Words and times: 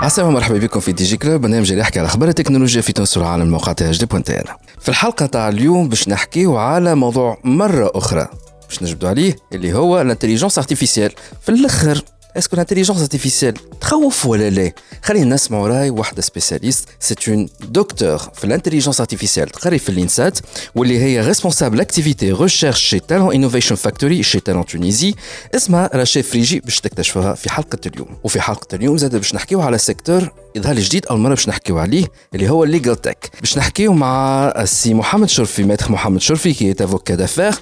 عسلامة 0.00 0.30
ومرحبا 0.30 0.58
بكم 0.58 0.80
في 0.80 0.92
دي 0.92 1.04
جي 1.04 1.16
كلوب 1.16 1.40
برنامج 1.40 1.70
اللي 1.70 1.80
يحكي 1.80 1.98
على 1.98 2.06
أخبار 2.08 2.28
التكنولوجيا 2.28 2.80
في 2.80 2.92
تونس 2.92 3.16
والعالم 3.16 3.42
الموقع 3.42 3.72
تاع 3.72 3.90
جدي 3.90 4.06
بوانتير 4.06 4.44
في 4.80 4.88
الحلقة 4.88 5.26
تاع 5.26 5.48
اليوم 5.48 5.88
باش 5.88 6.08
نحكيو 6.08 6.56
على 6.56 6.94
موضوع 6.94 7.38
مرة 7.44 7.90
أخرى. 7.94 8.28
باش 8.68 8.82
نجبدوا 8.82 9.08
عليه 9.08 9.36
اللي 9.52 9.72
هو 9.72 10.00
الانتليجنس 10.00 10.58
ارتيفيسيال 10.58 11.12
في 11.42 11.48
الأخر 11.48 12.02
اسكو 12.36 12.54
الانتليجنس 12.54 13.00
ارتيفيسيال 13.00 13.54
تخوف 13.80 14.26
ولا 14.26 14.50
لا 14.50 14.72
خلينا 15.02 15.34
نسمعوا 15.34 15.68
راي 15.68 15.90
واحدة 15.90 16.22
سبيسياليست 16.22 16.88
سي 17.00 17.14
اون 17.28 17.48
دكتور 17.60 18.18
في 18.18 18.44
الانتليجنس 18.44 19.00
ارتيفيسيال 19.00 19.48
تقري 19.48 19.78
في 19.78 19.88
الانسات 19.88 20.38
واللي 20.74 20.98
هي 20.98 21.20
ريسبونسابل 21.20 21.80
اكتيفيتي 21.80 22.32
ريشيرش 22.32 22.80
شي 22.80 22.98
تالون 22.98 23.34
انوفيشن 23.34 23.74
فاكتوري 23.74 24.22
شي 24.22 24.40
تالون 24.40 24.64
تونيزي 24.64 25.14
اسمها 25.54 25.90
رشا 25.94 26.22
فريجي 26.22 26.60
باش 26.60 26.80
تكتشفوها 26.80 27.34
في 27.34 27.50
حلقه 27.50 27.78
اليوم 27.86 28.16
وفي 28.24 28.40
حلقه 28.40 28.74
اليوم 28.74 28.96
زاد 28.96 29.16
باش 29.16 29.34
نحكيو 29.34 29.60
على 29.60 29.78
سيكتور 29.78 30.32
لي 30.56 30.80
جديد 30.80 31.06
أول 31.06 31.20
مرة 31.20 31.34
باش 31.34 31.48
نحكيو 31.48 31.78
عليه 31.78 32.04
اللي 32.34 32.48
هو 32.48 32.64
الليجل 32.64 32.96
تك 32.96 33.30
باش 33.40 33.58
نحكيو 33.58 33.92
مع 33.92 34.44
السي 34.56 34.94
محمد 34.94 35.28
شرفي 35.28 35.62
ماتر 35.62 35.92
محمد 35.92 36.20
شرفي 36.20 36.54
كي 36.54 36.84
افوكا 36.84 37.14
دافير 37.14 37.54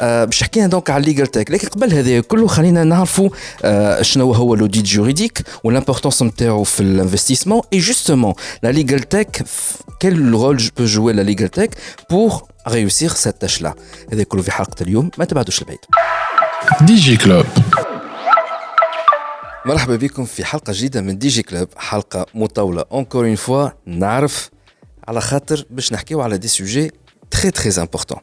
باش 0.00 0.42
حكينا 0.42 0.66
دونك 0.66 0.90
على 0.90 1.00
الليجل 1.00 1.26
تك 1.26 1.50
لكن 1.50 1.68
قبل 1.68 1.94
هذا 1.94 2.20
كله 2.20 2.46
خلينا 2.46 2.84
نعرفوا 2.84 3.30
آه 3.64 4.02
شنو 4.02 4.32
هو 4.32 4.54
لوديت 4.54 4.84
جوريديك 4.84 5.42
والامبورطونس 5.64 6.22
نتاعو 6.22 6.64
في 6.64 6.80
الانفستيسمون. 6.80 7.62
اي 7.72 7.78
جوستومون 7.78 8.34
لا 8.62 8.68
ليجل 8.68 9.00
تك 9.00 9.44
quel 10.04 10.34
rôle 10.34 10.60
peut 10.78 10.86
jouer 10.86 11.12
la 11.12 11.24
legal 11.30 11.50
tech 11.50 11.70
pour 12.12 12.48
réussir 12.66 13.16
cette 13.16 13.38
tâche 13.38 13.60
là 13.60 13.74
هذا 14.12 14.22
كله 14.22 14.42
في 14.42 14.52
حلقة 14.52 14.82
اليوم. 14.82 15.10
ما 15.18 15.24
تبعدوش 15.24 15.62
البعيد. 15.62 15.78
ديجي 16.80 17.16
كلوب 17.16 17.46
مرحبا 19.66 19.96
بكم 19.96 20.24
في 20.24 20.44
حلقة 20.44 20.72
جديدة 20.72 21.00
من 21.00 21.18
دي 21.18 21.28
جي 21.28 21.42
كلوب 21.42 21.68
حلقة 21.76 22.26
مطولة. 22.34 22.84
اونكور 22.92 23.26
اون 23.26 23.34
فوا 23.34 23.68
نعرف 23.86 24.50
على 25.08 25.20
خاطر 25.20 25.66
باش 25.70 25.92
نحكيو 25.92 26.20
على 26.20 26.38
دي 26.38 26.48
سوجي 26.48 26.92
تري 27.30 27.50
تري 27.50 27.82
امبورطون 27.82 28.18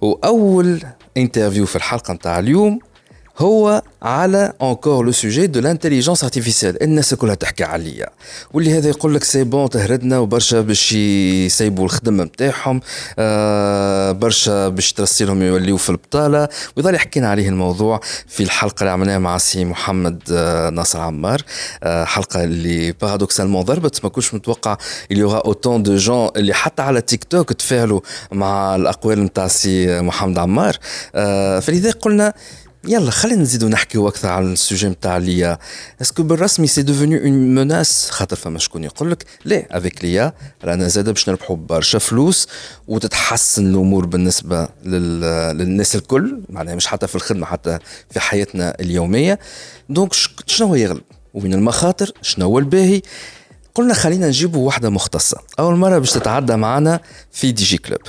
وأول 0.00 0.82
انترفيو 1.16 1.66
في 1.66 1.76
الحلقة 1.76 2.14
نتاع 2.14 2.38
اليوم 2.38 2.78
هو 3.38 3.82
على 4.02 4.52
انكور 4.62 5.04
لو 5.04 5.12
سوجي 5.12 5.46
دو 5.46 5.60
لانتيليجونس 5.60 6.24
ارتيفيسيال 6.24 6.82
الناس 6.82 7.14
كلها 7.14 7.34
تحكي 7.34 7.64
عليا. 7.64 8.08
واللي 8.52 8.78
هذا 8.78 8.88
يقول 8.88 9.14
لك 9.14 9.24
سي 9.24 9.44
بون 9.44 9.70
تهردنا 9.70 10.18
وبرشا 10.18 10.60
باش 10.60 10.92
يسيبوا 10.92 11.84
الخدمة 11.84 12.24
نتاعهم 12.24 12.80
آه 13.18 14.12
برشا 14.12 14.68
باش 14.68 14.92
ترسلهم 14.92 15.42
يوليوا 15.42 15.78
في 15.78 15.90
البطالة. 15.90 16.48
ويظل 16.76 16.98
حكينا 16.98 17.28
عليه 17.28 17.48
الموضوع 17.48 18.00
في 18.28 18.42
الحلقة 18.42 18.80
اللي 18.80 18.90
عملناها 18.90 19.18
مع 19.18 19.38
سي 19.38 19.64
محمد 19.64 20.22
آه 20.32 20.70
ناصر 20.70 21.00
عمار. 21.00 21.42
آه 21.82 22.04
حلقة 22.04 22.44
اللي 22.44 22.92
بارادوكسالمون 22.92 23.62
ضربت. 23.62 24.04
ما 24.04 24.10
كنتش 24.10 24.34
متوقع 24.34 24.76
اللي 25.10 25.20
يوغا 25.20 25.38
اوتون 25.38 25.82
دو 25.82 25.96
جون 25.96 26.28
اللي 26.36 26.54
حتى 26.54 26.82
على 26.82 27.00
تيك 27.00 27.24
توك 27.24 27.52
تفاعلوا 27.52 28.00
مع 28.32 28.76
الأقوال 28.76 29.24
نتاع 29.24 29.48
سي 29.48 30.00
محمد 30.00 30.38
عمار. 30.38 30.76
آه 31.14 31.60
فلذلك 31.60 31.96
قلنا 31.96 32.34
يلا 32.88 33.10
خلينا 33.10 33.42
نزيدو 33.42 33.68
نحكيو 33.68 34.08
أكثر 34.08 34.28
على 34.28 34.46
السوجي 34.46 34.88
نتاع 34.88 35.16
ليا. 35.16 35.58
اسكو 36.02 36.22
بالرسمي 36.22 36.66
سي 36.66 36.82
ديفوني 36.82 37.18
اون 37.20 37.54
مناس 37.54 38.10
خاطر 38.10 38.36
فما 38.36 38.58
شكون 38.58 38.84
يقول 38.84 39.10
لك 39.10 39.24
لا 39.44 39.76
افيك 39.78 40.04
ليا 40.04 40.32
رانا 40.64 40.88
زاد 40.88 41.08
باش 41.08 41.28
نربحوا 41.28 41.56
برشا 41.56 41.98
فلوس 41.98 42.48
وتتحسن 42.88 43.66
الأمور 43.66 44.06
بالنسبة 44.06 44.68
لل... 44.84 45.20
للناس 45.58 45.96
الكل 45.96 46.40
معناها 46.48 46.74
مش 46.74 46.86
حتى 46.86 47.06
في 47.06 47.14
الخدمة 47.14 47.46
حتى 47.46 47.78
في 48.10 48.20
حياتنا 48.20 48.76
اليومية. 48.80 49.38
دونك 49.88 50.12
شنو 50.46 50.66
هو 50.68 50.74
يغلب؟ 50.74 51.02
وين 51.34 51.54
المخاطر 51.54 52.12
شنو 52.22 52.46
هو 52.46 52.58
الباهي؟ 52.58 53.02
قلنا 53.74 53.94
خلينا 53.94 54.26
نجيبوا 54.26 54.66
واحدة 54.66 54.90
مختصة. 54.90 55.38
أول 55.58 55.76
مرة 55.76 55.98
باش 55.98 56.10
تتعدى 56.10 56.56
معنا 56.56 57.00
في 57.32 57.52
دي 57.52 57.64
جي 57.64 57.78
كلوب 57.78 58.00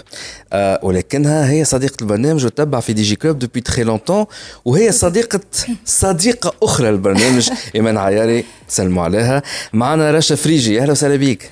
آه 0.54 0.80
ولكنها 0.84 1.52
هي 1.52 1.66
صديقة 1.66 1.96
البرنامج 2.02 2.46
وتتبع 2.46 2.80
في 2.80 2.94
دي 2.94 3.04
جي 3.04 3.16
كلوب 3.16 3.40
دوبي 3.40 3.62
تري 3.62 3.84
لونتون 3.84 4.26
وهي 4.66 4.92
صديقة 4.92 5.40
صديقة 5.86 6.54
أخرى 6.64 6.92
للبرنامج 6.92 7.50
إيمان 7.76 7.98
عياري 7.98 8.46
سلموا 8.68 9.04
عليها. 9.04 9.44
معنا 9.74 10.12
رشا 10.12 10.36
فريجي 10.36 10.82
أهلا 10.82 10.92
وسهلا 10.92 11.16
بيك. 11.16 11.52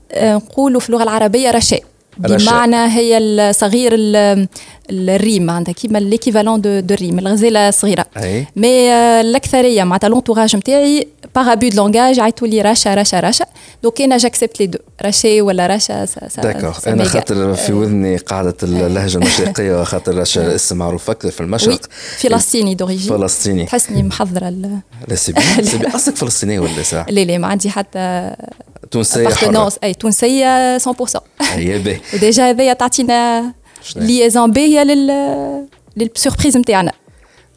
نقولوا 0.15 0.79
في 0.79 0.89
اللغة 0.89 1.03
العربية 1.03 1.51
رشاء. 1.51 1.83
بمعنى 2.17 2.75
هي 2.75 3.17
الصغير 3.17 3.91
الريم 4.89 5.49
عندها 5.49 5.73
كيما 5.73 5.97
ليكيفالون 5.97 6.61
دو 6.61 6.79
دو 6.79 6.93
الريم 6.93 7.19
الغزالة 7.19 7.69
الصغيره 7.69 8.05
مي 8.55 8.91
الاكثريه 9.21 9.83
معناتها 9.83 10.09
لونتوراج 10.09 10.55
نتاعي 10.55 11.07
باغ 11.35 11.51
ابو 11.51 11.67
دو 11.67 11.77
لونجاج 11.77 12.19
عيطوا 12.19 12.47
لي 12.47 12.61
رشا 12.61 12.95
رشا 12.95 13.19
رشا. 13.19 13.45
دونك 13.83 14.01
أنا 14.01 14.17
جاكسبت 14.17 14.59
لي 14.59 14.67
دو 14.67 14.79
رشا 15.05 15.41
ولا 15.41 15.67
رشا 15.67 16.05
داكور 16.37 16.73
أنا 16.87 17.03
خاطر 17.03 17.53
في 17.53 17.73
وذني 17.73 18.17
قاعدة 18.17 18.55
اللهجة 18.63 19.17
المشرقيه 19.17 19.83
خاطر 19.83 20.17
رشا 20.17 20.55
اسم 20.55 20.77
معروف 20.77 21.09
أكثر 21.09 21.31
في 21.31 21.41
المشرق. 21.41 21.79
فلسطيني 22.17 22.75
دوريجين 22.75 23.17
فلسطيني 23.17 23.65
تحسني 23.65 24.03
محضرة 24.03 24.49
لا 25.07 25.15
سي 25.15 25.33
أصلك 25.95 26.15
فلسطينيه 26.15 26.59
ولا 26.59 26.83
ساعه 26.83 27.05
لا 27.09 27.21
لا 27.21 27.37
ما 27.37 27.47
عندي 27.47 27.69
حتى 27.69 28.35
تونسيه 28.90 29.28
حره 29.28 29.72
اي 29.84 29.94
تونسيه 29.94 30.78
100% 30.78 30.82
هي 31.40 31.78
باهي 31.78 32.00
وديجا 32.14 32.50
هذايا 32.50 32.72
تعطينا 32.72 33.52
ليزون 33.96 34.50
باهيه 34.50 34.82
لل 34.82 35.68
للسوربريز 35.96 36.56
نتاعنا 36.56 36.92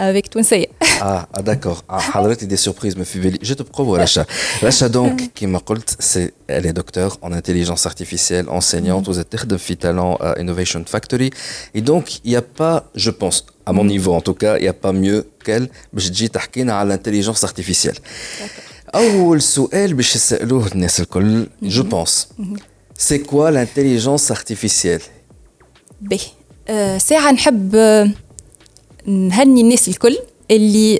افيك 0.01 0.27
تونسيه 0.27 0.65
اه 1.01 1.27
داكور 1.39 1.77
حضرتي 1.89 2.45
دي 2.45 2.55
سوربريز 2.55 2.97
ما 2.97 3.03
في 3.03 3.19
بالي 3.19 3.39
جو 3.43 3.55
تو 3.55 3.63
بروفو 3.63 3.95
رشا 3.95 4.25
رشا 4.63 4.87
دونك 4.87 5.31
كيما 5.35 5.57
قلت 5.57 6.01
سي 6.01 6.31
elle 6.49 6.65
est 6.65 6.73
docteur 6.73 7.17
en 7.21 7.31
intelligence 7.31 7.85
artificielle, 7.85 8.49
enseignante, 8.49 9.07
vous 9.07 9.19
êtes 9.19 9.29
تخدم 9.29 9.57
في 9.57 9.75
Talent 9.75 10.17
uh, 10.19 10.41
Innovation 10.41 10.83
Factory. 10.85 11.29
Et 11.75 11.81
donc, 11.81 12.19
il 12.25 12.31
n'y 12.31 12.35
a 12.35 12.41
pas, 12.41 12.89
je 12.95 13.11
pense, 13.11 13.45
à 13.65 13.71
mon 13.71 13.85
niveau 13.85 14.13
en 14.13 14.21
tout 14.21 14.33
cas, 14.33 14.57
il 14.57 14.63
n'y 14.63 14.67
a 14.67 14.73
pas 14.73 14.91
mieux 14.91 15.27
qu'elle 15.45 15.67
باش 15.93 16.09
تجي 16.09 16.27
تحكينا 16.27 16.73
على 16.73 16.97
l'intelligence 16.97 17.43
artificielle. 17.43 17.99
أول 18.95 19.41
سؤال 19.41 19.93
باش 19.93 20.15
يسألوه 20.15 20.67
الناس 20.67 20.99
الكل, 20.99 21.47
je 21.63 21.81
pense, 21.81 22.27
c'est 22.97 23.19
quoi 23.19 23.51
l'intelligence 23.51 24.31
artificielle 24.31 25.01
باهي 26.01 26.99
ساعة 26.99 27.31
نحب 27.31 27.75
نهني 29.05 29.61
الناس 29.61 29.87
الكل 29.87 30.17
اللي 30.51 30.99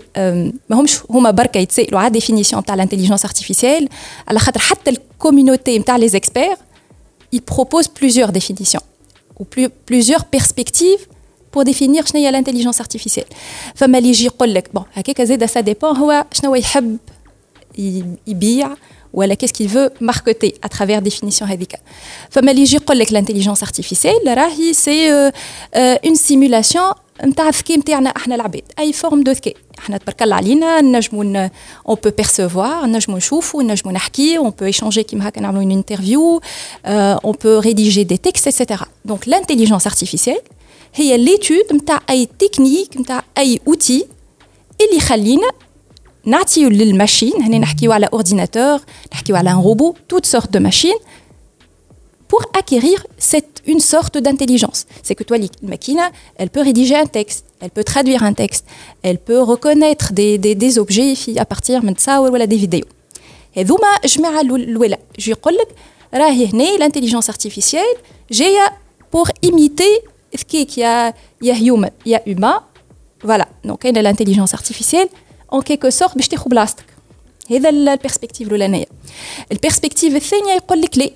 ما 0.70 0.80
همش 0.80 1.00
هما 1.10 1.32
بركه 1.32 1.58
يتسالوا 1.58 2.00
على 2.00 2.10
ديفينيسيون 2.10 2.66
تاع 2.66 2.76
الانتيليجنس 2.76 3.26
ارتيفيسيال 3.26 3.90
على 4.28 4.40
خاطر 4.40 4.60
حتى 4.60 4.90
الكوميونيتي 4.90 5.80
نتاع 5.80 5.96
لي 5.98 6.08
زيكسبير 6.08 6.56
il 7.36 7.40
propose 7.40 7.88
plusieurs 7.88 8.32
définitions 8.32 8.84
ou 9.40 9.46
plusieurs 9.86 10.26
perspectives 10.36 11.04
pour 11.52 11.64
définir 11.64 12.06
شنو 12.06 12.22
هي 12.22 12.32
l'intelligence 12.32 12.82
artificielle 12.82 13.34
فما 13.76 13.98
اللي 13.98 14.10
يجي 14.10 14.26
يقول 14.26 14.54
لك 14.54 14.70
بون 14.74 14.84
هكاك 14.94 15.22
زاد 15.22 15.46
سا 15.46 15.60
ديبون 15.60 15.98
هو 15.98 16.26
شنو 16.32 16.56
يحب 16.56 16.98
يبيع 18.28 18.70
ولا 19.14 19.36
qu'est-ce 19.36 19.54
qu'il 19.54 19.68
veut 19.68 19.90
marketer 20.02 20.54
à 20.62 20.70
travers 20.70 21.02
définition 21.02 21.44
هذيك 21.44 21.76
فما 22.30 22.52
اللي 22.52 22.62
يجي 22.62 22.76
يقول 22.76 23.00
لك 23.00 23.10
l'intelligence 23.10 23.68
artificielle 23.68 24.28
راهي 24.28 24.74
سي 24.74 25.32
une 26.06 26.16
simulation 26.16 26.96
نتاع 27.24 27.50
الذكاء 27.50 27.78
نتاعنا 27.78 28.10
احنا 28.10 28.36
العباد 28.36 28.62
اي 28.80 28.94
فورم 28.94 29.24
دو 29.24 29.32
ذكاء 29.32 29.54
احنا 29.80 29.98
تبارك 29.98 30.24
الله 30.24 30.36
علينا 30.36 30.82
نجمو 30.82 31.22
اون 31.22 31.98
بو 32.04 32.10
بيرسيفوار 32.18 32.86
نجمو 32.86 33.18
نشوفو 33.18 33.62
نجمو 33.62 33.92
نحكي 33.92 34.38
اون 34.38 34.50
بو 34.50 34.66
ايشانجي 34.66 35.04
كيما 35.04 35.28
هكا 35.28 35.42
نعملو 35.42 35.62
اون 35.62 35.72
انترفيو 35.72 36.42
اون 36.86 37.36
بو 37.44 37.60
ريديجي 37.60 38.04
دي 38.04 38.18
تكست 38.18 38.48
اتسيتيرا 38.48 38.86
دونك 39.06 39.28
لانتيليجونس 39.28 39.88
ارتيفيسيال 39.88 40.40
هي 40.96 41.18
ليتود 41.18 41.74
نتاع 41.74 42.02
اي 42.10 42.28
تكنيك 42.40 42.98
نتاع 42.98 43.24
اي 43.38 43.60
اوتي 43.68 44.06
اللي 44.82 44.98
يخلينا 44.98 45.50
نعطيو 46.26 46.70
للماشين 46.70 47.42
هنا 47.42 47.58
نحكيو 47.58 47.92
على 47.92 48.10
اورديناتور 48.14 48.80
نحكيو 49.14 49.36
على 49.36 49.52
ان 49.52 49.56
روبو 49.56 49.96
توت 50.10 50.26
سورت 50.26 50.54
دو 50.54 50.60
ماشين 50.60 50.96
pour 52.30 52.44
acquérir 52.60 52.98
cette, 53.18 53.62
une 53.66 53.80
sorte 53.80 54.18
d'intelligence. 54.18 54.86
C'est 55.04 55.16
que 55.16 55.24
toi, 55.24 55.38
la 55.38 55.48
machine, 55.64 56.00
elle 56.36 56.52
peut 56.52 56.62
rédiger 56.62 56.96
un 56.96 57.08
texte, 57.08 57.44
elle 57.60 57.72
peut 57.72 57.84
traduire 57.84 58.22
un 58.24 58.34
texte, 58.34 58.66
elle 59.02 59.18
peut 59.18 59.42
reconnaître 59.42 60.14
des, 60.14 60.38
des, 60.38 60.56
des 60.56 60.78
objets 60.78 61.16
à 61.38 61.46
partir 61.46 61.82
de 61.82 61.94
ça 61.98 62.22
ou 62.22 62.38
des 62.38 62.56
vidéos. 62.56 62.86
Et 63.56 63.64
donc, 63.66 63.80
je 64.06 64.22
vais 64.22 64.98
je 65.18 65.32
vais 65.32 66.78
l'intelligence 66.78 67.30
artificielle, 67.30 67.96
j'ai 68.30 68.56
pour 69.10 69.28
imiter 69.42 69.94
ce 70.40 70.44
qui 70.46 70.68
y 70.78 70.84
a, 70.84 71.12
il 71.42 71.48
y 71.48 71.52
a 71.52 71.58
humain, 71.58 71.90
il 72.06 72.12
y 72.12 72.16
a 72.16 72.22
humain. 72.30 72.64
Voilà, 73.24 73.48
donc 73.66 73.84
elle 73.84 73.96
l'intelligence 73.96 74.54
artificielle, 74.54 75.10
en 75.54 75.62
quelque 75.62 75.90
sorte, 75.90 76.16
je 76.22 76.28
te 76.28 76.36
C'est 77.50 77.60
la 77.72 77.98
perspective 77.98 78.48
الأولانية. 78.48 78.86
البرسبكتيف 79.52 80.16
الثانية 80.16 80.54
يقول 80.54 80.82
لك 80.82 80.98
لي 80.98 81.14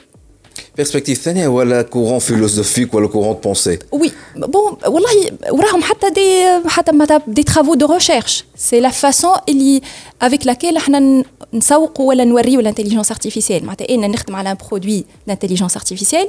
perspective 0.81 1.13
ثانية 1.13 1.47
ولا 1.47 1.85
courant 1.94 2.21
philosophique 2.24 2.94
ولا 2.94 3.07
courant 3.07 3.33
de 3.33 3.47
pensée 3.47 3.80
Oui, 3.91 4.12
bon, 4.38 4.88
والله 4.88 5.31
وراهم 5.51 5.81
حتى 5.81 6.09
دي 6.09 6.44
حتى 6.68 6.91
معناتها 6.91 7.21
دي 7.27 7.44
travaux 7.44 7.75
de 7.75 7.85
recherche. 7.85 8.44
C'est 8.57 8.80
la 8.80 8.91
façon 8.91 9.39
اللي 9.50 9.81
avec 10.24 10.45
laquelle 10.45 10.77
احنا 10.77 11.24
نسوقوا 11.53 12.07
ولا 12.07 12.24
نوريو 12.24 12.62
l'intelligence 12.62 13.12
artificielle. 13.12 13.63
معناتها 13.63 13.89
انا 13.89 14.07
نخدم 14.07 14.35
على 14.35 14.57
un 14.59 14.63
produit 14.65 15.03
d'intelligence 15.30 15.75
artificielle 15.77 16.27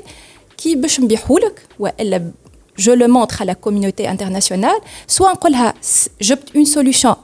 qui 0.62 0.76
باش 0.76 1.00
نبيعه 1.00 1.32
لك 1.32 1.62
والا 1.78 2.32
je 2.80 2.90
le 2.90 3.06
montre 3.08 3.42
à 3.42 3.44
la 3.44 3.54
communauté 3.54 4.06
internationale, 4.08 4.80
soit 5.16 5.30
نقولها 5.32 5.74
جبت 6.22 6.48
une 6.56 6.66
solution 6.66 7.14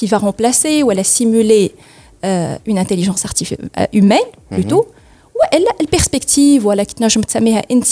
qui 0.00 0.06
va 0.06 0.18
remplacer 0.18 0.82
ou 0.82 0.92
simuler 1.02 1.72
euh, 2.24 2.56
une 2.66 2.78
intelligence 2.78 3.24
artificielle 3.24 3.68
humaine 3.92 4.30
plutôt. 4.50 4.82
Mm 4.82 4.88
-hmm. 4.88 4.96
والا 5.40 5.70
البيرسبكتيف 5.80 6.66
ولا 6.66 6.82
كي 6.82 6.94
تنجم 6.94 7.20
تسميها 7.20 7.62
انت 7.70 7.86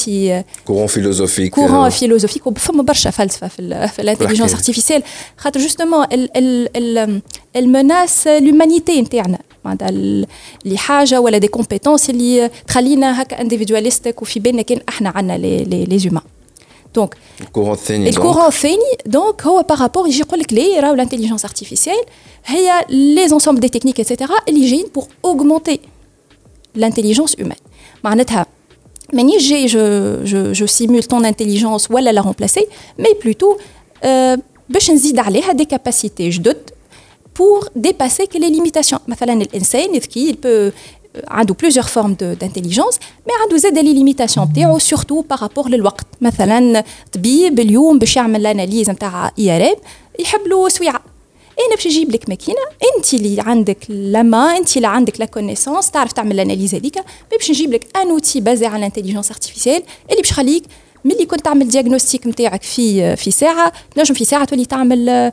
كورون 0.66 0.86
فيلوزوفيك 0.86 1.54
كورون 1.54 1.90
فيلوزوفيك 1.90 2.46
وفما 2.46 2.82
برشا 2.82 3.10
فلسفه 3.10 3.48
في, 3.48 3.88
في 3.88 4.02
الانتيليجنس 4.02 4.54
ارتيفيسيال 4.54 5.02
خاطر 5.36 5.60
جوستومون 5.60 6.06
المناس 7.56 8.26
لومانيتي 8.26 9.02
نتاعنا 9.02 9.38
معناتها 9.64 9.88
اللي 9.88 10.26
حاجه 10.76 11.20
ولا 11.20 11.38
دي 11.38 11.48
كومبيتونس 11.48 12.10
اللي 12.10 12.50
تخلينا 12.66 13.22
هكا 13.22 13.40
انديفيدواليستيك 13.40 14.22
وفي 14.22 14.40
بالنا 14.40 14.62
كان 14.62 14.80
احنا 14.88 15.08
عندنا 15.08 15.38
لي 15.38 15.64
لي, 15.64 15.84
لي 15.84 15.98
زومان 15.98 16.22
دونك 16.94 17.14
الكورون 17.40 17.72
الثاني 17.72 18.08
الكورون 18.08 18.46
الثاني 18.46 18.96
دونك 19.06 19.42
هو 19.42 19.62
بارابور 19.62 20.08
يجي 20.08 20.20
يقول 20.20 20.40
لك 20.40 20.52
لي 20.52 20.80
راهو 20.80 20.94
الانتيليجنس 20.94 21.44
ارتيفيسيال 21.44 22.04
هي 22.46 22.84
لي 22.88 23.28
زونسومبل 23.28 23.60
دي 23.60 23.68
تكنيك 23.68 24.00
اتسيتيرا 24.00 24.36
اللي 24.48 24.70
جايين 24.70 24.86
بور 24.94 25.04
اوغمونتي 25.24 25.80
l'intelligence 26.78 27.34
humaine. 27.40 27.60
معناتها 28.04 28.46
مانيش 29.12 29.48
جاي 29.48 29.68
je, 29.68 29.72
je, 30.26 30.60
je 30.60 30.66
simule 30.66 31.06
ton 31.06 31.24
intelligence 31.24 31.90
ولا 31.90 32.12
la 32.12 32.22
remplacer 32.22 32.66
mais 32.98 33.14
plutôt 33.24 33.58
euh, 34.04 34.38
باش 34.68 34.90
نزيد 34.90 35.18
عليها 35.18 35.52
des 35.52 35.66
capacités 35.66 36.30
جدد 36.30 36.70
pour 37.38 37.68
dépasser 37.78 38.28
les 38.34 38.50
limitations 38.50 39.00
مثلا 39.08 39.32
الانسان 39.32 39.92
ذكي 39.92 40.32
il 40.32 40.36
peut 40.36 40.72
عنده 41.27 41.55
plusieurs 41.63 41.87
formes 41.87 42.17
d'intelligence 42.41 42.95
mais 43.27 43.41
عنده 43.43 43.57
زاد 43.57 43.77
لي 43.77 43.93
ليميتاسيون 43.93 44.47
نتاعو 44.51 44.79
par 45.31 45.37
rapport 45.37 45.67
للوقت. 45.67 46.07
مثلا 46.21 46.83
طبيب 47.11 47.59
اليوم 47.59 47.99
باش 47.99 48.15
يعمل 48.15 48.39
الاناليز 48.39 48.89
نتاع 48.89 49.31
إي 49.39 49.57
آر 49.57 49.75
يحب 50.19 50.47
له 50.47 50.69
سويعة. 50.69 51.01
أنا 51.67 51.75
باش 51.75 51.87
نجيب 51.87 52.11
لك 52.11 52.29
ماكينة 52.29 52.57
أنت 52.97 53.13
اللي 53.13 53.41
عندك 53.41 53.77
لما 53.89 54.57
أنت 54.57 54.77
اللي 54.77 54.87
عندك 54.87 55.19
لا 55.19 55.25
كونيسونس 55.25 55.91
تعرف 55.91 56.11
تعمل 56.11 56.31
الاناليز 56.31 56.75
هذيك 56.75 56.95
باش 57.31 57.49
نجيب 57.49 57.73
لك 57.73 57.97
ان 57.97 58.09
اوتي 58.09 58.41
بازي 58.41 58.65
على 58.65 58.77
الانتيليجنس 58.77 59.31
ارتيفيسيال 59.31 59.83
اللي 60.09 60.21
باش 60.21 60.31
يخليك 60.31 60.63
ملي 61.05 61.25
كنت 61.25 61.41
تعمل 61.45 61.67
دياغنوستيك 61.67 62.27
نتاعك 62.27 62.63
في 62.63 63.15
في 63.15 63.31
ساعة 63.31 63.73
تنجم 63.95 64.13
في 64.13 64.25
ساعة 64.25 64.45
تولي 64.45 64.65
تعمل 64.65 65.31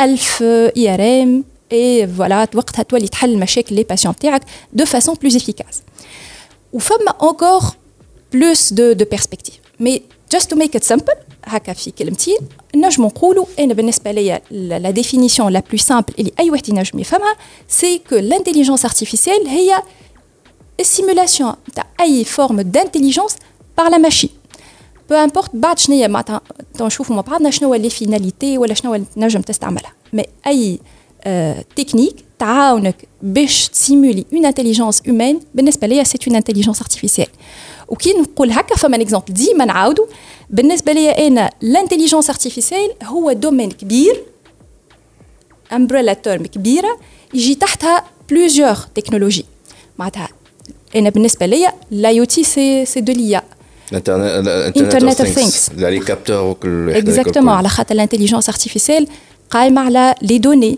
ألف 0.00 0.42
إي 0.42 0.94
آر 0.94 1.22
آم. 1.22 1.44
اي 1.73 2.07
فوالا 2.07 2.47
وقتها 2.55 2.83
تولي 2.83 3.07
تحل 3.07 3.39
مشاكل 3.39 3.75
لي 3.75 3.83
باسيون 3.83 4.15
تاعك 4.15 4.41
دو 4.73 4.85
فاسون 4.85 5.15
بلوز 5.15 5.35
افيكاس 5.35 5.81
وفما 6.73 7.11
اونكور 7.21 7.61
بلوس 8.33 8.73
دو 8.73 8.91
دو 8.91 9.05
بيرسبكتيف 9.05 9.55
مي 9.79 10.01
جاست 10.31 10.49
تو 10.49 10.55
ميك 10.55 10.75
ات 10.75 10.83
سامبل 10.83 11.13
هكا 11.45 11.73
في 11.73 11.91
كلمتين 11.91 12.37
نجم 12.75 13.05
نقولوا 13.05 13.45
انا 13.59 13.73
بالنسبه 13.73 14.11
ليا 14.11 14.41
لا 14.51 14.89
ديفينيسيون 14.89 15.53
لا 15.53 15.59
بلو 15.59 15.77
سامبل 15.77 16.13
اللي 16.19 16.31
اي 16.39 16.49
واحد 16.51 16.69
ينجم 16.69 16.99
يفهمها 16.99 17.35
سي 17.67 18.01
كو 18.09 18.15
لانتيليجونس 18.15 18.85
ارتيفيسيال 18.85 19.47
هي 19.47 19.83
السيمولاسيون 20.79 21.53
تاع 21.75 21.85
اي 22.01 22.23
فورم 22.23 22.61
دانتيليجونس 22.61 23.35
بار 23.77 23.89
لا 23.89 23.97
ماشين 23.97 24.29
بو 25.09 25.15
امبورت 25.15 25.49
بعد 25.53 25.79
شنو 25.79 25.95
هي 25.95 26.07
معناتها 26.07 26.41
نشوفوا 26.81 27.15
مع 27.15 27.21
بعضنا 27.21 27.51
شنو 27.51 27.67
هو 27.67 27.75
لي 27.75 27.89
فيناليتي 27.89 28.57
ولا 28.57 28.73
شنو 28.73 29.05
نجم 29.17 29.41
تستعملها 29.41 29.93
مي 30.13 30.25
اي 30.47 30.79
تكنيك 31.75 32.15
تعاونك 32.39 32.95
باش 33.21 33.67
تسيمولي 33.67 34.25
اون 34.33 34.45
انتيليجونس 34.45 35.01
هومان 35.09 35.39
بالنسبه 35.55 35.87
ليا 35.87 36.03
سي 36.03 36.17
اون 36.27 36.35
انتيليجونس 36.35 36.81
ارتيفيسيال 36.81 37.27
وكي 37.87 38.13
نقول 38.13 38.51
هكا 38.51 38.75
فما 38.75 39.01
اكزومبل 39.01 39.33
ديما 39.33 39.65
نعاودو 39.65 40.07
بالنسبه 40.49 40.91
ليا 40.91 41.27
انا 41.27 41.49
الانتيليجونس 41.63 42.29
ارتيفيسيال 42.29 42.93
هو 43.03 43.31
دومين 43.31 43.71
كبير 43.71 44.23
امبريلا 45.73 46.13
تيرم 46.13 46.45
كبيره 46.45 46.99
يجي 47.33 47.55
تحتها 47.55 48.03
بلوزيور 48.29 48.75
تكنولوجي 48.95 49.45
معناتها 49.99 50.29
انا 50.95 51.09
بالنسبه 51.09 51.45
ليا 51.45 51.73
لاي 51.91 52.19
او 52.19 52.25
تي 52.25 52.43
سي 52.43 52.85
سي 52.85 53.01
دو 53.01 53.13
ليا 53.13 53.43
انترنت 53.93 55.21
اوف 55.21 55.29
ثينكس 55.29 55.69
لي 55.71 55.99
كابتور 55.99 56.43
وكل 56.43 56.89
اكزاكتومون 56.89 57.53
على 57.53 57.69
خاطر 57.69 57.95
الانتيليجونس 57.95 58.49
ارتيفيسيال 58.49 59.07
قايمه 59.49 59.81
على 59.81 60.15
لي 60.21 60.37
دوني 60.37 60.77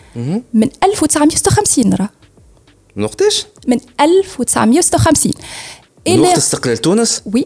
من 0.53 0.69
1956 0.83 1.93
راه. 1.93 2.09
من 2.95 3.03
وقتاش؟ 3.03 3.45
من 3.67 3.79
1956 4.01 5.33
من 6.07 6.19
وقت 6.19 6.37
استقلال 6.37 6.77
تونس؟ 6.77 7.21
وي. 7.25 7.45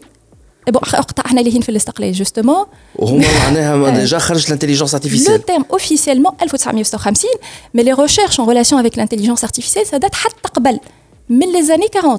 بون 0.70 0.82
وقتها 0.98 1.26
إحنا 1.26 1.40
اللي 1.40 1.54
هين 1.54 1.60
في 1.60 1.68
الاستقلال 1.68 2.12
جوستومون 2.12 2.66
وهما 2.94 3.26
معناها 3.38 3.90
ديجا 3.90 4.18
خرج 4.18 4.46
الانتيليجنس 4.46 4.94
ارتيفيسيال 4.94 5.34
لو 5.34 5.42
تيرم 5.42 5.64
اوفيسيلمون 5.70 6.32
1956 6.42 7.30
مي 7.74 7.82
لي 7.82 7.92
ريشيرش 7.92 8.40
ان 8.40 8.46
ريلاسيون 8.46 8.80
افيك 8.80 8.94
الانتيليجنس 8.94 9.44
ارتيفيسيال 9.44 9.86
سا 9.86 9.96
دات 9.96 10.14
حتى 10.14 10.48
قبل 10.54 10.80
من 11.28 11.52
لي 11.52 11.62
زاني 11.62 11.86
40 11.96 12.18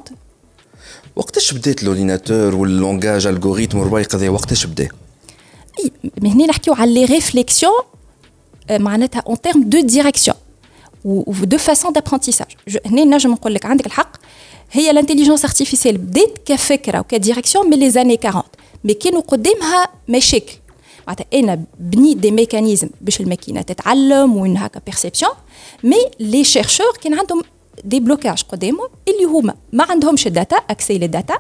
وقتاش 1.16 1.54
بدات 1.54 1.84
لوريناتور 1.84 2.56
واللونجاج 2.56 3.28
الغوريتم 3.28 3.80
وربايق 3.80 4.16
هذا 4.16 4.30
وقتاش 4.30 4.66
بدا؟ 4.66 4.90
إي 5.80 5.92
مي 6.22 6.32
هنا 6.32 6.46
نحكيو 6.46 6.74
على 6.74 6.94
لي 6.94 7.06
ريفليكسيون 7.06 7.82
معناتها 8.71 9.23
اون 9.27 9.41
تيرم 9.41 9.63
دو 9.63 9.81
ديريكسيون 9.81 10.37
ودو 11.05 11.59
فاسون 11.59 11.93
دابرونتيساج 11.93 12.47
هنا 12.87 13.05
نجم 13.05 13.31
نقول 13.31 13.55
لك 13.55 13.67
عندك 13.67 13.87
الحق 13.87 14.17
هي 14.73 14.91
الانتيليجنس 14.91 15.45
ارتيفيسيال 15.45 15.99
بدات 15.99 16.39
كفكره 16.45 17.01
وكديريكسيون 17.01 17.71
من 17.71 17.79
لي 17.79 17.91
زاني 17.91 18.19
40 18.25 18.43
مي 18.85 18.95
كانوا 18.95 19.21
قدامها 19.21 19.89
مشاكل 20.09 20.53
معناتها 21.07 21.27
انا 21.35 21.65
بنيت 21.79 22.17
دي 22.17 22.31
ميكانيزم 22.31 22.89
باش 23.01 23.21
الماكينه 23.21 23.63
تتعلم 23.63 24.37
وين 24.37 24.57
هكا 24.57 24.81
بيرسيبسيون 24.87 25.33
مي 25.85 25.97
لي 26.21 26.45
شيرشور 26.45 26.93
كان 27.03 27.15
عندهم 27.15 27.43
دي 27.85 28.01
بلوكاج 28.01 28.43
قدامهم 28.43 28.89
اللي 29.09 29.25
هما 29.25 29.55
ما 29.73 29.85
عندهمش 29.91 30.27
الداتا 30.27 30.57
اكسي 30.57 30.99
للداتا 30.99 31.39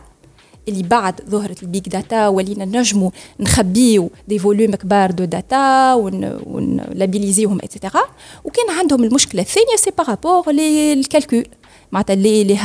اللي 0.68 0.84
بعد 0.84 1.22
ظهرت 1.30 1.64
البيج 1.64 1.82
داتا 1.90 2.28
ولينا 2.28 2.66
نجموا 2.66 3.10
نخبيو 3.40 4.10
دي 4.28 4.40
فوليوم 4.40 4.76
كبار 4.76 5.12
دو 5.12 5.26
داتا 5.26 5.94
ونلابيليزيهم 5.94 7.58
اتسيتيرا 7.64 8.04
وكان 8.44 8.70
عندهم 8.80 9.04
المشكلة 9.04 9.42
الثانية 9.42 9.76
سي 9.78 9.92
بارابور 9.98 10.52
للكالكول 10.52 11.46
معناتها 11.92 12.14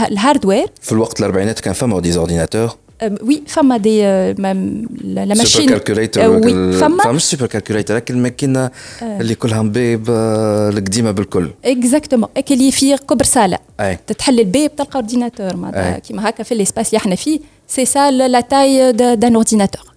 الهاردوير 0.09 0.67
في 0.81 0.93
الوقت 0.93 1.21
الأربعينات 1.21 1.61
كان 1.61 1.75
فما 1.75 2.01
ديزورديناتور 2.01 2.77
وي 3.23 3.43
فما 3.47 3.77
دي 3.77 4.03
لا 4.03 5.25
ماشين 5.25 5.45
سوبر 5.47 5.79
كالكوليتر 5.79 6.41
فما. 6.81 7.13
مش 7.13 7.25
سوبر 7.25 7.47
كالكوليتر 7.47 7.97
لكن 7.97 8.15
الماكينه 8.15 8.71
اللي 9.03 9.35
كلها 9.35 9.63
مبيب 9.63 10.11
القديمة 10.11 11.11
بالكل. 11.11 11.51
اكزاكتومون 11.65 12.29
اللي 12.51 12.73
في 12.73 12.97
كبر 12.97 13.25
صاله 13.25 13.59
تتحل 14.07 14.41
الباب 14.41 14.77
تلقى 14.77 14.95
اورديناتور 14.95 15.57
معناتها 15.57 15.99
كيما 15.99 16.29
هكا 16.29 16.43
في 16.43 16.53
الإسباس 16.55 16.89
اللي 16.89 16.97
إحنا 16.99 17.15
فيه. 17.15 17.41
سي 17.75 17.85
سا 17.85 18.11
لا 18.11 18.41
تاي 18.41 18.93
دان 18.93 19.35
اورديناتور 19.35 19.93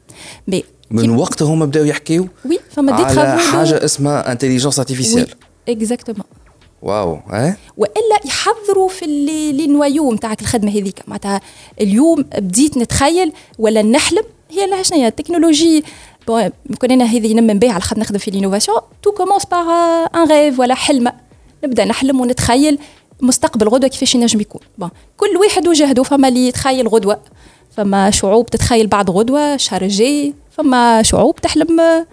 مي 0.48 0.64
من 0.92 1.10
وقتها 1.10 1.46
هما 1.46 1.66
بداو 1.66 1.86
يحكيو 1.86 2.28
وي 2.46 2.60
فما 2.72 2.98
دي 2.98 3.04
على 3.04 3.40
حاجة 3.40 3.86
اسمها 3.86 4.32
انتيليجنس 4.32 4.80
ارتيفيسيال 4.80 5.28
اكزاكتومون 5.70 6.24
واو 6.82 7.20
آه 7.34 7.58
وإلا 7.78 8.20
يحضروا 8.26 8.90
في 8.90 9.06
اللي 9.06 9.52
لي 9.52 9.68
نوايو 9.68 10.14
نتاعك 10.14 10.42
الخدمة 10.42 10.72
هذيك. 10.72 11.02
معناتها 11.08 11.42
اليوم 11.82 12.26
بديت 12.38 12.78
نتخيل 12.78 13.34
ولا 13.60 13.82
نحلم 13.82 14.24
هي 14.52 14.68
لا 14.68 14.84
شنو 14.84 15.00
هي 15.00 15.08
التكنولوجي 15.08 15.84
بون 16.28 16.50
كون 16.80 16.92
أنا 16.92 17.06
هذه 17.06 17.34
نمن 17.34 17.60
بها 17.60 17.72
على 17.72 17.82
خاطر 17.82 18.02
نخدم 18.02 18.18
في 18.18 18.32
لينوفاسيون 18.32 18.80
تو 19.04 19.12
كومونس 19.12 19.46
باغ 19.46 19.68
ان 20.16 20.28
ريف 20.32 20.60
ولا 20.60 20.76
حلمة. 20.76 21.14
نبدأ 21.64 21.86
نحلم 21.86 22.22
ونتخيل 22.22 22.80
مستقبل 23.22 23.68
غدوة 23.68 23.90
كيفاش 23.90 24.16
ينجم 24.16 24.42
يكون 24.42 24.62
بون 24.78 24.90
كل 25.18 25.38
واحد 25.38 25.68
وجهده 25.68 26.04
فما 26.04 26.28
اللي 26.28 26.48
يتخيل 26.48 26.88
غدوة. 26.88 27.20
فما 27.78 28.12
شعوب 28.12 28.46
تتخيل 28.46 28.88
بعد 28.88 29.10
غدوة 29.10 29.56
الشهر 29.56 29.82
الجاي 29.82 30.34
فما 30.52 31.02
شعوب 31.04 31.36
تحلم 31.36 32.06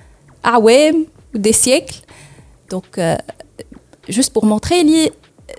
أعوام 0.46 1.06
ودي 1.34 1.52
سيكل 1.52 1.94
دونك 2.70 3.24
جوست 4.10 4.34
بور 4.34 4.44
مونتري 4.44 4.82
لي 4.82 5.10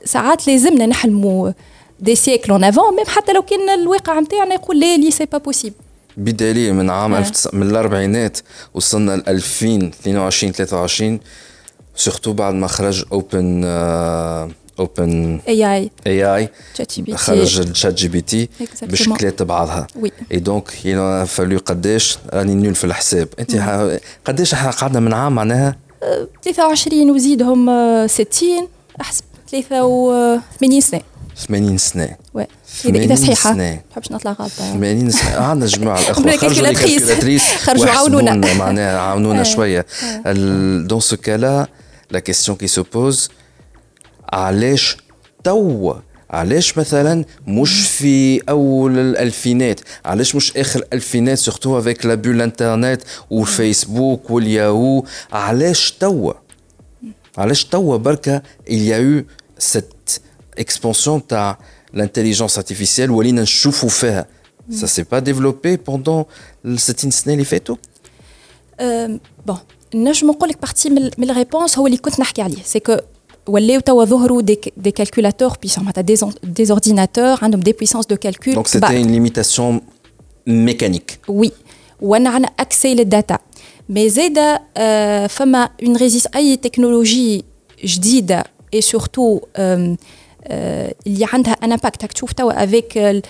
ساعات 0.06 0.48
لازمنا 0.48 0.86
نحلموا 0.86 1.52
دي 2.00 2.16
سيكل 2.16 2.52
اون 2.52 2.64
افون 2.64 2.96
ميم 2.96 3.06
حتى 3.08 3.34
لو 3.34 3.42
كان 3.42 3.70
الواقع 3.70 4.20
نتاعنا 4.20 4.54
يقول 4.54 4.80
لا 4.80 4.98
لي 4.98 5.12
سي 5.12 5.26
با 5.26 5.38
بوسيبل 5.38 5.76
بدليل 6.18 6.74
من 6.74 6.90
عام 6.90 7.16
ألف 7.16 7.54
من 7.54 7.70
الأربعينات 7.70 8.38
وصلنا 8.74 9.12
ل 9.12 9.24
2022 9.28 10.52
23 10.52 11.20
سورتو 11.96 12.34
بعد 12.34 12.54
ما 12.54 12.68
خرج 12.68 13.06
اوبن 13.12 13.62
اوبن 14.80 15.40
اي 15.48 15.74
اي 15.76 15.90
اي 16.08 16.36
اي 16.36 16.50
خرج 17.16 17.60
الشات 17.60 17.94
جي 17.94 18.08
بي 18.08 18.22
تي 18.22 18.50
بشكلات 18.82 19.42
بعضها 19.42 19.88
وي 19.96 20.12
اي 20.32 20.40
دونك 20.40 20.70
فالو 21.28 21.60
قداش 21.66 22.18
راني 22.34 22.56
نول 22.56 22.76
في 22.76 22.84
الحساب. 22.84 23.28
انت 23.40 23.56
قداش 24.26 24.54
إحنا 24.54 24.72
قعدنا 24.72 25.00
من 25.00 25.14
عام 25.14 25.36
معناها؟ 25.36 25.76
23 26.44 27.12
وزيدهم 27.12 27.70
60 28.08 28.68
أحسب. 29.02 29.24
83 29.52 30.82
سنة. 30.82 31.02
80 31.48 31.78
سنة. 31.78 32.16
وي 32.34 32.48
اذا 32.86 33.16
صحيحة. 33.16 33.54
ما 33.54 33.80
نحبش 33.92 34.12
نطلع 34.12 34.32
غلطة. 34.32 34.74
80 34.74 35.12
سنة. 35.12 35.36
عندنا 35.50 35.70
جماعة 35.70 36.00
الأخوة. 36.00 36.38
خرجوا 36.38 36.68
لي 36.68 36.74
كالكولاتريس 36.74 37.44
خرجوا 37.66 37.90
عاونونا. 37.90 38.54
معناها 38.54 39.00
عاونونا 39.00 39.44
شوية. 39.54 39.86
دون 40.88 41.00
سو 41.00 41.18
كالا 41.18 41.68
لا 42.12 42.20
كيستيون 42.20 42.58
كي 42.58 42.68
سو 42.68 42.84
بوز 42.94 43.30
علاش 44.33 44.97
توا 45.45 45.95
علاش 46.31 46.79
مثلا 46.79 47.25
مش 47.47 47.89
في 47.89 48.41
اول 48.49 48.99
الالفينات 48.99 49.81
علاش 50.05 50.35
مش 50.35 50.57
اخر 50.57 50.81
الالفينات 50.81 51.39
سورتو 51.39 51.79
افيك 51.79 52.07
لا 52.07 52.15
بول 52.15 52.43
انترنت 52.43 53.03
والفيسبوك 53.31 54.31
والياهو 54.31 55.05
علاش 55.33 55.93
توا 55.93 56.33
علاش 57.39 57.65
توا 57.65 57.97
بركا 57.97 58.43
il 58.71 58.73
y 58.89 58.93
a 58.93 59.01
eu 59.01 59.25
cette 59.65 60.21
expansion 60.61 61.21
تاع 61.29 61.59
l'intelligence 61.95 62.59
artificielle 62.59 63.11
ولينا 63.11 63.43
نشوفوا 63.43 63.89
فيها 63.89 64.27
ça 64.73 64.87
s'est 64.87 65.09
pas 65.15 65.21
développé 65.21 65.77
pendant 65.91 66.25
ال 66.65 66.81
60 66.81 67.11
سنه 67.11 67.33
اللي 67.33 67.45
فاتوا 67.45 67.77
بون 69.47 69.59
نجم 69.95 70.31
نقول 70.31 70.49
لك 70.49 70.61
بارتي 70.61 70.91
من 70.91 71.31
الريبونس 71.31 71.79
هو 71.79 71.87
اللي 71.87 71.97
كنت 71.99 72.21
نحكي 72.21 72.43
عليه 72.43 72.63
سي 72.65 72.81
كو 72.81 72.97
ولاو 73.49 73.81
توا 73.81 74.05
ظهروا 74.05 74.43
دي, 74.43 74.61
دي 74.77 74.95
calculateurs 75.03 75.53
puissants 75.53 75.79
معناتها 75.79 76.01
دي, 76.01 76.17
des 76.17 76.71
ordinateurs 76.71 77.43
عندهم 77.43 77.61
دي 77.61 77.73
puissances 77.73 78.07
de 78.13 78.17
calcul 78.17 78.55
Donc 78.55 78.69
c'était 78.69 79.01
une 79.01 79.13
limitation 79.13 79.81
mécanique. 80.47 81.19
Oui. 81.29 81.51
وانا 82.01 82.31
عندنا 82.31 82.51
اكسي 82.59 82.95
للداتا 82.95 83.39
مي 83.89 84.09
زاده 84.09 84.63
آه 84.77 85.27
فما 85.27 85.69
اون 85.83 85.97
ريزيس 85.97 86.27
اي 86.27 86.57
تكنولوجي 86.57 87.45
جديده 87.85 88.45
اي 88.75 88.81
سورتو 88.81 89.41
آه 89.57 89.97
اللي 91.07 91.27
عندها 91.33 91.53
ان 91.53 91.73
امباكت 91.73 92.05
تشوف 92.05 92.33
توا 92.33 92.65
افيك 92.65 93.23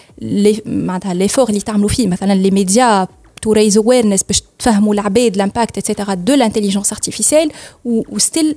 معناتها 0.67 1.15
ليفور 1.15 1.49
اللي 1.49 1.61
تعملوا 1.61 1.89
فيه 1.89 2.09
مثلا 2.09 2.35
لي 2.35 2.51
ميديا 2.51 3.09
تو 3.43 3.53
ريز 3.53 3.79
اويرنس 3.79 4.23
باش 4.23 4.43
تفهموا 4.59 4.95
العباد 4.95 5.37
لامباكت 5.37 5.79
اتسيتيرا 5.79 6.15
دو 6.15 6.35
لانتيليجنس 6.35 6.93
ارتيفيسيال 6.93 7.51
وستيل 7.85 8.57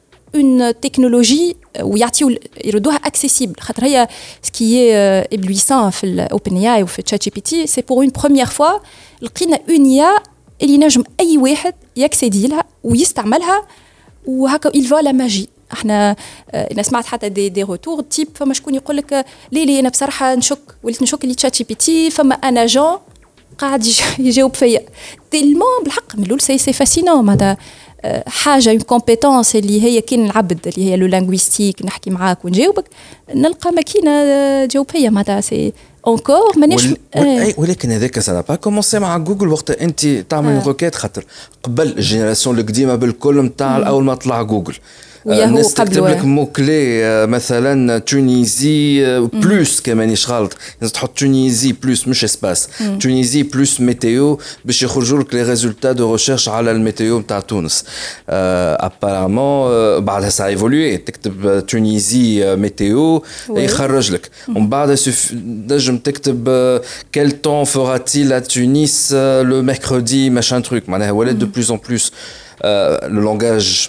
اون 0.35 0.79
تكنولوجي 0.79 1.55
ويعطيو 1.81 2.35
يردوها 2.65 2.95
اكسيسيبل 2.95 3.61
خاطر 3.61 3.85
هي 3.85 4.07
سكي 4.41 4.93
ابلويسون 5.33 5.89
في 5.89 6.03
الاوبن 6.03 6.57
اي 6.57 6.75
اي 6.75 6.83
وفي 6.83 7.01
تشات 7.01 7.23
جي 7.23 7.31
بي 7.35 7.41
تي 7.41 7.67
سي 7.67 7.81
بور 7.81 7.97
اون 8.03 8.11
بروميير 8.21 8.45
فوا 8.45 8.79
لقينا 9.21 9.59
اون 9.69 9.85
يا 9.85 10.15
اللي 10.61 10.77
نجم 10.77 11.03
اي 11.19 11.37
واحد 11.37 11.73
يكسيدي 11.95 12.47
لها 12.47 12.63
ويستعملها 12.83 13.67
وهكا 14.25 14.69
il 14.69 14.87
va 14.87 15.01
la 15.01 15.13
magie. 15.13 15.47
إحنا 15.73 16.15
أنا 16.53 16.83
سمعت 16.83 17.05
حتى 17.05 17.29
دي 17.29 17.49
دي 17.49 17.63
روتور 17.63 18.01
تيب 18.01 18.27
فما 18.35 18.53
شكون 18.53 18.75
يقول 18.75 18.97
لك 18.97 19.25
لي 19.51 19.65
لي 19.65 19.79
أنا 19.79 19.89
بصراحه 19.89 20.35
نشك 20.35 20.59
وليت 20.83 21.01
نشك 21.01 21.23
اللي 21.23 21.35
تشات 21.35 21.57
جي 21.57 21.63
بي 21.63 21.75
تي 21.75 22.09
فما 22.09 22.35
أنا 22.35 22.65
جون 22.65 22.97
قاعد 23.57 23.85
يجاوب 24.19 24.55
فيا 24.55 24.85
تيلمون 25.31 25.83
بالحق 25.83 26.15
من 26.15 26.23
الأول 26.23 26.41
سي 26.41 26.57
سي 26.57 26.73
فاسينون 26.73 27.25
معناتها 27.25 27.57
حاجة 28.27 28.69
اون 28.69 28.79
كومبيتونس 28.79 29.55
اللي 29.55 29.83
هي 29.83 30.01
كاين 30.01 30.25
العبد 30.25 30.67
اللي 30.67 30.91
هي 30.91 30.97
لو 30.97 31.07
لانغويستيك 31.07 31.85
نحكي 31.85 32.09
معاك 32.09 32.45
ونجاوبك 32.45 32.85
نلقى 33.35 33.71
ماكينة 33.71 34.65
تجاوب 34.65 34.91
فيا 34.91 35.09
معناتها 35.09 35.41
سي؟ 35.41 35.73
اونكور 36.07 36.57
مانيش 36.57 36.85
ول... 36.85 37.53
ولكن 37.57 37.91
هذاك 37.91 38.19
سا 38.19 38.41
با 38.41 38.55
كومونسي 38.55 38.99
مع 38.99 39.17
جوجل 39.17 39.47
وقت 39.47 39.71
أنت 39.71 40.07
تعمل 40.07 40.53
آه. 40.53 40.63
روكيت 40.63 40.95
خاطر 40.95 41.25
قبل 41.63 41.87
الجينيراسيون 41.87 42.59
القديمة 42.59 42.95
بالكل 42.95 43.41
نتاع 43.41 43.87
أول 43.87 44.03
ما 44.03 44.15
طلع 44.15 44.41
جوجل 44.41 44.75
الناس 45.26 45.74
تكتب 45.74 46.06
لك 46.06 46.24
مو 46.24 46.46
كلي 46.46 47.26
مثلا 47.26 47.98
تونيزي 47.98 49.18
بلوس 49.18 49.80
كمان 49.80 50.14
غلط 50.28 50.56
لازم 50.80 50.92
تحط 50.92 51.18
تونيزي 51.18 51.72
بلوس 51.72 52.08
مش 52.08 52.24
اسباس 52.24 52.68
تونيزي 53.00 53.42
بلوس 53.42 53.80
ميتيو 53.80 54.40
باش 54.64 54.82
يخرجوا 54.82 55.22
لك 55.22 55.34
لي 55.34 55.42
ريزولتا 55.42 55.92
دو 55.92 56.12
ريشيرش 56.12 56.48
على 56.48 56.70
الميتيو 56.70 57.18
نتاع 57.18 57.40
تونس 57.40 57.84
ابارامون 58.28 60.04
بعدها 60.04 60.30
سا 60.30 60.46
ايفولوي 60.46 60.96
تكتب 60.96 61.66
تونيزي 61.66 62.56
ميتيو 62.56 63.24
يخرج 63.50 64.12
لك 64.12 64.30
ومن 64.48 64.68
بعد 64.68 64.98
نجم 65.70 65.98
تكتب 65.98 66.48
كيل 67.12 67.30
طون 67.30 67.64
فورا 67.64 67.96
تيل 67.96 68.32
ا 68.32 68.38
تونس 68.38 69.12
لو 69.12 69.62
ميركودي 69.62 70.30
ماشان 70.30 70.62
تروك 70.62 70.88
معناها 70.88 71.10
ولات 71.10 71.34
دو 71.34 71.46
بلوس 71.46 71.70
ان 71.70 71.78
بلوس 71.88 72.12
لو 72.64 73.20
لونغاج 73.20 73.88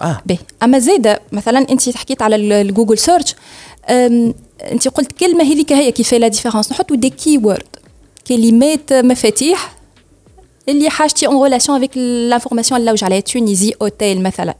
باهي 0.00 0.38
أما 0.62 0.78
زاده 0.78 1.20
مثلا 1.32 1.58
أنت 1.70 1.96
حكيت 1.96 2.22
على 2.22 2.36
الجوجل 2.36 2.98
سيرش 2.98 3.34
أنت 4.60 4.88
قلت 4.88 5.12
كلمة 5.12 5.44
هذيك 5.44 5.72
هي 5.72 5.92
كيف 5.92 6.14
لا 6.14 6.28
ديفيرونس 6.28 6.72
نحطوا 6.72 6.96
دي 6.96 7.10
كي 7.10 7.38
وورد 7.38 7.66
كلمات 8.28 8.92
مفاتيح 8.92 9.76
اللي 10.68 10.90
حاجتي 10.90 11.26
اون 11.26 11.42
ريلاسيون 11.42 11.78
افيك 11.78 11.96
لانفورماسيون 11.96 12.80
اللي 12.80 12.90
لوج 12.90 13.04
عليها 13.04 13.20
تونيزي 13.20 13.72
اوتيل 13.82 14.22
مثلا. 14.22 14.54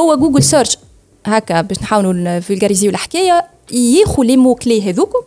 هو 0.00 0.16
جوجل 0.16 0.42
سيرش 0.42 0.78
هكا 1.26 1.60
باش 1.60 1.78
نحاولوا 1.78 2.12
نفولغاريزيو 2.12 2.90
الحكاية 2.90 3.46
ياخذ 3.72 4.22
لي 4.22 4.36
مو 4.36 4.54
كلي 4.54 4.90
هذوكم 4.90 5.18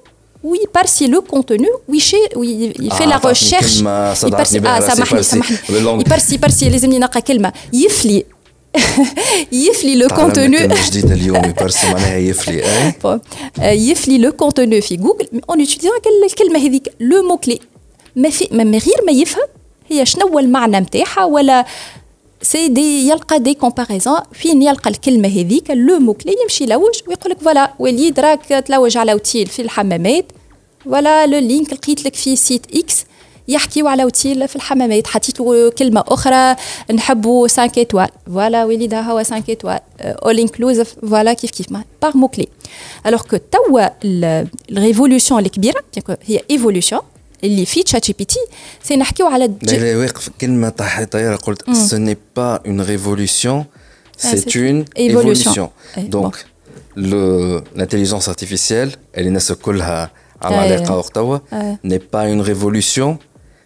وي 0.44 0.60
بارسي 0.76 1.08
لو 1.08 1.22
كونتوني 1.22 1.68
ويشي 1.88 2.18
يفي 2.80 3.06
لا 3.06 3.22
ريشيرش 3.26 3.80
يبارسي 3.80 4.60
آه 4.60 4.80
سامحني 4.80 5.24
سامحني. 5.24 5.58
يبارسي 5.70 6.36
يبارسي 6.36 6.70
لازمني 6.70 7.00
نلقى 7.00 7.22
كلمة. 7.22 7.54
يفلي 7.74 8.26
يفلي 9.52 9.96
لو 9.96 10.08
كونتوني 10.08 10.68
جديده 10.68 11.14
اليوم 11.14 11.46
يبارسي 11.46 11.88
معناها 11.88 12.18
يفلي 12.18 12.64
يفلي 13.62 14.18
لو 14.18 14.32
كونتوني 14.32 14.82
في 14.82 14.96
جوجل 14.96 15.28
اون 15.50 15.60
يوتيليزون 15.60 15.92
الكلمة 16.26 16.60
هذيك 16.60 16.94
لو 17.00 17.24
مو 17.24 17.38
كلي 17.38 17.60
ما 18.16 18.30
في 18.30 18.48
ما 18.52 18.64
غير 18.64 18.98
ما 19.06 19.12
يفهم 19.12 19.48
هي 19.90 20.06
شنو 20.06 20.40
المعنى 20.40 20.80
نتاعها 20.80 21.24
ولا 21.26 21.66
سي 22.42 22.68
دي 22.68 23.10
يلقى 23.10 23.40
دي 23.40 23.54
كومباريزون 23.54 24.20
فين 24.34 24.62
يلقى 24.62 24.90
الكلمة 24.90 25.28
هذيك 25.28 25.72
لو 25.72 26.00
مو 26.00 26.14
كلي 26.14 26.36
يمشي 26.44 26.64
يلوج 26.64 26.94
ويقول 27.08 27.32
لك 27.32 27.40
فوالا 27.40 27.74
وليد 27.80 28.20
راك 28.20 28.46
تلوج 28.46 28.98
على 28.98 29.12
اوتيل 29.12 29.48
في 29.48 29.62
الحمامات 29.62 30.26
ولا 30.86 31.28
لو 31.28 31.40
لينك 31.40 31.74
لقيت 31.74 32.06
لك 32.06 32.16
في 32.16 32.36
سيت 32.36 32.66
إكس 32.76 33.06
يحكيو 33.49 33.89
على 33.89 34.03
اوتيل 34.03 34.49
في 34.49 34.57
الحمامات 34.57 35.07
حطيت 35.07 35.41
له 35.41 35.71
كلمه 35.71 36.05
اخرى 36.09 36.57
نحبوا 36.95 37.49
5 37.49 37.71
ايتوال 37.77 38.09
فوالا 38.27 38.65
وليد 38.65 38.95
هو 38.95 39.25
5 39.25 39.43
ايتوال 39.49 39.81
اول 40.01 40.39
انكلوزيف 40.39 40.95
فوالا 41.11 41.33
كيف 41.33 41.51
كيف 41.51 41.67
باغ 42.03 42.17
مو 42.17 42.29
كلي 42.29 42.49
الوغ 43.07 43.23
كو 43.23 43.37
توا 43.37 43.89
الريفولوسيون 44.05 45.41
الكبيره 45.41 45.85
هي 46.23 46.41
ايفولوسيون 46.51 47.01
اللي 47.45 47.67
في 47.67 47.83
تشات 47.83 48.07
جي 48.07 48.15
بي 48.19 48.25
تي 48.25 48.39
سي 48.83 48.97
نحكيو 48.97 49.27
على 49.27 49.51
لا 49.63 49.73
لا 49.73 49.97
واقف 49.97 50.31
كلمه 50.41 50.69
طياره 51.11 51.37
قلت 51.37 51.71
سو 51.71 51.97
ني 51.97 52.17
با 52.37 52.61
اون 52.67 52.81
ريفولوسيون 52.81 53.65
سي 54.17 54.69
اون 54.71 54.85
ايفولوسيون 54.99 55.69
دونك 55.99 56.47
l'intelligence 56.97 58.27
artificielle 58.29 58.97
اللي 59.17 59.29
الناس 59.29 59.53
كلها 59.53 60.11
عم 60.43 60.55
علاقه 60.55 60.97
وقت 60.97 61.15
توا 61.15 61.39
ني 61.85 62.01
با 62.13 62.33
اون 62.33 62.43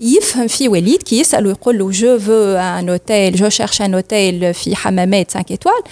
يفهم 0.00 0.48
في 0.48 0.68
وليد 0.68 1.02
كي 1.02 1.20
يسال 1.20 1.46
ويقول 1.46 1.78
له 1.78 1.90
جو 1.90 2.18
فو 2.18 2.56
ان 2.56 2.88
اوتيل 2.88 3.36
جو 3.36 3.48
شيرش 3.48 3.82
ان 3.82 3.94
اوتيل 3.94 4.54
في 4.54 4.76
حمامات 4.76 5.30
5 5.32 5.44
ايتوال 5.50 5.82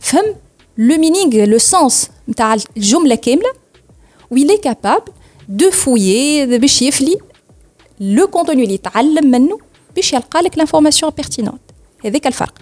فهم 0.00 0.24
لو 0.78 0.96
مينينغ 0.96 1.44
لو 1.44 1.58
سونس 1.58 2.10
نتاع 2.28 2.56
الجمله 2.76 3.14
كامله 3.14 3.52
ويل 4.30 4.50
est 4.50 4.68
capable 4.68 5.10
de 5.56 5.64
fouiller 5.70 6.58
باش 6.60 6.82
يفلي 6.82 7.16
لو 8.00 8.26
كونتوني 8.26 8.62
اللي 8.62 8.74
يتعلم 8.74 9.30
منه 9.30 9.58
باش 9.96 10.12
يلقى 10.12 10.40
لك 10.42 10.58
لانفورماسيون 10.58 11.12
بيرتينونت 11.16 11.60
هذاك 12.05 12.27
الفرق. 12.27 12.53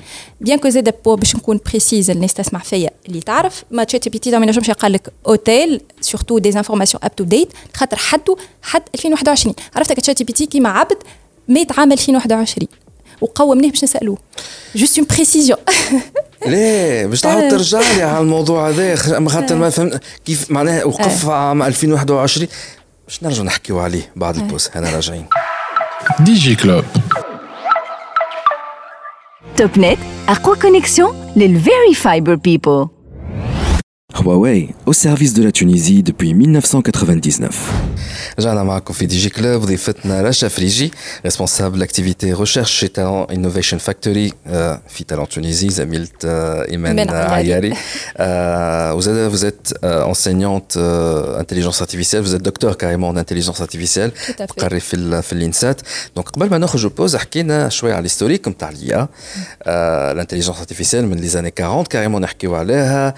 بيان 0.42 0.60
كو 0.60 0.70
زاد 0.70 0.94
بو 1.06 1.16
باش 1.16 1.36
نكون 1.36 1.60
بريسيز 1.70 2.10
الناس 2.10 2.34
تسمع 2.34 2.60
فيا 2.60 2.90
اللي 3.08 3.22
تعرف 3.22 3.64
ما 3.72 3.84
تشات 3.84 4.10
بي 4.10 4.20
تي 4.20 4.32
ما 4.32 4.46
ينجمش 4.46 4.70
يقال 4.70 4.92
لك 4.92 5.14
اوتيل 5.28 5.82
سورتو 6.02 6.38
دي 6.38 6.50
انفورماسيون 6.50 7.04
اب 7.04 7.16
تو 7.16 7.24
ديت 7.24 7.50
خاطر 7.76 7.98
حدو 7.98 8.38
حد 8.62 8.84
2021 8.96 9.56
عرفتك 9.76 10.00
تشات 10.00 10.24
بي 10.24 10.34
تي 10.34 10.46
كيما 10.46 10.70
عبد 10.70 10.98
مات 11.48 11.80
عام 11.80 11.92
2021 11.92 12.68
وقومناه 13.22 13.70
باش 13.70 13.84
نسألوه. 13.84 14.18
جوست 14.76 14.98
اون 14.98 15.08
بريسيزيون 15.08 15.58
ليه؟ 16.48 17.06
باش 17.06 17.22
تعاود 17.22 17.52
ترجع 17.52 17.80
لي 17.80 18.04
على 18.04 18.20
الموضوع 18.20 18.70
هذا 18.70 18.96
خاطر 19.28 19.56
ما 19.56 19.70
فهمت 19.70 20.02
كيف 20.26 20.52
معناها 20.52 20.84
وقف 20.84 21.30
عام 21.30 21.64
2021 21.64 22.48
باش 23.08 23.24
نرجع 23.24 23.44
نحكيو 23.44 23.80
عليه 23.80 24.12
بعد 24.16 24.36
البوس 24.36 24.70
هنا 24.76 24.96
راجعين. 24.96 25.26
دي 26.20 26.34
جي 26.34 26.56
كلوب 26.56 26.86
TopNet, 29.62 30.00
Aqua 30.26 30.56
Connexion, 30.58 31.14
les 31.36 31.50
Very 31.50 31.94
Fiber 31.94 32.36
People. 32.36 33.01
Huawei, 34.15 34.75
au 34.87 34.93
service 34.93 35.35
de 35.35 35.43
la 35.43 35.53
Tunisie 35.53 36.03
depuis 36.03 36.33
1999. 36.33 37.51
رجعنا 38.39 38.63
معكم 38.63 38.95
في 38.95 39.07
دي 39.07 39.19
جي 39.19 39.31
كلوب 39.31 39.63
ضيفتنا 39.63 40.23
رشا 40.23 40.49
فريجي 40.49 40.93
ريسبونسابل 41.25 41.83
اكتيفيتي 41.83 42.33
ريشيرش 42.33 42.71
شي 42.71 42.89
تالون 42.89 43.27
انوفيشن 43.31 43.79
فاكتوري 43.79 44.33
في 44.89 45.05
تالون 45.09 45.29
تونيزي 45.29 45.69
زميلة 45.69 46.09
ايمان 46.25 47.11
عياري 47.11 47.75
وزاد 48.97 49.33
vous 49.33 49.45
êtes 49.45 49.85
enseignante 49.85 50.77
intelligence 51.43 51.81
artificielle 51.81 52.23
vous 52.23 52.35
êtes 52.35 52.43
docteur 52.43 52.77
carrément 52.77 53.09
en 53.09 53.17
intelligence 53.17 53.61
artificielle 53.61 54.11
تقري 54.39 54.81
في 54.81 55.23
في 55.23 55.33
الانسات 55.33 55.81
دونك 56.17 56.29
قبل 56.29 56.51
ما 56.51 56.59
نخرجوا 56.59 56.91
بوز 56.91 57.17
حكينا 57.17 57.69
شويه 57.69 57.93
على 57.93 57.99
الهيستوريك 57.99 58.49
نتاع 58.49 58.71
ليا 58.71 59.09
الانتليجنس 60.13 60.59
ارتيفيسيال 60.59 61.07
من 61.07 61.17
لي 61.17 61.29
زاني 61.29 61.53
40 61.61 61.85
كاريمون 61.85 62.23
نحكيو 62.23 62.55
عليها 62.55 63.15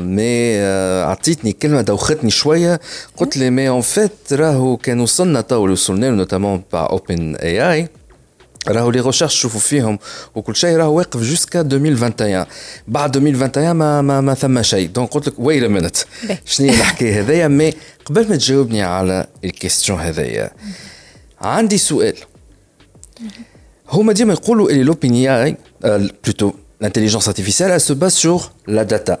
مي 0.00 0.60
عطيتني 1.02 1.52
كلمه 1.52 1.80
دوختني 1.80 2.30
شويه 2.30 2.80
قلت 3.16 3.36
لي 3.36 3.50
مي 3.50 3.68
اون 3.68 3.80
فيت 3.80 4.32
راهو 4.32 4.76
كان 4.76 5.00
وصلنا 5.00 5.40
تو 5.40 5.62
اللي 5.64 5.72
وصلنا 5.72 6.06
له 6.06 6.12
نوتامون 6.12 6.62
با 6.72 6.78
اوبن 6.78 7.36
اي 7.36 7.72
اي 7.72 7.88
راهو 8.68 8.90
لي 8.90 9.00
ريشيرش 9.00 9.34
تشوفوا 9.34 9.60
فيهم 9.60 9.98
وكل 10.34 10.56
شيء 10.56 10.76
راهو 10.76 10.98
واقف 10.98 11.22
جوسكا 11.22 11.60
2021 11.60 12.44
بعد 12.88 13.16
2021 13.16 13.70
ما 13.70 14.02
ما, 14.02 14.20
ما 14.20 14.34
ثم 14.34 14.62
شيء 14.62 14.88
دونك 14.88 15.10
قلت 15.10 15.28
لك 15.28 15.34
ويت 15.38 15.62
ا 15.62 15.68
مينيت 15.68 15.96
شنو 16.44 16.68
هي 16.68 16.74
الحكايه 16.74 17.20
هذيا 17.20 17.48
مي 17.48 17.74
قبل 18.04 18.28
ما 18.28 18.36
تجاوبني 18.36 18.82
على 18.82 19.26
الكيستيون 19.44 20.00
هذيا 20.00 20.50
عندي 21.40 21.78
سؤال 21.78 22.16
هما 23.88 24.12
ديما 24.12 24.32
يقولوا 24.32 24.70
اللي 24.70 24.82
لوبين 24.82 25.28
اي 25.28 25.56
بلوتو 25.84 26.52
l'intelligence 26.82 27.28
artificielle, 27.28 27.70
elle 27.70 27.80
se 27.80 27.92
base 27.92 28.16
sur 28.16 28.52
la 28.66 28.84
data 28.84 29.20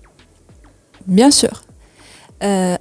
Bien 1.07 1.31
sûr. 1.31 1.53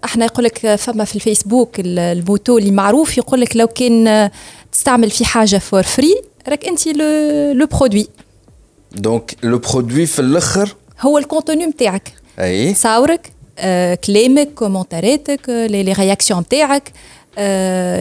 أحنا 0.04 0.24
يقول 0.24 0.44
لك 0.44 0.74
فما 0.74 1.04
في 1.04 1.14
الفيسبوك 1.16 1.70
الموتو 1.78 2.59
اللي 2.59 2.70
معروف 2.70 3.18
يقول 3.18 3.40
لك 3.40 3.56
لو 3.56 3.66
كان 3.66 4.30
تستعمل 4.72 5.11
في 5.11 5.24
حاجة 5.24 5.59
فور 5.59 5.83
فري 5.83 6.14
راك 6.48 6.64
أنت 6.64 6.87
لو 6.87 7.52
لو 7.52 7.66
برودوي 7.66 8.09
دونك 8.92 9.37
لو 9.42 9.59
برودوي 9.59 10.06
في 10.06 10.18
الآخر 10.18 10.74
هو 11.00 11.18
الكونتوني 11.18 11.66
نتاعك 11.66 12.12
أي. 12.38 12.72
تصاورك 12.72 13.33
آه، 13.59 13.94
كلامك 13.94 14.54
كومنتاراتك 14.54 15.48
لي 15.48 15.92
رياكسيون 15.92 16.40
نتاعك 16.40 16.92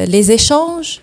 لي 0.10 0.24
زيشانج 0.24 0.98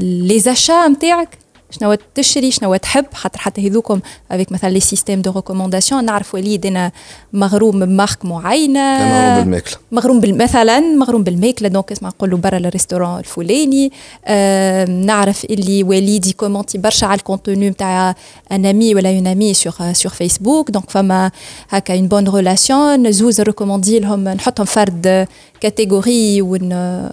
لي 0.00 0.38
زاشا 0.38 0.88
نتاعك 0.88 1.38
شنو 1.72 1.96
تشري 2.14 2.50
شنو 2.50 2.76
تحب 2.76 3.04
خاطر 3.14 3.38
حتى 3.38 3.68
هذوكم 3.68 4.00
افيك 4.30 4.52
مثلا 4.52 4.70
لي 4.70 4.80
سيستيم 4.80 5.22
دو 5.22 5.30
ريكومونداسيون 5.30 6.04
نعرف 6.04 6.34
وليد 6.34 6.66
أنا 6.66 6.92
مغروم 7.32 7.80
بمارك 7.80 8.24
معينة. 8.24 8.98
مغروم 8.98 9.40
بالماكلة. 9.42 9.76
مغروم 9.92 10.20
مثلا 10.42 10.80
مغروم 10.80 11.22
بالماكلة 11.22 11.68
دونك 11.68 11.92
اسمع 11.92 12.08
نقول 12.08 12.30
له 12.30 12.36
برا 12.36 12.58
الريستورون 12.58 13.18
الفلاني. 13.18 13.92
آه 14.24 14.84
نعرف 14.84 15.44
اللي 15.44 15.82
وليد 15.82 16.26
يكومونتي 16.26 16.78
برشا 16.78 17.06
على 17.06 17.18
الكونتوني 17.18 17.70
نتاع 17.70 18.14
ان 18.52 18.66
امي 18.66 18.94
ولا 18.94 19.10
اون 19.10 19.26
امي 19.26 19.54
سور 19.54 19.92
سور 19.92 20.12
فيسبوك 20.12 20.70
دونك 20.70 20.90
فما 20.90 21.30
هكا 21.70 21.94
اون 21.94 22.08
بون 22.08 22.28
ريلاسيون 22.28 23.12
زوز 23.12 23.40
ريكوموندي 23.40 23.98
لهم 23.98 24.28
نحطهم 24.28 24.66
فرد 24.66 25.28
كاتيجوري 25.60 26.42
ون 26.42 27.08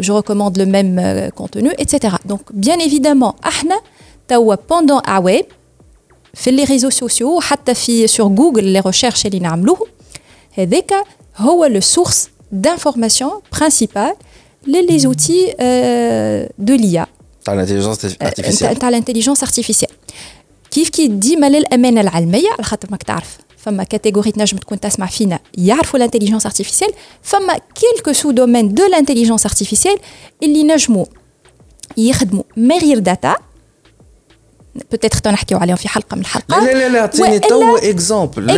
je 0.00 0.12
recommande 0.12 0.54
le 0.62 0.66
même 0.76 0.94
euh, 0.98 1.30
contenu, 1.40 1.70
etc. 1.82 2.14
Donc, 2.32 2.42
bien 2.66 2.78
évidemment, 2.86 3.34
ahna, 4.31 4.31
tawa 4.31 4.57
pendant 4.57 4.99
Awe, 4.99 5.43
fait 6.33 6.51
les 6.51 6.63
réseaux 6.63 6.91
sociaux, 6.91 7.39
hatta 7.49 7.73
sur 7.75 8.29
Google, 8.29 8.61
les 8.61 8.79
recherches, 8.79 9.23
les 9.25 9.39
namlou, 9.39 9.77
et 10.57 10.67
هو 11.37 11.67
le 11.67 11.81
source 11.81 12.29
d'information 12.51 13.31
principale 13.51 14.13
les, 14.65 14.81
les 14.81 15.05
outils 15.05 15.47
euh, 15.61 16.45
de 16.57 16.73
l'IA. 16.73 17.07
T'as 17.43 17.55
l'intelligence 17.55 18.03
artificielle. 18.19 18.77
T'as 18.79 18.91
l'intelligence 18.91 19.43
artificielle. 19.43 19.91
كيف 20.71 20.89
كي 20.89 21.07
ديما 21.07 21.49
للامانه 21.49 22.01
العلميه 22.01 22.49
على 22.49 22.63
خاطر 22.63 22.87
ماك 22.91 23.03
تعرف 23.03 23.37
فما 23.57 23.83
كاتيجوري 23.83 24.31
تنجم 24.31 24.57
تكون 24.57 24.79
تسمع 24.79 25.05
فينا 25.05 25.39
يعرفوا 25.57 25.99
الانتيليجنس 25.99 26.45
ارتيفيسيال 26.45 26.91
فما 27.21 27.53
كيلكو 27.75 28.13
سو 28.13 28.31
دومين 28.31 28.73
دو 28.73 28.85
لانتيليجنس 28.85 29.45
ارتيفيسيال 29.45 29.97
اللي 30.43 30.63
نجموا 30.63 31.05
يخدموا 31.97 32.43
مغير 32.57 32.99
داتا 32.99 33.35
بوتيتر 34.91 35.17
تنحكيو 35.17 35.57
عليهم 35.57 35.75
في 35.75 35.89
حلقه 35.89 36.15
من 36.15 36.21
الحلقات 36.21 36.63
لا 36.63 36.73
لا 36.73 36.89
لا 36.89 36.99
اعطيني 36.99 37.39
تو 37.39 37.77
اكزومبل 37.77 38.49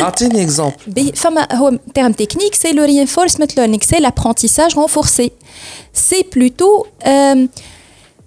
اعطيني 0.00 0.42
اكزومبل 0.42 1.12
فما 1.14 1.56
هو 1.56 1.78
تيرم 1.94 2.12
تكنيك 2.12 2.54
سي 2.54 2.72
لو 2.72 2.84
رينفورسمنت 2.84 3.56
ليرنينغ 3.56 3.82
سي 3.82 3.96
لابرونتيساج 3.96 4.74
رونفورسي 4.74 5.30
سي 5.94 6.24
بلوتو 6.36 6.84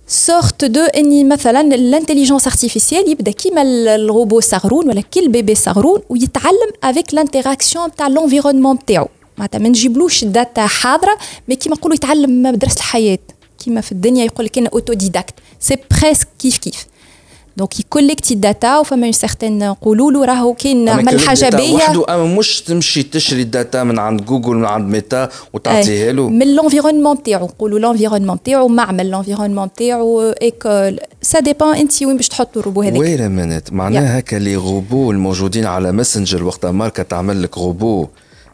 سورت 0.08 0.66
دو 0.66 0.82
اني 0.82 1.24
مثلا 1.24 1.62
الانتيليجنس 1.62 2.48
ارتيفيسيال 2.48 3.10
يبدا 3.10 3.32
كيما 3.32 3.62
الروبو 3.62 4.40
صغرون 4.40 4.90
ولا 4.90 5.02
كي 5.02 5.20
البيبي 5.20 5.56
صغرون 5.56 6.02
ويتعلم 6.10 6.72
افيك 6.84 7.14
لانتيراكسيون 7.14 7.96
تاع 7.96 8.08
لونفيرونمون 8.08 8.86
تاعو 8.86 9.08
معناتها 9.38 9.60
ما 9.60 9.70
نجيبلوش 9.70 10.24
داتا 10.24 10.68
حاضره 10.68 11.18
مي 11.48 11.56
كيما 11.56 11.76
نقولوا 11.76 11.96
يتعلم 11.96 12.44
مدرسه 12.44 12.78
الحياه 12.78 13.20
كيما 13.64 13.82
في 13.82 13.92
الدنيا 13.92 14.26
يقول 14.26 14.46
لك 14.46 14.58
انا 14.58 14.70
اوتو 14.74 14.94
ديداكت 14.94 15.34
سي 15.60 15.78
بريسك 15.92 16.28
كيف 16.40 16.58
كيف 16.58 16.86
دونك 17.57 17.81
يكوليكتي 17.81 18.35
الداتا 18.35 18.79
وفما 18.79 19.05
اون 19.05 19.13
سيغتين 19.13 19.59
نقولوا 19.59 20.13
له 20.13 20.25
راهو 20.25 20.55
كي 20.55 20.75
نعمل 20.75 21.21
حاجة 21.21 21.49
باهيه 21.49 21.75
وحده 21.75 22.05
اما 22.09 22.25
مش 22.25 22.61
تمشي 22.63 23.03
تشري 23.03 23.43
الداتا 23.43 23.85
من 23.85 23.99
عند 23.99 24.25
جوجل 24.25 24.55
من 24.57 24.65
عند 24.65 24.89
ميتا 24.93 25.29
وتعطيها 25.53 26.13
له 26.13 26.29
من 26.29 26.55
لونفيرونمون 26.55 27.23
تاعو 27.23 27.47
نقولوا 27.47 27.79
لونفيرونمون 27.79 28.43
تاعو 28.43 28.69
معمل 28.69 29.11
لونفيرونمون 29.11 29.73
تاعو 29.73 30.21
ايكول 30.43 31.01
سا 31.23 31.41
ديبان 31.41 31.75
انت 31.75 32.03
وين 32.03 32.17
باش 32.17 32.29
تحطوا 32.29 32.61
الروبو 32.61 32.83
هذاك 32.83 33.01
وين 33.01 33.31
منت 33.31 33.73
معناها 33.73 34.19
هكا 34.19 34.37
لي 34.37 34.57
روبو 34.57 35.11
الموجودين 35.11 35.67
على 35.67 35.93
ماسنجر 35.93 36.45
وقت 36.45 36.67
ماركه 36.67 37.03
تعمل 37.03 37.43
لك 37.43 37.59
روبو 37.59 38.09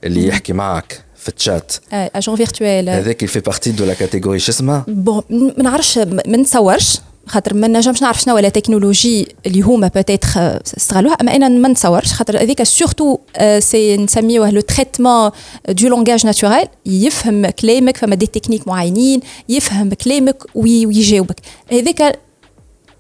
اللي 0.05 0.27
يحكي 0.27 0.53
معك 0.53 1.05
في 1.17 1.29
التشات 1.29 1.73
اجون 1.93 2.37
فيرتويل 2.37 2.89
هذاك 2.89 3.25
في 3.25 3.41
بارتي 3.41 3.71
دو 3.71 3.85
لا 3.85 3.95
كاتيجوري 3.95 4.39
شو 4.39 4.53
اسمها؟ 4.53 4.85
بون 4.89 5.23
ما 5.31 5.63
نعرفش 5.63 5.99
ما 5.99 6.37
نتصورش 6.37 6.99
خاطر 7.31 7.55
ما 7.55 7.69
نجمش 7.69 8.03
نعرف 8.03 8.21
شنو 8.21 8.39
لا 8.39 8.49
تكنولوجي 8.49 9.29
اللي 9.47 9.61
هما 9.61 9.89
بوتيتر 9.95 10.61
استغلوها 10.77 11.15
أما 11.15 11.37
أنا 11.37 11.49
ما 11.49 11.69
نتصورش 11.69 12.13
خاطر 12.13 12.43
هذيك 12.43 12.63
سورتو 12.63 13.19
سي 13.59 13.97
نسميوه 13.97 14.51
لو 14.51 14.61
تريتمون 14.61 15.31
دو 15.69 15.89
لونغاج 15.89 16.27
ناتوريل 16.27 16.67
يفهم 16.87 17.51
كلامك 17.51 17.97
فما 17.97 18.15
دي 18.15 18.27
تكنيك 18.27 18.69
معينين 18.69 19.21
يفهم 19.49 19.95
كلامك 19.95 20.43
ويجاوبك. 20.55 21.41
هذيك 21.73 22.03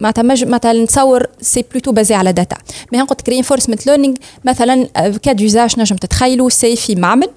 معناتها 0.01 0.23
معناتها 0.23 0.73
نتصور 0.73 1.27
سي 1.40 1.64
بلوتو 1.71 1.93
بازي 1.93 2.14
على 2.14 2.33
داتا 2.33 2.57
مي 2.93 2.99
نقول 2.99 3.16
لك 3.21 3.29
رينفورسمنت 3.29 3.87
ليرنينغ 3.87 4.14
مثلا 4.45 4.88
كادوزاج 5.23 5.81
نجم 5.81 5.97
تتخيلوا 5.97 6.51
سي 6.51 6.77
في 6.77 6.95
معمل. 6.95 7.29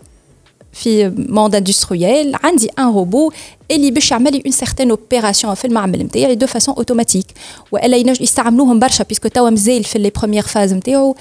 في 0.74 1.14
موند 1.18 1.56
اندستريال 1.56 2.36
عندي 2.44 2.70
ان 2.80 2.94
روبو 2.94 3.32
اللي 3.72 3.92
باش 3.92 4.12
يعمل 4.12 4.42
اون 4.46 4.52
سيغتين 4.52 4.90
اوبيراسيون 4.90 5.54
في 5.56 5.66
المعمل 5.66 6.00
نتاعي 6.00 6.36
دو 6.36 6.48
فاسون 6.48 6.76
اوتوماتيك 6.76 7.26
وألا 7.72 7.98
يستعملوهم 7.98 8.80
برشا 8.80 9.04
بيسكو 9.04 9.28
توا 9.28 9.50
مازال 9.50 9.84
في 9.84 10.00
لي 10.00 10.10
بروميير 10.10 10.44
فاز 10.44 10.74
نتاعو 10.74 11.16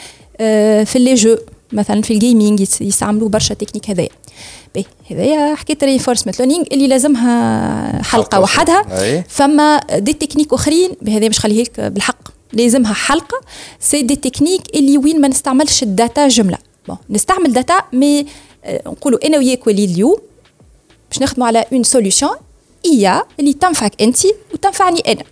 في 0.84 0.94
لي 0.94 1.14
جو 1.14 1.36
مثلا 1.72 2.02
في 2.02 2.14
الجيمنج 2.14 2.60
يستعملوا 2.80 3.28
برشا 3.28 3.54
تكنيك 3.54 3.90
هذايا. 3.90 4.08
باهي 4.74 4.84
هذايا 5.10 5.54
حكاية 5.54 5.78
رينفورسمنت 5.82 6.38
ليرنينغ 6.38 6.64
اللي 6.72 6.86
لازمها 6.86 8.02
حلقة 8.02 8.40
وحدها. 8.40 8.82
فما 9.28 9.80
دي 9.98 10.12
تكنيك 10.12 10.52
أخرين 10.52 10.90
بهذا 11.02 11.26
باش 11.26 11.38
خليه 11.38 11.62
لك 11.62 11.80
بالحق. 11.80 12.28
لازمها 12.52 12.92
حلقة. 12.92 13.40
سي 13.80 14.02
دي 14.02 14.16
تكنيك 14.16 14.62
اللي 14.74 14.98
وين 14.98 15.20
ما 15.20 15.28
نستعملش 15.28 15.82
الداتا 15.82 16.28
جملة. 16.28 16.58
بون 16.88 16.96
نستعمل 17.10 17.52
داتا 17.52 17.80
مي 17.92 18.26
نقولوا 18.85 19.27
انا 19.27 19.37
وياك 19.37 19.67
وليد 19.67 19.89
اليوم 19.89 20.17
باش 21.09 21.21
نخدموا 21.21 21.47
على 21.47 21.65
اون 21.73 21.83
سوليوشن 21.83 22.29
ايا 22.85 23.23
اللي 23.39 23.53
تنفعك 23.53 24.01
انت 24.01 24.17
وتنفعني 24.53 24.99
انا 24.99 25.23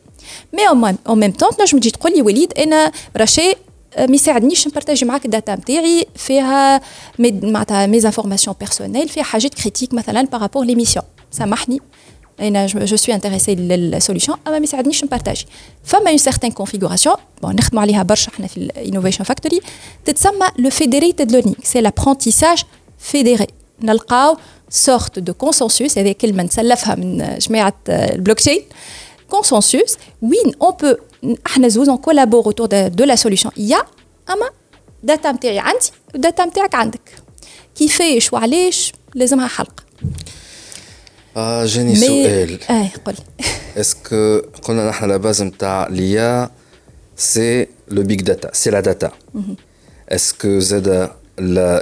مي 0.53 0.95
او 1.07 1.15
ميم 1.15 1.31
طون 1.31 1.49
تنجم 1.57 1.79
تجي 1.79 1.91
تقول 1.91 2.13
لي 2.15 2.21
وليد 2.21 2.53
انا 2.53 2.91
رشا 3.17 3.53
ما 3.99 4.15
يساعدنيش 4.15 4.67
نبارتاجي 4.67 5.05
معاك 5.05 5.25
الداتا 5.25 5.55
نتاعي 5.55 6.05
فيها 6.15 6.81
معناتها 7.19 7.85
مي 7.85 7.97
انفورماسيون 7.97 8.55
بيرسونيل 8.59 9.09
فيها 9.09 9.23
حاجات 9.23 9.53
كريتيك 9.53 9.93
مثلا 9.93 10.21
بارابور 10.21 10.65
ليميسيون 10.65 11.05
سامحني 11.31 11.79
انا 12.39 12.65
جو 12.65 12.95
سوي 12.95 13.15
انتريسي 13.15 13.55
للسوليوشن 13.55 14.33
اما 14.47 14.59
ما 14.59 14.63
يساعدنيش 14.63 15.03
نبارتاجي 15.03 15.45
فما 15.83 16.09
اون 16.09 16.17
سيغتين 16.17 16.51
كونفيغوراسيون 16.51 17.15
بون 17.41 17.55
نخدموا 17.55 17.81
عليها 17.81 18.03
برشا 18.03 18.31
احنا 18.31 18.47
في 18.47 18.57
الانوفيشن 18.57 19.23
فاكتوري 19.23 19.61
تتسمى 20.05 20.47
لو 20.59 20.69
فيدريتد 20.69 21.31
ليرنينغ 21.31 21.55
سي 21.63 21.81
لابرونتيساج 21.81 22.63
فيديري 22.99 23.47
نلقاو 23.81 24.37
سورت 24.69 25.19
دو 25.19 25.33
كونسنسوس 25.33 25.97
هذه 25.97 26.11
كلمه 26.11 26.43
نسلفها 26.43 26.95
من 26.95 27.37
جماعه 27.37 27.73
البلوك 27.89 28.39
تشين 28.39 28.61
كونسنسوس 29.29 29.97
وين 30.21 30.53
اون 30.61 30.71
بو 30.81 30.95
احنا 31.45 31.67
زوز 31.67 31.89
اون 31.89 31.97
كولابور 31.97 32.45
اوتور 32.45 32.87
دو 32.87 33.03
لا 33.03 33.15
سوليوشن 33.15 33.49
يا 33.57 33.81
اما 34.29 34.49
داتا 35.03 35.31
نتاعي 35.31 35.59
عندي 35.59 35.91
والداتا 36.13 36.45
نتاعك 36.45 36.75
عندك 36.75 37.01
كيفاش 37.75 38.33
وعلاش 38.33 38.93
لازمها 39.15 39.47
حلقه 39.47 39.83
اه 41.37 41.65
جاني 41.65 41.95
سؤال 41.95 42.59
اه 42.69 42.89
قل 43.05 43.15
اسكو 43.77 44.41
قلنا 44.63 44.89
نحن 44.89 45.05
لا 45.05 45.17
باز 45.17 45.41
نتاع 45.41 45.87
ليا 45.87 46.49
سي 47.17 47.67
لو 47.87 48.03
بيج 48.03 48.21
داتا 48.21 48.53
سي 48.53 48.69
لا 48.69 48.79
داتا 48.79 49.11
اسكو 50.09 50.59
زاد 50.59 51.11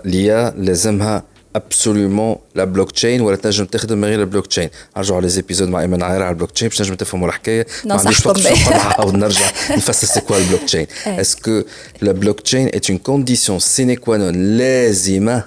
l'IA 0.06 0.54
لازمها 0.58 1.24
ابسوليومون 1.56 2.36
لا 2.56 2.64
بلوك 2.64 2.92
تشين 2.92 3.22
ولا 3.22 3.36
تنجم 3.36 3.66
تخدم 3.66 3.98
من 3.98 4.08
غير 4.08 4.22
البلوك 4.22 4.48
تشين 4.48 4.70
نرجعوا 4.98 5.18
على 5.18 5.26
ليزيبيزود 5.26 5.68
مع 5.68 5.82
ايمن 5.82 6.04
عاير 6.04 6.22
على 6.22 6.30
البلوك 6.30 6.52
تشين 6.52 6.68
باش 6.68 6.82
نجم 6.82 6.96
تفهموا 6.96 7.28
الحكايه 7.28 7.68
ما 7.86 7.96
عنديش 7.96 8.26
وقت 8.26 8.48
نعاود 8.70 9.14
نرجع 9.14 9.46
نفسر 9.72 10.08
سي 10.08 10.22
كوا 10.22 10.38
البلوك 10.38 10.64
تشين 10.64 10.88
اسكو 11.06 11.62
لا 12.02 12.12
بلوك 12.12 12.40
تشين 12.40 12.68
ات 12.68 12.90
اون 12.90 13.00
كونديسيون 13.00 13.60
سيني 13.60 13.96
كوا 13.96 14.18
نون 14.18 14.58
لازمه 14.58 15.44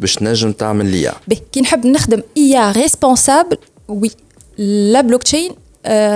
باش 0.00 0.14
تنجم 0.14 0.52
تعمل 0.52 0.86
ليا 0.86 1.12
كي 1.52 1.60
نحب 1.60 1.86
نخدم 1.86 2.22
ايا 2.36 2.72
ريسبونسابل 2.72 3.56
وي 3.88 4.10
لا 4.58 5.00
بلوك 5.00 5.22
تشين 5.22 5.50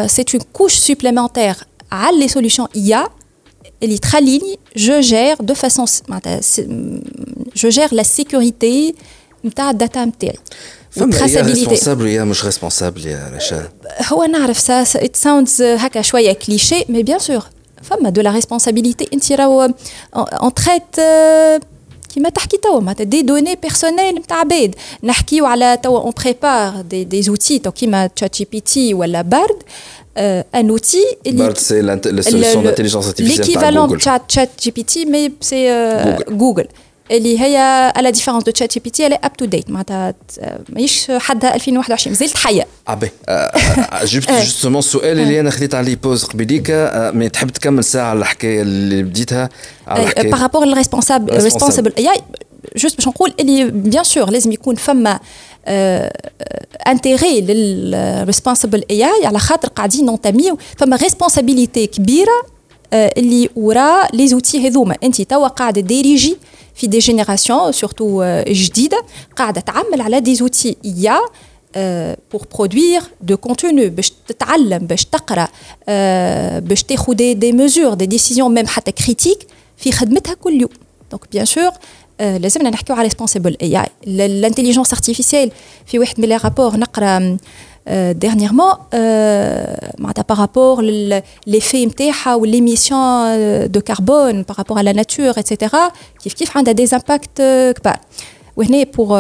سي 0.07 0.25
اون 0.35 0.43
كوش 0.53 0.75
سوبليمونتير 0.75 1.55
على 1.93 2.19
لي 2.21 2.29
سوليوشن 2.29 2.67
ايا 2.77 3.09
اللي 3.83 3.99
تخليني 3.99 4.59
جو 4.77 5.01
جير 5.01 5.37
دو 5.41 5.55
فاسون 5.55 5.87
جو 7.57 7.69
جير 7.69 7.95
لا 7.95 8.03
سيكوريتي 8.03 8.95
نتاع 9.45 9.71
الداتا 9.71 10.05
نتاعي 10.05 10.39
فما 10.91 11.27
هي 11.27 11.41
ريسبونسابل 11.41 12.07
يا 12.07 12.25
مش 12.25 12.45
ريسبونسابل 12.45 13.07
يا 13.07 13.33
رشا 13.37 13.69
هو 14.13 14.25
نعرف 14.25 14.59
سا 14.59 14.83
ات 14.83 15.17
ساوندز 15.17 15.63
هكا 15.63 16.03
شويه 16.03 16.33
كليشي 16.33 16.85
مي 16.89 17.03
بيان 17.03 17.19
سور 17.19 17.43
فما 17.83 18.11
دو 18.11 18.21
لا 18.21 18.31
ريسبونسابيلتي 18.31 19.09
انت 19.13 19.33
راهو 19.33 19.71
اون 20.15 20.55
تريت 20.55 21.01
كيما 22.15 22.29
تحكي 22.29 22.57
توا 22.57 22.81
معناتها 22.81 23.05
دي 23.05 23.23
دوني 23.23 23.55
بيرسونيل 23.55 24.15
نتاع 24.15 24.37
عباد 24.37 24.75
نحكيو 25.03 25.47
على 25.47 25.79
توا 25.83 26.01
اون 26.01 26.13
بريبار 26.25 26.81
دي 26.81 27.05
دي 27.05 27.23
زوتي 27.23 27.59
تو 27.59 27.71
كيما 27.71 28.07
تشات 28.07 28.37
جي 28.37 28.49
بي 28.53 28.61
تي 28.61 28.95
ولا 28.95 29.23
بارد 29.23 29.63
un 30.61 30.69
outil. 30.69 31.07
c'est 31.69 31.83
la 31.83 32.23
solution 32.23 32.63
d'intelligence 32.63 33.07
artificielle. 33.07 33.47
L'équivalent 33.47 33.87
de 33.87 33.99
chat, 33.99 34.23
chat 34.35 34.51
GPT, 34.65 34.93
mais 35.13 35.25
c'est 35.41 35.67
Google. 36.05 36.37
Google. 36.45 36.69
اللي 37.11 37.41
هي 37.41 37.57
على 37.97 38.11
ديفيرونس 38.11 38.45
دو 38.45 38.51
تشات 38.51 38.73
جي 38.73 38.81
بي 38.81 38.91
تي 38.91 39.07
اب 39.07 39.33
تو 39.33 39.45
ديت 39.45 39.71
معناتها 39.71 40.15
ماهيش 40.69 41.11
حدها 41.11 41.55
2021 41.55 42.13
مازالت 42.13 42.37
حيه 42.37 42.67
ابي 42.89 43.11
جبت 44.05 44.31
جوستومون 44.31 44.79
السؤال 44.79 45.21
اللي 45.21 45.41
انا 45.41 45.51
خذيت 45.51 45.75
عليه 45.75 45.97
بوز 45.97 46.25
قبيليك 46.25 46.71
مي 47.15 47.29
تحب 47.29 47.51
تكمل 47.51 47.85
ساعه 47.85 48.11
على 48.11 48.19
الحكايه 48.19 48.63
اللي 48.63 49.03
بديتها 49.03 49.49
على 49.87 50.03
الحكايه 50.03 50.31
بارابور 50.31 50.65
للريسبونسابل 50.65 51.43
ريسبونسابل 51.43 51.93
اي 51.99 52.11
جوست 52.77 52.97
باش 52.97 53.09
نقول 53.09 53.35
اللي 53.41 53.65
بيان 53.71 54.05
سور 54.05 54.31
لازم 54.31 54.53
يكون 54.53 54.75
فما 54.75 55.21
انتيغي 56.89 57.41
للريسبونسابل 57.41 58.85
اي 58.91 59.05
اي 59.05 59.27
على 59.27 59.39
خاطر 59.39 59.69
قاعدين 59.69 60.07
نونتاميو 60.07 60.59
فما 60.79 60.97
ريسبونسابيلتي 60.97 61.87
كبيره 61.87 62.43
اللي 62.93 63.49
وراء 63.57 64.17
لي 64.17 64.29
زوتي 64.29 64.69
هذوما 64.69 64.97
انت 65.05 65.23
توا 65.23 65.49
قاعده 65.49 65.81
ديريجي 65.81 66.37
في 66.75 66.87
دي 66.87 66.99
جينيراسيون 66.99 67.73
سورتو 67.73 68.43
جديده 68.49 69.05
قاعده 69.37 69.61
تعمل 69.61 70.01
على 70.01 70.21
دي 70.21 70.35
زوتي 70.35 70.77
يا 70.85 71.19
بور 72.33 72.43
برودوير 72.55 73.03
دو 73.21 73.37
كونتوني 73.37 73.89
باش 73.89 74.13
تتعلم 74.29 74.79
باش 74.79 75.05
تقرا 75.05 75.49
باش 76.61 76.83
تاخذ 76.83 77.13
دي 77.13 77.35
دي 77.35 77.53
ميزور 77.53 77.95
دي 77.95 78.07
ديسيزيون 78.07 78.55
ميم 78.55 78.67
حتى 78.67 78.93
كريتيك 78.93 79.47
في 79.77 79.93
خدمتها 79.93 80.35
كل 80.35 80.61
يوم 80.61 80.71
دونك 81.11 81.23
بيان 81.33 81.45
سور 81.45 81.71
لازمنا 82.23 82.71
نحكيو 82.71 82.97
على 82.97 83.05
ريسبونسيبل 83.05 83.57
اي 83.63 83.81
اي 83.81 83.87
الانتيليجنس 84.07 84.93
ارتيفيسيال 84.93 85.51
في 85.87 85.99
واحد 85.99 86.21
من 86.21 86.29
لي 86.29 86.37
رابور 86.37 86.77
نقرا 86.77 87.39
Euh, 87.91 88.13
dernièrement, 88.13 88.81
euh, 88.93 89.65
par 90.27 90.37
rapport 90.37 90.81
à 90.81 90.83
l'effet 91.47 91.81
ou 92.39 92.45
l'émission 92.45 93.01
euh, 93.01 93.67
de 93.67 93.81
carbone 93.81 94.45
par 94.45 94.57
rapport 94.57 94.77
à 94.77 94.83
la 94.83 94.93
nature, 94.93 95.39
etc., 95.39 95.75
qui 96.19 96.45
a 96.55 96.75
des 96.75 96.93
impacts 96.93 97.41
pour, 98.93 99.19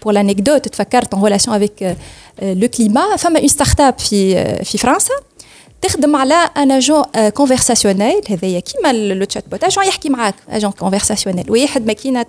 pour 0.00 0.12
l'anecdote, 0.12 0.68
tu 0.72 0.76
en 1.12 1.20
relation 1.20 1.52
avec 1.52 1.84
le 2.40 2.66
climat, 2.66 3.04
il 3.14 3.42
une 3.42 3.48
start-up 3.48 3.96
en 4.00 4.78
France 4.78 5.10
تخدم 5.81 6.15
على 6.15 6.49
ان 6.57 6.71
اجون 6.71 7.03
كونفرساسيونيل 7.33 8.21
هذايا 8.29 8.59
كيما 8.59 8.93
لو 8.93 9.25
تشات 9.25 9.43
بوت 9.49 9.63
اجون 9.63 9.85
يحكي 9.85 10.09
معاك. 10.09 10.35
اجون 10.49 10.71
كونفرساسيونيل 10.71 11.51
واحد 11.51 11.85
ماكينة 11.85 12.23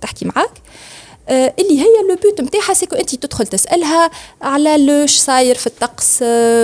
تحكي 0.00 0.24
معاك. 0.24 0.50
آه، 1.28 1.54
اللي 1.58 1.80
هي 1.80 1.86
لو 2.08 2.16
بوت 2.22 2.40
نتاعها 2.40 2.74
سيكو 2.74 2.96
انت 2.96 3.14
تدخل 3.14 3.46
تسألها 3.46 4.10
على 4.42 4.86
لوش 4.86 5.16
صاير 5.16 5.54
في 5.54 5.66
الطقس 5.66 6.22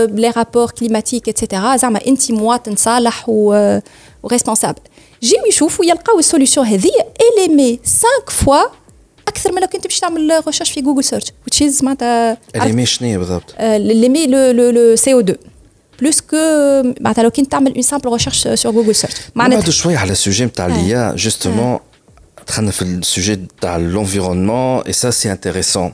بلي 0.09 0.31
رابور 0.31 0.71
كليماتيك 0.71 1.29
اتسيتيرا 1.29 1.77
زعما 1.77 2.01
انت 2.07 2.33
مواطن 2.33 2.77
صالح 2.77 3.25
وريسبونسابل 3.29 4.81
جيو 5.23 5.47
يشوفوا 5.49 5.85
يلقاو 5.85 6.19
السوليسيون 6.19 6.67
هذه 6.67 6.91
اليمي 7.39 7.81
5 7.85 8.09
فوا 8.29 8.63
أكثر 9.29 9.53
من 9.53 9.61
لو 9.61 9.67
كنت 9.67 9.87
باش 9.87 10.01
تعمل 10.01 10.43
ريشيرش 10.47 10.71
في 10.71 10.81
جوجل 10.81 11.05
سيرش 11.05 11.33
وتش 11.47 11.63
از 11.63 11.85
معناتها 11.85 12.39
اليمي 12.57 12.87
شنو 12.87 13.19
بالضبط؟ 13.19 13.55
اليمي 13.61 14.27
لو 14.27 14.71
لو 14.71 14.97
سي 14.97 15.13
أو 15.13 15.21
2 15.21 15.39
بلوس 16.02 16.22
كو 16.22 16.36
معناتها 17.02 17.24
لو 17.24 17.32
كنت 17.32 17.52
تعمل 17.52 17.74
اون 17.74 17.82
سامبل 17.82 18.12
ريشيرش 18.12 18.48
سور 18.48 18.72
جوجل 18.72 18.96
سيرش 18.96 19.14
معناتها 19.36 19.72
شويه 19.72 19.98
على 19.98 20.12
السوجي 20.12 20.46
نتاع 20.46 20.68
ليا 20.68 21.16
جوستومون 21.16 21.80
دخلنا 22.48 22.72
في 22.72 22.82
السوجي 22.82 23.40
تاع 23.62 23.78
لونفيرونمون 23.78 24.82
اي 24.82 24.94
سا 24.94 25.12
سي 25.12 25.32
انتريسون 25.32 25.94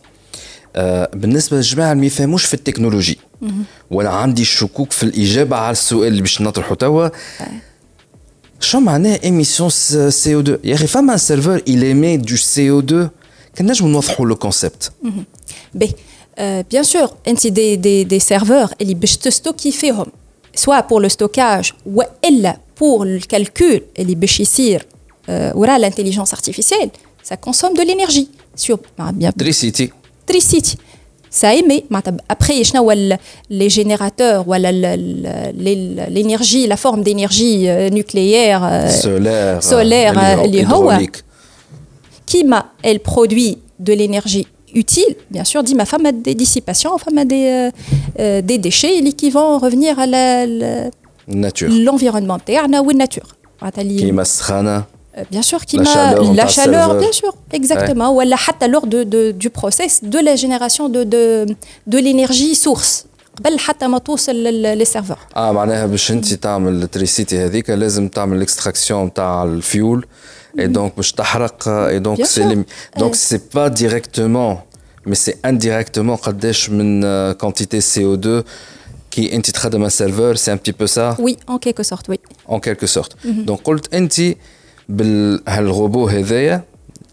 بالنسبه 1.13 1.57
للجماعه 1.57 1.91
اللي 1.91 2.01
ما 2.01 2.07
يفهموش 2.07 2.45
في 2.45 2.53
التكنولوجي 2.53 3.17
وانا 3.91 4.09
عندي 4.09 4.45
شكوك 4.45 4.91
في 4.91 5.03
الاجابه 5.03 5.57
على 5.57 5.71
السؤال 5.71 6.07
اللي 6.07 6.21
باش 6.21 6.41
نطرحه 6.41 6.75
توا 6.75 7.09
شو 8.59 8.79
معناه 8.79 9.19
ايميسيون 9.23 9.69
سي 10.09 10.35
او 10.35 10.39
2 10.39 10.59
يا 10.63 10.75
اخي 10.75 10.87
فما 10.87 11.13
ان 11.13 11.17
سيرفور 11.17 11.61
ايمي 11.67 12.17
دو 12.17 12.35
سي 12.35 12.69
او 12.69 12.79
2 12.79 13.09
كان 13.55 13.67
نجم 13.67 13.87
نوضحوا 13.87 14.25
لو 14.25 14.35
كونسيبت 14.35 14.91
بي 15.73 15.95
Euh, 16.38 16.62
bien 16.68 16.82
sûr, 16.82 17.14
ainsi 17.26 17.50
des, 17.50 17.76
des, 17.76 18.04
des 18.04 18.20
serveurs, 18.20 18.74
ils 18.78 18.94
stockifient, 19.30 19.92
soit 20.54 20.82
pour 20.82 21.00
le 21.00 21.08
stockage, 21.08 21.74
ou 21.86 22.02
pour 22.74 23.04
le 23.04 23.18
calcul, 23.20 23.84
ils 23.96 24.16
béchissir, 24.16 24.82
euh, 25.28 25.52
ou 25.54 25.64
l'intelligence 25.78 26.32
artificielle, 26.32 26.90
ça 27.22 27.36
consomme 27.36 27.74
de 27.74 27.82
l'énergie. 27.82 28.30
Sur, 28.54 28.78
ah, 28.98 29.12
bien, 29.12 29.32
Tricity. 29.32 29.90
Tricity. 30.26 30.76
Ça 31.30 31.54
émet. 31.54 31.84
Après, 32.28 32.54
les 33.50 33.68
générateurs, 33.68 34.44
la 36.66 36.76
forme 36.76 37.02
d'énergie 37.02 37.68
euh, 37.68 37.90
nucléaire, 37.90 38.90
solaire, 39.60 39.60
qui 42.24 42.44
produit 43.00 43.58
de 43.78 43.92
l'énergie 43.92 44.46
utile, 44.75 45.15
bien 45.29 45.43
sûr, 45.43 45.63
dit 45.63 45.75
ma 45.75 45.85
femme 45.85 46.05
a 46.05 46.11
des 46.11 46.35
dissipations, 46.35 46.97
femme 46.97 47.17
a 47.17 47.25
des, 47.25 47.69
euh, 48.19 48.41
des 48.41 48.57
déchets 48.57 49.01
qui 49.13 49.29
vont 49.29 49.57
revenir 49.57 49.99
à 49.99 50.05
la, 50.05 50.45
nature. 51.27 51.69
L'environnement, 51.69 52.37
la 52.47 52.67
nature. 52.93 53.27
Qui 53.75 54.11
bien 55.29 55.41
sûr 55.41 55.65
qui 55.65 55.77
m'a 55.77 56.15
la 56.41 56.47
chaleur 56.47 56.95
bien 56.95 57.11
sûr 57.11 57.33
exactement 57.51 58.15
ou 58.15 58.21
elle 58.21 58.33
حتى 58.33 58.67
lors 58.67 58.87
de, 58.87 59.03
de, 59.03 59.31
du 59.31 59.49
process 59.49 60.03
de 60.03 60.19
la 60.19 60.35
génération 60.35 60.89
de 60.89 61.03
de, 61.03 61.45
de 61.87 61.97
l'énergie 61.97 62.55
source 62.55 63.05
قبل 63.39 63.59
حتى 63.59 63.87
ما 63.87 63.97
توصل 63.97 64.31
للسيرفر 64.31 65.17
اه 65.35 65.51
معناها 65.51 65.85
باش 65.85 66.11
انت 66.11 66.33
تعمل 66.33 66.83
التريسيتي 66.83 67.45
هذيك 67.45 67.69
لازم 67.69 68.07
تعمل 68.07 68.37
الاكستراكسيون 68.37 69.13
تاع 69.13 69.43
الفيول 69.43 70.05
اي 70.59 70.67
دونك 70.67 70.95
باش 70.95 71.11
تحرق 71.11 71.67
اي 71.67 71.99
دونك 71.99 72.25
سي 72.25 72.63
دونك 72.97 73.15
سي 73.15 73.39
با 73.55 73.67
ديريكتومون 73.67 74.57
مي 75.05 75.15
سي 75.15 75.33
انديريكتومون 75.45 76.15
قداش 76.15 76.69
من 76.69 77.01
كونتيتي 77.31 77.81
سي 77.81 78.05
او 78.05 78.13
2 78.13 78.43
كي 79.11 79.35
انت 79.35 79.49
تخدم 79.49 79.83
ان 79.83 79.89
سيرفور 79.89 80.35
سي 80.35 80.51
ان 80.51 80.57
بتي 80.57 80.71
بو 80.71 80.85
سا 80.85 81.17
وي 81.19 81.37
ان 81.49 81.57
كيلكو 81.57 81.83
سورت 81.83 82.09
وي 82.09 82.19
ان 82.51 82.59
كيلكو 82.59 82.85
سورت 82.85 83.15
دونك 83.25 83.59
قلت 83.63 83.93
انت 83.93 84.13
بالهالروبو 84.89 86.07
هذايا 86.07 86.63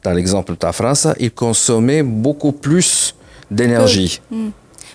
تاع 0.02 0.12
ليكزومبل 0.12 0.56
تاع 0.56 0.70
فرنسا 0.70 1.14
il 1.14 1.30
consommait 1.44 2.02
beaucoup 2.02 2.52
plus 2.66 3.14
d'énergie 3.54 4.20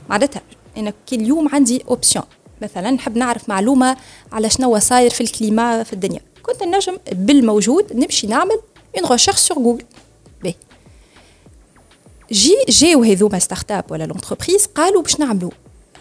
معناتها 0.10 0.41
انا 0.77 0.93
كي 1.08 1.15
اليوم 1.15 1.49
عندي 1.53 1.84
اوبسيون 1.88 2.25
مثلا 2.62 2.91
نحب 2.91 3.17
نعرف 3.17 3.49
معلومه 3.49 3.97
على 4.32 4.49
شنو 4.49 4.79
صاير 4.79 5.10
في 5.10 5.21
الكليما 5.21 5.84
في 5.84 5.93
الدنيا 5.93 6.19
كنت 6.48 6.62
نجم 6.62 6.98
بالموجود 7.12 7.92
نمشي 7.92 8.26
نعمل 8.26 8.58
اون 8.98 9.06
ريشيرش 9.11 9.37
سور 9.38 9.58
جوجل 9.58 9.84
بي 10.42 10.54
جي 12.32 12.56
جاو 12.68 13.02
هذوما 13.02 13.38
ستارت 13.38 13.70
اب 13.70 13.84
ولا 13.90 14.04
لونتربريز 14.04 14.66
قالوا 14.66 15.02
باش 15.02 15.20
نعملوا 15.20 15.50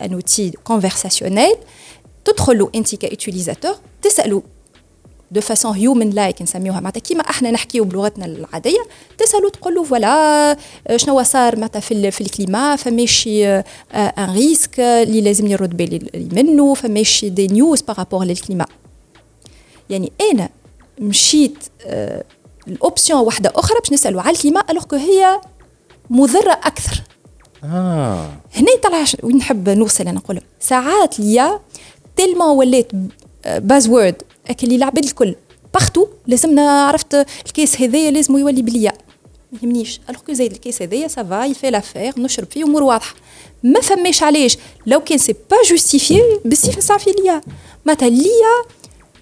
ان 0.01 0.13
اوتي 0.13 0.51
كونفرساسيونيل 0.63 1.55
تدخلوا 2.25 2.69
انت 2.75 2.95
كاوتيليزاتور 2.95 3.75
تسألوا 4.01 4.41
دو 5.31 5.41
فاسون 5.41 5.75
هيومن 5.75 6.09
لايك 6.09 6.41
نسميوها 6.41 6.79
معناتها 6.79 6.99
كيما 6.99 7.21
إحنا 7.21 7.51
نحكيو 7.51 7.83
بلغتنا 7.83 8.25
العادية 8.25 8.79
تسألوا 9.17 9.49
تقول 9.49 9.75
له 9.75 9.83
فوالا 9.83 10.57
شنو 10.95 11.23
صار 11.23 11.55
معناتها 11.55 11.79
في, 11.79 12.11
في 12.11 12.21
الكليما 12.21 12.75
فماشي 12.75 13.47
ان 13.47 14.33
ريسك 14.35 14.79
اللي 14.79 15.21
لازم 15.21 15.47
يرد 15.47 15.77
بالي 15.77 16.29
منه 16.31 16.73
فماشي 16.73 17.29
دي 17.29 17.47
نيوز 17.47 17.81
بارابور 17.81 18.23
للكليما 18.23 18.65
يعني 19.89 20.11
أنا 20.31 20.49
مشيت 20.99 21.57
الاوبسيون 22.67 23.19
واحدة 23.19 23.51
أخرى 23.55 23.79
باش 23.79 23.93
نسألوا 23.93 24.21
على 24.21 24.31
الكليما 24.31 24.63
ألوغ 24.69 24.95
هي 24.95 25.41
مضرة 26.09 26.51
أكثر. 26.51 27.03
آه. 27.63 28.31
هنا 28.55 28.67
طلع 28.83 29.05
وين 29.23 29.37
نحب 29.37 29.69
نوصل 29.69 30.03
أنا 30.03 30.11
نقول 30.11 30.41
ساعات 30.59 31.19
ليا 31.19 31.59
تيلمون 32.15 32.57
وليت 32.57 32.91
بازورد 33.45 34.21
اللي 34.63 34.75
العباد 34.75 35.03
الكل 35.03 35.35
باختو 35.73 36.07
لازمنا 36.27 36.85
عرفت 36.85 37.25
الكيس 37.45 37.81
هذايا 37.81 38.11
لازم 38.11 38.37
يولي 38.37 38.61
بليا. 38.61 38.93
ما 39.51 39.59
يهمنيش. 39.63 40.01
ألوغ 40.09 40.21
كو 40.21 40.33
زايد 40.33 40.51
الكيس 40.51 40.81
هذايا 40.81 41.07
سافا 41.07 41.45
يفي 41.45 41.69
لافير 41.69 42.19
نشرب 42.19 42.47
فيه 42.51 42.63
امور 42.63 42.83
واضحة. 42.83 43.15
ما 43.63 43.81
فماش 43.81 44.23
علاش. 44.23 44.57
لو 44.85 44.99
كان 44.99 45.17
سي 45.17 45.33
با 45.33 45.57
جوستيفي 45.69 46.21
بالسيف 46.45 46.79
صافي 46.79 47.11
ليا. 47.11 47.41
معناتها 47.85 48.09
ليا 48.09 48.23
آه 48.23 48.65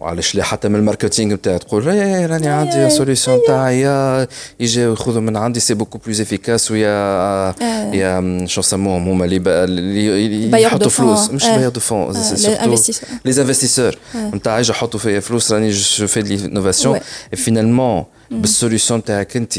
وعلاش 0.00 0.34
لا 0.34 0.42
حتى 0.42 0.68
من 0.68 0.76
الماركتينغ 0.76 1.34
نتاعك 1.34 1.64
تقول 1.64 1.88
إيه 1.88 2.26
راني 2.26 2.48
عندي 2.48 2.90
سوليسيون 2.90 3.40
تاعي 3.46 3.82
يجي 4.60 4.80
ياخذوا 4.80 5.20
من 5.20 5.36
عندي 5.36 5.60
سي 5.60 5.74
بوكو 5.74 5.98
بلوز 5.98 6.20
افيكاس 6.20 6.70
ويا 6.70 6.88
يا 7.94 8.46
شو 8.46 8.60
نسموهم 8.60 9.08
هما 9.08 9.24
اللي 9.24 10.62
يحطوا 10.62 10.88
فلوس. 10.88 11.30
مش 11.30 11.44
بايور 11.44 11.68
دو 11.68 11.80
فون 11.80 12.12
لي 13.24 13.42
انفستيسور 13.42 13.98
نتاع 14.16 14.58
يجي 14.58 14.70
يحطوا 14.70 15.00
فيا 15.00 15.20
فلوس 15.20 15.52
راني 15.52 15.70
جو 15.70 16.06
في 16.06 16.22
دي 16.22 16.36
لينوفاسيون 16.36 17.00
فينالمون 17.34 18.04
بالسوليسيون 18.30 19.04
تاعك 19.04 19.36
انت 19.36 19.58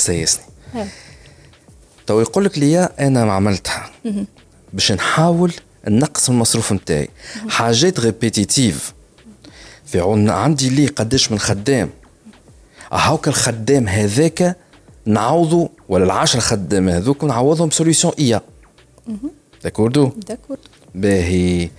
سيسني 0.00 0.44
تو 2.06 2.20
يقول 2.20 2.44
لك 2.44 2.58
ليا 2.58 3.06
أنا 3.06 3.24
ما 3.24 3.32
عملتها. 3.32 3.90
باش 4.72 4.92
نحاول 4.92 5.52
نقص 5.88 6.28
المصروف 6.28 6.72
نتاعي. 6.72 7.08
حاجات 7.48 8.00
ريبيتيتيف 8.00 8.94
في 9.86 10.00
عندي 10.28 10.70
لي 10.70 10.86
قداش 10.86 11.32
من 11.32 11.38
خدام. 11.38 11.90
هاوك 12.92 13.28
الخدام 13.28 13.88
هذاك 13.88 14.56
نعوضوا 15.06 15.68
ولا 15.88 16.04
العشر 16.04 16.40
خدام 16.40 16.88
هذوك 16.88 17.24
نعوضهم 17.24 17.70
سوليسيون 17.70 18.14
ايا 18.18 18.40
داكوردو 19.64 20.12
داكورد 20.28 20.60
باهي. 20.94 21.70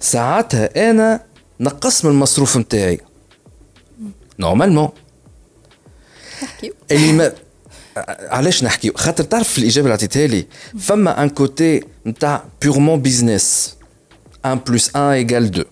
ساعتها 0.00 0.90
أنا 0.90 1.20
نقص 1.60 2.04
من 2.04 2.10
المصروف 2.10 2.56
نتاعي. 2.56 3.00
نورمالمون 4.38 4.88
اللي 6.90 7.12
ما 7.12 7.32
علاش 8.30 8.64
نحكي 8.64 8.92
خاطر 8.94 9.24
تعرف 9.24 9.58
الإجابة 9.58 9.86
اللي 9.86 9.94
عطيتها 9.94 10.26
لي 10.26 10.46
فما 10.78 11.22
ان 11.22 11.28
كوتي 11.28 11.84
نتاع 12.06 12.44
بيغمون 12.62 13.00
بيزنس 13.02 13.76
1 14.44 14.64
بلس 14.64 14.90
1 14.96 15.02
ايكال 15.12 15.44
2 15.44 15.64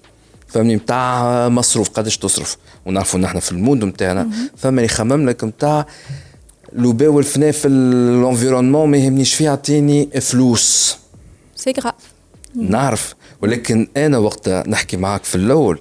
فهمني؟ 0.49 0.77
نتاع 0.77 1.49
مصروف 1.49 1.89
قداش 1.89 2.19
تصرف. 2.19 2.57
ونعرفوا 2.87 3.21
نحن 3.21 3.39
في 3.39 3.53
المود 3.53 3.85
نتاعنا 3.85 4.29
فما 4.57 4.71
اللي 4.71 4.85
يخمم 4.85 5.29
لك 5.29 5.45
نتاع 5.45 5.87
لوبا 6.73 7.09
والفنا 7.09 7.51
في 7.53 7.69
الانفيرونمون 7.69 8.91
ما 8.91 8.97
يهمنيش 8.97 9.35
فيه 9.35 9.45
يعطيني 9.45 10.21
فلوس. 10.21 10.97
سي 11.57 11.73
غراف 11.81 11.95
نعرف. 12.55 13.15
ولكن 13.43 13.89
أنا 13.97 14.19
وقت 14.19 14.49
نحكي 14.49 14.97
معاك 14.97 15.25
في 15.25 15.35
الأول. 15.35 15.81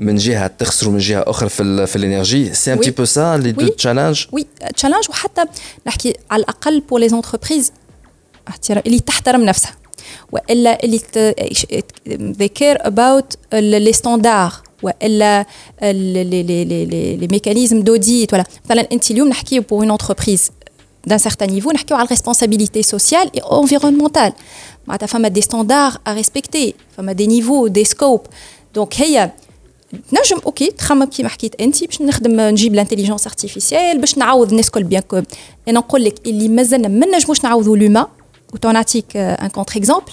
من 0.00 0.16
جهه 0.16 0.46
تخسروا 0.46 0.92
من 0.92 0.98
جهه 0.98 1.24
اخرى 1.26 1.48
في 1.48 1.86
في 1.86 1.96
الانرجي 1.96 2.54
سي 2.54 2.72
ان 2.72 2.78
بتي 2.78 2.90
بو 2.90 3.04
سا 3.04 3.36
لي 3.36 3.52
دو 3.52 3.68
تشالنج 3.68 4.26
وي 4.32 4.46
تشالنج 4.76 5.10
وحتى 5.10 5.44
نحكي 5.86 6.14
على 6.30 6.40
الاقل 6.42 6.80
بور 6.80 7.00
لي 7.00 7.08
زونتربريز 7.08 7.72
اللي 8.70 9.00
تحترم 9.00 9.44
نفسها 9.44 9.76
والا 10.32 10.84
اللي 10.84 11.00
they 12.08 12.48
care 12.62 12.78
about 12.86 13.36
les 13.54 13.96
standards 13.96 14.54
والا 14.82 15.46
لي 15.82 17.28
ميكانيزم 17.30 17.80
دوديت 17.82 18.32
ولا 18.34 18.44
مثلا 18.64 18.88
انت 18.92 19.10
اليوم 19.10 19.28
نحكي 19.28 19.60
بور 19.60 19.80
اون 19.82 19.90
انتربريز 19.90 20.50
d'un 21.10 21.18
certain 21.18 21.46
niveau 21.46 21.72
نحكيو 21.74 21.96
على 21.96 22.08
responsabilité 22.08 22.80
sociale 22.96 23.28
et 23.38 23.42
environnementale 23.42 24.32
معناتها 24.86 25.06
فما 25.06 25.28
دي 25.28 25.40
ستاندار 25.40 25.92
ا 26.06 26.12
ريسبكتي 26.12 26.74
فما 26.96 27.12
دي 27.12 27.26
نيفو 27.26 27.66
دي 27.66 27.84
سكوب 27.84 28.26
دونك 28.74 29.00
هي 29.00 29.30
نجم 29.93 30.41
أوكي 30.45 30.71
تخمم 30.71 31.05
كيما 31.05 31.29
حكيت 31.29 31.61
انت 31.61 31.83
باش 31.83 32.01
نخدم 32.01 32.41
نجيب 32.41 32.75
لانتيليجونس 32.75 33.27
ارتيفيسيال 33.27 33.97
باش 33.97 34.17
نعوض 34.17 34.49
الناس 34.49 34.67
الكل 34.67 34.83
بيان 34.83 35.01
كو 35.01 35.17
أنا 35.67 35.79
نقول 35.79 36.03
لك 36.03 36.27
اللي 36.27 36.47
مازلنا 36.47 36.87
ما 36.87 37.05
نجموش 37.05 37.43
نعوضوا 37.43 37.77
لوما 37.77 38.07
وتونعطيك 38.53 39.17
ان 39.17 39.47
كونتر 39.47 39.77
اكزومبل 39.77 40.11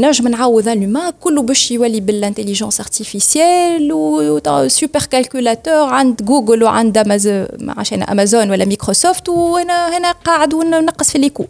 نجم 0.00 0.28
نعوض 0.28 0.68
لوما 0.68 1.10
كله 1.10 1.42
باش 1.42 1.70
يولي 1.70 2.00
بالانتيليجونس 2.00 2.80
ارتيفيسيال 2.80 3.92
و 3.92 4.68
سوبر 4.68 5.00
كالكولاتور 5.10 5.88
عند 5.88 6.22
جوجل 6.22 6.64
وعند 6.64 6.98
امازون 6.98 8.02
امازون 8.02 8.50
ولا 8.50 8.64
مايكروسوفت 8.64 9.28
وأنا 9.28 9.98
هنا 9.98 10.12
قاعد 10.12 10.54
ونقص 10.54 11.10
في 11.10 11.18
ليكو 11.18 11.46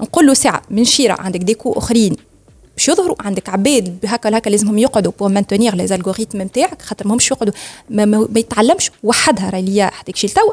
نقول 0.00 0.26
له 0.26 0.34
ساعة 0.34 0.62
من 0.70 0.84
شيرة 0.84 1.12
عندك 1.20 1.40
ديكو 1.40 1.72
أخرين. 1.72 2.16
باش 2.80 2.88
يظهروا. 2.88 3.16
عندك 3.20 3.48
عباد 3.48 3.98
هكا 4.04 4.38
هكا 4.38 4.50
لازمهم 4.50 4.78
يقعدوا 4.78 5.12
بور 5.18 5.28
مانتونيغ 5.28 5.74
لي 5.74 5.86
زالغوريتم 5.86 6.42
نتاعك 6.42 6.82
خاطر 6.82 7.08
ماهمش 7.08 7.30
يقعدوا. 7.30 7.52
ما, 7.90 8.04
ما, 8.04 8.18
ما 8.18 8.40
يتعلمش. 8.40 8.90
وحدها 9.02 9.50
راهي 9.50 9.62
ليا 9.62 9.84
هذاك 9.84 10.08
الشيء 10.08 10.30
توا 10.30 10.52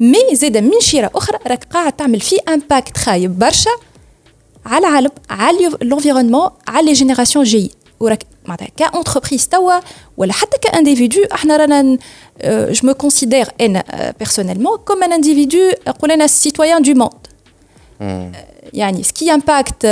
مي 0.00 0.18
زاد 0.32 0.56
من 0.56 0.80
شيرة 0.80 1.10
أخرى 1.14 1.38
راك 1.46 1.64
قاعد 1.64 1.92
تعمل 1.92 2.20
فيه 2.20 2.38
امباكت 2.48 2.96
خايب 2.96 3.38
برشا 3.38 3.70
على 4.66 4.86
العالم 4.86 5.10
على 5.30 5.70
لونفيرونمون 5.82 6.50
على 6.68 6.86
لي 6.86 6.92
جينيراسيون 6.92 7.44
جاي 7.44 7.70
وراك 8.00 8.22
معناتها 8.44 8.68
كانتربريز 8.76 9.48
توا 9.48 9.80
ولا 10.16 10.32
حتى 10.32 10.58
كانديفيدو 10.62 11.24
إحنا 11.32 11.56
رانا 11.56 11.98
جو 12.44 12.80
مو 12.88 12.94
كونسيدير 12.94 13.46
أنا 13.60 14.14
بيرسونيلمون 14.18 14.78
كوم 14.78 15.02
ان 15.02 15.12
انديفيدو 15.12 15.58
نقول 15.88 16.12
أنا 16.12 16.26
سيتويان 16.26 16.82
دو 16.82 16.94
موند 16.94 17.26
يعني 18.74 19.02
سكي 19.02 19.34
امباكت 19.34 19.86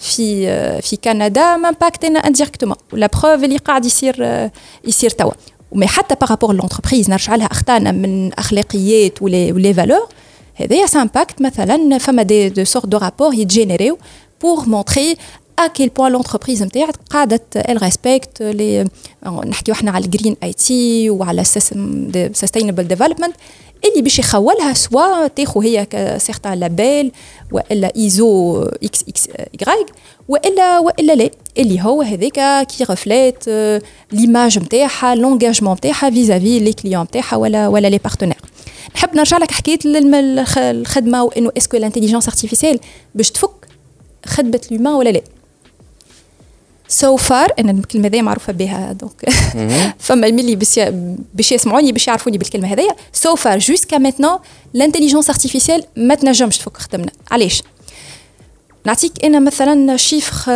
في 0.00 0.46
في 0.82 0.96
كندا 1.04 1.56
مامباكت 1.56 2.04
أنا 2.04 2.18
انديريكتومون 2.18 2.76
ولا 2.92 3.06
بروف 3.06 3.44
اللي 3.44 3.56
قاعد 3.56 3.84
يصير 3.84 4.50
يصير 4.84 5.10
توا 5.10 5.32
ومي 5.72 5.86
حتى 5.86 6.14
بارابور 6.14 6.52
لونتربريز 6.54 7.10
نرجع 7.10 7.34
لها 7.34 7.46
اخطانا 7.46 7.92
من 7.92 8.32
اخلاقيات 8.32 9.22
ولي 9.22 9.52
ولي 9.52 9.74
فالور 9.74 10.08
هذايا 10.54 10.86
سامباكت 10.86 11.42
مثلا 11.42 11.98
فما 11.98 12.22
دي 12.22 12.48
دو 12.48 12.64
سورت 12.64 12.86
دو 12.86 12.98
رابور 12.98 13.34
يتجينيريو 13.34 13.98
بور 14.42 14.68
مونتري 14.68 15.16
à 15.60 15.68
quel 15.68 15.90
point 15.90 16.10
l'entreprise 16.10 16.62
نتاعك 16.62 16.94
elle 17.68 17.78
respecte 17.78 18.40
les 18.40 18.88
نحكيو 19.26 19.74
إحنا 19.74 19.90
على 19.90 20.04
الجرين 20.04 20.36
اي 20.42 20.52
تي 20.52 21.10
وعلى 21.10 21.44
sustainable 22.44 22.96
development 22.96 23.32
اللي 23.90 24.02
باش 24.02 24.18
يخولها 24.18 24.72
سوا 24.72 25.26
تاخو 25.26 25.60
هي 25.60 25.86
سيغتان 26.18 26.60
لابيل 26.60 27.12
وإلا 27.52 27.92
إيزو 27.96 28.62
إكس 28.62 29.04
إكس 29.08 29.28
اي 29.68 29.86
وإلا 30.28 30.78
وإلا 30.78 31.12
لا. 31.12 31.30
اللي 31.58 31.82
هو 31.82 32.02
هذاك 32.02 32.66
كي 32.66 32.84
ريفليت 32.84 33.44
ليماج 34.12 34.58
نتاعها 34.58 35.14
لونجاجمون 35.14 35.72
نتاعها 35.74 36.10
فيزافي 36.10 36.58
لي 36.58 36.72
كليون 36.72 37.02
نتاعها 37.02 37.36
ولا 37.36 37.68
ولا 37.68 37.88
لي 37.88 37.98
بارتنير 37.98 38.36
نحب 38.94 39.16
نرجع 39.16 39.38
لك 39.38 39.50
حكايه 39.50 39.78
الخدمة 40.56 41.22
وإنه 41.24 41.52
اسكو 41.56 41.76
الانتيليجنس 41.76 42.28
ارتيفيسيال 42.28 42.80
باش 43.14 43.30
تفك 43.30 43.50
خدمة 44.26 44.60
لوما 44.70 44.96
ولا 44.96 45.10
لا. 45.10 45.22
سو 46.88 47.16
so 47.16 47.20
فار 47.20 47.52
أنا 47.58 47.70
الكلمة 47.72 48.06
هذه 48.08 48.22
معروفة 48.22 48.52
بها 48.52 48.92
دونك 48.92 49.30
فما 50.06 50.30
ملي 50.30 50.56
باش 50.56 50.80
باش 51.34 51.52
يسمعوني 51.52 51.92
باش 51.92 52.08
يعرفوني 52.08 52.38
بالكلمة 52.38 52.72
هذيا. 52.72 52.96
سو 53.12 53.34
فار 53.34 53.58
جوسكا 53.58 53.98
ميتنون 53.98 54.38
لانتيليجنس 54.74 55.30
ارتيفيسيال 55.30 55.84
ما 55.96 56.14
تنجمش 56.14 56.58
تفك 56.58 56.76
خدمنا. 56.76 57.10
علاش؟ 57.30 57.62
نعطيك 58.86 59.24
أنا 59.24 59.40
مثلا 59.40 59.96
شيفر 59.96 60.52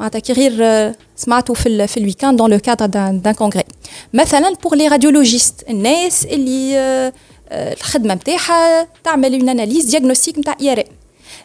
معناتها 0.00 0.18
كي 0.18 0.32
غير 0.32 0.94
سمعته 1.16 1.54
في 1.54 1.86
في 1.86 1.96
الويكاند 1.96 2.38
دون 2.38 2.50
لو 2.50 2.58
كادر 2.58 2.86
دان 2.86 3.32
كونغري 3.32 3.64
مثلا 4.12 4.54
بور 4.62 4.74
لي 4.76 4.88
راديولوجيست 4.88 5.64
الناس 5.70 6.24
اللي 6.24 7.12
الخدمة 7.52 8.14
نتاعها 8.14 8.88
تعمل 9.04 9.34
اون 9.34 9.48
اناليز 9.48 9.84
دياغنوستيك 9.84 10.38
نتاع 10.38 10.56
اي 10.60 10.84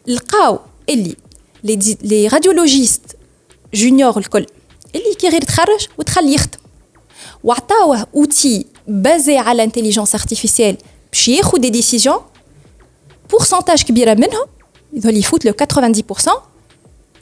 لقاو 0.07 0.59
اللي 0.89 1.15
لي 2.01 2.28
راديولوجيست 2.28 3.16
جونيور 3.74 4.18
الكل 4.18 4.47
اللي 4.95 5.14
كي 5.14 5.28
غير 5.28 5.43
تخرج 5.43 5.86
وتخلي 5.99 6.34
يخدم 6.34 6.59
وعطاوه 7.45 8.07
اوتي 8.14 8.66
بازي 8.88 9.36
على 9.36 9.57
الانتيليجنس 9.57 10.14
ارتيفيسيال 10.14 10.76
باش 11.12 11.28
ياخذ 11.28 11.59
دي 11.59 11.70
ديسيزيون 11.70 12.18
بورسنتاج 13.30 13.82
كبيره 13.82 14.14
منهم 14.14 14.47
يظل 14.93 15.16
يفوت 15.16 15.45
لو 15.45 15.53
90% 15.53 16.30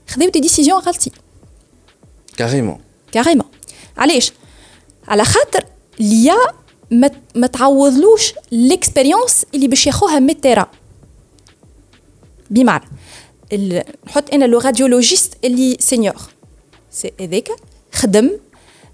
خذاو 0.08 0.28
دي 0.28 0.40
ديسيزيون 0.40 0.78
غلطي 0.78 1.10
كاريمون 2.36 2.80
كاريمون 3.12 3.46
علاش 3.96 4.32
على 5.08 5.24
خاطر 5.24 5.64
ليا 6.00 6.36
ما 6.90 7.10
ما 7.34 7.46
تعوضلوش 7.46 8.32
ليكسبيريونس 8.52 9.46
اللي 9.54 9.68
باش 9.68 9.86
ياخوها 9.86 10.18
من 10.18 10.30
التيرا 10.30 10.70
بمعنى 12.50 12.84
نحط 14.06 14.34
انا 14.34 14.44
لو 14.44 14.58
راديولوجيست 14.58 15.34
اللي 15.44 15.76
سينيور 15.80 16.16
سي 16.94 17.12
هذاك 17.20 17.50
خدم 17.92 18.30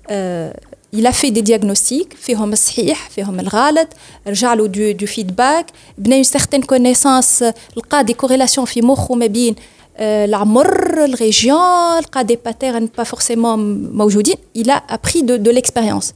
آه 0.09 0.61
il 0.97 1.07
a 1.07 1.13
fait 1.13 1.31
des 1.31 1.43
diagnostics 1.43 2.17
فيهم 2.17 2.53
الصحيح 2.53 3.11
فيهم 3.11 3.41
الغلط 3.41 3.89
رجع 4.27 4.55
له 4.55 4.67
دو, 4.67 4.93
دو 4.93 5.07
فيدباك 5.07 5.67
بنى 5.99 6.25
une 6.25 6.27
certaine 6.27 6.63
connaissance 6.73 7.45
لقى 7.77 8.05
دي 8.05 8.15
كوريلاسيون 8.15 8.67
في 8.67 8.83
مخه 8.83 9.15
ما 9.15 9.27
بين 9.27 9.55
العمر 9.99 11.05
الريجيون 11.05 11.99
لقى 11.99 12.25
دي 12.25 12.39
باترن 12.45 12.89
با 12.99 13.05
فورسيمون 13.05 13.59
موجودين 13.97 14.37
il 14.59 14.71
a 14.71 14.95
appris 14.95 15.23
de, 15.23 15.37
de 15.37 15.51
l'expérience 15.59 16.07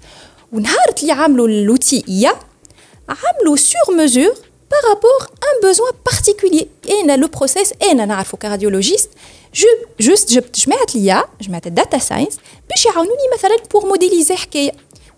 ونهار 0.52 0.94
اللي 1.02 1.12
عملوا 1.12 1.48
لوتي 1.48 2.04
يا 2.08 2.32
عملوا 3.08 3.56
sur 3.56 3.90
mesure 3.92 4.34
par 4.70 4.82
rapport 4.90 5.22
à 5.22 5.46
un 5.50 5.68
besoin 5.68 5.92
particulier 6.10 6.68
et 6.88 7.16
le 7.16 7.28
process 7.38 7.72
انا 7.90 8.04
نعرفه 8.04 8.38
كراديولوجيست 8.38 9.10
جو 9.55 9.67
جوست 9.99 10.31
جبت 10.31 10.59
جمعت 10.59 10.95
ليا 10.95 11.23
جمعت 11.41 11.67
الداتا 11.67 11.97
ساينس 11.97 12.37
باش 12.69 12.85
يعاونوني 12.85 13.27
مثلا 13.37 13.57
بور 13.71 13.85
موديليزي 13.85 14.35
حكايه 14.35 14.71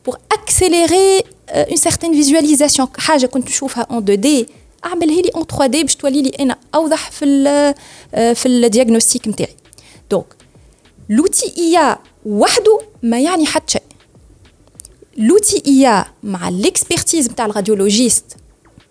بور 0.05 0.17
اكسيليري 0.31 1.23
اون 1.49 1.75
سيغتين 1.75 2.13
فيزواليزاسيون 2.13 2.87
حاجة 2.97 3.25
كنت 3.25 3.47
نشوفها 3.47 3.83
اون 3.91 4.03
2 4.03 4.21
دي 4.21 4.47
اعملها 4.85 5.21
لي 5.21 5.29
اون 5.35 5.43
3 5.45 5.65
دي 5.65 5.83
باش 5.83 5.95
تولي 5.95 6.21
لي 6.21 6.29
أنا 6.29 6.55
اوضح 6.75 7.11
في 7.11 7.25
ال 7.25 7.75
في 8.35 8.45
الدياغنوستيك 8.45 9.27
نتاعي 9.27 9.55
دونك 10.11 10.25
لوتي 11.09 11.53
ايا 11.57 11.97
وحده 12.25 12.79
ما 13.03 13.19
يعني 13.19 13.45
حتى 13.45 13.71
شيء 13.71 13.81
لوتي 15.17 15.63
ايا 15.67 16.05
مع 16.23 16.47
الاكسبرتيز 16.49 17.29
نتاع 17.29 17.45
الراديولوجيست 17.45 18.25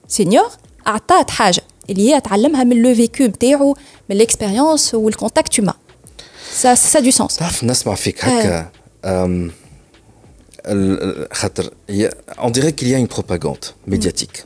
سينيور 0.08 0.50
اعطات 0.86 1.30
حاجة 1.30 1.62
اللي 1.90 2.14
هي 2.14 2.20
تعلمها 2.20 2.64
من 2.64 2.82
لو 2.82 2.94
فيكو 2.94 3.24
نتاعو 3.24 3.76
من 4.10 4.16
ليكسبيريونس 4.16 4.94
والكونتاكت 4.94 5.60
هما 5.60 5.74
سا 6.52 6.74
سا 6.74 7.00
دو 7.00 7.10
سونس 7.10 7.36
تعرف 7.36 7.64
نسمع 7.64 7.94
فيك 7.94 8.24
آه. 8.24 8.28
هكا 8.28 8.70
خاطر 11.32 11.70
اون 12.38 12.52
ديغي 12.52 12.72
كيليا 12.72 12.98
اون 12.98 13.06
بروباغوند 13.06 13.64
ميدياتيك 13.86 14.44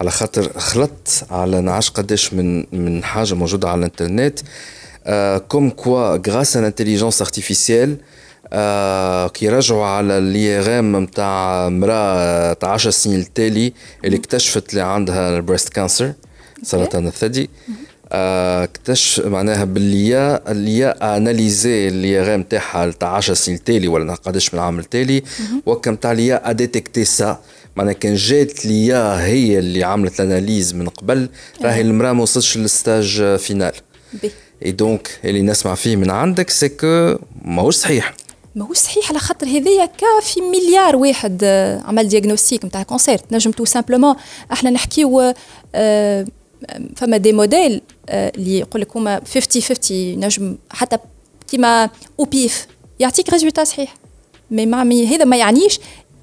على 0.00 0.10
خاطر 0.10 0.58
خلطت 0.58 1.26
على 1.30 1.60
نعرفش 1.60 1.90
قداش 1.90 2.34
من 2.34 2.66
من 2.72 3.04
حاجة 3.04 3.34
موجودة 3.34 3.68
على 3.68 3.78
الإنترنت 3.78 4.38
كوم 5.48 5.70
كوا 5.70 6.16
غراس 6.30 6.56
ان 6.56 6.64
انتيليجونس 6.64 7.22
ارتيفيسيال 7.22 7.96
كي 9.34 9.48
رجعوا 9.48 9.84
على 9.84 10.18
الاي 10.18 10.60
ار 10.60 10.78
ام 10.78 10.96
نتاع 10.96 11.66
امرأة 11.66 12.52
تاع 12.52 12.70
10 12.70 12.90
سنين 12.90 13.20
التالي 13.20 13.72
اللي 14.04 14.16
اكتشفت 14.16 14.70
اللي 14.70 14.82
عندها 14.82 15.36
البريست 15.36 15.68
كانسر 15.68 16.12
سرطان 16.62 17.06
الثدي. 17.06 17.50
اكتشف 18.12 19.26
معناها 19.26 19.64
باللي 19.64 20.40
اللي 20.48 20.86
اناليزي 20.86 21.88
اللي 21.88 22.20
غير 22.20 22.36
نتاعها 22.38 22.90
تاع 22.90 23.08
10 23.08 23.34
سنين 23.34 23.58
التالي 23.58 23.88
ولا 23.88 24.14
قداش 24.14 24.54
من 24.54 24.60
العام 24.60 24.78
التالي. 24.78 25.22
وكم 25.66 25.96
تاع 25.96 26.12
ليا 26.12 26.50
اديتكتي 26.50 27.04
سا 27.04 27.40
معناها 27.76 27.92
كان 27.92 28.14
جات 28.14 28.66
ليا 28.66 29.24
هي 29.24 29.58
اللي 29.58 29.84
عملت 29.84 30.20
الاناليز 30.20 30.74
من 30.74 30.88
قبل. 30.88 31.28
راهي 31.62 31.80
المرأة 31.80 32.12
ما 32.12 32.22
وصلتش 32.22 32.56
للستاج 32.56 33.36
فينال. 33.38 33.72
اي 34.64 34.72
دونك 34.72 35.08
اللي 35.24 35.42
نسمع 35.42 35.74
فيه 35.74 35.96
من 35.96 36.10
عندك 36.10 36.50
سي 36.50 36.68
كو 36.68 37.16
ماهوش 37.42 37.76
صحيح. 37.76 38.14
ماهوش 38.56 38.76
صحيح 38.76 39.10
على 39.10 39.18
خاطر 39.18 39.46
هذايا 39.46 39.90
في 40.22 40.40
مليار 40.40 40.96
واحد 40.96 41.44
عمل 41.84 42.08
دياغنوستيك 42.08 42.64
نتاع 42.64 42.82
كونسير 42.82 43.20
نجم 43.32 43.50
تو 43.50 43.64
سامبلومون 43.64 44.16
إحنا 44.52 44.70
نحكيو 44.70 45.34
فما 46.96 47.16
دي 47.16 47.32
موديل 47.32 47.82
اللي 48.08 48.58
يقول 48.58 48.82
لك 48.82 48.96
هما 48.96 49.20
50 49.34 49.62
50 49.62 49.96
نجم 50.20 50.56
حتى 50.70 50.98
كيما 51.50 51.90
أو 52.20 52.24
بيف 52.24 52.66
يعطيك 53.00 53.30
ريزولتا 53.30 53.64
صحيح. 53.64 53.94
مي 54.50 54.66
مع 54.66 54.82
هذا 54.82 55.24
ما 55.24 55.36
يعنيش 55.36 55.80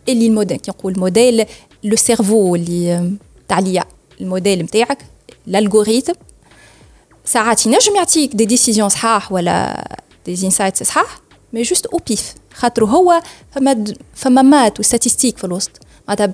اللي 0.10 0.28
الموديل 0.28 0.58
كي 0.58 0.72
نقول 0.72 1.00
موديل 1.00 1.46
لو 1.84 1.96
سيرفو 1.96 2.56
اللي 2.56 3.12
تاع 3.48 3.84
الموديل 4.22 4.64
نتاعك 4.64 4.98
الالغوريثم 5.48 6.14
ساعات 7.26 7.66
ينجم 7.66 7.96
يعطيك 7.96 8.36
دي 8.36 8.46
ديسيزيون 8.46 8.90
صحاح 8.90 9.32
ولا 9.32 9.88
دي 10.26 10.46
انسايتس 10.46 10.84
صحاح 10.84 11.23
مي 11.54 11.62
جوست 11.62 11.86
أو 11.86 12.00
بيف 12.08 12.34
خاطر 12.54 12.86
هو 12.86 13.22
فما 13.52 13.84
فما 14.16 14.42
مات 14.42 14.80
وستاتيستيك 14.80 15.38
في 15.38 15.44
الوسط. 15.44 15.72
معناتها 16.08 16.34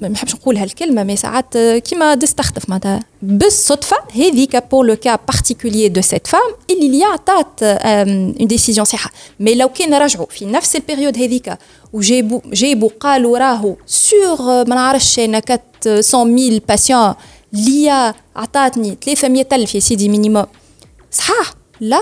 ما 0.00 0.08
نحبش 0.08 0.34
نقول 0.34 0.56
هالكلمة 0.56 1.02
مي 1.02 1.16
ساعات 1.16 1.58
كيما 1.58 2.14
تستخدف 2.14 2.68
معناتها. 2.68 3.00
بالصدفة 3.22 3.96
هذيك 4.14 4.70
بور 4.70 4.86
لو 4.86 4.96
كا 4.96 5.16
بارتيكولير 5.16 5.92
دو 5.92 6.00
سيت 6.00 6.26
فام 6.26 6.40
اللي 6.70 6.86
اللي 6.86 7.04
عطات 7.04 7.62
اون 7.62 8.34
ديسيزيون 8.46 8.84
صحيحة. 8.84 9.10
مي 9.40 9.54
لو 9.54 9.68
كان 9.68 9.94
رجعوا 9.94 10.26
في 10.26 10.44
نفس 10.46 10.76
البيريود 10.76 11.18
هذيك 11.18 11.58
وجابوا 11.92 12.40
جابوا 12.52 12.90
قالوا 13.00 13.38
راهو 13.38 13.76
سور 13.86 14.38
ما 14.40 14.74
نعرفش 14.74 15.18
أنا 15.18 15.42
400000 15.86 16.62
باسيون 16.68 17.14
ليا 17.52 18.14
عطاتني 18.36 18.98
300000 19.04 19.74
يا 19.74 19.80
سيدي 19.80 20.08
مينيموم 20.08 20.46
صحاح 21.12 21.54
لا 21.80 22.00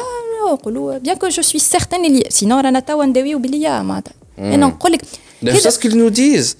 نقولوا 0.52 0.98
بيان 0.98 1.16
كو 1.16 1.28
جو 1.28 1.42
سوي 1.42 1.60
سيغتان 1.60 2.04
اللي 2.04 2.24
سينون 2.28 2.60
رانا 2.60 2.80
توا 2.80 3.04
نداويو 3.04 3.38
بالليا 3.38 3.82
معناتها 3.82 4.14
أنا 4.38 4.66
نقول 4.66 4.92
لك 4.92 5.02
ce 5.44 5.78
qu'ils 5.80 5.94
nous 5.94 6.10
disent. 6.10 6.56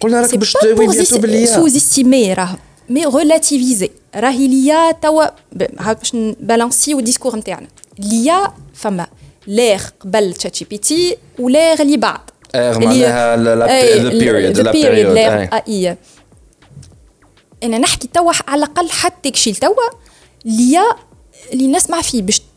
قلنا 0.00 0.20
راك 0.20 0.34
باش 0.34 0.52
تداوي 0.52 0.88
بيانتو 0.88 1.18
بالليا 1.18 1.46
سوز 1.46 1.76
استيمي 1.76 2.32
راه 2.32 2.58
مي 2.88 3.06
ريلاتيفيزي 3.06 3.90
راهي 4.14 4.48
ليا 4.48 4.92
توا 4.92 5.24
باش 5.52 6.14
نبالانسيو 6.14 6.98
الديسكور 6.98 7.36
نتاعنا. 7.36 7.66
ليا 7.98 8.52
فما 8.74 9.06
لير 9.46 9.80
قبل 10.00 10.34
تشات 10.34 10.58
جي 10.58 10.64
بي 10.70 10.78
تي 10.78 11.16
ولير 11.38 11.80
اللي 11.80 11.96
بعد 11.96 12.20
معناها 12.54 13.36
لا 13.36 14.08
بيريود 14.08 14.60
لا 14.60 14.72
بيريود 14.72 15.16
إي. 15.68 15.96
أنا 17.62 17.78
نحكي 17.78 18.08
توا 18.14 18.32
على 18.48 18.58
الأقل 18.58 18.90
حتى 18.90 19.30
كشي 19.30 19.52
توا 19.52 19.90
ليا 20.44 20.84
اللي 21.52 21.66
نسمع 21.66 22.00
فيه 22.00 22.22
باش 22.22 22.42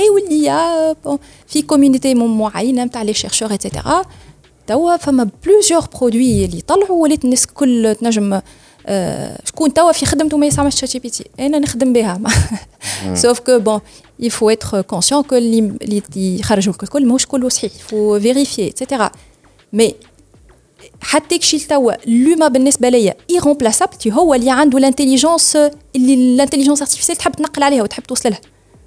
اللي 0.00 0.94
في 1.46 1.62
كوميونيتي 1.62 2.14
معينة 2.14 2.84
نتاع 2.84 3.02
لي 3.02 3.14
شيرشور 3.14 3.54
اتسيتيرا 3.54 4.02
توا 4.66 4.96
فما 4.96 5.30
بلوزيور 5.44 5.84
برودوي 6.00 6.44
اللي 6.44 6.60
طلعوا 6.60 7.02
ولات 7.02 7.24
الناس 7.24 7.44
الكل 7.44 7.96
تنجم 8.00 8.40
آه 8.86 9.38
شكون 9.44 9.74
توا 9.74 9.92
في 9.92 10.06
خدمته 10.06 10.36
ما 10.36 10.46
يسمعش 10.46 10.80
شات 10.80 10.90
جي 10.90 10.98
بي 10.98 11.10
تي 11.10 11.24
أنا 11.40 11.58
نخدم 11.58 11.92
بها. 11.92 12.20
سوف 13.14 13.40
كو 13.40 13.58
بون 13.58 13.80
faut 14.28 14.50
être 14.52 14.82
conscient 14.94 15.22
que 15.30 15.32
اللي 15.32 16.02
يخرجوا 16.16 16.74
الكل 16.82 17.06
ماهوش 17.06 17.26
كله 17.26 17.48
صحيح 17.48 17.72
faut 17.72 18.22
vérifier 18.22 18.72
etc 18.72 19.02
مي 19.72 19.94
حتى 21.00 21.38
كشي 21.38 21.58
توا 21.58 21.92
لوما 22.06 22.48
بالنسبة 22.48 22.88
ليا 22.88 23.14
ايرomplaçable 23.32 24.12
هو 24.12 24.34
اللي 24.34 24.50
عنده 24.50 24.78
الانتيليجونس 24.78 25.56
اللي 25.96 26.14
الانتيليجونس 26.14 26.80
ارتيفيسيال 26.82 27.16
تحب 27.16 27.32
تنقل 27.32 27.62
عليها 27.62 27.82
وتحب 27.82 28.02
توصل 28.02 28.30
لها. 28.30 28.40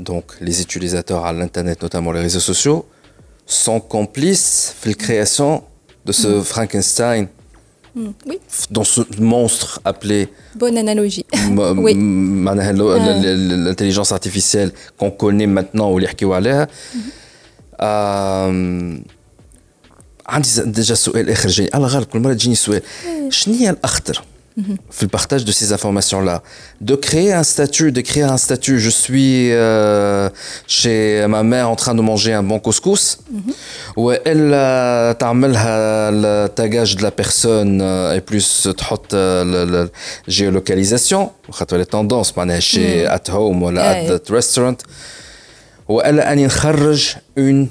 دونك 0.00 0.24
لي 0.40 0.52
utilisateurs 0.52 1.24
à 1.24 1.32
l'internet 1.32 1.82
notamment 1.82 2.12
les 2.12 2.20
réseaux 2.20 2.40
sociaux 2.52 2.84
sont 3.46 3.80
complices 3.80 4.74
في 4.80 4.86
الكرياسيون 4.86 5.60
de 6.08 6.12
ce 6.12 6.26
mm. 6.26 6.42
Frankenstein 6.42 7.26
Mm, 7.96 8.10
oui. 8.26 8.38
Dans 8.70 8.84
ce 8.84 9.00
monstre 9.18 9.80
appelé. 9.84 10.28
Bonne 10.54 10.76
analogie. 10.76 11.24
oui. 11.84 11.94
L'intelligence 13.66 14.12
artificielle 14.12 14.70
qu'on 14.98 15.10
connaît 15.10 15.46
maintenant, 15.46 15.90
ou 15.90 15.98
عندي 20.28 20.48
ديجا 20.64 20.94
سؤال 20.94 21.30
اخر 21.30 21.48
جاي 21.48 21.70
الله 21.74 21.88
غالب 21.88 22.06
كل 22.06 22.18
مره 22.18 22.32
تجيني 22.32 22.54
سؤال 22.54 22.82
شنو 23.30 23.54
هي 23.54 23.70
الاخطر 23.70 24.22
le 25.02 25.08
partage 25.08 25.44
de 25.44 25.52
ces 25.52 25.72
informations-là. 25.72 26.42
De 26.80 26.94
créer 26.94 27.32
un 27.32 27.42
statut, 27.42 27.92
de 27.92 28.00
créer 28.00 28.22
un 28.22 28.38
statut, 28.38 28.78
je 28.80 28.88
suis 28.88 29.52
euh, 29.52 30.30
chez 30.66 31.26
ma 31.28 31.42
mère 31.42 31.68
en 31.68 31.76
train 31.76 31.94
de 31.94 32.00
manger 32.00 32.32
un 32.32 32.42
bon 32.42 32.58
couscous, 32.58 33.18
ou 33.96 34.12
elle 34.12 34.54
تعملها 35.18 36.10
le 36.10 36.48
tagage 36.48 36.96
de 36.96 37.02
la 37.02 37.10
personne 37.10 37.82
et 38.16 38.20
plus 38.20 38.68
تحط 38.76 39.12
la 39.12 39.88
géolocalisation, 40.26 41.32
les 41.72 41.86
tendances 41.86 42.32
chez 42.60 43.06
at 43.06 43.28
home 43.30 43.62
ou 43.62 43.68
at 43.68 44.18
the 44.18 44.30
restaurant, 44.30 44.78
elle 46.02 46.20
أني 46.20 46.46
نخرج 46.46 47.16
une 47.38 47.66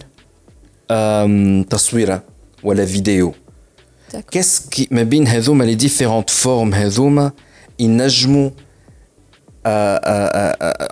تصويرة 1.69 2.23
ولا 2.63 2.86
vidéo 2.86 3.33
Qu'est-ce 4.31 4.69
qui, 4.75 4.88
ما 4.91 5.03
بين 5.03 5.27
هذوما 5.27 5.65
les 5.65 5.75
différentes 5.75 6.31
formes 6.43 6.73
هذوما 6.73 7.31
ينجموا 7.79 8.49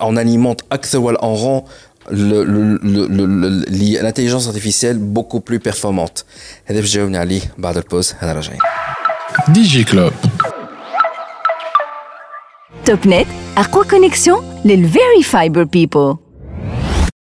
en 0.02 0.18
alimente 0.18 0.64
أكثر 0.72 0.98
ولا 1.00 1.20
en 1.22 1.36
rend 1.36 1.64
l'intelligence 4.02 4.48
artificielle 4.48 4.98
beaucoup 5.00 5.40
plus 5.40 5.60
performante 5.60 6.26
هذا 6.66 6.80
باش 6.80 6.92
تجاوبني 6.92 7.18
عليه 7.18 7.42
بعد 7.58 7.78
البوز 7.78 8.14
هنا 8.22 8.34
راجعين 8.34 8.60
دي 9.50 9.64
جي 9.64 9.84
كلوب 9.84 10.14
توب 12.86 13.08
نت 13.08 13.28
أقوى 13.58 13.86
كونيكسيون 13.86 14.62
للفيري 14.66 15.24
فايبر 15.24 15.64
بيبل 15.64 16.18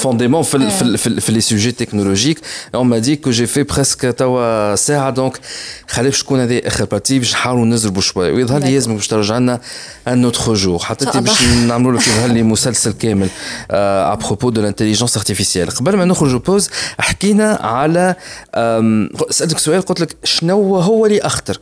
profondément 0.00 0.42
fait 0.42 1.32
les 1.38 1.40
sujets 1.40 1.72
technologiques. 1.72 2.40
On 2.72 2.84
m'a 2.84 3.00
dit 3.00 3.18
que 3.18 3.30
j'ai 3.30 3.46
fait 3.46 3.64
presque 3.64 4.06
tawa 4.16 4.74
ساعة 4.76 5.14
donc 5.14 5.36
خلينا 5.88 6.10
شكون 6.10 6.40
هذه 6.40 6.60
اخر 6.64 6.84
بارتي 6.84 7.18
باش 7.18 7.32
نحاولوا 7.32 7.66
نزربوا 7.66 8.02
شويه 8.02 8.32
ويظهر 8.32 8.60
لي 8.60 8.74
لازمك 8.74 8.96
باش 8.96 9.08
ترجع 9.08 9.38
لنا 9.38 9.60
ان 10.08 10.24
اوتر 10.24 10.54
جور 10.54 10.78
حتى 10.78 11.20
باش 11.20 11.42
نعملوا 11.42 11.98
لك 11.98 12.08
يظهر 12.08 12.28
لي 12.28 12.42
مسلسل 12.42 12.92
كامل 12.92 13.28
ا 13.70 14.14
بروبو 14.14 14.50
دو 14.50 14.60
لانتيليجنس 14.60 15.16
ارتيفيسيال 15.16 15.70
قبل 15.70 15.96
ما 15.96 16.04
نخرجوا 16.04 16.38
بوز 16.38 16.68
حكينا 16.98 17.54
على 17.54 18.14
سالتك 19.30 19.58
سؤال 19.58 19.82
قلت 19.82 20.00
لك 20.00 20.16
شنو 20.24 20.76
هو 20.76 21.06
اللي 21.06 21.20
اخطر 21.20 21.58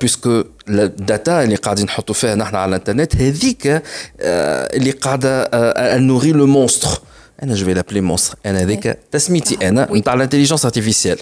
بيسكو 0.00 0.44
الداتا 0.68 1.44
اللي 1.44 1.54
قاعدين 1.54 1.84
نحطوا 1.84 2.14
فيها 2.14 2.34
نحن 2.34 2.56
على 2.56 2.68
الانترنت 2.68 3.16
هذيك 3.16 3.82
اللي 4.20 4.90
قاعده 4.90 5.50
نوغي 5.98 6.32
لو 6.32 6.46
مونستر 6.46 7.00
انا 7.42 7.54
جو 7.54 7.66
في 7.66 7.74
لابلي 7.74 8.00
مونستر 8.00 8.34
انا 8.46 8.62
هذيك 8.62 8.98
تسميتي 9.12 9.68
انا 9.68 9.88
نتاع 9.92 10.14
الانتيليجنس 10.14 10.64
ارتيفيسيال 10.64 11.18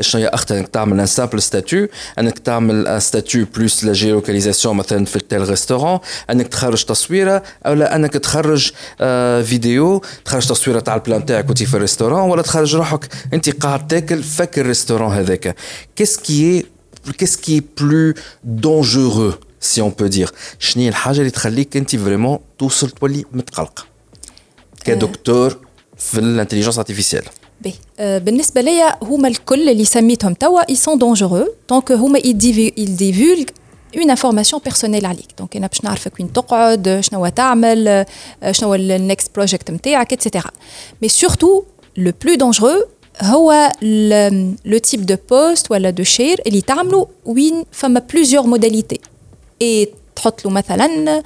شنو 0.00 0.22
هي 0.22 0.28
اخطر 0.28 0.58
انك 0.58 0.68
تعمل 0.68 1.00
ان 1.00 1.06
سامبل 1.06 1.42
ستاتيو 1.42 1.88
انك 2.18 2.38
تعمل 2.38 2.86
ان 2.86 3.00
ستاتيو 3.00 3.46
بلوس 3.56 3.84
لا 3.84 3.92
جيولوكاليزاسيون 3.92 4.76
مثلا 4.76 5.04
في 5.04 5.16
التيل 5.16 5.48
ريستورون 5.48 5.98
انك 6.30 6.48
تخرج 6.48 6.84
تصويره 6.84 7.42
او 7.66 7.72
لا 7.72 7.96
انك 7.96 8.12
تخرج 8.12 8.72
آه 9.00 9.42
فيديو 9.42 10.02
تخرج 10.24 10.46
تصويره 10.46 10.80
تاع 10.80 10.94
البلان 10.94 11.26
تاعك 11.26 11.46
وانت 11.46 11.62
في 11.62 11.74
الريستورون 11.74 12.30
ولا 12.30 12.42
تخرج 12.42 12.76
روحك 12.76 13.08
انت 13.32 13.50
قاعد 13.50 13.86
تاكل 13.86 14.22
فك 14.22 14.58
الريستورون 14.58 15.12
هذاك 15.12 15.56
كيسكي 15.96 16.64
qu'est-ce 17.18 17.38
qui 17.38 17.56
est 17.56 17.66
plus 17.80 18.14
dangereux 18.44 19.34
si 19.60 19.80
on 19.80 19.90
peut 19.90 20.08
dire 20.08 20.32
شنو 20.58 20.82
هي 20.82 20.88
الحاجه 20.88 21.18
اللي 21.18 21.30
تخليك 21.30 21.76
انت 21.76 21.96
فريمون 21.96 22.38
توصل 22.58 22.90
تولي 22.90 23.24
متقلق 23.32 23.86
كدكتور 24.84 25.58
في 25.96 26.18
الانتليجنس 26.18 26.78
ارتيفيسيال 26.78 27.24
باهي 27.60 28.20
بالنسبه 28.20 28.60
ليا 28.60 29.04
هما 29.04 29.28
الكل 29.28 29.68
اللي 29.68 29.84
سميتهم 29.84 30.34
توا 30.34 30.68
اي 30.68 30.74
سون 30.74 30.98
دونجورو 30.98 31.54
دونك 31.70 31.92
هما 31.92 32.18
يديفولغ 32.18 33.44
اون 33.96 34.10
انفورماسيون 34.10 34.62
بيرسونيل 34.64 35.06
عليك 35.06 35.28
دونك 35.38 35.56
انا 35.56 35.66
باش 35.66 35.84
نعرفك 35.84 36.20
وين 36.20 36.32
تقعد 36.32 36.98
شنو 37.00 37.28
تعمل 37.28 38.06
شنو 38.50 38.74
النكست 38.74 39.30
بروجيكت 39.34 39.70
نتاعك 39.70 40.12
اتسيتيرا 40.12 40.50
مي 41.02 41.08
سورتو 41.08 41.64
لو 41.96 42.12
بلو 42.24 42.34
دونجرو 42.34 42.88
هو 43.21 43.71
لو 44.65 44.77
تيب 44.77 45.05
دو 45.05 45.15
بوست 45.29 45.71
ولا 45.71 45.89
دو 45.89 46.03
شير 46.03 46.41
اللي 46.47 46.61
تعملوا 46.61 47.05
وين 47.25 47.63
فما 47.71 47.99
بلوزيور 48.13 48.43
موداليتي 48.43 48.99
اي 49.61 49.93
تحط 50.15 50.45
له 50.45 50.51
مثلا 50.51 51.23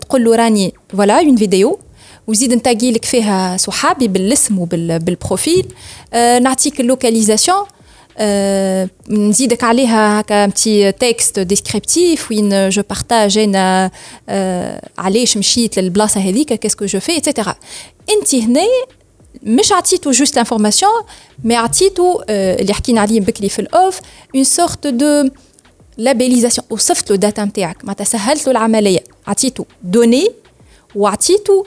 تقول 0.00 0.24
له 0.24 0.36
راني 0.36 0.74
فوالا 0.88 1.18
اون 1.20 1.36
فيديو 1.36 1.78
وزيد 2.26 2.52
نتاقي 2.54 2.92
لك 2.92 3.04
فيها 3.04 3.56
صحابي 3.56 4.08
بالاسم 4.08 4.58
وبالبروفيل 4.58 5.66
آه 6.14 6.38
نعطيك 6.38 6.80
اللوكاليزاسيون. 6.80 7.64
آه 8.18 8.88
نزيدك 9.08 9.64
عليها 9.64 10.20
هكا 10.20 10.46
بتي 10.46 10.92
تكست 10.92 11.38
ديسكريبتيف 11.38 12.30
وين 12.30 12.68
جو 12.68 12.82
بارتاج 12.90 13.38
أنا 13.38 13.90
آه 14.28 14.88
علاش 14.98 15.36
مشيت 15.36 15.78
للبلاصة 15.78 16.20
هذيك 16.20 16.52
كاسكو 16.52 16.86
جو 16.86 17.00
في 17.00 17.16
اتسيتيرا 17.16 17.54
أنت 18.10 18.34
هنا 18.34 18.60
مش 19.43 19.71
عطيتو 19.71 20.11
جوست 20.11 20.37
انفورماسيون 20.37 21.03
مي 21.43 21.55
عطيتو 21.55 22.21
آه 22.29 22.61
اللي 22.61 22.73
حكينا 22.73 23.01
عليه 23.01 23.19
بكري 23.19 23.49
في 23.49 23.59
الاوف 23.59 23.99
اون 24.35 24.43
سورت 24.43 24.87
دو 24.87 25.29
لابيليزاسيون 25.97 26.67
وصفت 26.69 27.09
له 27.09 27.15
الداتا 27.15 27.45
نتاعك 27.45 27.85
معناتها 27.85 28.03
سهلت 28.03 28.45
له 28.45 28.51
العمليه 28.51 29.03
عطيتو 29.27 29.63
دوني 29.83 30.31
وعطيتو 30.95 31.65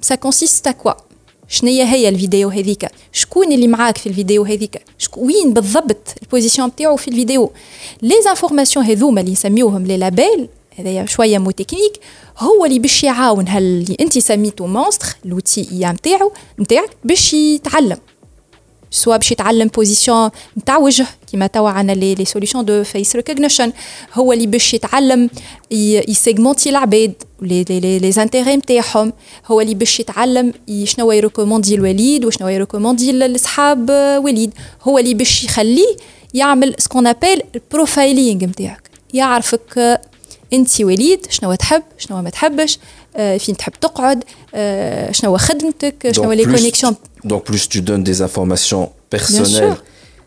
سا 0.00 0.14
كونسيست 0.20 0.68
كوا 0.68 0.92
شنو 1.48 1.70
هي 1.70 2.08
الفيديو 2.08 2.48
هذيك 2.48 2.88
شكون 3.12 3.52
اللي 3.52 3.66
معاك 3.66 3.98
في 3.98 4.08
الفيديو 4.08 4.44
هذيك 4.44 4.82
وين 5.16 5.52
بالضبط 5.52 6.14
البوزيسيون 6.22 6.68
نتاعو 6.68 6.96
في 6.96 7.08
الفيديو 7.08 7.52
لي 8.02 8.14
زانفورماسيون 8.24 8.84
هذوما 8.84 9.20
اللي 9.20 9.32
نسميوهم 9.32 9.86
لي 9.86 9.96
لابيل 9.96 10.48
هذايا 10.79 11.05
شوية 11.05 11.37
مو 11.37 11.51
تكنيك 11.51 11.99
هو 12.37 12.65
اللي 12.65 12.79
باش 12.79 13.03
يعاون 13.03 13.47
هاللي 13.47 13.97
أنت 13.99 14.17
سميتو 14.17 14.67
مونستر 14.67 15.07
لوتي 15.25 15.67
اي 15.71 15.91
نتاعو 15.91 16.31
نتاعك 16.59 16.89
باش 17.03 17.33
يتعلم. 17.33 17.97
سوا 18.91 19.17
باش 19.17 19.31
يتعلم 19.31 19.67
بوزيسيون 19.67 20.29
نتاع 20.57 20.77
وجه 20.77 21.07
كيما 21.31 21.47
توا 21.47 21.69
عندنا 21.69 21.95
لي 21.95 22.15
لي 22.15 22.25
سوليوشن 22.25 22.65
دو 22.65 22.83
فيس 22.83 23.15
ريكوغنيشن 23.15 23.71
هو 24.13 24.33
اللي 24.33 24.47
باش 24.47 24.73
يتعلم 24.73 25.29
يسيغمونتي 25.71 26.69
العباد 26.69 27.13
لي 27.41 27.63
لي 27.63 27.99
لي 27.99 28.11
زانتيغي 28.11 28.55
نتاعهم. 28.55 29.13
هو 29.45 29.61
اللي 29.61 29.73
باش 29.73 29.99
يتعلم 29.99 30.53
شنو 30.83 31.11
يريكوموندي 31.11 31.75
الوليد 31.75 32.25
وشنو 32.25 32.47
يريكوموندي 32.47 33.11
لصحاب 33.11 33.89
وليد. 34.23 34.53
هو 34.83 34.99
اللي 34.99 35.13
باش 35.13 35.43
يخليه 35.43 35.95
يعمل 36.33 36.75
سكون 36.77 37.07
ابيل 37.07 37.41
البروفايلينغ 37.55 38.43
نتاعك. 38.43 38.89
يعرفك 39.13 40.01
انت 40.52 40.80
وليد 40.80 41.26
شنو 41.30 41.54
تحب 41.54 41.82
شنو 41.98 42.22
ما 42.22 42.30
تحبش 42.30 42.78
فين 43.16 43.56
تحب 43.56 43.72
تقعد 43.80 44.24
شنو 45.10 45.36
خدمتك 45.36 46.12
شنو 46.12 46.32
لي 46.32 46.44
كونيكسيون 46.44 46.96
Donc 47.24 47.44
plus 47.44 47.68
tu 47.68 47.80
donnes 47.82 48.04
des 48.10 48.20
informations 48.28 48.84
personnelles 49.10 49.76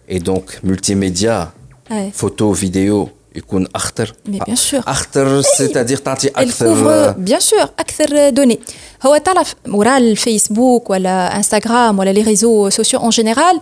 et 0.08 0.20
donc 0.20 0.46
multimédia, 0.64 1.52
ouais. 1.92 2.12
photo, 2.22 2.46
vidéo, 2.54 3.10
يكون 3.36 3.68
اخطر 3.76 4.16
Mais 4.28 4.40
bien 4.50 4.56
sûr. 4.56 4.84
اخطر 4.88 5.42
سيتادير 5.42 5.98
تعطي 5.98 6.30
Elle 6.30 6.38
اكثر 6.38 6.66
couvre 6.66 7.30
bien 7.30 7.40
sûr 7.40 7.68
أكثر 7.80 8.30
دوني 8.30 8.60
هو 9.06 9.18
تعرف 9.18 9.56
وراء 9.68 9.98
الفيسبوك 9.98 10.90
ولا 10.90 11.38
انستغرام 11.38 12.00
ولا 12.00 12.10
لي 12.10 12.22
ريزو 12.22 12.70
سوسيو 12.70 13.00
اون 13.00 13.10
جينيرال 13.10 13.60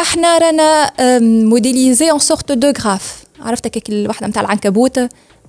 احنا 0.00 0.38
رانا 0.38 0.92
موديليزي 1.44 2.10
ان 2.10 2.18
سورت 2.18 2.52
دو 2.52 2.72
غراف 2.80 3.24
عرفت 3.40 3.66
هكاك 3.66 3.88
الوحده 3.88 4.26
نتاع 4.26 4.42
العنكبوت 4.42 4.98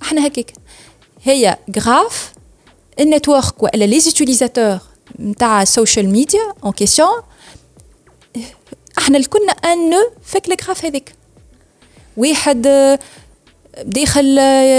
إحنا 0.01 0.27
هكاك 0.27 0.53
هي 1.23 1.57
غراف 1.79 2.33
النتورك 2.99 3.63
وإلا 3.63 3.85
لي 3.85 3.99
زوتيليزاتور 3.99 4.77
نتاع 5.19 5.61
السوشيال 5.61 6.09
ميديا 6.09 6.53
اون 6.63 6.71
كيسيون 6.71 7.21
إحنا 8.97 9.17
الكلنا 9.17 9.51
ان 9.51 9.89
نو 9.89 10.11
فيك 10.23 10.47
الغراف 10.47 10.85
هذيك. 10.85 11.15
واحد 12.17 12.61
داخل 13.83 14.37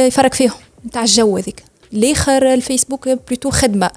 يفرق 0.08 0.34
فيهم 0.34 0.52
نتاع 0.86 1.02
الجو 1.02 1.36
هذيك. 1.36 1.64
الآخر 1.92 2.54
الفيسبوك 2.54 3.08
بلوتو 3.08 3.50
خدمة. 3.50 3.90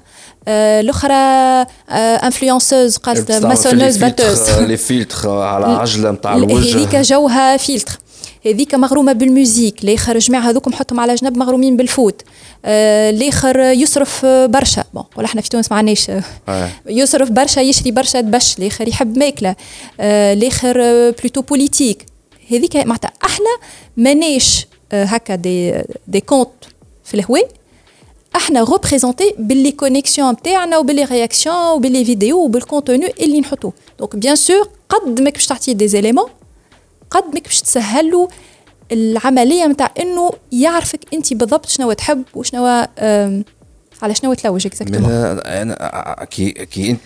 آه، 0.48 0.80
الأخرى 0.80 1.66
انفلونسوز 1.90 2.96
قالت 2.96 3.32
ماسونوز 3.32 3.96
باتوز 3.96 4.50
لي 4.50 4.76
فيلتر 4.76 5.30
على 5.30 5.66
عجلة 5.66 6.10
نتاع 6.10 6.36
الوجه. 6.36 6.76
هذيك 6.76 6.96
جوها 6.96 7.56
فيلتر 7.56 7.98
هذيك 8.46 8.74
مغرومة 8.74 9.12
بالميوزيك 9.12 9.84
الآخر 9.84 10.18
جماعة 10.18 10.50
هذوك 10.50 10.68
نحطهم 10.68 11.00
على 11.00 11.14
جنب 11.14 11.36
مغرومين 11.38 11.76
بالفوت. 11.76 12.22
آه، 12.64 13.10
الآخر 13.10 13.60
يصرف 13.60 14.26
برشا. 14.26 14.84
بون 14.94 15.04
ولا 15.16 15.26
إحنا 15.26 15.40
في 15.40 15.48
تونس 15.48 15.72
ما 15.72 15.78
عندناش 15.78 16.10
آه. 16.48 16.70
يصرف 16.86 17.30
برشا 17.30 17.60
يشري 17.60 17.90
برشا 17.90 18.20
تبش 18.20 18.58
الآخر 18.58 18.88
يحب 18.88 19.18
ماكلة. 19.18 19.56
الآخر 20.00 20.74
بلوتو 21.10 21.42
بوليتيك 21.42 22.06
هذيك 22.50 22.76
معناتها 22.76 23.12
إحنا 23.24 23.50
ماناش 23.96 24.66
هكا 24.92 25.34
دي 25.34 25.82
دي 26.08 26.20
كونت 26.20 26.50
في 27.04 27.14
الهواء. 27.14 27.48
أحنا 28.36 28.64
ريبريزونتي 28.64 29.34
باللي 29.38 29.72
كونيكسيون 29.72 30.30
نتاعنا 30.30 30.78
وباللي 30.78 31.04
رياكسيون 31.04 31.56
وباللي 31.56 32.04
فيديو 32.04 32.38
وبالكونتوني 32.38 33.14
اللي 33.20 33.40
نحطوه. 33.40 33.72
دونك 33.98 34.16
بيان 34.16 34.36
سور 34.36 34.68
قد 34.88 35.20
ماك 35.20 35.32
باش 35.32 35.46
تعطيه 35.46 35.72
دي 35.72 35.88
زيليمون 35.88 36.26
قد 37.10 37.24
ماك 37.34 37.44
باش 37.44 37.60
تسهل 37.60 38.10
له 38.10 38.28
العملية 38.92 39.66
نتاع 39.66 39.94
إنه 39.98 40.30
يعرفك 40.52 41.00
أنت 41.14 41.34
بالضبط 41.34 41.68
شنو 41.68 41.92
تحب 41.92 42.22
وشنو 42.34 42.66
على 44.02 44.14
شنو 44.14 44.34
تلوج 44.34 44.66
اكزاكتومون 44.66 45.10
أنا 45.10 46.26
كي 46.30 46.50
كي 46.50 46.96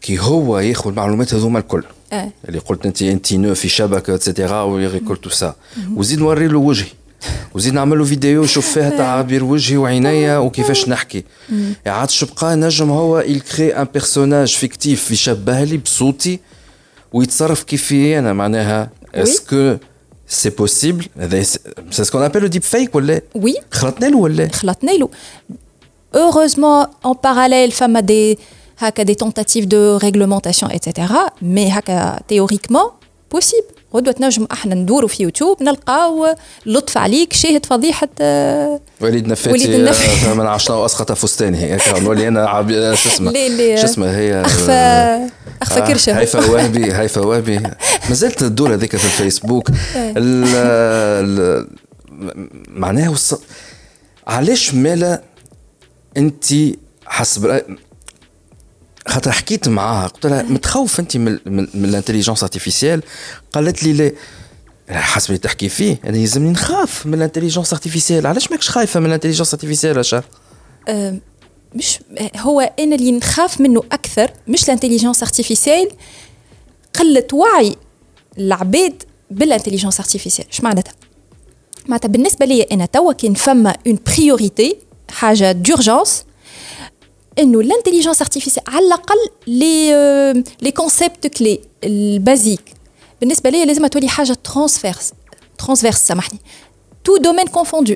كي 0.00 0.18
هو 0.18 0.58
ياخذ 0.58 0.90
المعلومات 0.90 1.34
هذوما 1.34 1.58
الكل. 1.58 1.82
آه. 2.12 2.30
اللي 2.48 2.58
قلت 2.58 2.86
أنت 2.86 3.02
أنت 3.02 3.32
نو 3.32 3.54
في 3.54 3.68
شبكة 3.68 4.14
اتسيتيرا 4.14 4.62
ويغي 4.62 5.00
تو 5.22 5.30
سا. 5.30 5.54
وزيد 5.96 6.18
نوري 6.18 6.48
له 6.48 6.58
وجهي. 6.58 6.88
وزيد 7.54 7.74
نعمل 7.74 7.98
له 7.98 8.04
فيديو 8.04 8.44
يشوف 8.44 8.68
فيها 8.68 8.90
تعابير 8.90 9.44
وجهي 9.50 9.76
وعينيا 9.76 10.38
وكيفاش 10.38 10.88
نحكي. 10.88 11.24
عاد 11.86 12.10
شو 12.10 12.26
بقى؟ 12.26 12.56
نجم 12.56 12.90
هو 12.90 13.18
يكري 13.18 13.76
ان 13.76 13.86
بيرسوناج 13.92 14.54
فيكتيف 14.54 15.10
يشبه 15.10 15.64
لي 15.64 15.76
بصوتي. 15.76 16.40
ويتصرف 17.15 17.63
كيفي 17.63 18.19
انا 18.19 18.33
معناها 18.33 18.89
اسكو 19.15 19.77
سي 20.27 20.49
بوسيبل 20.49 21.05
هذا 21.17 21.43
سي 21.43 21.59
سكون 21.91 22.23
ابل 22.23 22.41
لو 22.41 22.47
ديب 22.47 22.61
فيك 22.61 22.95
ولا 22.95 23.21
وي 23.35 23.55
خلطنا 23.71 24.05
له 24.05 24.17
ولا 24.17 24.47
خلطنا 24.51 24.91
له 24.91 25.09
heureusement 26.15 26.87
en 27.03 27.13
parallèle 27.13 27.71
فما 27.71 27.99
دي 27.99 28.39
هكا 28.77 29.03
دي 29.03 29.15
tentatives 29.23 29.65
de 29.65 29.97
réglementation 30.05 30.67
etc 30.67 31.01
mais 31.41 31.71
هكا 31.71 32.19
théoriquement 32.33 32.91
possible 33.35 33.84
غدوة 33.96 34.14
نجم 34.20 34.46
إحنا 34.52 34.74
ندوروا 34.74 35.08
في 35.08 35.22
يوتيوب 35.22 35.62
نلقاو 35.62 36.26
لطف 36.66 36.98
عليك 36.98 37.32
شاهد 37.32 37.66
فضيحة 37.66 38.08
وليد 39.00 39.26
نفاتي 39.28 39.50
وليد 39.50 39.70
النفاتي. 39.70 40.34
من 40.34 40.46
عشنا 40.46 40.76
واسقط 40.76 41.12
فستاني 41.12 41.58
هيك 41.58 41.88
نولي 42.02 42.28
أنا 42.28 42.94
شو 42.94 43.08
اسمه؟ 43.08 43.32
شو 43.76 43.84
اسمه؟ 43.84 44.16
هي 44.16 44.40
اخفى 44.40 45.28
أخفى 45.62 45.80
كرشة. 45.80 46.18
هيفا 46.18 46.50
وهبي 46.50 46.94
هيفا 46.94 47.20
وهبي. 47.20 47.58
ما 48.08 48.14
زلت 48.14 48.42
الدور 48.42 48.74
هذيك 48.74 48.96
في 48.96 49.04
الفيسبوك. 49.04 49.70
معناها 52.68 53.14
علاش 54.26 54.74
مالا 54.74 55.22
انت 56.16 56.44
حسب 57.06 57.62
خاطر 59.06 59.32
حكيت 59.32 59.68
معاها 59.68 60.06
قلت 60.06 60.26
لها 60.26 60.42
متخوف 60.42 61.00
أنت 61.00 61.16
من, 61.16 61.38
من, 61.46 61.66
من 61.74 61.84
الانتليجنس 61.84 62.42
ارتيفيسيال 62.42 63.02
قالت 63.52 63.82
لي 63.82 63.92
لا. 63.92 64.12
حسب 64.90 65.30
اللي 65.30 65.38
تحكي 65.38 65.68
فيه. 65.68 66.00
أنا 66.04 66.16
يلزمني 66.16 66.50
نخاف 66.50 67.06
من 67.06 67.14
الانتليجنس 67.14 67.72
ارتيفيسيال 67.72 68.26
علاش 68.26 68.50
ماكش 68.50 68.68
خايفة 68.70 69.00
من 69.00 69.06
الانتليجنس 69.06 69.54
ارتيفيسيال 69.54 69.98
اشا 69.98 70.22
مش 71.74 71.98
هو 72.36 72.60
أنا 72.60 72.94
اللي 72.94 73.12
نخاف 73.12 73.60
منه 73.60 73.82
أكثر 73.92 74.30
مش 74.48 74.64
الانتليجنس 74.64 75.22
ارتيفيسيال 75.22 75.88
قله 76.94 77.26
وعي 77.32 77.76
العباد 78.38 79.02
بالانتليجنس 79.30 80.00
ارتيفيسيال 80.00 80.48
اش 80.52 80.60
معناتها؟ 80.60 80.94
معناتها 81.88 82.08
بالنسبة 82.08 82.46
لي 82.46 82.62
أنا 82.62 82.86
توا 82.86 83.12
كان 83.12 83.34
فما 83.34 83.76
اون 83.86 83.98
بريوريتي 84.16 84.76
حاجة 85.10 85.52
دورجونس 85.52 86.24
انه 87.39 87.59
الانتليجنس 87.59 88.21
ارتيفيسيال 88.21 88.65
على 88.67 88.85
الاقل 88.85 89.17
لي 89.47 89.93
لي 90.61 90.71
كونسيبت 90.71 91.27
كلي 91.27 91.59
البازيك 91.83 92.73
بالنسبه 93.21 93.49
لي 93.49 93.65
لازم 93.65 93.87
تولي 93.87 94.09
حاجه 94.09 94.33
ترانسفيرس 94.33 95.13
ترانسفيرس 95.57 95.97
سامحني 95.97 96.39
تو 97.03 97.17
دومين 97.17 97.47
كونفوندو 97.47 97.95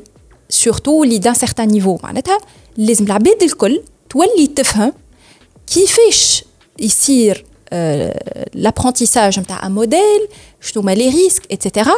سورتو 0.49 1.03
لي 1.03 1.17
دان 1.17 1.33
سيغتان 1.33 1.67
نيفو 1.67 1.97
معناتها 2.03 2.37
لازم 2.77 3.05
العباد 3.05 3.43
الكل 3.43 3.83
تولي 4.09 4.47
تفهم 4.47 4.93
كيفاش 5.73 6.43
يصير 6.79 7.45
لابرونتيساج 8.53 9.39
نتاع 9.39 9.65
ان 9.65 9.71
موديل 9.71 10.27
شنو 10.61 10.83
هما 10.83 10.91
لي 10.95 11.09
ريسك 11.09 11.51
اتسيتيرا 11.51 11.95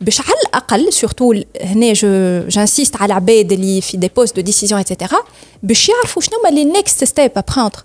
باش 0.00 0.20
على 0.20 0.38
الأقل 0.46 0.92
سورتو 0.92 1.34
هنا 1.60 1.92
جو 1.92 2.08
جانسيست 2.48 2.96
على 2.96 3.06
العباد 3.06 3.52
اللي 3.52 3.80
في 3.80 3.96
دي 3.96 4.10
بوست 4.16 4.36
دو 4.36 4.42
ديسيزيون 4.42 4.80
اتسيتيرا 4.80 5.18
باش 5.62 5.88
يعرفوا 5.88 6.22
شنو 6.22 6.38
هما 6.38 6.48
لي 6.48 6.64
نيكست 6.64 7.04
ستيب 7.04 7.30
ابخوندر 7.36 7.84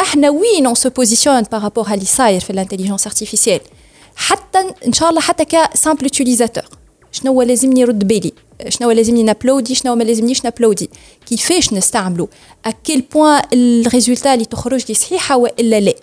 إحنا 0.00 0.30
وين 0.30 0.66
اون 0.66 0.74
سو 0.74 0.90
بوزيسيون 0.90 1.42
بارابور 1.42 1.92
اللي 1.92 2.04
صاير 2.04 2.40
في 2.40 2.50
الانتليجنس 2.50 3.06
ارتيفيسيال 3.06 3.60
حتى 4.16 4.58
إن 4.86 4.92
شاء 4.92 5.10
الله 5.10 5.20
حتى 5.20 5.44
كسامبل 5.44 6.02
يوتيليزاتور 6.02 6.64
شنو 7.12 7.32
هو 7.32 7.42
لازمني 7.42 7.80
يرد 7.80 8.08
بالي؟ 8.08 8.32
شنو 8.68 8.90
لازمني 8.90 9.22
نأبلودي؟ 9.22 9.74
شنو 9.74 9.94
ما 9.94 10.04
لازمنيش 10.04 10.44
نأبلودي؟ 10.44 10.90
كيفاش 11.26 11.72
نستعملوا 11.72 12.26
اكيل 12.64 13.04
بوان 13.12 13.42
الريزولتا 13.52 14.34
اللي 14.34 14.44
تخرج 14.44 14.84
لي 14.88 14.94
صحيحة 14.94 15.36
وإلا 15.36 15.80
لا؟ 15.80 15.94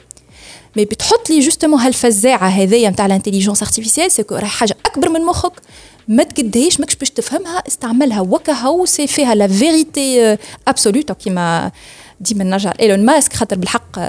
مي 0.76 0.86
بتحط 0.86 1.30
لي 1.30 1.39
جوستومون 1.39 1.80
هالفزاعة 1.80 2.47
هذيا 2.47 2.89
نتاع 2.89 3.05
الانتليجنس 3.05 3.63
ارتيفيسيال 3.63 4.11
سكو 4.11 4.36
راهي 4.36 4.45
حاجة 4.45 4.76
أكبر 4.86 5.09
من 5.09 5.21
مخك. 5.21 5.51
ما 6.07 6.24
تقدهاش 6.24 6.80
ماكش 6.80 6.95
باش 6.95 7.09
تفهمها 7.09 7.63
استعملها. 7.67 8.21
وكها 8.21 8.69
وسي 8.69 9.07
فيها 9.07 9.36
لا 9.36 9.47
فيريتي 9.47 10.38
ابسولوت 10.67 11.11
كيما 11.11 11.71
ديما 12.19 12.43
نرجع 12.43 12.74
ايلون 12.80 13.05
ماسك 13.05 13.34
خاطر 13.34 13.55
بالحق 13.55 13.99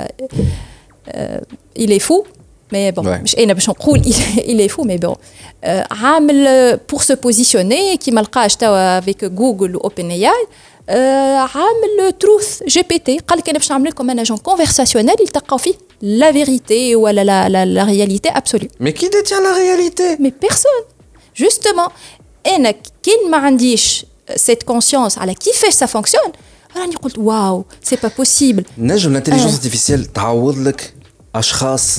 الي 1.78 1.98
فو 1.98 2.24
مي 2.72 2.90
بون 2.90 3.22
مش 3.22 3.38
أنا 3.38 3.52
باش 3.52 3.68
نقول 3.68 4.02
الي 4.38 4.68
فو 4.68 4.82
مي 4.82 4.96
بون 4.96 5.14
عامل 5.90 6.76
بور 6.90 7.00
سو 7.00 7.14
بوزيسيوني 7.14 7.96
كيما 7.96 8.20
لقاش 8.20 8.56
توا 8.56 8.98
افيك 8.98 9.24
جوجل 9.24 9.76
واوبن 9.76 10.10
اي 10.10 10.26
اي 10.26 10.46
عامل 11.55 12.13
تروث 12.19 12.63
جي 12.63 12.81
بي 12.81 12.99
تي 12.99 13.19
قال 13.19 13.39
لك 13.39 13.49
انا 13.49 13.57
باش 13.57 13.71
نعمل 13.71 13.89
لكم 13.89 14.09
انا 14.09 14.23
جون 14.23 14.37
كونفرساسيونيل 14.37 15.15
يلتقاو 15.19 15.57
فيه 15.57 15.73
لا 16.01 16.31
فيريتي 16.31 16.95
ولا 16.95 17.23
لا 17.23 17.49
لا, 17.49 17.65
لا 17.65 17.83
رياليتي 17.83 18.29
ابسولو 18.29 18.67
مي 18.79 18.91
كي 18.91 19.07
ديتيان 19.07 19.43
لا 19.43 19.57
رياليتي 19.57 20.15
مي 20.19 20.33
بيرسون 20.41 20.81
جوستومون 21.37 21.87
انا 22.47 22.71
كين 23.03 23.31
ما 23.31 23.37
عنديش 23.37 24.05
سيت 24.35 24.63
كونسيونس 24.63 25.17
على 25.17 25.33
كيفاش 25.33 25.73
سا 25.73 25.85
فونكسيون 25.85 26.31
راني 26.77 26.95
قلت 26.95 27.17
واو 27.17 27.65
سي 27.83 27.95
با 27.95 28.11
بوسيبل 28.17 28.63
نجم 28.77 29.11
الانتليجنس 29.11 29.53
ارتيفيسيال 29.53 30.13
تعوض 30.13 30.57
لك 30.57 30.93
اشخاص 31.35 31.97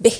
به 0.00 0.12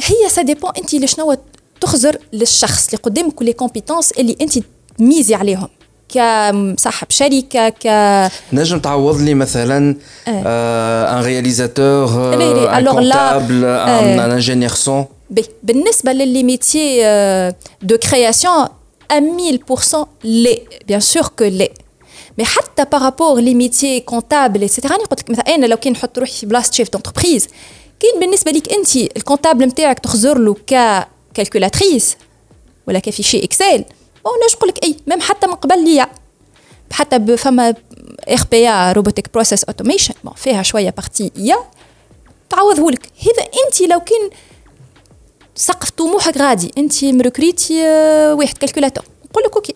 هي 0.00 0.28
سا 0.28 0.42
ديبون 0.42 0.70
انت 0.78 0.94
لشنو 0.94 1.36
تخزر 1.80 2.18
للشخص 2.32 2.86
اللي 2.86 2.98
قدامك 2.98 3.40
ولي 3.40 3.52
كومبيتونس 3.52 4.12
اللي 4.12 4.36
انت 4.40 4.58
تميزي 4.98 5.34
عليهم 5.34 5.68
كصاحب 6.09 7.07
شركة 7.09 7.69
ك 7.69 7.87
نجم 8.53 8.79
تعوض 8.79 9.21
لي 9.21 9.33
مثلا 9.33 9.95
ان 10.27 11.23
رياليزاتور 11.23 12.33
ان 12.33 12.85
كونتابل 12.85 13.65
ان 13.65 14.19
انجينيور 14.19 14.69
سون 14.69 15.05
بالنسبة 15.63 16.11
للي 16.11 16.43
ميتيي 16.43 17.03
دو 17.81 17.97
كرياسيون 17.97 18.65
1000% 19.13 19.97
لا 20.23 20.57
بيان 20.87 20.99
سور 20.99 21.27
كو 21.27 21.43
لا 21.43 21.69
مي 22.37 22.45
حتى 22.45 22.85
بارابور 22.91 23.39
لي 23.39 23.55
ميتيي 23.55 23.99
كونتابل 23.99 24.61
ايتترا 24.61 24.91
راني 24.91 25.03
قلت 25.03 25.19
لك 25.19 25.29
مثلا 25.29 25.55
أنا 25.55 25.65
لو 25.65 25.77
كان 25.77 25.93
نحط 25.93 26.19
روحي 26.19 26.33
في 26.33 26.45
بلاصه 26.45 26.71
شيف 26.71 26.89
دونتربريز 26.89 27.47
كاين 27.99 28.19
بالنسبة 28.19 28.51
ليك 28.51 28.73
انت 28.73 28.95
الكونتابل 28.95 29.65
نتاعك 29.65 29.99
تخزر 29.99 30.37
له 30.37 30.55
كالكولاتريس 31.33 32.17
ولا 32.87 32.99
كفيشي 32.99 33.43
اكسل 33.43 33.85
نجم 34.27 34.57
نقول 34.57 34.69
لك 34.69 34.83
إي 34.83 34.95
ميم 35.07 35.21
حتى 35.21 35.47
من 35.47 35.53
قبل 35.53 35.83
ليا. 35.83 36.07
حتى 36.91 37.37
فما 37.37 37.73
ار 38.29 38.43
بي 38.51 38.93
روبوتيك 38.93 39.33
بروسيس 39.33 39.63
أوتوميشن 39.63 40.13
فيها 40.35 40.63
شوية 40.63 40.89
بارتي 40.89 41.31
يا 41.35 41.57
تعوضه 42.49 42.91
لك 42.91 43.09
هذا 43.21 43.49
انت 43.65 43.81
لو 43.81 43.99
كان 43.99 44.29
سقف 45.55 45.89
طموحك 45.89 46.37
غادي 46.37 46.71
انت 46.77 47.05
مركريتي 47.05 47.83
آه، 47.85 48.33
واحد 48.33 48.57
كالكولاتور 48.57 49.05
نقول 49.29 49.43
لك 49.43 49.55
أوكي. 49.55 49.73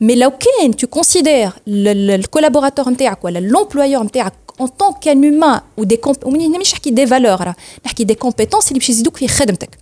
مي 0.00 0.14
لو 0.14 0.30
كان 0.30 0.76
تو 0.76 0.86
كونسيدير 0.86 1.50
الكولابوراتور 1.68 2.90
نتاعك 2.90 3.24
ولا 3.24 3.38
لومبلويور 3.38 4.02
نتاعك 4.04 4.32
en 4.60 4.68
tant 4.68 4.92
qu'un 5.00 5.22
humain 5.22 5.62
ou 5.78 5.84
des 5.84 5.98
comp 6.06 6.26
مش 6.26 6.72
نحكي 6.72 6.90
des 6.90 7.08
valeurs 7.08 7.54
نحكي 7.86 8.06
des 8.06 8.26
compétences 8.26 8.68
اللي 8.68 8.78
باش 8.78 8.90
يزيدوك 8.90 9.16
في 9.16 9.28
خدمتك. 9.28 9.78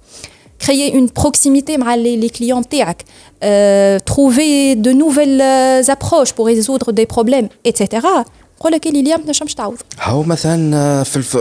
créer 0.59 0.93
une 0.99 1.09
proximité 1.09 1.73
avec 1.75 2.19
les 2.21 2.29
clients 2.29 2.61
نتاعك 2.61 3.01
euh, 3.43 3.99
trouver 3.99 4.75
de 4.75 4.91
nouvelles 4.91 5.89
approches 5.89 6.33
pour 6.37 6.45
résoudre 6.45 6.91
des 6.91 7.05
problèmes 7.05 7.49
etc 7.65 8.25
نقول 8.59 8.71
لك 8.71 8.87
اللي 8.87 9.03
ما 9.03 9.17
تنجمش 9.17 9.53
تعوض 9.53 9.77
هاو 9.99 10.23
مثلا 10.23 11.03
في 11.03 11.17
الف... 11.17 11.37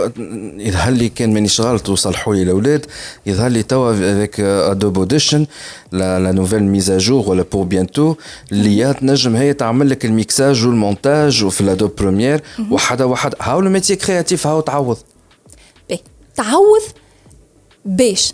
يظهر 0.57 0.91
لي 0.91 1.09
كان 1.09 1.33
مانيش 1.33 1.61
غلط 1.61 1.89
وصلحوا 1.89 2.35
لي 2.35 2.43
الاولاد 2.43 2.85
يظهر 3.25 3.49
لي 3.49 3.63
توا 3.63 3.91
افيك 3.91 4.39
ادوب 4.39 4.97
اوديشن 4.97 5.45
لا, 5.91 6.19
لا 6.19 6.31
نوفيل 6.31 6.63
ميزاجور 6.63 7.29
ولا 7.29 7.45
بور 7.51 7.63
بيانتو 7.63 8.15
اللي 8.51 8.93
تنجم 8.93 9.35
هي 9.35 9.53
تعمل 9.53 9.89
لك 9.89 10.05
الميكساج 10.05 10.65
والمونتاج 10.65 11.43
وفي 11.43 11.61
الادوب 11.61 11.95
بريمير 11.95 12.41
وحده 12.71 13.07
وحده 13.07 13.37
هاو 13.41 13.59
الميتي 13.59 13.95
كرياتيف 13.95 14.47
هاو 14.47 14.61
تعوض 14.61 14.97
بي 15.89 15.99
تعوض 16.35 16.81
باش 17.85 18.33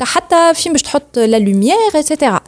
حتى 0.00 0.54
فين 0.54 0.72
باش 0.72 0.82
تحط 0.82 1.18
لا 1.18 1.36
لوميير 1.36 1.76
اتسيتيرا 1.94 2.40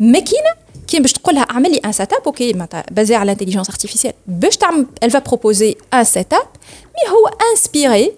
ماكينه 0.00 0.54
كي 0.88 1.00
باش 1.00 1.12
تقول 1.12 1.34
لها 1.34 1.42
اعمل 1.42 1.70
لي 1.72 1.78
ان 1.78 1.92
سيت 1.92 2.12
اب 2.12 2.22
اوكي 2.26 2.52
معناتها 2.52 2.84
بازي 2.90 3.14
على 3.14 3.22
الانتيليجنس 3.22 3.68
ارتيفيسيال 3.70 4.12
باش 4.26 4.56
تعمل 4.56 4.86
elle 5.04 5.10
va 5.10 5.20
proposer 5.20 5.74
un 5.94 6.04
setup 6.04 6.46
مي 6.94 7.10
هو 7.10 7.30
انسبيري 7.52 8.12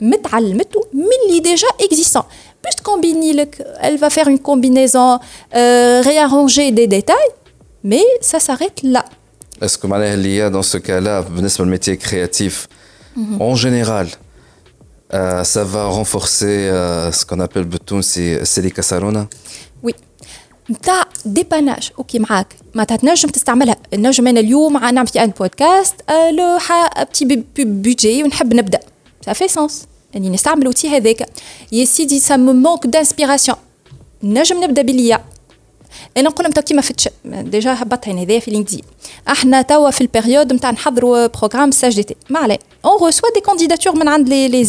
متعلمته 0.00 0.86
من 0.92 1.28
اللي 1.28 1.40
ديجا 1.40 1.68
اكزيستون 1.80 2.22
باش 2.64 2.74
تكومبيني 2.74 3.32
لك 3.32 3.76
elle 3.80 4.00
va 4.00 4.10
faire 4.10 4.26
une 4.28 4.38
combinaison 4.38 5.18
euh, 5.18 6.00
réarranger 6.08 6.70
des 6.72 6.86
détails 6.86 7.32
mais 7.84 8.04
ça 8.20 8.38
s'arrête 8.40 8.80
là 8.82 9.04
est-ce 9.62 9.78
que 9.78 9.86
معناها 9.86 10.14
اللي 10.14 10.42
هي 10.42 10.50
dans 10.50 10.66
ce 10.66 10.78
cas 10.78 11.00
là 11.00 11.28
بالنسبه 11.30 11.64
للميتي 11.64 11.96
كرياتيف 11.96 12.68
en 13.38 13.54
général 13.54 14.06
euh, 15.14 15.44
ça 15.44 15.64
va 15.64 15.82
renforcer 15.86 16.68
euh, 16.70 17.12
ce 17.12 17.26
qu'on 17.26 17.40
appelle 17.40 17.64
بالتونسي 17.64 18.44
سيلي 18.44 18.70
كاسارونا 18.70 19.26
وي 19.82 19.94
نتاع 20.70 21.04
ديباناج 21.24 21.90
اوكي 21.98 22.18
معاك 22.18 22.54
معناتها 22.74 22.96
تنجم 22.96 23.28
تستعملها 23.28 23.76
نجم 23.94 24.26
انا 24.26 24.40
اليوم 24.40 24.72
نعمل 24.72 25.06
في 25.06 25.24
ان 25.24 25.30
بودكاست 25.30 25.94
لو 26.30 26.58
بتي 27.00 27.44
بودجي 27.58 28.22
ونحب 28.22 28.54
نبدا 28.54 28.80
ça 29.28 29.32
fait 29.32 29.50
sens 29.50 29.72
اني 30.16 30.30
نستعمل 30.30 30.60
الاوتي 30.62 30.88
هذاك 30.88 31.28
يا 31.72 31.84
سيدي 31.84 32.20
سا 32.20 32.36
مو 32.36 32.52
مونك 32.52 32.86
دانسبيراسيون 32.86 33.56
نجم 34.22 34.64
نبدا 34.64 34.82
بليا 34.82 35.24
أنا 36.17 36.29
نقول 36.29 36.43
لهم 36.45 36.63
كيما 36.63 36.81
فتش 36.81 37.09
ديجا 37.25 37.73
هبطها 37.73 38.13
هذايا 38.23 38.39
في 38.39 38.51
لينكدين 38.51 38.81
إحنا 39.27 39.61
توا 39.61 39.91
في 39.91 40.01
البيريود 40.01 40.53
نتاع 40.53 40.71
نحضروا 40.71 41.27
بروغرام 41.27 41.71
ساج 41.71 41.95
دي 41.95 42.03
تي. 42.03 42.15
ما 42.29 42.39
عليه. 42.39 42.59
اون 42.85 42.99
روسوا 42.99 43.29
دي 43.35 43.39
كانديداتور 43.39 43.95
من 43.95 44.07
عند 44.07 44.29
لي 44.29 44.47
لي 44.47 44.65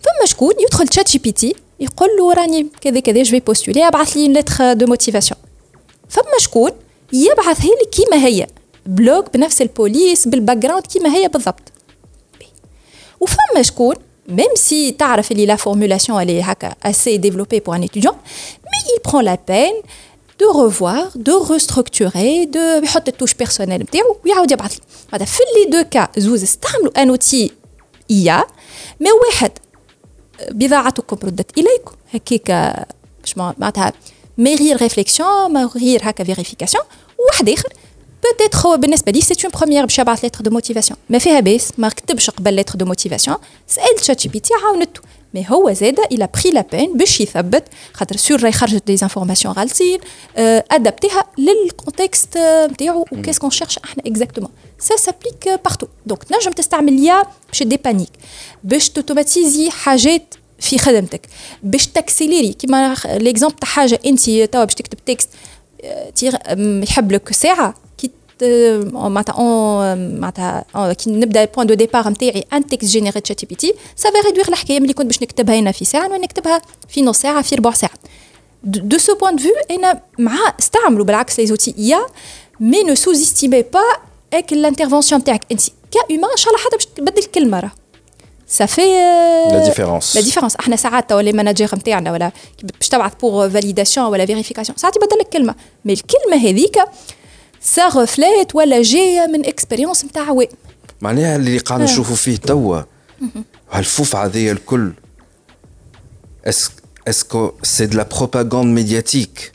فما 0.00 0.26
شكون 0.26 0.54
يدخل 0.60 0.88
تشات 0.88 1.10
جي 1.10 1.18
بي 1.18 1.32
تي 1.32 1.54
يقول 1.80 2.08
له 2.18 2.32
راني 2.32 2.66
كذا 2.80 3.00
كذا 3.00 3.22
جو 3.22 3.30
في 3.30 3.40
بوستولي 3.40 3.88
ابعث 3.88 4.16
لي 4.16 4.28
لتر 4.28 4.72
دو 4.72 4.86
موتيفاسيون 4.86 5.40
فما 6.08 6.38
شكون 6.38 6.70
يبعث 7.12 7.60
هي 7.60 7.70
كيما 7.92 8.26
هي 8.26 8.46
بلوك 8.86 9.34
بنفس 9.34 9.62
البوليس 9.62 10.28
بالباك 10.28 10.56
جراوند 10.56 10.86
كيما 10.86 11.14
هي 11.14 11.28
بالضبط. 11.28 11.72
وفما 13.20 13.62
شكون 13.62 13.94
même 14.29 14.55
si 14.55 14.91
تعرف 14.97 15.31
اللي 15.31 15.57
la 15.57 15.59
formulation 15.59 16.19
elle 16.19 16.29
est 16.29 16.43
هكا 16.43 16.75
assez 16.87 17.17
développée 17.17 17.61
pour 17.61 17.73
un 17.73 17.81
étudiant 17.81 18.15
mais 18.63 18.81
il 18.95 18.99
prend 19.03 19.21
la 19.21 19.37
peine 19.37 19.77
de 20.39 20.45
revoir 20.45 21.05
de 21.15 21.31
restructurer 21.31 22.45
de 22.45 22.83
يحط 22.83 23.07
التوش 23.07 23.33
بيرسونيل 23.33 23.81
نتاعو 23.81 24.17
ويعاود 24.25 24.51
يبعث 24.51 24.73
لي 24.73 24.81
هذا 25.13 25.25
في 25.25 25.39
لي 25.55 25.71
دو 25.71 25.89
كا 25.89 26.07
زوز 26.17 26.43
استعملوا 26.43 27.01
ان 27.03 27.09
اوتي 27.09 27.51
ايا 28.11 28.43
مي 28.99 29.09
واحد 29.11 29.51
بضاعتكم 30.51 31.17
ردت 31.23 31.57
اليكم 31.57 31.95
هكاك 32.13 32.75
باش 33.21 33.37
معناتها 33.37 33.93
ما 34.37 34.55
غير 34.55 34.77
ريفليكسيون 34.81 35.53
ما 35.53 35.65
غير 35.65 35.99
هكا 36.03 36.23
فيريفيكاسيون 36.23 36.83
وواحد 37.19 37.49
اخر 37.49 37.69
بوتيتر 38.32 38.58
هو 38.58 38.76
بالنسبة 38.76 39.12
لي 39.12 39.20
سي 39.20 39.34
اون 39.44 39.52
بروميير 39.58 39.82
باش 39.82 39.98
يبعث 39.98 40.24
لتر 40.24 40.44
دو 40.44 40.50
موتيفاسيون 40.50 40.98
ما 41.10 41.18
فيها 41.18 41.40
باس 41.40 41.72
ما 41.78 41.88
كتبش 41.88 42.30
قبل 42.30 42.56
لتر 42.56 42.74
دو 42.74 42.84
موتيفاسيون 42.84 43.36
سأل 43.66 44.04
شات 44.04 44.22
جي 44.22 44.28
بي 44.28 44.40
تي 44.40 44.54
عاونته 44.64 45.00
مي 45.34 45.46
هو 45.48 45.72
زاد 45.72 46.00
إلى 46.12 46.28
بري 46.34 46.50
لا 46.50 46.64
بين 46.72 46.96
باش 46.96 47.20
يثبت. 47.20 47.64
خاطر 47.92 48.16
سور 48.16 48.42
راهي 48.42 48.52
خرجت 48.52 48.86
دي 48.86 48.98
انفورماسيون 49.02 49.54
غالسين 49.54 49.98
ادابتيها 50.36 51.24
للكونتكست 51.38 52.38
نتاعو. 52.72 53.04
وكيس 53.12 53.38
كون 53.38 53.50
شيرش 53.50 53.78
إحنا 53.78 54.02
اكزاكتومون 54.06 54.50
سا 54.78 54.96
سابليك 54.96 55.48
بارتو 55.64 55.86
دونك 56.06 56.24
تنجم 56.24 56.52
تستعمل 56.52 57.04
يا 57.04 57.22
باش 57.48 57.62
دي 57.62 57.76
بانيك 57.76 58.10
باش 58.64 58.90
توتوماتيزي 58.90 59.70
حاجات 59.70 60.34
في 60.60 60.78
خدمتك. 60.78 61.26
باش 61.62 61.86
تاكسيليري 61.86 62.52
كيما 62.52 62.96
ليكزومبل 63.04 63.56
تاع 63.56 63.68
حاجة 63.68 64.00
انت 64.06 64.30
توا 64.30 64.64
باش 64.64 64.74
تكتب 64.74 64.98
تكست 65.04 65.28
يحب 66.82 67.12
لك 67.12 67.32
ساعة. 67.32 67.74
معناتها 68.92 69.94
معناتها 69.94 70.92
كي 70.92 71.10
نبدا 71.10 71.44
بوان 71.44 71.66
دو 71.66 71.74
ديبار 71.74 72.08
نتاعي 72.08 72.44
ان 72.52 72.66
تكست 72.66 72.90
جينيري 72.90 73.20
تشات 73.20 73.40
جي 73.40 73.46
بي 73.46 73.54
تي 73.54 73.74
سافي 73.96 74.18
ريدوير 74.26 74.48
الحكاية 74.48 74.80
ملي 74.80 74.92
كنت 74.92 75.06
باش 75.06 75.22
نكتبها 75.22 75.58
هنا 75.58 75.72
في 75.72 75.84
ساعه 75.84 76.06
نكتبها 76.06 76.62
في 76.88 77.02
نص 77.02 77.18
ساعه 77.18 77.42
في 77.42 77.54
ربع 77.54 77.72
ساعه 77.72 77.92
دو 78.64 78.98
سو 78.98 79.14
بوان 79.14 79.36
دو 79.36 79.42
فيو 79.42 79.52
أنا 79.70 80.02
مع 80.18 80.54
استعملوا 80.60 81.04
بالعكس 81.04 81.40
لي 81.40 81.46
زوتي 81.46 81.74
يا 81.78 82.00
مي 82.60 82.82
نو 82.82 82.94
سوز 82.94 83.22
استيمي 83.22 83.62
با 83.62 83.80
اك 84.32 84.52
الانترفونسيون 84.52 85.24
تاعك 85.24 85.44
انت 85.52 85.60
كاومان 85.90 86.30
ان 86.30 86.36
شاء 86.36 86.54
الله 86.54 86.64
حتى 86.64 86.76
باش 86.76 86.86
تبدل 86.86 87.22
الكلمة 87.22 87.60
راه 87.60 87.70
صافي 88.48 88.82
لا 89.52 89.64
ديفيرونس 89.64 90.16
لا 90.16 90.22
ديفيرونس 90.22 90.56
إحنا 90.56 90.76
ساعات 90.76 91.10
توا 91.10 91.22
لي 91.22 91.32
ماناجير 91.32 91.74
نتاعنا 91.74 92.12
ولا 92.12 92.32
باش 92.62 92.88
تبعث 92.88 93.12
بور 93.20 93.50
فاليداسيون 93.50 94.06
ولا 94.06 94.26
فيريفيكاسيون 94.26 94.78
ساعات 94.78 94.96
يبدل 94.96 95.18
لك 95.18 95.28
كلمه 95.28 95.54
مي 95.84 95.92
الكلمة 95.92 96.48
هذيك 96.48 96.78
سا 97.61 97.87
رفلات 97.87 98.55
ولا 98.55 98.81
جايه 98.81 99.27
من 99.27 99.45
اكسبيريونس 99.45 100.05
نتاع 100.05 100.31
وي 100.31 100.49
معناها 101.01 101.35
اللي 101.35 101.57
قاعد 101.57 101.81
نشوفوا 101.81 102.15
فيه 102.15 102.37
توا 102.37 102.81
هالفوفعه 103.71 104.25
ذي 104.25 104.51
الكل 104.51 104.91
اسكو 107.07 107.51
سي 107.63 107.85
دو 107.85 107.97
لا 107.97 108.07
بروباغاند 108.17 108.75
ميدياتيك 108.75 109.51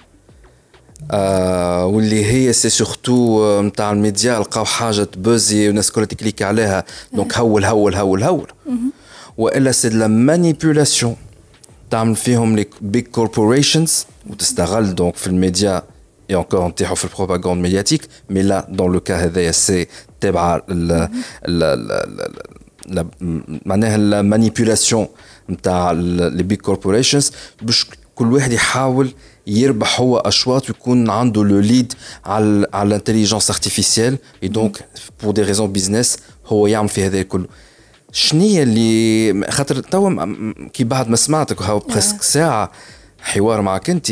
آه 1.10 1.86
واللي 1.86 2.24
هي 2.24 2.52
سي 2.52 2.68
سورتو 2.68 3.60
نتاع 3.62 3.92
الميديا 3.92 4.38
لقاو 4.38 4.64
حاجه 4.64 5.04
تبوزي 5.04 5.66
والناس 5.66 5.92
كلها 5.92 6.06
تكليك 6.06 6.42
عليها 6.42 6.84
دونك 7.12 7.38
هول 7.38 7.64
هول 7.64 7.94
هول 7.94 8.22
هول 8.22 8.46
والا 9.38 9.72
سي 9.72 9.88
دو 9.88 9.96
لا 9.98 10.06
مانيبيولاسيون 10.06 11.16
تعمل 11.90 12.16
فيهم 12.16 12.56
لي 12.56 12.66
بيج 12.80 13.06
كوربوريشنز 13.06 14.06
وتستغل 14.30 14.94
دونك 14.94 15.16
في 15.16 15.26
الميديا 15.26 15.82
Et 16.29 16.35
encore 16.35 16.63
en 16.63 16.73
la 16.79 17.09
propagande 17.09 17.59
médiatique 17.59 18.03
mais 18.29 18.43
là 18.43 18.65
dans 18.69 18.87
le 18.87 18.99
cas 18.99 19.19
c'est 19.51 19.87
la 22.93 24.23
manipulation 24.23 25.09
les 26.37 26.43
big 26.43 26.61
corporations 26.61 27.31
باش 27.61 27.85
كل 28.15 28.33
واحد 28.33 28.51
يحاول 28.51 29.13
يربح 29.47 29.99
هو 29.99 30.17
اشواط 30.17 30.69
ويكون 30.69 31.09
عنده 31.09 31.43
لو 31.43 31.59
ليد 31.59 31.93
على 32.25 32.67
على 32.73 32.87
الانتليجنس 32.87 33.49
ارتيفيسيال 33.49 34.17
اي 34.43 34.47
دونك 34.47 34.85
بور 35.23 35.33
دي 35.33 35.41
ريزون 35.41 35.71
بيزنس 35.71 36.17
هو 36.45 36.67
يعمل 36.67 36.89
في 36.89 37.05
هذا 37.05 37.21
كله. 37.21 37.47
شنو 38.11 38.43
اللي 38.43 39.51
خاطر 39.51 39.79
توا 39.79 40.43
كي 40.73 40.83
بعد 40.83 41.09
ما 41.09 41.15
سمعتك 41.15 41.61
هاو 41.61 41.79
بريسك 41.79 42.21
ساعة 42.21 42.71
حوار 43.21 43.61
معك 43.61 43.89
انت 43.89 44.11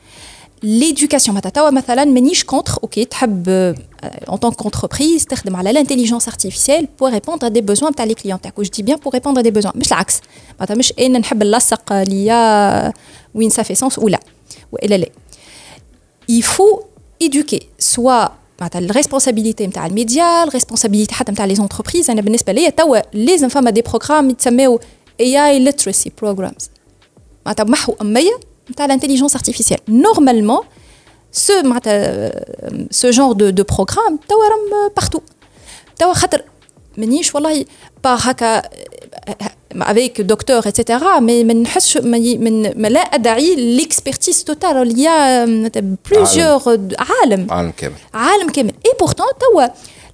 ليدوكاسيون 0.62 1.34
معناتها 1.34 1.50
توا 1.50 1.70
مثلا 1.70 2.04
مانيش 2.04 2.44
كونتر 2.44 2.78
اوكي 2.82 3.04
تحب 3.04 3.74
en 4.30 4.34
tant 4.34 4.62
qu'entreprise 4.62 5.26
تخدم 5.28 5.56
على 5.56 5.72
l'intelligence 5.72 6.28
artificielle 6.28 6.86
pour 6.98 7.08
répondre 7.08 7.46
à 7.46 7.50
des 7.50 7.62
besoins 7.62 7.92
تاع 7.96 8.06
les 8.06 8.14
clients 8.14 8.38
تاعك 8.42 8.64
je 8.64 8.70
dis 8.70 8.82
bien 8.82 8.98
pour 8.98 9.12
répondre 9.12 9.40
à 9.40 9.42
des 9.42 9.60
besoins 9.60 9.76
مش 9.76 9.88
العكس 9.92 10.20
معناتها 10.58 10.74
مش 10.74 10.92
انا 10.98 11.18
نحب 11.18 11.42
نلصق 11.42 11.92
ليا 11.92 12.92
وين 13.34 13.50
ça 13.50 13.62
fait 13.62 13.84
sens 13.84 13.98
ولا 13.98 14.20
والا 14.72 14.94
لا 14.94 15.08
il 16.32 16.42
faut 16.42 16.80
éduquer 17.24 17.60
soit 17.94 18.30
معناتها 18.60 18.78
الريسبونسابيلتي 18.78 19.66
نتاع 19.66 19.86
الميديا 19.86 20.42
الريسبونسابيلتي 20.44 21.14
حتى 21.14 21.32
نتاع 21.32 21.44
لي 21.44 21.54
زونتربريز 21.54 22.10
انا 22.10 22.20
بالنسبه 22.20 22.52
ليا 22.52 22.70
توا 22.70 22.98
لازم 23.12 23.48
فما 23.48 23.70
دي 23.70 23.82
بروغرام 23.82 24.30
يتسموا 24.30 24.78
اي 25.20 25.46
اي 25.46 25.58
ليترسي 25.58 26.12
بروغرامز 26.18 26.70
معناتها 27.46 27.64
محو 27.64 27.94
اميه 28.00 28.40
نتاع 28.70 28.84
الانتيليجنس 28.86 29.34
ارتيفيسيال 29.34 29.80
نورمالمون 29.88 30.60
سو 31.32 31.62
معناتها 31.62 32.32
سو 32.90 33.10
جونر 33.10 33.32
دو 33.32 33.50
دو 33.50 33.62
بروغرام 33.62 34.18
توا 34.28 34.48
راهم 34.48 34.90
بارتو 34.96 35.20
توا 35.98 36.12
خاطر 36.12 36.42
مانيش 36.96 37.34
والله 37.34 37.64
با 38.04 38.16
هكا 38.20 38.62
avec 39.80 40.22
docteur 40.32 40.62
etc 40.66 40.82
mais 41.18 41.44
ما 41.44 41.52
نحسش 41.52 41.96
ما 41.96 42.88
لا 42.88 43.00
ادعي 43.00 43.78
l'expertise 43.78 44.44
totale 44.44 44.88
il 44.90 44.98
y 44.98 45.06
a 45.06 45.46
plusieurs 46.08 46.68
عالم 46.98 47.46
عالم 47.50 47.72
كامل 47.76 47.94
عالم 48.14 48.50
كامل 48.50 48.72
et 48.88 49.04
pourtant 49.04 49.32
توا 49.40 49.66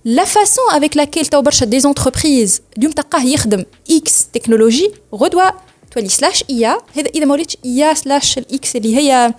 la 0.04 0.26
façon 0.26 0.76
avec 0.76 0.94
laquelle 0.94 1.28
توا 1.28 1.40
برشا 1.40 1.66
des 1.66 1.86
entreprises 1.86 2.60
اليوم 2.78 2.92
تلقاه 2.92 3.24
يخدم 3.24 3.64
x 3.90 4.10
تكنولوجي 4.32 4.90
غدوه 5.14 5.52
تولي 5.97 6.09
سلاش 6.09 6.43
ايا 6.49 6.77
هذا 6.95 7.09
اذا 7.15 7.25
ما 7.25 7.33
وليتش 7.33 7.57
ايا 7.65 7.93
سلاش 7.93 8.37
الاكس 8.37 8.75
اللي 8.75 8.97
هي 8.97 9.33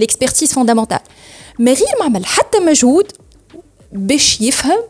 l'expertise 0.00 0.50
fondamentale. 0.50 1.02
ما 1.58 1.72
غير 1.72 1.94
ما 2.00 2.04
عمل 2.04 2.26
حتى 2.26 2.58
مجهود 2.58 3.12
باش 3.92 4.40
يفهم 4.40 4.80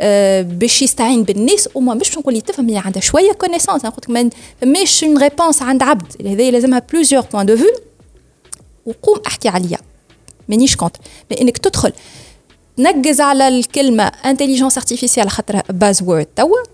آه 0.00 0.42
باش 0.42 0.82
يستعين 0.82 1.22
بالناس 1.22 1.68
وما 1.74 1.94
مش 1.94 2.18
نقول 2.18 2.40
تفهم 2.40 2.68
هي 2.68 2.78
عندها 2.78 3.00
شوية 3.00 3.32
كونيسونس 3.32 3.84
نقول 3.84 3.98
لك 4.02 4.10
ما 4.10 4.30
فماش 4.60 5.04
اون 5.04 5.18
ريبونس 5.18 5.62
عند 5.62 5.82
عبد 5.82 6.26
هذا 6.26 6.50
لازمها 6.50 6.82
بلوزيور 6.92 7.22
بوان 7.32 7.46
دو 7.46 7.56
فيو 7.56 7.74
وقوم 8.86 9.20
احكي 9.26 9.48
عليا 9.48 9.78
مانيش 10.48 10.76
كونتر 10.76 11.00
مي 11.30 11.40
انك 11.40 11.58
تدخل 11.58 11.92
تنقز 12.76 13.20
على 13.20 13.48
الكلمة 13.48 14.04
انتليجنس 14.04 14.78
ارتيفيسيال 14.78 15.30
خاطرها 15.30 15.62
باز 15.70 16.02
وورد 16.02 16.26
توا 16.36 16.73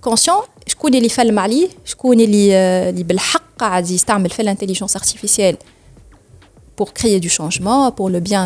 كونسيون 0.00 0.42
شكون 0.66 0.94
اللي 0.94 1.06
يفلم 1.06 1.38
عليه 1.38 1.68
شكون 1.84 2.20
اللي 2.20 2.56
اللي 2.88 3.02
بالحق 3.02 3.42
قاعد 3.58 3.90
يستعمل 3.90 4.30
في 4.30 4.42
الانتليجنس 4.42 4.96
ارتيفيسيال 4.96 5.56
pour 6.76 6.92
créer 6.92 7.20
du 7.20 7.30
changement, 7.30 7.90
pour 7.90 8.10
le 8.10 8.20
bien 8.20 8.44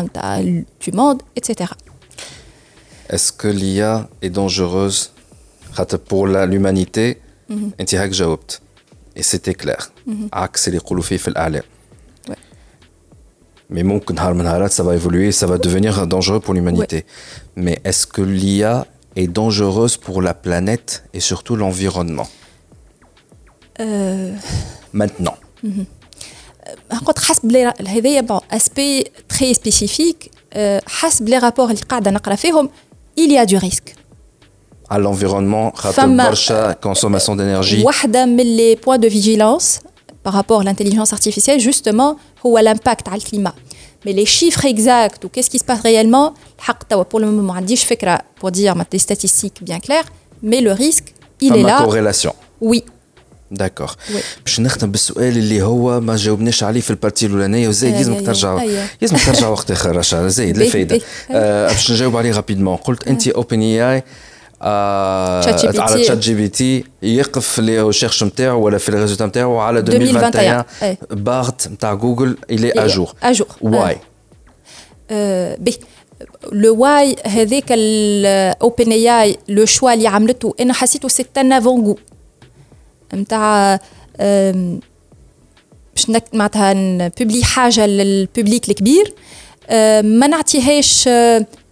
du 0.85 0.91
monde, 0.99 1.21
etc. 1.35 1.71
Est-ce 3.09 3.31
que 3.33 3.49
l'IA 3.49 4.09
est 4.21 4.29
dangereuse 4.29 5.11
pour 6.09 6.27
l'humanité 6.27 7.17
انت 7.79 7.95
هاك 7.95 8.09
جاوبت 8.09 8.61
et 9.19 9.23
c'était 9.23 9.63
clair 9.65 9.83
عكس 10.33 10.67
اللي 10.67 10.77
يقولوا 10.77 11.03
فيه 11.03 11.17
في 11.17 11.27
الاعلام 11.27 11.63
Mais 13.73 13.83
ممكن 13.83 14.15
نهار 14.15 14.33
من 14.33 14.43
نهارات 14.43 14.71
ça 14.73 14.83
va 14.83 14.95
évoluer, 14.95 15.31
ça 15.31 15.47
va 15.47 15.57
devenir 15.57 16.07
dangereux 16.07 16.39
pour 16.39 16.53
l'humanité. 16.53 16.95
Ouais. 16.95 17.05
Mais 17.55 17.79
est-ce 17.85 18.05
que 18.07 18.21
l'IA 18.21 18.85
est 19.15 19.27
dangereuse 19.27 19.97
pour 19.97 20.21
la 20.21 20.33
planète 20.33 21.03
et 21.13 21.19
surtout 21.19 21.55
l'environnement 21.55 22.29
euh... 23.79 24.33
Maintenant. 24.93 25.37
نقول 26.93 27.15
حسب 27.17 27.55
هذايا 27.87 28.21
بون 28.21 28.39
اسبي 28.51 29.03
تري 29.29 29.53
سبيسيفيك 29.53 30.31
حسب 30.87 31.29
لي 31.29 31.37
رابور 31.37 31.69
اللي 31.69 31.81
قاعده 31.89 32.11
نقرا 32.11 32.35
فيهم 32.35 32.69
il 33.19 33.31
y 33.31 33.37
a 33.37 33.45
du 33.45 33.57
risque 33.57 33.95
à 34.91 34.97
l'environnement 34.97 35.75
خاطر 35.75 36.07
برشا 36.07 36.75
consommation 36.85 37.35
d'énergie 37.35 37.85
واحدة 37.85 38.25
من 38.25 38.57
les 38.57 38.75
points 38.75 38.99
de 38.99 39.07
vigilance 39.07 39.79
par 40.23 40.33
rapport 40.33 40.61
à 40.61 40.63
l'intelligence 40.63 41.13
artificielle 41.13 41.59
justement 41.59 42.17
هو 42.45 42.59
l'impact 42.59 43.07
على 43.07 43.17
الكليما 43.17 43.53
mais 44.05 44.13
les 44.13 44.25
chiffres 44.25 44.65
exacts 44.65 45.23
ou 45.25 45.29
qu'est-ce 45.29 45.49
qui 45.49 45.59
se 45.59 45.63
passe 45.63 45.81
réellement 45.81 46.33
الحق 46.58 46.82
توا 46.82 47.04
pour 47.04 47.20
le 47.20 47.26
moment 47.26 47.52
ما 47.52 48.20
pour 48.40 48.50
dire 48.50 48.74
des 48.90 48.98
statistiques 48.98 49.62
bien 49.62 49.80
claires 49.80 50.08
mais 50.42 50.60
le 50.60 50.72
risque 50.72 51.14
il 51.40 51.56
est 51.56 51.62
là. 51.62 51.78
corrélation. 51.78 52.34
Oui. 52.60 52.82
داكور 53.50 53.96
باش 54.44 54.60
نختم 54.60 54.90
بالسؤال 54.90 55.36
اللي 55.36 55.62
هو 55.62 56.00
ما 56.00 56.16
جاوبناش 56.16 56.62
عليه 56.62 56.80
في 56.80 56.90
البارتي 56.90 57.26
الأولانية 57.26 57.68
وزايد 57.68 57.94
لازمك 57.94 58.26
ترجع. 58.26 58.64
لازمك 59.00 59.24
ترجع 59.26 59.48
وقت 59.48 59.70
آخر 59.70 60.02
زايد 60.28 60.58
لا 60.58 60.68
فايدة. 60.68 61.00
باش 61.30 61.92
نجاوب 61.92 62.16
عليه 62.16 62.32
رابيدمون 62.32 62.76
قلت 62.76 63.08
أنت 63.08 63.28
اوبن 63.28 63.60
اي 63.60 63.94
اي 63.94 64.02
آه 64.62 65.80
على 65.80 66.04
تشات 66.04 66.18
جي 66.18 66.34
بي 66.34 66.48
تي 66.48 66.84
يقف 67.02 67.48
في 67.48 67.62
لي 67.62 67.80
ريشيرش 67.80 68.24
نتاعو 68.24 68.62
ولا 68.62 68.78
في 68.78 68.88
الريزولتا 68.88 69.26
نتاعو 69.26 69.58
على 69.58 69.78
2021 69.78 70.64
بارت 71.10 71.68
نتاع 71.68 71.94
جوجل 71.94 72.36
الي 72.50 72.70
اجور 72.70 73.14
اجور 73.22 73.48
واي 73.60 73.98
بي 75.58 75.78
لو 76.52 76.76
واي 76.76 77.16
هذاك 77.26 77.64
الاوبن 77.70 78.92
اي 78.92 79.22
اي 79.22 79.36
لو 79.48 79.64
شوا 79.64 79.94
اللي 79.94 80.08
عملته. 80.08 80.54
أنا 80.60 80.72
حسيته 80.72 81.08
سي 81.08 81.26
ان 81.36 81.52
افون 81.52 81.94
نتاع 83.14 83.80
باش 85.94 86.10
معناتها 86.32 86.72
نبوبلي 86.74 87.44
حاجة 87.44 87.86
للبوبليك 87.86 88.68
الكبير. 88.68 89.14
ما 90.02 90.26
نعطيهاش 90.26 91.08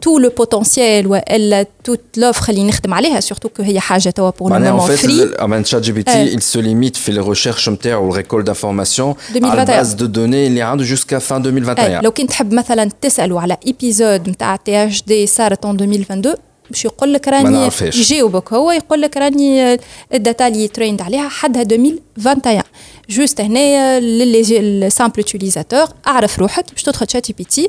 تو 0.01 0.19
لو 0.19 0.29
بوتونسيال 0.29 1.07
والا 1.07 1.67
توت 1.85 2.01
لوفر 2.17 2.53
اللي 2.53 2.65
نخدم 2.65 2.95
عليها 2.95 3.21
سورتو 3.21 3.49
كو 3.49 3.63
هي 3.63 3.81
حاجة 3.81 4.11
توا 4.11 4.31
بور 4.31 4.59
لو 4.59 4.59
مومون 4.59 4.97
فري 4.97 5.35
أمان 5.35 5.65
شات 5.65 5.83
جي 5.83 5.93
بي 5.93 6.03
تي 6.03 6.37
il 6.37 6.41
se 6.41 6.57
limite 6.57 6.99
في 6.99 7.13
لي 7.13 7.21
ريشيرش 7.21 7.69
نتاعو 7.69 8.11
الريكول 8.11 8.45
دانفورماسيون 8.45 9.15
على 9.43 9.65
باز 9.65 9.93
دو 9.93 10.07
دوني 10.07 10.47
اللي 10.47 10.63
عنده 10.63 10.85
جوسكا 10.85 11.19
فان 11.19 11.41
2021 11.47 12.05
لو 12.05 12.11
كنت 12.11 12.31
تحب 12.31 12.55
مثلا 12.55 12.91
تسألوا 13.01 13.41
على 13.41 13.57
ايبيزود 13.67 14.29
نتاع 14.29 14.57
تي 14.57 14.87
اش 14.87 15.03
دي 15.03 15.27
صارت 15.27 15.67
2022 15.67 16.35
باش 16.71 16.85
يقول 16.85 17.13
لك 17.13 17.29
راني 17.29 17.71
يجاوبك. 17.83 18.53
هو 18.53 18.73
يقول 18.73 19.03
لك 19.03 19.17
راني 19.17 19.79
الداتا 20.15 20.49
اللي 20.49 20.69
تريند 20.69 21.03
عليها 21.03 21.29
حدها 21.29 21.63
2021 21.63 22.63
جوست 23.11 23.41
هنا 23.41 24.01
للسامبل 24.01 25.19
يوتيليزاتور 25.19 25.87
أعرف 26.07 26.39
روحك 26.39 26.65
باش 26.73 26.83
تدخل 26.83 27.07
شات 27.11 27.27
جي 27.27 27.35
بي 27.39 27.45
تي 27.45 27.69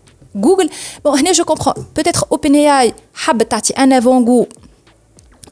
جوجل 0.34 0.70
بون 1.04 1.18
هنا 1.18 1.32
جو 1.32 1.44
كومبخون 1.44 1.74
بوتيتر 1.96 2.20
اوبن 2.32 2.54
اي 2.54 2.80
اي 2.80 2.94
حبت 3.14 3.50
تعطي 3.50 3.72
ان 3.72 3.92
افون 3.92 4.24
غو 4.24 4.46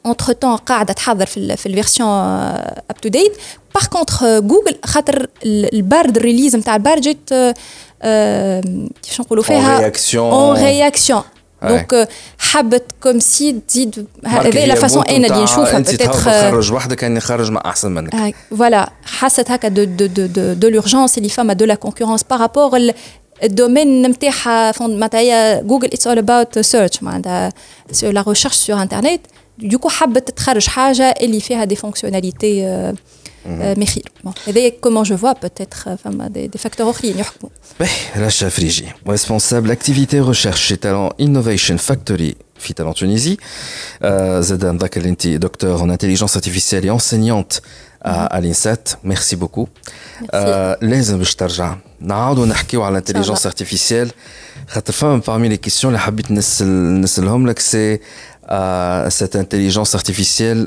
اونتر 0.05 0.33
طون 0.33 0.55
قاعده 0.55 0.93
تحضر 0.93 1.25
في 1.25 1.57
في 1.57 1.65
الفيرسيون 1.65 2.09
اب 2.09 2.95
تو 3.01 3.09
ديت 3.09 3.37
باغ 3.75 3.85
كونتر 3.85 4.39
جوجل 4.39 4.77
خاطر 4.85 5.27
البارد 5.45 6.17
الريليز 6.17 6.55
نتاع 6.55 6.75
البارد 6.75 7.01
جات 7.01 7.29
كيفاش 9.03 9.19
نقولوا 9.19 9.43
فيها 9.43 9.75
اون 9.75 9.81
رياكسيون 9.81 10.31
اون 10.31 10.57
رياكسيون 10.57 11.23
دونك 11.63 12.09
حبت 12.39 12.91
كوم 13.03 13.19
سي 13.19 13.61
تزيد 13.67 14.07
هذه 14.25 14.65
لا 14.65 14.75
فاسون 14.75 15.07
انا 15.07 15.27
اللي 15.27 15.43
نشوفها 15.43 15.77
انت 15.77 15.89
تخرج 15.89 16.71
وحدك 16.71 16.97
كان 16.97 17.17
يخرج 17.17 17.51
مع 17.51 17.61
احسن 17.65 17.91
منك 17.91 18.35
فوالا 18.49 18.89
حست 19.05 19.51
هكا 19.51 19.67
دو 19.67 19.83
دو 19.83 20.05
دو 20.05 20.25
دو, 20.25 20.53
دو 20.53 20.67
لورجونس 20.67 21.17
اللي 21.17 21.29
فما 21.29 21.53
دو 21.53 21.65
لا 21.65 21.75
كونكورونس 21.75 22.23
بارابور 22.23 22.91
الدومين 23.43 24.01
نتاعها 24.01 24.73
معناتها 24.81 25.19
هي 25.19 25.61
جوجل 25.65 25.87
اتس 25.87 26.07
اول 26.07 26.17
اباوت 26.17 26.59
سيرش 26.59 27.03
معناتها 27.03 27.53
لا 28.03 28.23
ريشيرش 28.27 28.55
سور 28.55 28.81
انترنت 28.81 29.21
دوكو 29.57 29.89
حبت 29.89 30.31
تخرج 30.31 30.67
حاجه 30.67 31.03
اللي 31.21 31.39
فيها 31.39 31.63
دي 31.63 31.75
فونكسيوناليتي 31.75 32.93
مخير 33.45 34.03
هذايا 34.47 34.69
كومون 34.69 35.03
جو 35.03 35.17
فوا 35.17 35.31
بوتيتر 35.31 35.97
فما 36.03 36.27
دي, 36.27 36.47
دي 36.47 36.57
فاكتور 36.57 36.89
اخرين 36.89 37.19
يحكموا 37.19 37.49
Rachat 38.15 38.49
Frigi, 38.57 38.87
responsable 39.15 39.69
activité 39.77 40.19
recherche 40.31 40.63
chez 40.67 40.77
Talent 40.77 41.09
Innovation 41.19 41.77
Factory 41.89 42.33
في 42.59 42.73
Talent 42.73 42.95
Tunisie. 42.95 43.37
زاد 44.39 44.65
نذكر 44.65 44.99
اللي 44.99 45.09
انت 45.09 45.27
دكتور 45.27 45.79
en 45.79 45.97
intelligence 45.97 46.37
artificielle 46.37 46.85
et 46.85 46.89
enseignante 46.89 47.61
À 48.04 48.40
l'INSET. 48.40 48.96
Merci 49.04 49.36
beaucoup. 49.36 49.68
لازم 50.82 51.18
باش 51.18 51.34
ترجع. 51.34 51.76
نعاودوا 52.00 52.46
نحكيو 52.46 52.82
على 52.82 52.92
الانتليجنس 52.92 53.46
ارتيفيسيال 53.46 54.10
خاطر 54.68 54.92
فما 54.92 55.20
parmi 55.20 55.52
les 55.52 55.70
questions 55.70 55.84
اللي 55.84 55.98
حبيت 55.98 56.30
نسال 56.30 57.00
نسالهم 57.00 57.46
لك 57.46 57.58
سي 57.58 57.98
cette 59.08 59.36
intelligence 59.36 59.98
artificielle 59.98 60.66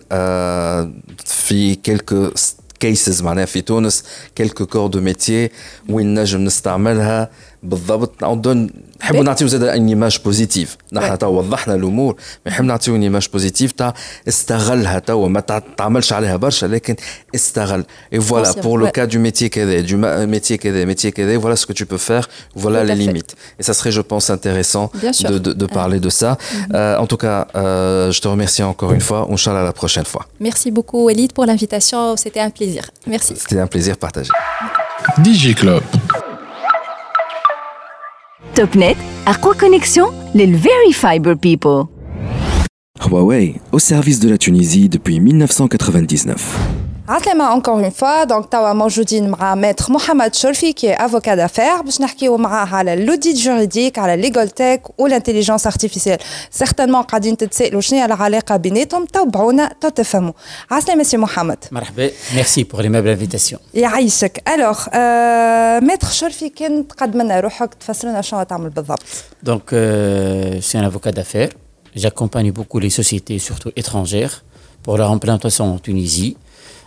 في 1.26 1.78
quelques 1.90 2.40
cases 2.86 3.24
معناها 3.24 3.46
في 3.46 3.62
تونس 3.62 4.04
quelques 4.42 4.64
corps 4.64 4.92
de 4.96 5.00
métier 5.00 5.52
وين 5.90 6.20
نجم 6.20 6.40
نستعملها. 6.42 7.30
بالضبط 7.63 8.23
نعاودو 8.23 8.67
نحبوا 9.01 9.23
نعطيو 9.23 9.49
زاد 9.49 9.63
ان 9.63 9.89
ايماج 9.89 10.19
بوزيتيف 10.25 10.77
نحن 10.93 11.19
تو 11.19 11.27
وضحنا 11.27 11.75
الامور 11.75 12.17
نحب 12.47 12.65
نعطيو 12.65 12.97
ان 12.97 13.03
ايماج 13.03 13.29
بوزيتيف 13.33 13.73
تاع 13.73 13.95
استغلها 14.29 14.99
توا 14.99 15.29
ما 15.29 15.41
تعملش 15.77 16.13
عليها 16.13 16.37
برشا 16.37 16.67
لكن 16.67 16.97
استغل 17.35 17.85
اي 18.13 18.21
فوالا 18.21 18.53
بور 18.53 18.81
لو 18.81 18.91
كا 18.91 19.05
دو 19.05 19.19
ميتي 19.19 19.49
كذا 19.49 19.81
دو 19.81 19.97
ميتي 20.27 20.57
كذا 20.57 20.85
ميتي 20.85 21.11
كذا 21.11 21.39
فوالا 21.41 21.55
سكو 21.55 21.73
تو 21.73 21.85
بو 21.85 21.97
فير 21.97 22.29
فوالا 22.57 22.85
لي 22.85 22.95
ليميت 22.95 23.33
et 23.61 23.65
ça 23.65 23.75
serait 23.75 23.93
je 23.93 24.01
pense 24.01 24.31
intéressant 24.31 24.91
de, 25.31 25.39
de, 25.39 25.53
de 25.53 25.67
parler 25.67 26.01
de 26.01 26.11
ça 26.21 26.31
euh, 26.75 26.97
en 27.05 27.07
tout 27.07 27.21
cas 27.25 27.39
euh, 27.55 28.13
je 28.13 28.21
te 28.21 28.29
remercie 28.29 28.63
encore 28.63 28.93
une 28.93 29.05
fois 29.09 29.21
Inch'Allah 29.35 29.65
la 29.65 29.73
prochaine 29.81 30.05
fois 30.13 30.25
merci 30.49 30.69
beaucoup 30.77 31.01
Walid 31.07 31.33
pour 31.37 31.45
l'invitation 31.51 32.01
c'était 32.23 32.43
un 32.49 32.53
plaisir 32.59 32.83
merci 33.15 33.33
c'était 33.43 33.61
un 33.67 33.71
plaisir 33.75 33.95
partagé 34.05 34.31
DJ 35.25 35.55
Club 35.61 35.83
TopNet, 38.56 38.96
Arqua 39.26 39.56
Connexion, 39.56 40.12
les 40.36 40.46
Very 40.46 40.94
Fiber 40.94 41.36
People. 41.36 41.86
Huawei, 43.04 43.56
au 43.72 43.80
service 43.80 44.20
de 44.20 44.30
la 44.30 44.38
Tunisie 44.38 44.90
depuis 44.90 45.20
1999. 45.20 46.93
عسلامة 47.09 47.61
encore 47.61 47.79
une 47.79 47.91
fois 47.91 48.27
donc 48.27 48.49
توا 48.51 48.73
موجودين 48.73 49.29
مع 49.29 49.55
ماتر 49.55 49.93
محمد 49.93 50.35
شرفي 50.35 50.73
كي 50.73 50.95
افوكا 50.95 51.35
دافير 51.35 51.83
باش 51.83 52.01
نحكيو 52.01 52.37
معاه 52.37 52.67
على 52.67 53.05
لوديت 53.05 53.37
جوريديك 53.37 53.99
على 53.99 54.23
ليغال 54.23 54.49
تيك 54.49 54.83
والانتيليجنس 54.99 55.67
ارتيفيسيال 55.67 56.19
سيغتانمون 56.51 57.03
قاعدين 57.03 57.37
تتسائلوا 57.37 57.81
شنو 57.81 57.99
هي 57.99 58.05
العلاقة 58.05 58.57
بيناتهم 58.57 59.05
تابعونا 59.05 59.71
تو 59.81 59.89
تفهموا 59.89 60.33
عسلامة 60.71 61.03
سي 61.03 61.17
محمد 61.17 61.65
مرحبا 61.73 62.11
ميرسي 62.35 62.65
بور 62.65 62.83
ليمابل 62.83 63.09
انفيتاسيون 63.09 63.61
يعيشك 63.75 64.43
الوغ 64.49 64.79
ماتر 65.87 66.09
شرفي 66.09 66.49
كان 66.49 66.89
تقدم 66.89 67.23
لنا 67.23 67.41
روحك 67.41 67.75
تفسر 67.75 68.09
لنا 68.09 68.21
شنو 68.21 68.43
تعمل 68.43 68.71
بالضبط 68.71 69.03
دونك 69.43 69.71
سي 70.61 70.79
ان 70.79 70.85
افوكا 70.85 71.11
دافير 71.11 71.57
J'accompagne 71.97 72.53
beaucoup 72.53 72.79
les 72.79 72.91
sociétés, 72.91 73.39
surtout 73.39 73.73
étrangères, 73.75 74.45
pour 74.83 74.95
leur 74.99 75.11
implantation 75.11 75.65
en 75.75 75.79
Tunisie. 75.79 76.37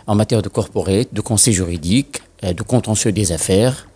en 0.07 0.15
matière 0.15 0.41
de 0.41 0.49
corporate, 0.49 1.09
de 1.13 1.21
conseil 1.21 1.53
juridique, 1.53 2.21
euh, 2.43 2.53
de 2.53 2.63
contentieux 2.63 3.11
des 3.11 3.31
affaires. 3.31 3.87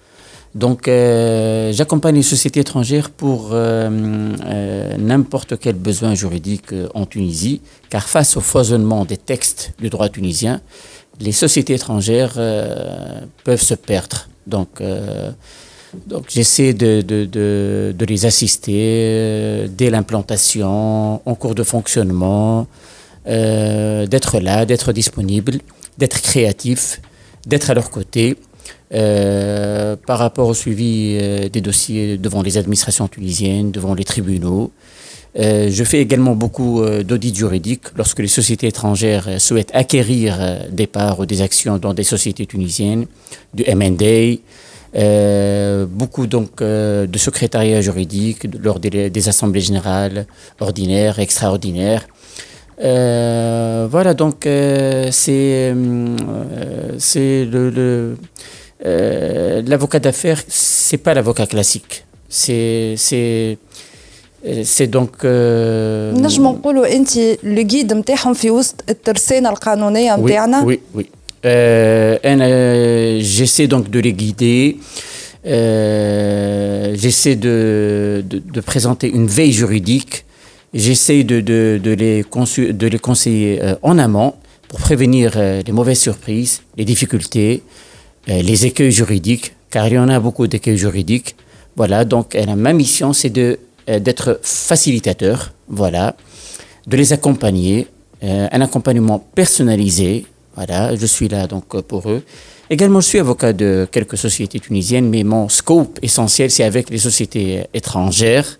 Donc, 0.53 0.89
euh, 0.89 1.71
j'accompagne 1.71 2.15
les 2.15 2.23
sociétés 2.23 2.59
étrangères 2.59 3.09
pour 3.09 3.51
euh, 3.53 4.97
n'importe 4.97 5.57
quel 5.57 5.75
besoin 5.75 6.13
juridique 6.13 6.73
en 6.93 7.05
Tunisie, 7.05 7.61
car 7.89 8.09
face 8.09 8.35
au 8.35 8.41
foisonnement 8.41 9.05
des 9.05 9.15
textes 9.15 9.71
du 9.79 9.89
droit 9.89 10.09
tunisien, 10.09 10.59
les 11.21 11.31
sociétés 11.31 11.75
étrangères 11.75 12.33
peuvent 13.45 13.61
se 13.61 13.75
perdre. 13.75 14.27
Donc, 14.45 14.81
j'essaie 16.27 16.73
de, 16.73 18.03
les 18.05 18.25
assister 18.25 19.69
dès 19.69 19.89
l'implantation, 19.89 21.21
en 21.25 21.35
cours 21.35 21.55
de 21.55 21.63
fonctionnement, 21.63 22.67
d'être 23.25 24.39
là, 24.39 24.65
d'être 24.65 24.91
disponible 24.91 25.59
d'être 26.01 26.21
créatif, 26.21 26.99
d'être 27.45 27.69
à 27.69 27.75
leur 27.75 27.91
côté 27.91 28.35
euh, 28.93 29.95
par 30.07 30.17
rapport 30.17 30.47
au 30.47 30.55
suivi 30.55 31.15
euh, 31.21 31.47
des 31.47 31.61
dossiers 31.61 32.17
devant 32.17 32.41
les 32.41 32.57
administrations 32.57 33.07
tunisiennes, 33.07 33.71
devant 33.71 33.93
les 33.93 34.03
tribunaux. 34.03 34.71
Euh, 35.39 35.69
je 35.71 35.83
fais 35.83 35.99
également 36.01 36.35
beaucoup 36.35 36.83
d'audits 37.07 37.35
juridiques 37.35 37.85
lorsque 37.95 38.19
les 38.19 38.33
sociétés 38.39 38.67
étrangères 38.67 39.27
souhaitent 39.39 39.73
acquérir 39.73 40.31
des 40.71 40.87
parts 40.87 41.19
ou 41.19 41.25
des 41.27 41.41
actions 41.41 41.77
dans 41.77 41.93
des 41.93 42.03
sociétés 42.03 42.47
tunisiennes, 42.47 43.05
du 43.53 43.63
M&A, 43.65 44.37
beaucoup 45.85 46.25
donc 46.27 46.61
de 46.61 47.17
secrétariat 47.27 47.79
juridique 47.79 48.41
lors 48.61 48.79
des 48.79 49.29
assemblées 49.29 49.61
générales 49.61 50.25
ordinaires, 50.59 51.19
extraordinaires. 51.19 52.07
Euh, 52.80 53.88
voilà, 53.90 54.12
donc 54.14 54.46
euh, 54.46 55.08
c'est 55.10 55.72
euh, 55.74 56.16
c'est 56.98 57.46
le, 57.46 57.70
le 57.70 58.16
l'avocat 59.66 59.98
d'affaires, 59.98 60.42
c'est 60.46 60.98
pas 60.98 61.14
l'avocat 61.14 61.46
classique. 61.46 62.04
C'est 62.28 62.94
c'est 62.96 63.56
c'est 64.64 64.86
donc 64.86 65.24
نجم 65.24 66.42
نقولوا 66.42 66.92
انت 66.96 67.18
لو 67.42 67.62
جيد 67.62 67.92
نتاعهم 67.92 68.34
في 68.34 68.50
وسط 68.50 68.84
الترسانه 68.88 69.48
القانونيه 69.50 70.16
نتاعنا 70.16 70.66
oui 70.66 70.78
oui, 70.96 70.98
oui. 70.98 71.04
انا 71.44 72.46
j'essaie 73.20 73.68
donc 73.68 73.90
de 73.90 74.00
les 74.00 74.12
guider 74.12 74.76
j'essaie 77.02 77.36
de, 77.36 78.24
de, 78.30 78.38
de 78.54 78.60
présenter 78.60 79.08
une 79.08 79.26
veille 79.26 79.52
juridique 79.52 80.24
J'essaie 80.73 81.25
de, 81.25 81.81
les 81.83 82.23
conseiller 82.23 83.61
euh, 83.61 83.75
en 83.81 83.97
amont 83.97 84.35
pour 84.69 84.79
prévenir 84.79 85.33
euh, 85.35 85.61
les 85.65 85.73
mauvaises 85.73 85.99
surprises, 85.99 86.61
les 86.77 86.85
difficultés, 86.85 87.61
euh, 88.29 88.41
les 88.41 88.65
écueils 88.65 88.91
juridiques, 88.91 89.53
car 89.69 89.87
il 89.87 89.95
y 89.95 89.99
en 89.99 90.07
a 90.07 90.17
beaucoup 90.21 90.47
d'écueils 90.47 90.77
juridiques. 90.77 91.35
Voilà, 91.75 92.05
donc 92.05 92.35
ma 92.57 92.73
mission, 92.73 93.13
c'est 93.13 93.29
d'être 93.29 94.39
facilitateur, 94.43 95.53
voilà, 95.69 96.15
de 96.85 96.97
les 96.97 97.13
accompagner, 97.13 97.87
un 98.21 98.59
accompagnement 98.59 99.19
personnalisé. 99.19 100.25
Voilà, 100.57 100.93
je 100.97 101.05
suis 101.05 101.29
là 101.29 101.47
donc 101.47 101.81
pour 101.83 102.09
eux. 102.09 102.23
Également, 102.69 102.99
je 102.99 103.07
suis 103.07 103.19
avocat 103.19 103.53
de 103.53 103.87
quelques 103.89 104.17
sociétés 104.17 104.59
tunisiennes, 104.59 105.09
mais 105.09 105.23
mon 105.23 105.47
scope 105.47 105.97
essentiel, 106.01 106.51
c'est 106.51 106.65
avec 106.65 106.89
les 106.89 106.97
sociétés 106.97 107.63
étrangères. 107.73 108.57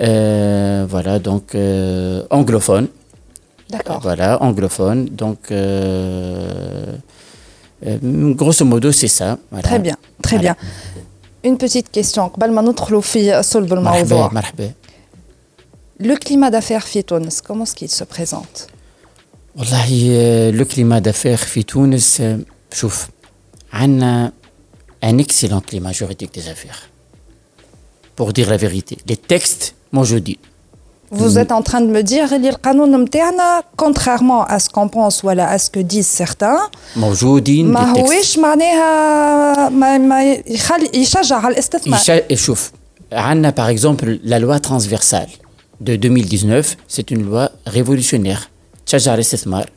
Euh, 0.00 0.86
voilà, 0.88 1.18
donc 1.18 1.54
euh, 1.54 2.22
anglophone. 2.30 2.88
D'accord. 3.70 4.00
Voilà, 4.00 4.42
anglophone. 4.42 5.06
Donc, 5.06 5.50
euh, 5.50 6.92
grosso 8.34 8.64
modo, 8.64 8.92
c'est 8.92 9.08
ça. 9.08 9.38
Voilà. 9.50 9.68
Très 9.68 9.78
bien, 9.78 9.96
très 10.22 10.36
Voilà. 10.36 10.54
bien. 10.54 11.50
Une 11.50 11.58
petite 11.58 11.90
question 11.90 12.28
قبل 12.28 12.50
ما 12.52 12.62
ندخلوا 12.62 13.00
في 13.00 13.42
صلب 13.42 13.74
مرحبا 13.74 13.96
الموضوع 14.02 14.32
مرحبا 14.32 14.70
Le 16.02 16.14
climat 16.16 16.50
d'affaires 16.50 16.84
في 16.86 17.02
تونس 17.02 17.40
comment 17.40 17.64
est-ce 17.64 17.74
qu'il 17.74 17.90
se 17.90 18.04
présente 18.04 18.68
والله 19.56 20.08
آه، 20.12 20.50
لو 20.50 20.64
كليما 20.64 20.98
دافير 20.98 21.36
في 21.36 21.62
تونس 21.62 22.20
آه، 22.20 22.38
شوف 22.72 23.08
عندنا 23.72 24.32
un 25.04 25.18
excellent 25.18 25.60
climat 25.70 25.92
juridique 25.92 26.34
des 26.34 26.48
affaires 26.48 26.82
pour 28.16 28.32
dire 28.32 28.48
la 28.50 28.56
vérité 28.56 28.96
les 29.08 29.16
textes 29.16 29.74
موجودين 29.92 30.36
Vous 31.12 31.38
êtes 31.38 31.52
en 31.52 31.62
train 31.62 31.80
de 31.80 31.86
me 31.86 32.02
dire 32.02 32.28
que 32.28 32.34
القانون 32.34 33.02
نتاعنا 33.02 33.62
contrairement 33.76 34.44
à 34.44 34.58
ce 34.58 34.68
qu'on 34.68 34.88
pense 34.88 35.22
ou 35.22 35.28
à 35.28 35.58
ce 35.58 35.70
que 35.70 35.80
disent 35.80 36.22
certains 36.22 36.70
موجودين 36.96 37.72
ما 37.72 37.92
هوش 37.92 38.38
معناها 38.38 39.68
ما 39.68 39.98
ما 39.98 40.32
يخلي 40.32 40.90
يشجع 40.94 41.36
على 41.36 41.54
الاستثمار 41.54 42.00
شوف 42.34 42.72
عندنا 43.12 43.50
par 43.50 43.68
exemple 43.68 44.18
la 44.24 44.38
loi 44.38 44.58
transversale 44.60 45.30
de 45.80 45.96
2019 45.96 46.76
c'est 46.88 47.10
une 47.10 47.22
loi 47.22 47.50
révolutionnaire 47.66 48.48
تشجع 48.86 49.14
الاستثمار 49.14 49.70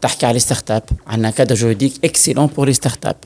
تحكي 0.00 0.26
على 0.26 0.38
ستارت 0.38 0.70
اب 0.70 0.82
عندنا 1.06 1.30
cadre 1.30 1.54
juridique 1.54 2.06
excellent 2.06 2.48
pour 2.48 2.66
les 2.66 2.74
start 2.74 3.06
up 3.06 3.16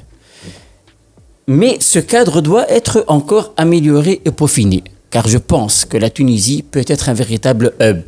mais 1.51 1.79
ce 1.81 1.99
cadre 1.99 2.41
doit 2.41 2.71
être 2.71 3.05
encore 3.09 3.53
amélioré 3.57 4.21
et 4.25 4.31
peaufiné 4.31 4.85
car 5.16 5.30
je 5.30 5.38
pense 5.38 5.86
que 5.86 5.96
la 5.96 6.10
Tunisie 6.10 6.62
peut 6.62 6.84
être 6.86 7.08
un 7.08 7.14
véritable 7.14 7.72
hub 7.80 8.02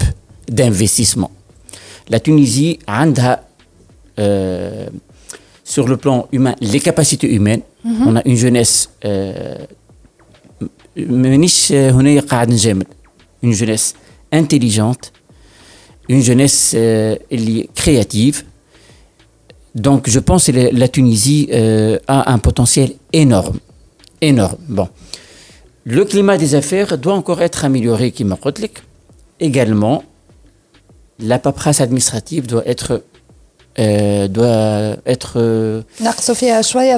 d'investissement. 0.49 1.31
La 2.09 2.19
Tunisie 2.19 2.79
a 2.85 3.05
euh, 4.19 4.87
sur 5.63 5.87
le 5.87 5.95
plan 5.95 6.27
humain 6.33 6.53
les 6.59 6.81
capacités 6.81 7.33
humaines. 7.33 7.61
Mhm. 7.85 8.07
On 8.07 8.15
a 8.17 8.21
une 8.25 8.35
jeunesse 8.35 8.89
euh, 9.05 9.55
une 10.97 11.23
jeunesse 13.53 13.95
intelligente, 14.33 15.13
une 16.09 16.21
jeunesse 16.21 16.73
euh, 16.75 17.15
créative. 17.73 18.43
Donc 19.75 20.09
je 20.09 20.19
pense 20.19 20.47
que 20.47 20.75
la 20.75 20.87
Tunisie 20.89 21.47
a 22.05 22.33
un 22.33 22.37
potentiel 22.39 22.95
énorme. 23.13 23.59
Énorme. 24.19 24.57
Bon. 24.67 24.89
Le 25.89 26.03
climat 26.03 26.37
des 26.37 26.53
affaires 26.53 26.97
doit 26.97 27.13
encore 27.13 27.41
être 27.41 27.63
amélioré, 27.63 28.11
qui 28.11 28.25
Également, 29.39 30.03
la 31.19 31.39
paperasse 31.39 31.79
administrative 31.79 32.45
doit 32.45 32.67
être 32.67 33.03
euh, 33.79 34.27
doit 34.27 34.97
être 35.05 35.35
euh, 35.37 35.83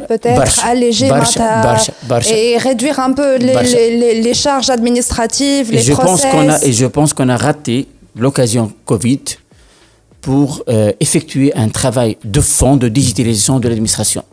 peut-être 0.02 0.66
allégée 0.66 1.08
et 2.32 2.58
réduire 2.58 3.00
un 3.00 3.12
peu 3.14 3.36
les, 3.38 3.54
les, 3.98 4.22
les, 4.22 4.34
charges 4.34 4.72
administratives, 4.72 5.72
les 5.72 5.82
je 5.82 5.94
Pense 5.94 6.26
qu'on 6.26 6.50
a, 6.50 6.64
et 6.64 6.72
je 6.72 6.86
pense 6.88 7.14
qu'on 7.14 7.30
a 7.30 7.38
raté 7.38 7.88
l'occasion 8.16 8.72
Covid 8.86 9.22
pour 10.22 10.64
euh, 10.68 10.92
effectuer 11.00 11.54
un 11.56 11.70
travail 11.70 12.18
de 12.24 12.42
fond 12.42 12.76
de 12.76 12.88
digitalisation 12.88 13.60
de 13.60 13.68
l'administration 13.68 14.24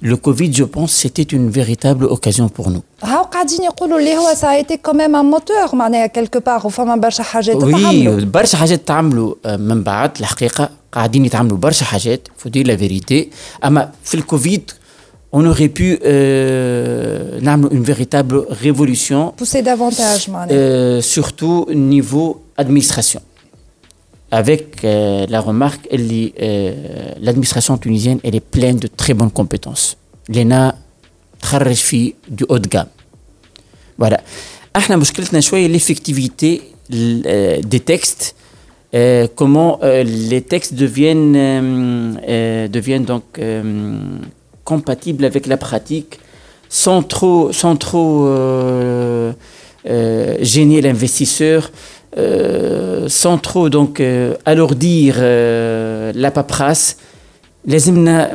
le 0.00 0.16
Covid, 0.16 0.52
je 0.52 0.64
pense, 0.64 0.92
c'était 0.92 1.22
une 1.38 1.48
véritable 1.50 2.04
occasion 2.04 2.48
pour 2.48 2.70
nous. 2.70 2.82
Ça 4.42 4.50
a 4.50 4.58
été 4.58 4.78
quand 4.78 4.94
même 4.94 5.14
un 5.14 5.22
moteur, 5.22 5.74
quelque 6.12 6.38
part, 6.38 6.68
فما 6.68 6.96
برشا 6.96 7.22
حاجات 7.22 7.56
Oui, 7.56 8.24
برشا 8.24 8.58
حاجات 8.58 8.88
تعملوا 8.88 9.34
من 9.46 9.82
بعد 9.82 10.10
الحقيقة 10.20 10.70
قاعدين 10.92 11.24
يتعملوا 11.24 11.58
برشا 11.58 11.84
حاجات, 11.84 12.28
faut 12.38 12.50
dire 12.50 12.64
la 12.66 12.76
vérité. 12.76 13.30
أما 13.64 13.90
في 14.04 14.14
الكوفيد 14.14 14.70
on 15.32 15.44
aurait 15.44 15.68
pu 15.68 15.98
euh, 16.04 17.40
une 17.76 17.82
véritable 17.82 18.46
révolution. 18.48 19.34
Pousser 19.36 19.62
davantage, 19.62 20.30
euh, 20.50 21.00
surtout 21.02 21.66
niveau 21.74 22.28
administration 22.56 23.20
avec 24.30 24.84
euh, 24.84 25.26
la 25.28 25.40
remarque, 25.40 25.88
euh, 25.92 27.12
l'administration 27.20 27.78
tunisienne 27.78 28.18
elle 28.24 28.34
est 28.34 28.40
pleine 28.40 28.76
de 28.76 28.88
très 28.88 29.14
bonnes 29.14 29.30
compétences. 29.30 29.96
L'ENA 30.28 30.74
تخرج 31.40 32.14
du 32.28 32.44
haut 32.48 32.58
de 32.58 32.68
gamme. 32.68 32.88
Voilà. 33.98 34.20
احنا 34.76 34.96
مشكلتنا 34.96 35.40
شويه 35.40 35.68
l'effectivité 35.68 36.62
euh, 36.92 37.60
des 37.62 37.80
textes 37.80 38.34
comment 39.34 39.78
les 40.32 40.42
textes 40.42 40.74
deviennent 40.74 41.34
deviennent 42.76 43.04
donc 43.04 43.24
compatibles 44.64 45.24
avec 45.24 45.46
la 45.46 45.58
pratique 45.58 46.18
sans 46.68 47.02
trop 47.02 47.52
sans 47.52 47.76
trop 47.76 48.08
gêner 50.54 50.80
l'investisseur 50.80 51.60
euh, 51.64 51.68
sans 53.08 53.38
trop 53.38 53.68
donc 53.68 54.00
euh, 54.00 54.34
alourdir 54.46 55.16
euh, 55.18 56.12
la 56.14 56.30
paperasse 56.30 56.96
لازمنا 57.64 58.34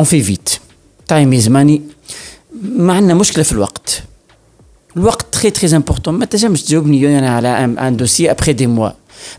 on 0.00 0.04
fait 0.04 0.20
vite 0.20 0.60
time 1.08 1.32
is 1.32 1.48
money 1.48 1.80
ما 2.62 2.92
عندنا 2.92 3.14
مشكله 3.14 3.44
في 3.44 3.52
الوقت 3.52 4.02
الوقت 4.96 5.36
très 5.36 5.50
très 5.60 5.72
important 5.72 6.08
ما 6.08 6.24
تنجمش 6.24 6.62
تجاوبني 6.62 7.18
انا 7.18 7.30
على 7.30 7.74
un 7.76 8.02
dossier 8.02 8.28
après 8.28 8.52
des 8.52 8.66
mois 8.66 8.92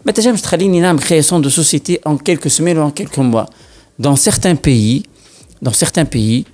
ما 0.06 0.12
تنجمش 0.12 0.42
تخليني 0.42 0.80
نعمل 0.80 1.02
création 1.02 1.40
de 1.46 1.50
société 1.50 2.00
en 2.06 2.18
quelques 2.18 2.50
semaines 2.50 2.78
ou 2.78 2.82
en 2.82 2.92
quelques 2.92 3.18
mois 3.18 3.46
dans 4.00 4.16
certains 4.16 4.56
pays 4.56 5.04
dans 5.62 5.74
certains 5.74 6.06
pays 6.06 6.46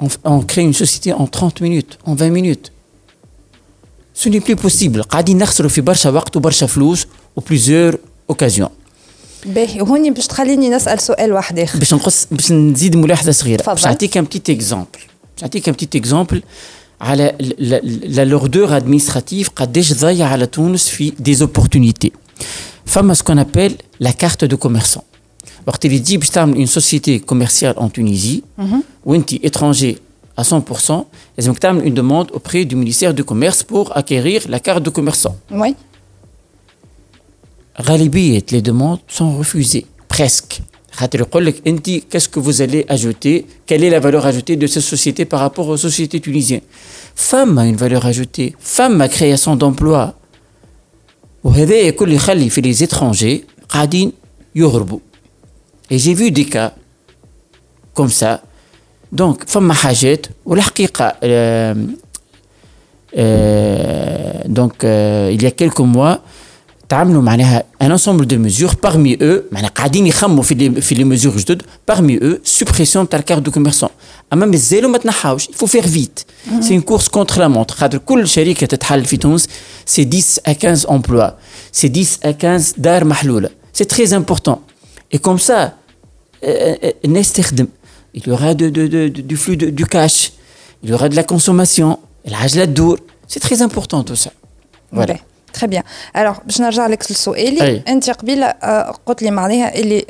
on, 0.00 0.08
on 0.24 0.40
crée 0.40 0.62
une 0.62 0.74
société 0.74 1.12
en 1.12 1.26
30 1.26 1.60
minutes 1.60 1.98
en 2.04 2.14
20 2.14 2.30
minutes 2.30 2.72
ce 4.24 4.28
n'est 4.28 4.40
plus 4.40 4.56
possible 4.66 5.00
قاعدين 5.00 5.38
نخسروا 5.38 5.70
في 5.70 5.80
برشا 5.80 6.10
وقت 6.10 6.36
وبرشا 6.36 6.66
فلوس 6.66 7.06
وبليزيور 7.36 7.98
اوكازيون 8.30 8.68
باهي 9.46 9.80
هوني 9.80 10.10
باش 10.10 10.26
تخليني 10.26 10.68
نسال 10.68 11.00
سؤال 11.00 11.32
واحد 11.32 11.58
اخر 11.58 11.78
باش 11.78 11.94
نقص 11.94 12.26
باش 12.30 12.52
نزيد 12.52 12.96
ملاحظه 12.96 13.32
صغيره 13.32 13.62
باش 13.62 13.84
نعطيك 13.86 14.16
ان 14.16 14.24
بتيت 14.24 14.50
اكزومبل 14.50 14.86
باش 15.34 15.42
نعطيك 15.42 15.68
ان 15.68 15.74
بتيت 15.74 15.96
اكزومبل 15.96 16.42
على 17.00 17.34
لا 18.04 18.24
لوردور 18.24 18.76
ادمنستراتيف 18.76 19.50
قداش 19.56 19.92
ضيع 19.92 20.26
على 20.26 20.46
تونس 20.46 20.88
في 20.88 21.12
دي 21.18 21.34
زوبورتونيتي 21.34 22.12
فما 22.86 23.14
سكون 23.14 23.38
ابل 23.38 23.74
لا 24.00 24.10
كارت 24.10 24.44
دو 24.44 24.56
كوميرسون 24.56 25.02
وقت 25.66 25.84
اللي 25.86 25.98
تجي 25.98 26.16
باش 26.16 26.30
تعمل 26.30 26.56
اون 26.56 26.66
سوسيتي 26.66 27.18
كوميرسيال 27.18 27.76
اون 27.76 27.92
تونيزي 27.92 28.42
وانت 29.04 29.34
اترونجي 29.44 29.96
à 30.37 30.43
100%, 30.43 31.05
ils 31.37 31.49
ont 31.49 31.53
une 31.83 31.93
demande 31.93 32.31
auprès 32.33 32.65
du 32.65 32.75
ministère 32.75 33.13
du 33.13 33.23
Commerce 33.23 33.63
pour 33.63 33.95
acquérir 33.95 34.43
la 34.49 34.59
carte 34.59 34.83
de 34.83 34.89
commerçant. 34.89 35.35
Oui. 35.51 35.75
les 38.51 38.61
demandes 38.61 38.99
sont 39.07 39.37
refusées, 39.37 39.85
presque. 40.07 40.61
Qu'est-ce 42.09 42.29
que 42.29 42.39
vous 42.39 42.61
allez 42.61 42.85
ajouter? 42.89 43.45
Quelle 43.65 43.83
est 43.83 43.89
la 43.89 43.99
valeur 43.99 44.25
ajoutée 44.25 44.55
de 44.55 44.67
cette 44.67 44.83
société 44.83 45.25
par 45.25 45.39
rapport 45.39 45.67
aux 45.67 45.77
sociétés 45.77 46.19
tunisiennes? 46.19 46.61
Femme 47.15 47.57
a 47.57 47.65
une 47.65 47.77
valeur 47.77 48.05
ajoutée. 48.05 48.55
Femme 48.59 48.99
a 49.01 49.07
création 49.07 49.55
d'emplois. 49.55 50.15
les 52.61 52.83
étrangers 52.83 53.45
Et 55.89 55.97
j'ai 55.97 56.13
vu 56.13 56.31
des 56.31 56.45
cas 56.45 56.73
comme 57.93 58.09
ça 58.09 58.41
دونك 59.12 59.44
فما 59.48 59.74
حاجات 59.74 60.26
والحقيقه 60.46 61.12
دونك 64.46 64.84
il 65.36 65.42
y 65.42 65.46
a 65.46 65.50
quelques 65.50 65.80
mois 65.96 66.18
تعملوا 66.88 67.22
معناها 67.22 67.64
un 67.82 67.90
ensemble 67.90 68.26
de 68.26 68.36
mesures 68.36 68.74
parmi 68.86 69.16
eux 69.22 69.42
معناها 69.52 69.70
قاعدين 69.70 70.06
يخموا 70.06 70.42
في 70.42 70.54
les 70.54 70.80
في 70.80 70.94
les 70.94 71.18
mesures 71.18 71.38
جدد 71.38 71.62
parmi 71.92 72.22
eux 72.22 72.60
suppression 72.60 73.06
تاع 73.08 73.18
الكارت 73.18 73.42
دو 73.42 73.50
كوميرسون 73.50 73.88
اما 74.32 74.46
مازالوا 74.46 74.90
ما 74.90 74.98
تنحاوش 74.98 75.46
il 75.48 75.54
faut 75.54 75.66
faire 75.68 75.86
vite 75.86 76.24
c'est 76.60 76.74
une 76.74 76.82
course 76.82 77.08
contre 77.08 77.38
la 77.38 77.48
montre 77.48 77.74
خاطر 77.74 77.98
كل 77.98 78.28
شركه 78.28 78.66
تتحل 78.66 79.04
في 79.04 79.16
تونس 79.16 79.48
c'est 79.96 80.04
10 80.04 80.40
à 80.48 80.54
15 80.54 80.86
emplois 80.86 81.30
c'est 81.72 81.88
10 81.88 82.18
à 82.24 82.32
15 82.32 82.74
دار 82.78 83.04
محلوله 83.04 83.50
c'est 83.78 83.88
très 83.94 84.12
important 84.12 84.58
et 85.14 85.18
comme 85.18 85.38
ça 85.38 85.72
الناس 87.04 87.32
تخدم 87.32 87.66
il 88.14 88.26
y 88.26 88.30
aura 88.30 88.54
de, 88.54 88.68
de, 88.70 88.86
de, 88.86 89.08
du 89.08 89.36
flux 89.36 89.56
de, 89.56 89.70
du 89.70 89.86
cash, 89.86 90.32
il 90.82 90.90
y 90.90 90.92
aura 90.92 91.08
de 91.08 91.16
la 91.16 91.24
consommation, 91.24 91.98
c'est 93.28 93.40
très 93.40 93.62
important 93.62 94.02
tout 94.02 94.16
ça. 94.16 94.30
Voilà. 94.92 95.14
Okay. 95.14 95.22
très 95.56 95.68
bien 95.68 95.82
alors 96.14 96.40
باش 96.44 96.60
نرجع 96.60 96.86
لك 96.86 97.12
لسؤالي 97.12 97.82
انت 97.88 98.10
قبيله 98.10 98.50
قلت 99.06 99.22
لي 99.22 99.30
معناها 99.30 99.74
اللي 99.74 100.04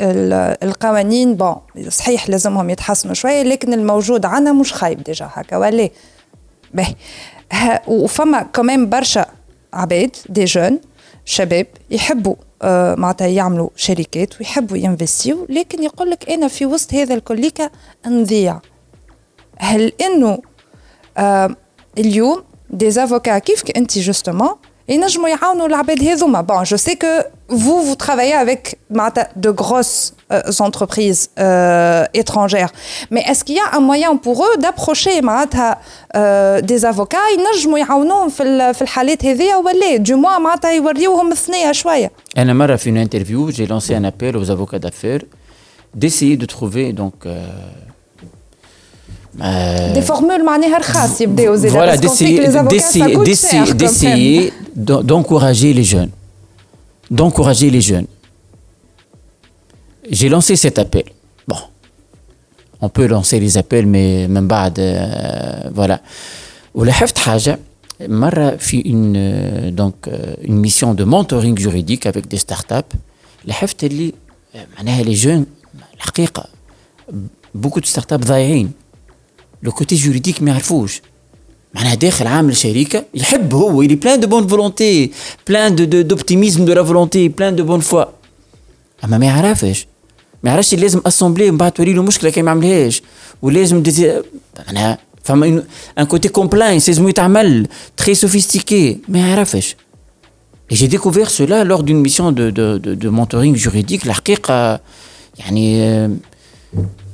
القوانين 0.63 1.35
بون 1.35 1.57
صحيح 1.89 2.29
لازمهم 2.29 2.71
يتحسنوا 2.71 3.15
شويه 3.15 3.43
لكن 3.43 3.73
الموجود 3.73 4.27
عندنا 4.27 4.53
مش 4.53 4.73
خايب 4.73 5.03
ديجا 5.03 5.31
هكا 5.33 5.57
ولا 5.57 5.91
باهي 6.75 6.95
وفما 7.87 8.43
كمان 8.43 8.89
برشا 8.89 9.27
عباد 9.73 10.17
دي 10.29 10.45
جون 10.45 10.81
شباب 11.25 11.67
يحبوا 11.91 12.35
آه، 12.50 12.50
معناتها 12.98 13.28
يعملوا 13.28 13.70
شركات 13.76 14.40
ويحبوا 14.40 14.78
ينفستيو 14.78 15.46
لكن 15.50 15.84
يقول 15.84 16.10
لك 16.10 16.30
أنا 16.30 16.48
في 16.48 16.66
وسط 16.66 16.94
هذا 16.94 17.14
الكليكا 17.14 17.70
نضيع. 18.08 18.60
هل 19.58 19.92
إنه 20.02 20.42
آه 21.18 21.56
اليوم 21.98 22.44
دي 22.70 23.04
افوكا 23.04 23.38
كيف 23.38 23.64
أنت 23.76 24.00
جوستومون 24.00 24.56
ينجموا 24.90 25.30
يعاونوا 25.30 25.68
العباد 25.68 26.04
هذوما؟ 26.04 26.42
بون 26.42 26.64
جو 26.64 26.78
سي 26.78 26.96
كو 26.96 27.08
فو 27.50 27.58
فو 27.58 27.94
ترافايي 27.94 28.42
افيك 28.44 28.78
معناتها 28.90 29.30
دو 29.36 29.52
غروس 29.52 30.14
entreprises 30.61 31.31
euh, 31.39 32.05
étrangères. 32.15 32.73
Mais 33.11 33.23
est-ce 33.29 33.43
qu'il 33.45 33.57
y 33.57 33.65
a 33.67 33.77
un 33.79 33.81
moyen 33.81 34.17
pour 34.17 34.37
eux 34.47 34.57
d'approcher 34.59 35.21
euh, 35.21 36.61
des 36.61 36.85
avocats 36.85 37.29
ينجموا 37.37 37.79
يعاونوهم 37.79 38.29
في 38.29 38.73
في 38.75 38.83
الحالات 38.83 39.25
هذيا 39.25 39.57
ولا 39.57 39.97
du 39.99 40.15
moins 40.15 40.39
معناتها 40.39 40.73
يوريوهم 40.73 41.35
ثنيه 41.35 41.73
شويه. 41.73 42.11
أنا 42.37 42.53
مرة 42.53 42.77
في 42.77 42.91
une 42.91 43.09
interview 43.09 43.51
j'ai 43.51 43.67
lancé 43.67 43.95
un 43.95 44.05
appel 44.05 44.37
aux 44.37 44.51
avocats 44.51 44.79
d'affaires 44.79 45.23
d'essayer 45.95 46.37
de 46.37 46.47
trouver 46.47 46.93
donc 46.93 47.15
euh, 47.27 47.47
euh, 49.41 49.93
des 49.93 50.03
formules 50.03 50.45
معناها 50.45 50.79
رخاص 50.79 51.21
يبداو 51.21 51.55
زيد 51.55 51.73
voilà 51.73 51.97
d'essayer 51.97 53.17
d'essayer 53.75 54.53
d'encourager 54.77 55.73
les 55.73 55.85
jeunes 55.85 56.11
d'encourager 57.11 57.71
les 57.71 57.81
jeunes 57.81 58.07
j'ai 60.11 60.29
lancé 60.29 60.57
cet 60.57 60.79
appel 60.79 61.05
bon 61.49 61.61
on 62.81 62.89
peut 62.89 63.07
lancer 63.07 63.41
les 63.41 63.57
appels 63.59 63.87
mais 63.87 64.29
même 64.29 64.49
بعد 64.49 64.79
euh, 64.79 65.71
voilà 65.75 66.01
لاحظت 66.75 67.19
حاجه 67.19 67.59
مرة 68.01 68.57
في 68.57 68.83
une 68.83 69.75
donc 69.81 70.11
une 70.43 70.61
mission 70.67 70.95
de 70.95 71.05
mentoring 71.05 71.59
juridique 71.59 72.07
avec 72.07 72.29
des 72.29 72.39
startups 72.39 72.97
لاحظت 73.45 73.85
اللي 73.85 74.13
معناها 74.77 75.03
les 75.05 75.17
jeunes 75.17 75.45
الحقيقة 75.95 76.45
beaucoup 77.59 77.81
de 77.81 77.87
startups 77.87 78.15
ضايعين 78.15 78.71
لو 79.63 79.73
كوتي 79.73 79.95
جوريديك 79.95 80.43
ما 80.43 80.51
يعرفوش 80.51 81.03
معناها 81.75 81.95
داخل 81.95 82.27
عامل 82.27 82.57
شركه 82.57 83.05
يحب 83.15 83.55
هو 83.55 83.85
il 83.85 83.91
est 83.91 83.97
plein 84.05 84.19
de 84.23 84.27
bonne 84.27 84.47
volonté 84.47 85.11
plein 85.51 85.71
de 85.71 86.03
d'optimisme 86.03 86.65
de 86.65 86.73
la 86.73 86.83
volonté 86.83 87.29
plein 87.31 87.53
de 87.53 87.63
bonne 87.63 87.83
foi 87.93 88.07
اما 89.05 89.19
ما 89.19 89.27
يعرفش 89.27 89.87
ما 90.43 90.51
يعرفش 90.51 90.75
لازم 90.75 91.01
اسامبلي 91.07 91.51
من 91.51 91.57
بعد 91.57 91.73
تولي 91.73 91.93
له 91.93 92.03
مشكله 92.03 92.31
كي 92.31 92.43
ما 92.43 92.51
عملهاش 92.51 93.03
ولازم 93.43 93.83
معناها 94.67 94.99
فما 95.25 95.63
ان 95.99 96.05
كوتي 96.05 96.29
كومبلاينس 96.29 96.89
لازم 96.89 97.09
يتعمل 97.09 97.67
تري 97.97 98.15
سوفيستيكي 98.15 98.99
ما 99.09 99.19
يعرفش 99.19 99.77
Et 100.73 100.75
j'ai 100.75 100.89
découvert 100.89 101.31
cela 101.31 101.63
lors 101.71 101.83
d'une 101.85 102.01
mission 102.07 102.33
de, 102.33 102.51
de, 102.51 102.79
de, 102.79 102.95
de 102.95 103.09
mentoring 103.09 103.55
juridique. 103.57 104.07
الحقيقة 104.07 104.81
يعني 105.39 106.19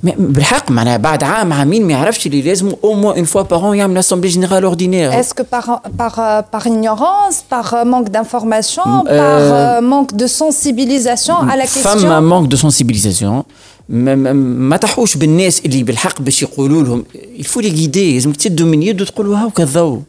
بالحق 0.02 0.70
معناها 0.70 0.96
بعد 0.96 1.22
عام 1.22 1.52
عامين 1.52 1.86
ما 1.86 1.92
يعرفش 1.92 2.26
اللي 2.26 2.42
لازم 2.42 2.72
او 2.84 2.94
موان 2.94 3.16
اون 3.16 3.24
فوا 3.24 3.42
بار 3.42 3.72
ان 3.72 3.78
يعمل 3.78 3.98
اسامبلي 3.98 4.30
جينيرال 4.30 4.64
اوردينير 4.64 5.20
اسكو 5.20 5.44
بار 5.52 5.80
بار 5.98 6.44
بار 6.52 6.62
ignorance 6.62 7.36
par 7.52 7.74
manque 7.84 8.10
d'information 8.10 9.04
par 9.04 9.82
manque 9.82 10.16
de 10.16 10.26
sensibilisation 10.26 11.36
à 11.36 11.56
la 11.56 11.66
question 11.66 11.98
فما 11.98 12.20
manque 12.20 12.48
de 12.48 12.56
sensibilisation 12.56 13.44
ما 13.88 14.76
تحوش 14.76 15.16
بالناس 15.16 15.60
اللي 15.64 15.82
بالحق 15.82 16.22
باش 16.22 16.42
يقولوا 16.42 16.82
لهم 16.82 17.04
الفو 17.38 17.60
لي 17.60 17.68
غيدي 17.68 18.14
لازم 18.14 18.32
تسدوا 18.32 18.66
من 18.66 18.82
يده 18.82 19.04
تقولوا 19.04 19.38
هاو 19.38 19.50
كذو 19.50 20.02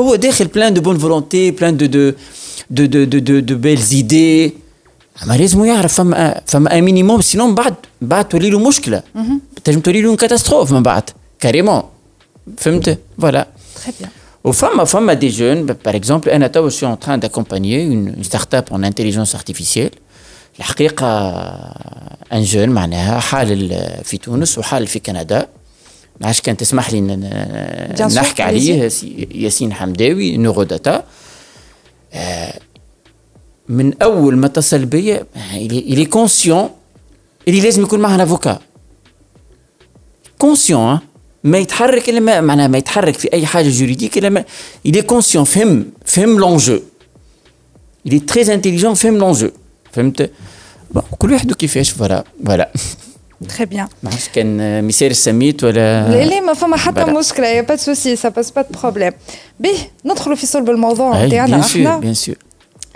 هو 0.00 0.14
داخل 0.14 0.46
بلان 0.46 0.74
دو 0.74 0.80
بون 0.80 0.98
فولونتي 0.98 1.50
بلان 1.50 1.76
دو 1.76 1.86
دو 1.86 2.12
دو 2.70 2.86
دو 2.86 3.04
دو 3.04 3.18
دو, 3.18 3.38
دو 3.38 3.56
بيلز 3.56 3.94
ايدي 3.94 4.52
أما 5.23 5.33
لازم 5.33 5.65
يعرف 5.65 5.93
فما 5.93 6.41
فما 6.45 6.77
ان 6.77 6.83
مينيموم 6.83 7.21
سينون 7.21 7.55
بعد 7.55 7.75
بعد 8.01 8.29
تولي 8.29 8.49
له 8.49 8.59
مشكلة. 8.59 9.03
تنجم 9.63 9.79
تولي 9.79 10.01
له 10.01 10.15
كاتاستروف 10.15 10.71
من 10.71 10.83
بعد. 10.83 11.03
كاريمون 11.39 11.83
فهمت؟ 12.57 12.99
فوالا. 13.21 13.47
وفما 14.43 14.83
فما 14.83 15.13
دي 15.13 15.27
جون 15.27 15.65
باغ 15.65 15.95
اكزومبل 15.95 16.29
أنا 16.29 16.47
توا 16.47 16.69
سي 16.69 16.85
اون 16.85 16.99
تران 16.99 17.19
داكومبانيي 17.19 17.87
اون 17.87 18.23
ستارت 18.23 18.55
اب 18.55 18.65
اون 18.71 18.85
انتيليجونس 18.85 19.35
ارتيفيسيال 19.35 19.89
الحقيقة 20.59 21.07
ان 22.33 22.43
جون 22.43 22.69
معناها 22.69 23.19
حال 23.19 23.79
في 24.03 24.17
تونس 24.17 24.57
وحال 24.57 24.87
في 24.87 24.99
كندا. 24.99 25.47
ما 26.21 26.27
عادش 26.27 26.41
كان 26.41 26.57
تسمح 26.57 26.93
لي 26.93 27.01
نحكي 28.15 28.43
عليه 28.43 28.89
ياسين 29.35 29.73
حمداوي 29.73 30.37
نورو 30.37 30.63
داتا 30.63 31.03
من 33.68 34.02
اول 34.02 34.36
ما 34.36 34.46
اتصل 34.46 34.84
بيا 34.84 35.26
il 35.54 35.98
est 35.98 36.18
conscient 36.18 36.70
اللي 37.48 37.60
لازم 37.60 37.82
يكون 37.82 38.00
معها 38.00 38.22
افوكا 38.22 38.58
كونسيون 40.38 40.98
ما 41.44 41.58
يتحرك 41.58 42.08
الا 42.08 42.20
ما 42.20 42.40
معناها 42.40 42.68
ما 42.68 42.78
يتحرك 42.78 43.14
في 43.14 43.32
اي 43.32 43.46
حاجه 43.46 43.68
جوريديك 43.68 44.18
الا 44.18 44.28
ما 44.28 44.44
il 44.88 44.92
est 44.92 45.14
conscient 45.14 45.42
فهم 45.42 45.84
فهم 46.04 46.38
لونجو 46.38 46.80
il 48.08 48.12
est 48.12 48.32
très 48.32 48.48
intelligent 48.48 48.92
فهم 48.92 49.18
لونجو 49.18 49.50
فهمت 49.92 50.30
كل 51.18 51.32
واحد 51.32 51.52
كيفاش 51.52 51.90
فوالا 51.90 52.24
فوالا 52.46 52.72
تري 53.48 53.66
بيان 53.66 53.88
ما 54.02 54.10
عرفتش 54.10 54.28
كان 54.28 54.84
مثال 54.84 55.10
السميت 55.10 55.64
ولا 55.64 56.08
لا 56.10 56.24
لا 56.24 56.40
ما 56.40 56.54
فما 56.54 56.76
حتى 56.76 57.04
مشكله 57.04 57.46
يا 57.46 57.60
با 57.60 57.76
سوسي 57.76 58.16
سا 58.16 58.28
باس 58.28 58.50
با 58.50 58.62
دو 58.62 58.78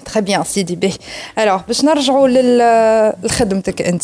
Très 0.06 0.22
bien, 0.22 0.44
Sidi 0.44 0.76
B. 0.76 0.84
Alors, 1.36 1.62
باش 1.68 1.84
نرجعوا 1.84 2.28
لخدمتك 3.22 3.82
انت. 3.82 4.02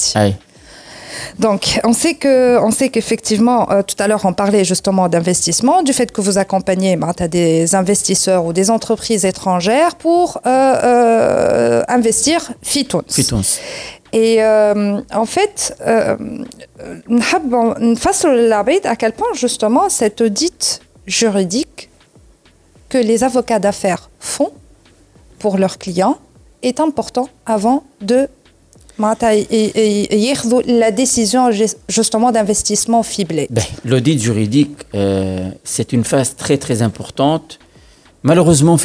Donc, 1.38 1.80
on 1.84 1.92
sait 1.92 2.14
que, 2.14 2.58
on 2.58 2.70
sait 2.70 2.88
qu'effectivement, 2.88 3.70
euh, 3.70 3.82
tout 3.82 3.96
à 3.98 4.08
l'heure, 4.08 4.24
on 4.24 4.32
parlait 4.32 4.64
justement 4.64 5.08
d'investissement, 5.08 5.82
du 5.82 5.92
fait 5.92 6.10
que 6.10 6.20
vous 6.20 6.36
accompagnez 6.38 6.96
bah, 6.96 7.12
des 7.28 7.74
investisseurs 7.74 8.44
ou 8.46 8.52
des 8.52 8.70
entreprises 8.70 9.24
étrangères 9.24 9.94
pour 9.96 10.26
euh, 10.38 10.50
euh, 10.50 11.82
investir 11.88 12.38
Fitons. 12.62 13.02
Fitons. 13.08 13.42
Et 14.12 14.42
euh, 14.42 15.00
en 15.12 15.26
fait, 15.26 15.76
euh, 15.86 16.16
à 18.84 18.96
quel 18.96 19.12
point 19.12 19.32
justement 19.34 19.88
cet 19.88 20.20
audit 20.20 20.80
juridique 21.06 21.90
que 22.88 22.98
les 22.98 23.22
avocats 23.22 23.58
d'affaires 23.58 24.08
font 24.18 24.52
pour 25.43 25.57
leurs 25.57 25.77
clients 25.77 26.17
est 26.61 26.79
important 26.79 27.27
avant 27.45 27.83
de 27.99 28.29
la 30.65 30.91
décision 30.91 31.49
justement 31.89 32.31
d'investissement 32.31 33.03
fiblé. 33.03 33.47
Ben, 33.49 33.65
l'audit 33.83 34.21
juridique, 34.21 34.77
euh, 34.95 35.51
c'est 35.65 35.91
une 35.91 36.05
phase 36.05 36.37
très 36.37 36.57
très 36.57 36.81
importante. 36.81 37.59
Malheureusement, 38.29 38.77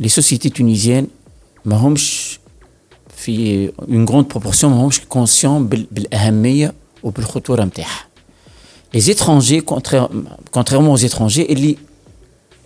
les 0.00 0.08
sociétés 0.08 0.50
tunisiennes, 0.50 1.06
une 3.96 4.04
grande 4.04 4.28
proportion, 4.28 4.68
conscients 5.08 5.60
de 5.60 5.78
Les 8.92 9.10
étrangers, 9.12 9.62
contrairement 10.50 10.92
aux 10.92 10.96
étrangers, 10.96 11.46
ils 11.52 11.76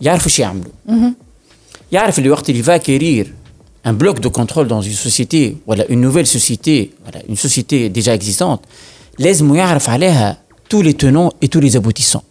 savent 0.02 0.22
ce 0.22 0.28
qu'ils 0.34 1.14
يعرف 1.91 2.19
اللي 2.19 2.30
وقت 2.30 2.49
اللي 2.49 2.64
va 2.64 2.80
acquérir 2.80 3.26
un 3.85 3.93
bloc 3.93 4.19
de 4.19 4.30
contrôle 4.30 4.68
dans 4.68 4.81
une 4.81 4.99
société 5.07 5.57
voilà 5.68 5.85
une 5.89 6.01
nouvelle 6.01 6.27
société 6.27 6.91
voilà 7.05 7.19
une 7.30 7.35
société 7.35 7.89
déjà 7.89 8.14
existante 8.14 8.60
لازم 9.19 9.55
يعرف 9.55 9.89
عليها 9.89 10.38
tous 10.73 10.81
les 10.81 10.93
tenants 10.93 11.31
et 11.41 11.47
tous 11.47 11.60
les 11.61 11.76
aboutissants 11.76 12.23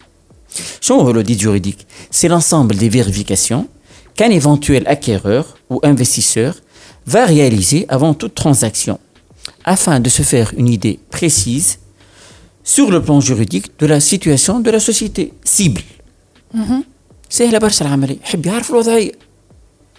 شنو 0.81 0.99
هو 0.99 1.13
l'audit 1.13 1.39
juridique 1.39 1.85
c'est 2.11 2.27
l'ensemble 2.27 2.75
des 2.75 2.89
vérifications 2.89 3.67
qu'un 4.15 4.31
éventuel 4.31 4.83
acquéreur 4.87 5.57
ou 5.69 5.79
investisseur 5.83 6.53
va 7.07 7.25
réaliser 7.25 7.85
avant 7.89 8.13
toute 8.13 8.35
transaction 8.35 8.99
afin 9.65 9.99
de 9.99 10.09
se 10.09 10.23
faire 10.23 10.51
une 10.57 10.69
idée 10.77 10.99
précise 11.09 11.79
sur 12.63 12.91
le 12.91 13.01
plan 13.01 13.19
juridique 13.19 13.67
de 13.79 13.85
la 13.85 13.99
situation 13.99 14.59
de 14.59 14.71
la 14.71 14.79
société 14.79 15.33
cible. 15.43 15.81
سهلة 17.29 17.57
برشا 17.57 17.85
العملية 17.85 18.17
يحب 18.23 18.45
يعرف 18.45 18.69
الوضعية 18.69 19.11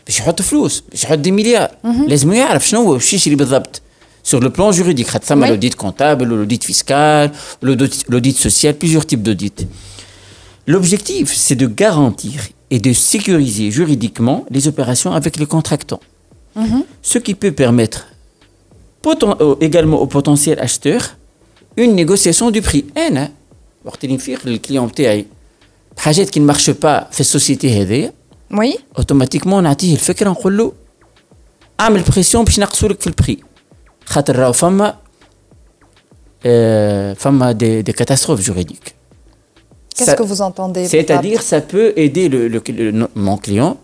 باش 0.08 0.18
يحط 0.18 0.42
فلوس 0.42 0.82
باش 0.90 1.04
يحط 1.04 1.18
دي 1.18 1.30
مليار 1.30 1.70
لازم 1.84 2.32
يعرف 2.32 2.68
شنو 2.68 2.80
هو 2.82 2.92
باش 2.92 3.14
يشري 3.14 3.34
بالضبط 3.34 3.80
sur 4.32 4.40
le 4.40 4.48
plan 4.48 4.72
juridique 4.72 5.06
خاطر 5.06 5.26
ثم 5.26 5.44
l'audit 5.46 5.74
comptable 5.76 6.24
l'audit 6.24 6.64
fiscal 6.64 7.30
l'audit 8.08 8.36
social 8.36 8.74
plusieurs 8.74 9.06
types 9.06 9.22
d'audits 9.22 9.66
l'objectif 10.66 11.34
c'est 11.34 11.58
de 11.62 11.66
garantir 11.66 12.38
et 12.70 12.78
de 12.86 12.92
sécuriser 12.92 13.70
juridiquement 13.70 14.38
les 14.50 14.66
opérations 14.72 15.12
avec 15.12 15.36
les 15.40 15.46
contractants 15.54 16.04
ce 17.02 17.18
qui 17.18 17.34
peut 17.34 17.52
permettre 17.52 18.00
également 19.60 19.98
aux 20.04 20.10
potentiels 20.16 20.60
acheteurs 20.66 21.06
une 21.76 21.94
négociation 21.94 22.50
du 22.50 22.62
prix 22.62 22.84
انا 22.96 23.32
وقت 23.84 24.04
اللي 24.04 24.16
نفيق 24.16 24.46
للكليون 24.46 24.86
بتاعي 24.86 25.26
بحاجات 25.96 26.30
qui 26.30 26.40
ne 26.40 26.52
marchent 26.52 26.72
pas 26.84 27.12
في 27.12 27.20
السوسيتي 27.20 27.82
هذيا 27.82 28.12
وي 28.50 28.78
اوتوماتيكمون 28.98 29.62
نعطيه 29.62 29.94
الفكره 29.94 30.30
نقول 30.30 30.58
له 30.58 30.72
اعمل 31.80 32.02
بريسيون 32.02 32.44
باش 32.44 32.60
نقصوا 32.60 32.88
لك 32.88 33.00
في 33.00 33.06
البري 33.06 33.38
خاطر 34.06 34.36
راهو 34.36 34.52
فما 34.52 34.90
euh, 34.90 34.94
فما 37.18 37.52
دي, 37.52 37.82
دي 37.82 37.92
كاتاستروف 37.92 38.40
جوريديك 38.40 38.94
Qu'est-ce 39.96 40.16
que 40.16 40.22
vous 40.32 40.42
entendez 40.42 40.88
C'est-à-dire, 40.88 41.40
ça 41.52 41.60
peut 41.60 41.92
aider 42.04 42.28
le, 42.28 42.48
le, 42.48 42.60
le, 42.68 43.08
mon 43.14 43.36
client 43.36 43.76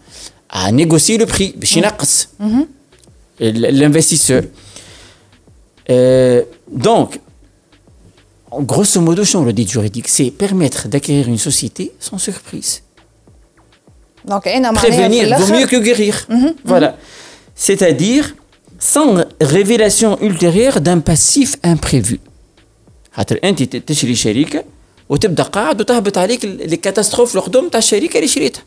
à 0.50 0.72
négocier 0.72 1.18
le 1.18 1.26
prix, 1.26 1.52
باش 1.56 1.76
ينقص 1.76 2.28
l'investisseur. 3.40 4.42
Euh, 5.90 6.42
Donc, 6.88 7.18
grosso 8.52 9.00
modo, 9.00 9.22
l'audit 9.34 9.68
juridique, 9.68 10.08
c'est 10.08 10.30
permettre 10.30 10.88
d'acquérir 10.88 11.28
une 11.28 11.38
société 11.38 11.92
sans 11.98 12.18
surprise. 12.18 12.82
Donc, 14.28 14.42
prévenir 14.74 15.38
vaut 15.38 15.52
mieux 15.58 15.66
que 15.66 15.76
guérir. 15.76 16.14
Mhm, 16.28 16.36
mhm. 16.36 16.54
Voilà. 16.64 16.96
C'est-à-dire 17.54 18.24
sans 18.78 19.10
révélation 19.40 20.10
ultérieure 20.20 20.80
d'un 20.80 21.00
passif 21.00 21.56
imprévu. 21.62 22.18
خاطر 23.16 23.38
انت 23.44 23.76
تشري 23.76 24.14
شركه 24.14 24.64
وتبدا 25.08 25.42
قاعد 25.42 25.80
وتهبط 25.80 26.18
عليك 26.18 26.44
الكاتاستروف 26.44 27.36
القدم 27.36 27.68
تاع 27.68 27.78
الشركه 27.78 28.16
اللي 28.16 28.28
شريتها. 28.28 28.62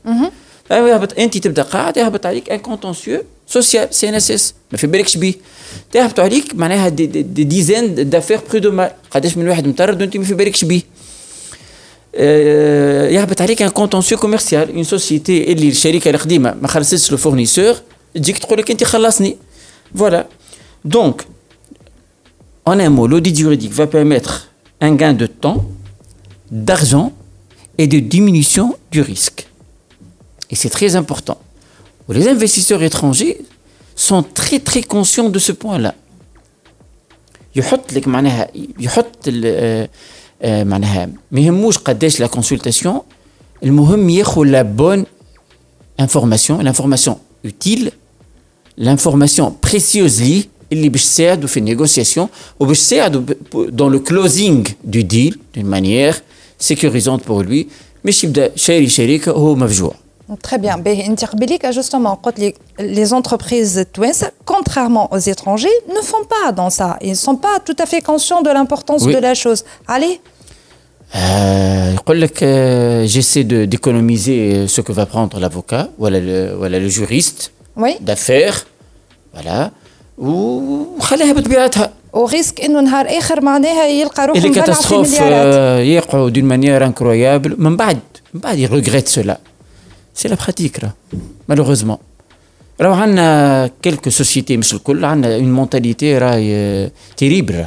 يهبط 0.71 1.19
انت 1.19 1.38
تبدا 1.38 1.61
قاعد 1.61 1.97
يهبط 1.97 2.25
عليك 2.25 2.49
ان 2.49 2.57
كونتونسيو 2.57 3.23
سوسيال 3.47 3.95
سي 3.95 4.09
ان 4.09 4.15
اس 4.15 4.31
اس 4.31 4.53
ما 4.71 4.77
في 4.77 4.88
بالكش 4.88 5.17
بيه. 5.17 5.34
تهبط 5.91 6.19
عليك 6.19 6.55
معناها 6.55 6.89
دي, 6.89 7.05
دي, 7.05 7.21
دي 7.21 7.43
ديزين 7.43 8.09
دافير 8.09 8.39
برودومال 8.49 8.91
قداش 9.11 9.38
من 9.38 9.47
واحد 9.47 9.67
مطرد 9.67 10.01
وانت 10.01 10.17
ما 10.17 10.23
في 10.23 10.34
بالكش 10.34 10.65
بيه. 10.65 10.81
يهبط 13.13 13.41
عليك 13.41 13.61
ان 13.61 13.69
كونتونسيو 13.69 14.17
كوميرسيال 14.17 14.75
اون 14.75 14.84
سوسيتي 14.84 15.51
اللي 15.51 15.69
الشركه 15.69 16.09
القديمه 16.09 16.53
ما 16.61 16.67
خلصتش 16.67 17.11
لو 17.11 17.17
فورنيسور 17.17 17.75
تجيك 18.15 18.38
تقول 18.38 18.57
لك 18.59 18.71
انت 18.71 18.84
خلصني 18.84 19.38
فوالا 19.95 20.27
دونك 20.85 21.25
En 22.65 22.80
un 22.80 22.89
mot, 22.89 23.07
l'audit 23.07 23.35
juridique 23.35 23.73
va 23.73 23.88
permettre 23.88 24.34
un 24.80 24.93
gain 24.95 25.13
de 25.13 25.25
temps, 25.25 25.65
d'argent 26.49 27.11
et 27.77 27.88
de 27.88 27.99
diminution 27.99 28.65
du 28.89 29.01
risque. 29.01 29.47
Et 30.49 30.55
c'est 30.55 30.69
très 30.69 30.95
important. 30.95 31.39
Les 32.07 32.27
investisseurs 32.30 32.81
étrangers 32.84 33.35
sont 33.95 34.23
très 34.23 34.59
très 34.59 34.81
conscients 34.81 35.30
de 35.30 35.39
ce 35.39 35.51
point-là. 35.51 35.93
يحط 37.55 37.93
لك 37.93 38.07
معناها 38.07 38.47
يحط 38.80 39.30
معناها 40.45 41.09
ما 41.31 41.39
يهموش 41.39 41.77
قداش 41.77 42.19
لا 42.19 42.27
كونسلتاسيون 42.27 42.99
المهم 43.63 44.09
ياخذ 44.09 44.43
لا 44.43 44.61
بون 44.61 45.05
انفورماسيون 45.99 46.73
l'information 46.73 47.13
utile 47.47 47.89
l'information 48.81 49.43
précieuse 49.67 50.21
ليه 50.21 50.43
اللي 50.71 50.89
باش 50.89 51.03
تساعدوا 51.05 51.47
في 51.47 51.57
النيغوسياسيون 51.57 52.27
وباش 52.59 52.80
تساعدوا 52.80 53.21
dans 53.55 53.89
le 53.95 53.99
closing 54.09 54.67
du 54.93 55.03
deal 55.03 55.35
d'une 55.55 55.67
manière 55.75 56.15
sécurisante 56.59 57.21
pour 57.27 57.43
lui 57.43 57.67
مش 58.05 58.23
يبدا 58.23 58.51
شاري 58.55 58.89
شركه 58.89 59.31
وهو 59.31 59.55
مفجوع 59.55 59.95
Très 60.41 60.57
bien. 60.57 60.77
Ben, 60.77 61.15
justement, 61.71 62.19
les 62.80 63.13
entreprises 63.13 63.85
contrairement 64.45 65.13
aux 65.13 65.17
étrangers, 65.17 65.77
ne 65.89 66.01
font 66.01 66.25
pas 66.35 66.51
dans 66.53 66.69
ça. 66.69 66.97
Ils 67.01 67.09
ne 67.09 67.15
sont 67.15 67.35
pas 67.35 67.59
tout 67.63 67.75
à 67.77 67.85
fait 67.85 68.01
conscients 68.01 68.41
de 68.41 68.49
l'importance 68.49 69.03
oui. 69.03 69.13
de 69.13 69.19
la 69.19 69.34
chose. 69.34 69.63
Allez 69.88 70.21
euh, 71.15 73.05
J'essaie 73.05 73.43
d'économiser 73.43 74.67
ce 74.67 74.81
que 74.81 74.91
va 74.91 75.05
prendre 75.05 75.39
l'avocat, 75.39 75.89
voilà 75.97 76.19
le, 76.19 76.53
voilà 76.55 76.80
le 76.80 76.88
juriste 76.88 77.51
oui. 77.75 77.97
d'affaires. 77.99 78.65
Voilà. 79.34 79.71
وخليها 80.17 81.34
بطبيعتها 81.34 81.91
وريسك 82.13 82.61
انه 82.61 82.81
نهار 82.81 83.05
اخر 83.17 83.41
معناها 83.41 83.88
يلقى 83.88 84.27
روحه 84.27 84.39
اللي 84.39 84.49
كاتاستروف 84.49 85.21
يقعوا 85.80 86.30
دون 86.30 86.43
مانيير 86.43 86.85
انكرويابل 86.85 87.55
من 87.57 87.77
بعد 87.77 87.99
من 88.34 88.39
بعد 88.39 88.59
يغريت 88.59 89.07
سولا 89.07 89.39
سي 90.17 90.27
لا 90.27 90.35
براتيك 90.35 90.80
راه 90.80 90.93
مالوغوزمون 91.49 91.97
راهو 92.81 92.93
عندنا 92.93 93.69
كيلكو 93.81 94.09
سوسيتي 94.09 94.57
مش 94.57 94.73
الكل 94.73 95.05
عندنا 95.05 95.35
اون 95.35 95.51
مونتاليتي 95.53 96.17
راهي 96.17 96.91
تيريبل 97.17 97.65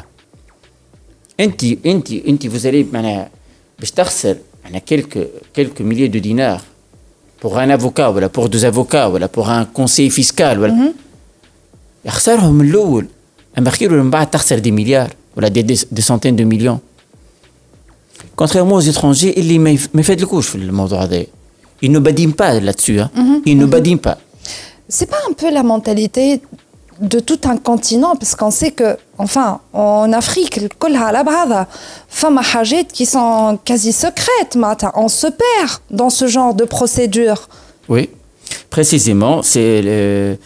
انت 1.40 1.64
انت 1.64 2.12
انت 2.12 2.46
فوزالي 2.46 2.86
معناها 2.92 3.30
باش 3.78 3.90
تخسر 3.90 4.36
معناها 4.64 4.80
كيلكو 4.80 5.24
كيلكو 5.54 5.84
مليي 5.84 6.08
دو 6.08 6.18
دينار 6.18 6.62
pour 7.44 7.58
un 7.58 7.70
avocat 7.70 8.08
ولا 8.08 8.28
pour 8.28 8.48
deux 8.48 8.64
avocats 8.64 9.08
ولا 9.08 9.26
pour 9.26 9.48
un 9.48 9.64
conseiller 9.78 10.10
fiscal 10.10 10.58
ولا 10.58 10.72
mm 10.72 10.88
-hmm. 10.88 11.06
يخسرهم 12.04 12.54
من 12.54 12.68
الاول 12.70 13.06
اما 13.58 13.70
خير 13.70 14.02
من 14.02 14.10
بعد 14.10 14.30
تخسر 14.30 14.58
دي 14.58 14.70
مليار 14.70 15.12
ولا 15.36 15.48
دي, 15.48 15.62
دي, 15.62 15.80
دي 15.92 16.02
سنتين 16.02 16.36
دو 16.36 16.44
مليون 16.44 16.78
كونتريرمون 18.36 18.82
aux 18.82 18.94
étrangers 18.94 19.38
اللي 19.38 19.58
ما 19.58 19.70
يفادلكوش 19.94 20.48
في 20.48 20.54
الموضوع 20.54 21.02
هذا 21.02 21.24
ils 21.81 21.91
ne 21.91 21.99
badinent 21.99 22.33
pas 22.33 22.59
là-dessus. 22.59 22.99
Hein. 22.99 23.09
Mhm. 23.15 23.41
Ils 23.45 23.57
ne 23.57 23.65
badinent 23.65 23.99
pas. 23.99 24.17
C'est 24.87 25.09
pas 25.09 25.17
un 25.29 25.33
peu 25.33 25.49
la 25.51 25.63
mentalité 25.63 26.41
de 27.01 27.19
tout 27.19 27.39
un 27.45 27.57
continent 27.57 28.15
parce 28.15 28.35
qu'on 28.35 28.51
sait 28.51 28.71
que 28.71 28.95
enfin 29.17 29.59
en 29.73 30.13
Afrique 30.13 30.59
la 30.87 31.23
femmes 32.07 32.39
qui 32.93 33.07
sont 33.07 33.57
quasi 33.65 33.91
secrètes 33.91 34.55
on 34.95 35.07
se 35.07 35.25
perd 35.27 35.79
dans 35.89 36.11
ce 36.11 36.27
genre 36.27 36.53
de 36.53 36.63
procédure 36.63 37.49
oui 37.89 38.11
précisément 38.69 39.41
c'est 39.41 39.81
le 39.81 40.37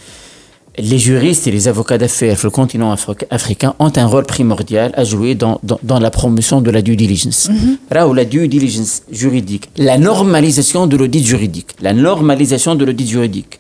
les 0.78 1.00
juristes 1.00 1.48
et 1.48 1.52
les 1.52 1.68
avocats 1.68 1.98
d'affaires 1.98 2.38
sur 2.38 2.48
le 2.48 2.52
continent 2.52 2.96
africain 3.30 3.76
ont 3.80 3.92
un 3.96 4.06
rôle 4.06 4.26
primordial 4.26 4.92
à 4.96 5.04
jouer 5.04 5.36
dans, 5.36 5.60
dans, 5.64 6.00
la 6.00 6.12
promotion 6.12 6.62
de 6.62 6.70
la 6.72 6.82
due 6.82 6.96
diligence. 6.96 7.50
Là 7.92 8.08
où 8.08 8.14
la 8.14 8.26
due 8.26 8.48
diligence 8.48 9.04
juridique, 9.12 9.70
la 9.78 9.98
normalisation 9.98 10.88
de 10.88 10.98
l'audit 10.98 11.26
juridique, 11.26 11.72
la 11.82 11.94
normalisation 11.94 12.76
de 12.76 12.84
l'audit 12.86 13.08
juridique, 13.08 13.60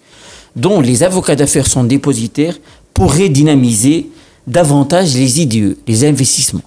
dont 0.55 0.81
les 0.81 1.03
avocats 1.03 1.35
d'affaires 1.35 1.67
sont 1.67 1.83
dépositaires, 1.83 2.57
pourrait 2.93 3.29
dynamiser 3.29 4.09
davantage 4.47 5.13
les 5.15 5.41
idées, 5.41 5.75
les 5.87 6.05
investissements. 6.05 6.61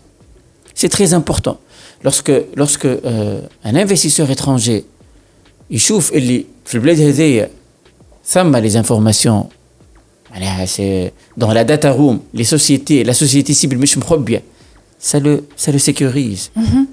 C'est 0.75 0.89
très 0.89 1.15
important. 1.15 1.59
Lorsque, 2.05 2.33
lorsque 2.55 2.85
euh, 2.85 3.41
un 3.65 3.75
investisseur 3.75 4.31
étranger 4.31 4.85
il 5.70 5.81
chauffe 5.81 6.11
les 6.12 6.47
les 8.62 8.77
informations 8.77 9.49
dans 11.38 11.52
la 11.53 11.64
data 11.64 11.91
room, 11.91 12.19
les 12.34 12.44
sociétés, 12.44 13.03
la 13.03 13.14
société 13.14 13.53
cible, 13.53 13.77
ça 14.99 15.19
le, 15.19 15.45
ça 15.56 15.72
le 15.72 15.80
sécurise. 15.80 16.49
Mm-hmm. 16.57 16.85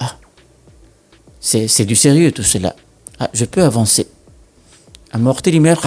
Ah, 0.00 0.16
c'est 1.40 1.84
du 1.84 1.96
sérieux 1.96 2.32
tout 2.32 2.42
cela. 2.42 2.74
Ah, 3.18 3.28
je 3.32 3.44
peux 3.44 3.62
avancer. 3.62 4.06
Amorter 5.12 5.50
l'image 5.50 5.78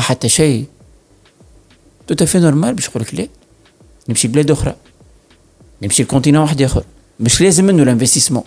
tout 2.05 2.17
à 2.19 2.25
fait 2.25 2.39
normal 2.39 2.73
باش 2.75 2.89
نقول 2.89 3.03
لك 3.03 3.15
لا 3.15 3.27
نمشي 4.09 4.27
بلاد 4.27 4.51
اخرى 4.51 4.75
نمشي 5.81 6.03
لكونتينون 6.03 6.41
واحد 6.41 6.61
اخر 6.61 6.83
مش 7.19 7.41
لازم 7.41 7.65
منه 7.65 7.85
l'investissement. 7.85 8.43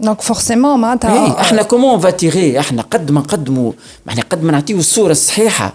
دونك 0.00 0.20
فورسيمون 0.20 0.80
معناتها 0.80 1.26
ايه 1.26 1.40
احنا 1.40 1.62
كومون 1.62 2.00
فا 2.00 2.10
تيغي 2.10 2.60
احنا 2.60 2.82
قد 2.82 3.10
ما 3.10 3.20
نقدموا 3.20 3.72
احنا 4.08 4.22
قد 4.22 4.42
ما 4.42 4.52
نعطيو 4.52 4.78
الصوره 4.78 5.12
الصحيحه 5.12 5.74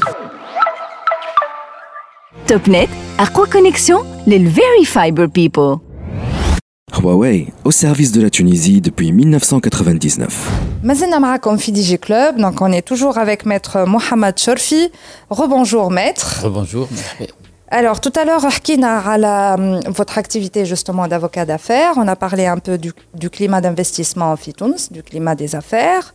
توب 2.50 2.70
نت 2.70 2.88
أقوى 3.18 3.46
كونيكسيون 3.46 4.22
للفيري 4.26 4.84
فايبر 4.84 5.26
بيبل 5.26 5.78
Huawei, 6.92 7.52
au 7.64 7.70
service 7.70 8.10
de 8.12 8.22
la 8.22 8.30
Tunisie 8.30 8.80
depuis 8.80 9.12
1999. 9.12 10.50
Mazena 10.82 11.18
Marakom 11.20 11.58
Fidiji 11.58 11.98
Club, 11.98 12.38
donc 12.38 12.62
on 12.62 12.72
est 12.72 12.86
toujours 12.86 13.18
avec 13.18 13.44
maître 13.44 13.84
Mohamed 13.86 14.34
Chorfi. 14.38 14.90
Rebonjour 15.28 15.90
maître. 15.90 16.40
Rebonjour. 16.42 16.88
Alors 17.68 18.00
tout 18.00 18.12
à 18.20 18.24
l'heure, 18.24 18.44
à 18.46 19.18
la, 19.18 19.56
votre 19.88 20.16
activité 20.16 20.64
justement 20.64 21.06
d'avocat 21.08 21.44
d'affaires, 21.44 21.94
on 21.96 22.08
a 22.08 22.16
parlé 22.16 22.46
un 22.46 22.58
peu 22.58 22.78
du, 22.78 22.92
du 23.14 23.28
climat 23.28 23.60
d'investissement 23.60 24.32
en 24.32 24.36
Fitouns, 24.36 24.82
du 24.90 25.02
climat 25.02 25.34
des 25.34 25.54
affaires. 25.54 26.14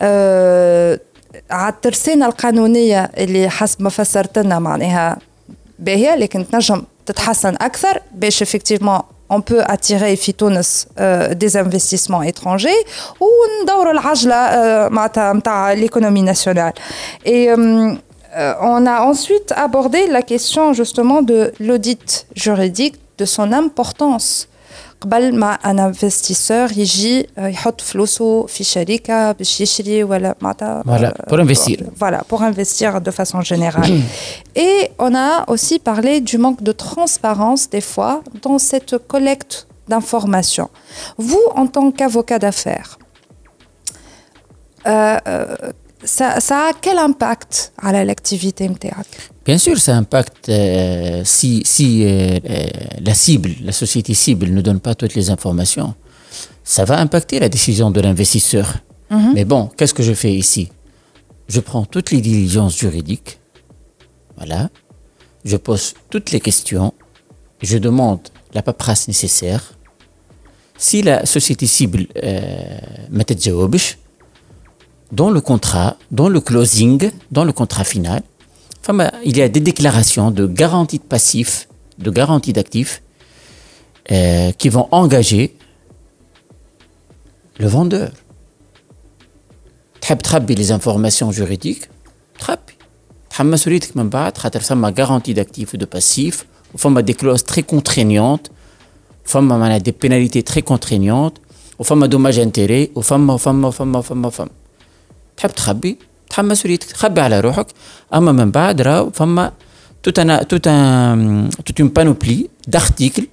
Euh, 0.00 0.96
عالترسانة 1.50 2.26
القانونية 2.26 3.04
اللي 3.04 3.48
حسب 3.48 3.82
ما 3.82 3.90
فسرت 3.90 4.38
لنا 4.38 4.58
معناها 4.58 5.18
باهيه 5.78 6.14
لكن 6.14 6.48
تنجم 6.48 6.82
تتحسن 7.06 7.54
اكثر 7.60 8.00
باش 8.14 8.44
effectivement 8.44 9.02
on 9.32 9.40
peut 9.40 9.62
attirer 9.62 10.14
في 10.14 10.32
تونس 10.32 10.86
euh, 10.98 11.34
des 11.34 11.56
investissements 11.56 12.22
étrangers 12.22 12.86
وندوروا 13.20 13.92
العجله 13.92 14.34
euh, 14.34 14.92
معناتها 14.92 15.32
نتاع 15.32 15.74
l'économie 15.76 16.22
nationale 16.22 16.74
et 17.26 17.50
euh, 17.50 18.54
on 18.60 18.86
a 18.86 19.00
ensuite 19.02 19.52
abordé 19.56 20.06
la 20.06 20.22
question 20.22 20.72
justement 20.72 21.22
de 21.22 21.52
l'audit 21.60 22.26
juridique 22.34 22.96
de 23.18 23.24
son 23.24 23.52
importance 23.52 24.48
قبل 25.00 25.38
ما 25.38 25.52
ان 25.52 25.78
انفستيسور 25.78 26.72
يجي 26.72 27.26
يحط 27.38 27.80
فلوسه 27.80 28.46
في 28.46 28.64
شركه 28.64 29.32
باش 29.32 29.60
يشري 29.60 30.04
ولا 30.04 30.34
معناتها 30.40 30.82
voilà 30.86 31.30
pour 31.30 31.38
investir 31.38 31.78
voilà 32.02 32.20
pour 32.30 32.42
investir 32.42 33.00
de 33.00 33.10
façon 33.10 33.40
générale 33.40 33.92
et 34.56 34.90
on 34.98 35.14
a 35.14 35.44
aussi 35.48 35.78
parlé 35.78 36.20
du 36.20 36.38
manque 36.38 36.62
de 36.62 36.72
transparence 36.72 37.62
des 37.70 37.84
fois 37.92 38.22
dans 38.42 38.58
cette 38.58 38.94
collecte 39.12 39.66
d'informations 39.88 40.70
vous 41.18 41.46
en 41.54 41.66
tant 41.66 41.90
qu'avocat 41.96 42.38
d'affaires 42.38 42.90
euh, 44.86 45.18
euh 45.26 45.56
ça, 46.03 46.39
ça, 46.39 46.69
a 46.69 46.73
quel 46.73 46.97
impact 46.97 47.73
à 47.77 47.91
l'activité 48.03 48.69
Bien 49.45 49.57
sûr, 49.57 49.77
ça 49.77 49.95
impacte 49.95 50.49
euh, 50.49 51.21
si, 51.25 51.61
si 51.65 52.03
euh, 52.03 52.39
euh, 52.49 52.67
la 53.01 53.13
cible, 53.13 53.51
la 53.63 53.71
société 53.71 54.13
cible 54.13 54.49
ne 54.49 54.61
donne 54.61 54.79
pas 54.79 54.95
toutes 54.95 55.15
les 55.15 55.29
informations. 55.29 55.95
Ça 56.63 56.85
va 56.85 56.99
impacter 56.99 57.39
la 57.39 57.49
décision 57.49 57.91
de 57.91 58.01
l'investisseur. 58.01 58.77
Mhm. 59.09 59.31
Mais 59.33 59.45
bon, 59.45 59.69
qu'est-ce 59.77 59.93
que 59.93 60.03
je 60.03 60.13
fais 60.13 60.33
ici? 60.33 60.69
Je 61.47 61.59
prends 61.61 61.85
toutes 61.85 62.11
les 62.11 62.21
diligences 62.21 62.77
juridiques. 62.77 63.39
Voilà. 64.35 64.69
Je 65.45 65.57
pose 65.57 65.93
toutes 66.09 66.31
les 66.31 66.41
questions. 66.41 66.93
Je 67.61 67.77
demande 67.77 68.19
la 68.53 68.61
paperasse 68.61 69.07
nécessaire. 69.07 69.73
Si 70.77 71.01
la 71.01 71.25
société 71.25 71.65
cible 71.65 72.07
euh, 72.23 72.77
dans 75.12 75.30
le 75.30 75.40
contrat, 75.40 75.96
dans 76.10 76.28
le 76.28 76.40
closing, 76.40 77.10
dans 77.30 77.44
le 77.44 77.52
contrat 77.52 77.84
final, 77.84 78.22
il 79.24 79.36
y 79.36 79.42
a 79.42 79.48
des 79.48 79.60
déclarations 79.60 80.30
de 80.30 80.46
garantie 80.46 80.98
de 80.98 81.04
passifs, 81.04 81.68
de 81.98 82.10
garantie 82.10 82.52
d'actifs, 82.52 83.02
euh, 84.10 84.50
qui 84.52 84.68
vont 84.68 84.88
engager 84.90 85.56
le 87.58 87.68
vendeur. 87.68 88.10
تحب 90.00 90.50
les 90.50 90.72
informations 90.72 91.30
juridiques 91.30 91.88
تحبي 92.38 92.72
تحمل 93.30 93.50
مسؤوليتك 93.50 93.96
من 93.96 94.08
بعد 94.08 94.38
خاطر 94.38 94.60
فما 94.60 94.90
garantie 94.90 95.34
d'actifs 95.34 95.74
ou 95.74 95.76
de 95.76 95.84
passifs 95.84 96.44
وفما 96.74 97.00
des 97.00 97.14
clauses 97.14 97.44
très 97.44 97.62
contraignantes 97.62 98.50
فما 99.24 99.78
des 99.78 99.92
pénalités 99.92 100.42
très 100.42 100.62
contraignantes 100.62 101.38
وفما 101.78 102.06
dommages 102.08 102.38
intérêts 102.38 102.90
وفما 102.96 103.34
وفما 103.34 103.68
وفما 103.68 103.98
وفما 103.98 104.26
وفما 104.26 104.50
تحب 105.36 105.50
تخبي 105.50 105.98
تحمل 106.30 106.48
مسؤوليتك 106.48 106.92
تخبي 106.92 107.20
على 107.20 107.40
روحك 107.40 107.66
اما 108.14 108.32
من 108.32 108.50
بعد 108.50 108.80
راهو 108.80 109.10
فما 109.10 109.52
توت 110.02 110.18
انا 110.18 110.42
توت 110.42 110.66
ان 110.66 111.50
توت 111.66 111.80
اون 111.80 111.88
بانوبلي 111.88 112.48
دارتيكل 112.68 113.26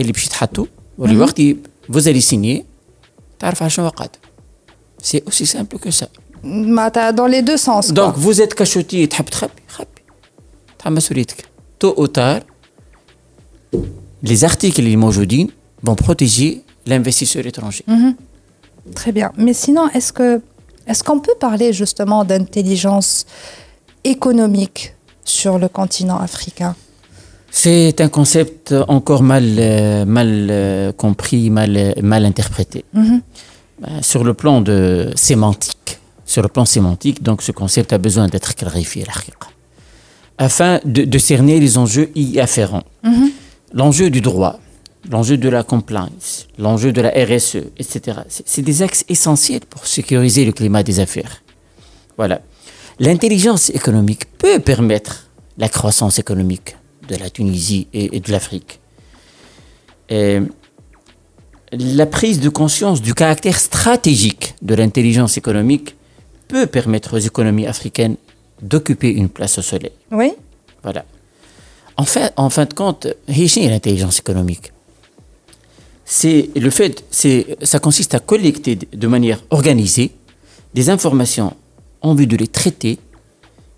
اللي 0.00 0.12
باش 0.12 0.26
يتحطوا 0.26 0.66
واللي 0.98 1.16
وقت 1.16 1.42
فوز 1.92 2.08
الي 2.08 2.20
سيني 2.20 2.64
تعرف 3.38 3.62
على 3.62 3.70
شنو 3.70 3.88
قادر 3.88 4.18
سي 5.02 5.22
اوسي 5.26 5.44
سامبل 5.44 5.78
كو 5.78 5.90
سا 5.90 6.06
معناتها 6.44 7.10
دون 7.10 7.30
لي 7.30 7.40
دو 7.40 7.56
سونس 7.56 7.90
دونك 7.90 8.14
فوز 8.14 8.40
ات 8.40 8.52
كاشوتي 8.52 9.06
تحب 9.06 9.24
تخبي 9.24 9.50
خبي 9.68 9.86
تحمل 10.78 10.96
مسؤوليتك 10.96 11.44
تو 11.80 11.90
او 11.90 12.06
تار 12.06 12.44
les 14.26 14.44
articles 14.44 14.78
اللي 14.78 14.96
موجودين 14.96 15.50
vont 15.86 15.94
protéger 15.94 16.62
l'investisseur 16.86 17.46
étranger. 17.46 17.84
Mm 17.86 17.98
-hmm. 18.00 18.12
Très 19.00 19.12
bien. 19.12 19.28
Mais 19.44 19.54
sinon, 19.64 19.84
est-ce 19.96 20.12
que 20.18 20.28
est-ce 20.87 21.03
qu'on 21.03 21.19
peut 21.19 21.35
parler 21.39 21.73
justement 21.73 22.23
d'intelligence 22.23 23.25
économique 24.03 24.93
sur 25.23 25.57
le 25.57 25.67
continent 25.67 26.19
africain? 26.19 26.75
C'est 27.51 28.01
un 28.01 28.09
concept 28.09 28.75
encore 28.87 29.23
mal, 29.23 29.55
euh, 29.57 30.05
mal 30.05 30.47
euh, 30.49 30.91
compris, 30.91 31.49
mal, 31.49 31.95
mal 32.01 32.25
interprété. 32.25 32.83
Mhm. 32.93 33.21
Sur 34.01 34.23
le 34.23 34.33
plan 34.33 34.61
de 34.61 35.11
sémantique, 35.15 35.99
sur 36.25 36.41
le 36.41 36.47
plan 36.47 36.65
sémantique, 36.65 37.21
donc 37.21 37.41
ce 37.41 37.51
concept 37.51 37.91
a 37.91 37.97
besoin 37.97 38.27
d'être 38.27 38.55
clarifié, 38.55 39.03
afin 40.37 40.79
de, 40.85 41.17
cerner 41.17 41.59
les 41.59 41.77
enjeux 41.77 42.09
y 42.15 42.39
afférents. 42.39 42.83
Mhm. 43.03 43.29
L'enjeu 43.73 44.09
du 44.09 44.21
droit, 44.21 44.59
l'enjeu 45.09 45.37
de 45.37 45.49
la 45.49 45.63
compliance, 45.63 46.47
l'enjeu 46.57 46.91
de 46.91 47.01
la 47.01 47.09
RSE, 47.09 47.57
etc. 47.77 48.19
C'est 48.27 48.61
des 48.61 48.81
axes 48.81 49.05
essentiels 49.09 49.65
pour 49.69 49.85
sécuriser 49.85 50.45
le 50.45 50.51
climat 50.51 50.83
des 50.83 50.99
affaires. 50.99 51.41
Voilà. 52.17 52.41
L'intelligence 52.99 53.69
économique 53.69 54.25
peut 54.37 54.59
permettre 54.59 55.29
la 55.57 55.69
croissance 55.69 56.19
économique 56.19 56.77
de 57.07 57.15
la 57.15 57.29
Tunisie 57.29 57.87
et, 57.93 58.19
de 58.19 58.31
l'Afrique. 58.31 58.79
La 61.71 62.05
prise 62.05 62.39
de 62.39 62.49
conscience 62.49 63.01
du 63.01 63.13
caractère 63.13 63.59
stratégique 63.59 64.55
de 64.61 64.75
l'intelligence 64.75 65.37
économique 65.37 65.95
peut 66.47 66.67
permettre 66.67 67.17
aux 67.17 67.19
économies 67.19 67.67
africaines 67.67 68.15
d'occuper 68.61 69.09
une 69.09 69.29
place 69.29 69.57
au 69.57 69.61
soleil. 69.61 69.91
Oui. 70.11 70.31
Voilà. 70.83 71.03
En 71.97 72.05
fin 72.05 72.65
de 72.65 72.73
compte, 72.73 73.07
l'intelligence 73.27 74.19
économique 74.19 74.71
c'est 76.05 76.49
le 76.55 76.69
fait, 76.69 77.03
c'est, 77.09 77.57
ça 77.63 77.79
consiste 77.79 78.13
à 78.13 78.19
collecter 78.19 78.75
de 78.75 79.07
manière 79.07 79.43
organisée 79.49 80.11
des 80.75 80.89
informations 80.89 81.55
en 82.01 82.13
vue 82.13 82.27
de 82.27 82.37
les 82.37 82.47
traiter 82.47 82.99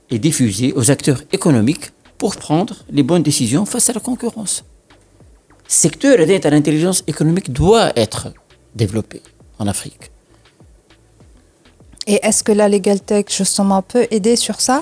et 0.09 0.19
diffuser 0.19 0.73
aux 0.73 0.91
acteurs 0.91 1.23
économiques 1.31 1.91
pour 2.17 2.35
prendre 2.35 2.83
les 2.89 3.03
bonnes 3.03 3.23
décisions 3.23 3.65
face 3.65 3.89
à 3.89 3.93
la 3.93 3.99
concurrence. 3.99 4.65
secteur 5.67 6.25
d'aide 6.25 6.45
à 6.45 6.49
l'intelligence 6.49 7.03
économique 7.07 7.51
doit 7.51 7.91
être 7.95 8.33
développé 8.75 9.21
en 9.59 9.67
Afrique. 9.67 10.11
Et 12.07 12.19
est-ce 12.23 12.41
que 12.43 12.53
la 12.53 12.69
Legal 12.69 13.01
Tech, 13.01 13.25
justement, 13.29 13.81
peut 13.81 14.07
aider 14.11 14.37
sur 14.37 14.61
ça? 14.61 14.81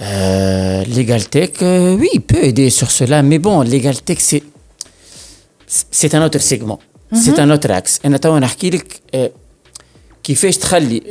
Euh, 0.00 0.84
Legal 0.84 1.28
Tech, 1.28 1.50
euh, 1.62 1.96
oui, 1.96 2.18
peut 2.18 2.42
aider 2.42 2.68
sur 2.70 2.90
cela. 2.90 3.22
Mais 3.22 3.38
bon, 3.38 3.62
Legal 3.62 4.00
Tech, 4.02 4.18
c'est 4.20 4.42
c'est 5.71 6.15
un 6.15 6.25
autre 6.25 6.39
segment 6.39 6.79
c'est 7.13 7.39
un 7.39 7.49
autre 7.49 7.71
axe 7.71 8.05
انا 8.05 8.17
توا 8.17 8.39
نحكي 8.39 8.69
لك 8.69 9.01
كيفاش 10.23 10.57
تخلي 10.57 11.01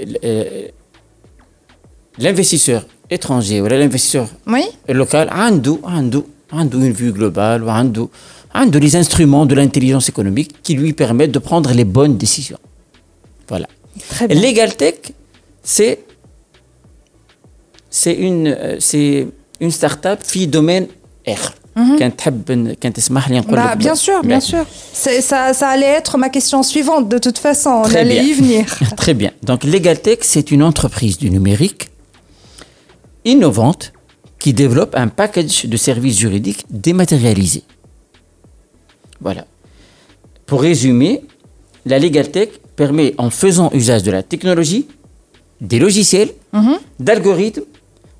l'investisseur 2.20 2.82
étranger 3.10 3.60
ou 3.60 3.68
l'investisseur 3.68 4.26
local 4.88 5.28
عنده 5.28 5.78
عنده 5.84 6.22
عنده 6.52 6.78
une 6.78 6.94
vue 6.96 7.12
globale 7.12 7.62
وعنده 7.62 8.08
عنده 8.54 8.80
les 8.80 8.92
instruments 8.96 9.46
de 9.46 9.54
l'intelligence 9.54 10.08
économique 10.08 10.62
qui 10.62 10.74
lui 10.74 10.92
permettent 10.92 11.32
de 11.32 11.38
prendre 11.38 11.72
les 11.72 11.84
bonnes 11.84 12.16
décisions 12.16 12.58
voilà 13.48 13.68
Legal 14.44 14.76
Tech 14.76 14.98
c'est 15.62 15.98
c'est 17.90 18.16
une 18.28 18.46
c'est 18.78 19.26
une 19.60 19.70
start-up 19.70 20.22
في 20.22 20.46
domaine 20.46 20.86
R 21.28 21.30
bah, 21.30 21.59
bien 23.77 23.95
sûr, 23.95 24.21
bien 24.23 24.39
sûr. 24.39 24.65
Ça, 24.93 25.53
ça, 25.53 25.69
allait 25.69 25.85
être 25.85 26.17
ma 26.17 26.29
question 26.29 26.63
suivante 26.63 27.07
de 27.07 27.17
toute 27.17 27.37
façon. 27.37 27.83
On 27.85 27.95
allait 27.95 28.25
y 28.25 28.33
venir. 28.33 28.65
Très 28.97 29.13
bien. 29.13 29.31
Donc, 29.43 29.63
LegalTech, 29.63 30.23
c'est 30.23 30.51
une 30.51 30.63
entreprise 30.63 31.17
du 31.17 31.29
numérique 31.29 31.89
innovante 33.23 33.93
qui 34.39 34.53
développe 34.53 34.95
un 34.95 35.07
package 35.07 35.65
de 35.65 35.77
services 35.77 36.17
juridiques 36.17 36.65
dématérialisés. 36.69 37.63
Voilà. 39.21 39.45
Pour 40.45 40.61
résumer, 40.61 41.21
la 41.85 41.99
LegalTech 41.99 42.49
permet, 42.75 43.13
en 43.17 43.29
faisant 43.29 43.71
usage 43.73 44.03
de 44.03 44.11
la 44.11 44.23
technologie, 44.23 44.87
des 45.61 45.79
logiciels, 45.79 46.31
mhm. 46.53 46.79
d'algorithmes 46.99 47.63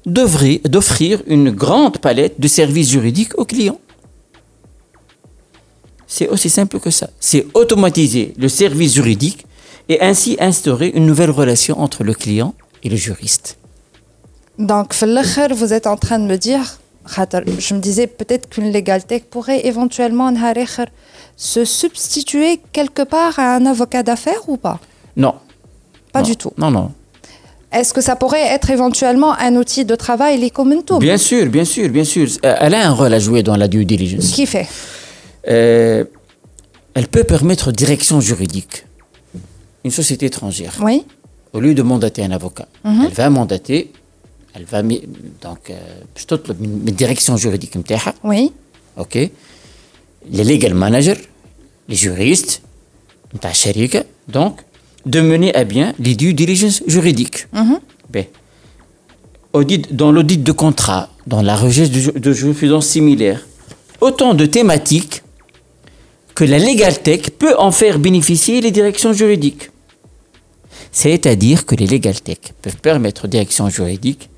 d'offrir 0.06 1.22
une 1.28 1.52
grande 1.52 2.00
palette 2.00 2.40
de 2.40 2.48
services 2.48 2.90
juridiques 2.90 3.38
aux 3.38 3.46
clients. 3.46 3.80
C'est 6.08 6.28
aussi 6.28 6.50
simple 6.50 6.80
que 6.80 6.90
ça. 6.90 7.10
C'est 7.20 7.48
automatiser 7.54 8.34
le 8.38 8.50
service 8.50 8.96
juridique 8.96 9.46
et 9.88 10.02
ainsi 10.02 10.38
instaurer 10.40 10.90
une 10.94 11.06
nouvelle 11.06 11.32
relation 11.32 11.80
entre 11.80 12.04
le 12.04 12.14
client 12.14 12.54
et 12.84 12.90
le 12.90 12.96
juriste. 12.96 13.58
Donc, 14.60 14.94
vous 14.94 15.74
êtes 15.74 15.88
en 15.88 15.98
train 15.98 16.20
de 16.20 16.26
me 16.26 16.36
dire, 16.36 16.80
je 17.08 17.74
me 17.74 17.80
disais 17.80 18.08
peut-être 18.08 18.50
qu'une 18.50 18.72
légalité 18.72 19.20
pourrait 19.20 19.66
éventuellement 19.66 20.34
se 21.38 21.66
substituer 21.66 22.60
quelque 22.74 23.04
part 23.04 23.40
à 23.40 23.56
un 23.56 23.66
avocat 23.66 24.04
d'affaires 24.04 24.50
ou 24.50 24.58
pas? 24.58 24.80
Non. 25.16 25.36
Pas 26.12 26.22
du 26.22 26.36
tout. 26.36 26.52
Non, 26.58 26.72
non. 26.72 26.92
Est-ce 27.72 27.94
que 27.94 28.02
ça 28.02 28.16
pourrait 28.16 28.46
être 28.48 28.70
éventuellement 28.70 29.34
un 29.34 29.56
outil 29.56 29.86
de 29.86 29.96
travail, 29.96 30.40
les 30.40 30.50
tout? 30.50 31.00
Bien 31.00 31.18
sûr, 31.18 31.46
bien 31.48 31.66
sûr, 31.66 31.90
bien 31.90 32.04
sûr. 32.04 32.28
Euh, 32.44 32.56
elle 32.60 32.76
a 32.76 32.88
un 32.88 32.92
rôle 32.92 33.14
à 33.14 33.20
jouer 33.20 33.44
dans 33.44 33.56
la 33.56 33.68
due 33.68 33.86
diligence. 33.86 34.32
Qui 34.32 34.46
fait 34.46 34.68
euh, 35.48 36.04
Elle 36.94 37.08
peut 37.08 37.24
permettre 37.24 37.72
direction 37.72 38.20
juridique. 38.20 38.86
Une 39.84 39.92
société 39.92 40.26
étrangère. 40.28 40.76
Oui. 40.82 41.06
Au 41.54 41.60
lieu 41.60 41.74
de 41.74 41.82
mandater 41.82 42.24
un 42.24 42.32
avocat, 42.32 42.68
mhm. 42.84 43.06
elle 43.06 43.14
va 43.14 43.30
mandater, 43.30 43.92
elle 44.54 44.66
va 44.66 44.82
donc 44.84 45.70
euh, 45.70 46.54
une 46.62 46.96
direction 46.96 47.36
juridique 47.36 47.76
Oui. 48.24 48.52
OK. 48.98 49.16
Les 50.30 50.44
legal 50.44 50.74
managers 50.74 51.18
les 51.92 51.96
juristes 51.96 52.62
donc 54.28 54.56
de 55.06 55.22
mener 55.22 55.54
à 55.56 55.64
bien 55.64 55.94
les 56.00 56.16
due 56.16 56.34
diligence 56.34 56.84
juridiques. 56.88 57.48
Mm 57.54 57.76
dans 59.92 60.12
l'audit 60.12 60.42
de 60.42 60.52
contrat, 60.52 61.10
dans 61.28 61.42
la 61.42 61.56
recherche 61.56 61.90
de, 61.90 62.34
jurisprudence 62.34 62.88
similaire, 62.88 63.46
autant 64.00 64.34
de 64.34 64.46
thématiques 64.46 65.24
que 66.36 66.46
la 66.46 66.58
Legal 66.58 67.02
Tech 67.02 67.32
peut 67.38 67.56
en 67.58 67.72
faire 67.72 68.00
bénéficier 68.00 68.62
les 68.62 68.72
directions 68.72 69.14
juridiques. 69.14 69.70
C'est-à-dire 70.92 71.66
que 71.66 71.76
les 71.76 71.86
Legal 71.86 72.20
Tech 72.22 72.38
peuvent 72.62 72.78
permettre 72.78 73.26
aux 73.26 73.28
directions 73.28 73.70
juridiques 73.70 74.30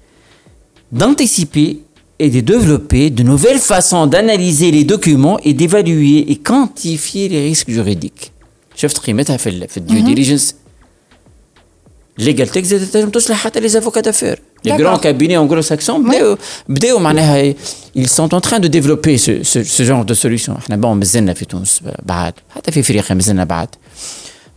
d'anticiper 0.91 1.79
et 2.19 2.29
de 2.29 2.41
développer 2.41 3.09
de 3.09 3.23
nouvelles 3.23 3.59
façons 3.59 4.05
d'analyser 4.05 4.71
les 4.71 4.83
documents 4.83 5.39
et 5.43 5.53
d'évaluer 5.53 6.31
et 6.31 6.35
quantifier 6.35 7.29
les 7.29 7.43
risques 7.43 7.69
juridiques. 7.69 8.32
شفت 8.76 8.98
قيمتها 8.98 9.36
في 9.36 9.66
في 9.68 9.76
الديو 9.76 10.04
ديليجنس 10.04 10.54
ليجال 12.18 12.48
تيك 12.48 12.64
زادت 12.64 12.92
تنجم 12.92 13.10
تصلح 13.10 13.36
حتى 13.36 13.60
لي 13.60 13.68
زافوكا 13.68 14.00
دافير 14.00 14.42
لي 14.64 14.72
غران 14.72 14.96
كابيني 14.96 15.36
اون 15.36 15.62
ساكسون 15.62 16.08
بداو 16.08 16.36
بداو 16.68 16.98
معناها 16.98 17.54
ils 17.98 18.08
sont 18.08 18.34
en 18.34 18.40
train 18.40 18.60
de 18.60 18.68
développer 18.68 19.18
ce, 19.18 19.42
ce, 19.42 19.62
ce 19.62 19.82
genre 19.82 20.04
de 20.04 20.14
solution 20.14 20.50
احنا 20.50 20.76
بون 20.76 20.96
مازلنا 20.96 21.34
في 21.34 21.44
تونس 21.44 21.80
بعد 22.02 22.32
حتى 22.50 22.72
في 22.72 22.80
افريقيا 22.80 23.14
مازلنا 23.14 23.44
بعد 23.44 23.68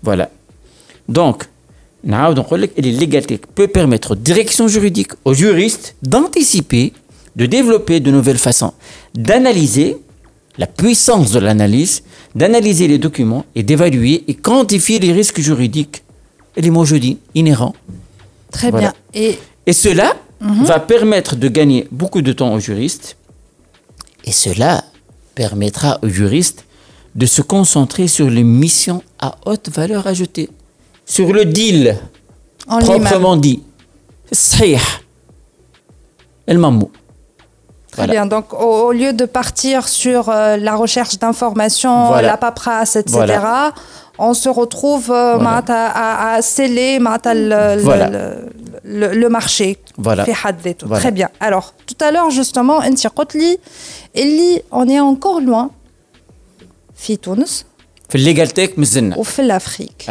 فوالا 0.04 0.30
دونك 1.10 1.48
نعاود 2.04 2.40
نقول 2.40 2.62
لك 2.62 2.80
اللي 2.80 2.92
ليجال 2.92 3.24
تيك 3.24 3.46
peut 3.60 3.68
permettre 3.80 4.12
aux 4.12 4.32
directions 4.32 4.68
juridiques 4.68 5.14
aux 5.26 5.34
juristes 5.34 5.96
d'anticiper 6.04 6.94
de 7.36 7.46
développer 7.46 8.00
de 8.00 8.12
nouvelles 8.12 8.44
façons 8.50 8.74
d'analyser 9.16 9.98
la 10.59 10.67
puissance 10.67 11.33
de 11.33 11.39
l'analyse, 11.39 12.03
d'analyser 12.35 12.89
les 12.89 12.99
documents 12.99 13.45
et 13.55 13.63
d'évaluer 13.63 14.25
et 14.29 14.35
quantifier 14.35 14.99
les 14.99 15.13
risques 15.13 15.41
juridiques 15.41 16.03
et 16.57 16.63
les 16.63 16.71
mots 16.71 16.85
jeudi 16.85 17.19
inhérents. 17.35 17.75
Très 18.51 18.73
bien. 18.73 18.93
Et, 19.15 19.39
et 19.67 19.73
cela 19.73 20.17
mhm. 20.41 20.65
va 20.65 20.81
permettre 20.81 21.37
de 21.37 21.49
gagner 21.49 21.87
beaucoup 21.91 22.23
de 22.23 22.33
temps 22.33 22.55
aux 22.55 22.61
juristes 22.61 23.17
et 24.25 24.33
cela 24.33 24.85
permettra 25.35 25.99
aux 26.03 26.09
juristes 26.09 26.65
de 27.15 27.27
se 27.27 27.43
concentrer 27.43 28.09
sur 28.09 28.29
les 28.29 28.43
missions 28.43 29.03
à 29.19 29.37
haute 29.47 29.71
valeur 29.71 30.07
ajoutée, 30.07 30.51
sur 31.05 31.33
le 31.33 31.45
deal 31.45 31.97
proprement 32.67 33.37
dit. 33.37 33.63
C'est 34.33 34.77
le 36.49 36.59
Très 37.97 38.09
bien. 38.09 38.27
Donc, 38.27 38.53
au, 38.53 38.93
lieu 38.93 39.13
de 39.13 39.25
partir 39.25 39.89
sur 39.89 40.29
euh, 40.29 40.57
la 40.57 40.75
recherche 40.75 41.19
d'informations, 41.19 42.15
la 42.15 42.37
paperasse, 42.37 42.97
etc., 42.97 43.39
on 44.19 44.33
se 44.33 44.49
retrouve 44.49 45.11
euh, 45.11 45.39
à, 45.39 46.39
sceller 46.41 46.99
le, 46.99 48.49
le, 48.85 49.29
marché. 49.29 49.79
Voilà. 49.99 50.25
Très 51.01 51.13
bien. 51.13 51.29
Alors, 51.41 51.75
tout 51.87 51.97
à 52.01 52.11
l'heure, 52.11 52.31
justement, 52.31 52.79
Enti 52.79 53.07
Kotli, 53.15 53.59
Eli, 54.15 54.63
on 54.71 54.89
est 54.89 55.01
encore 55.01 55.41
loin. 55.41 55.71
Fi 56.95 57.19
Tunis. 57.19 57.67
Fi 58.09 58.19
Legal 58.19 58.49
Ou 59.19 59.25
l'Afrique. 59.43 60.07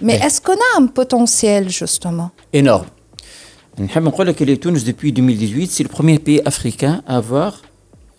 Mais 0.00 0.14
est-ce 0.14 0.40
qu'on 0.40 0.54
a 0.54 0.78
un 0.78 0.86
potentiel, 0.86 1.68
justement? 1.68 2.30
Énorme 2.52 2.86
que 4.34 4.44
les 4.44 4.58
Tunis, 4.58 4.84
depuis 4.84 5.12
2018, 5.12 5.70
c'est 5.70 5.82
le 5.82 5.88
premier 5.88 6.18
pays 6.18 6.40
africain 6.44 7.02
à 7.06 7.16
avoir 7.16 7.62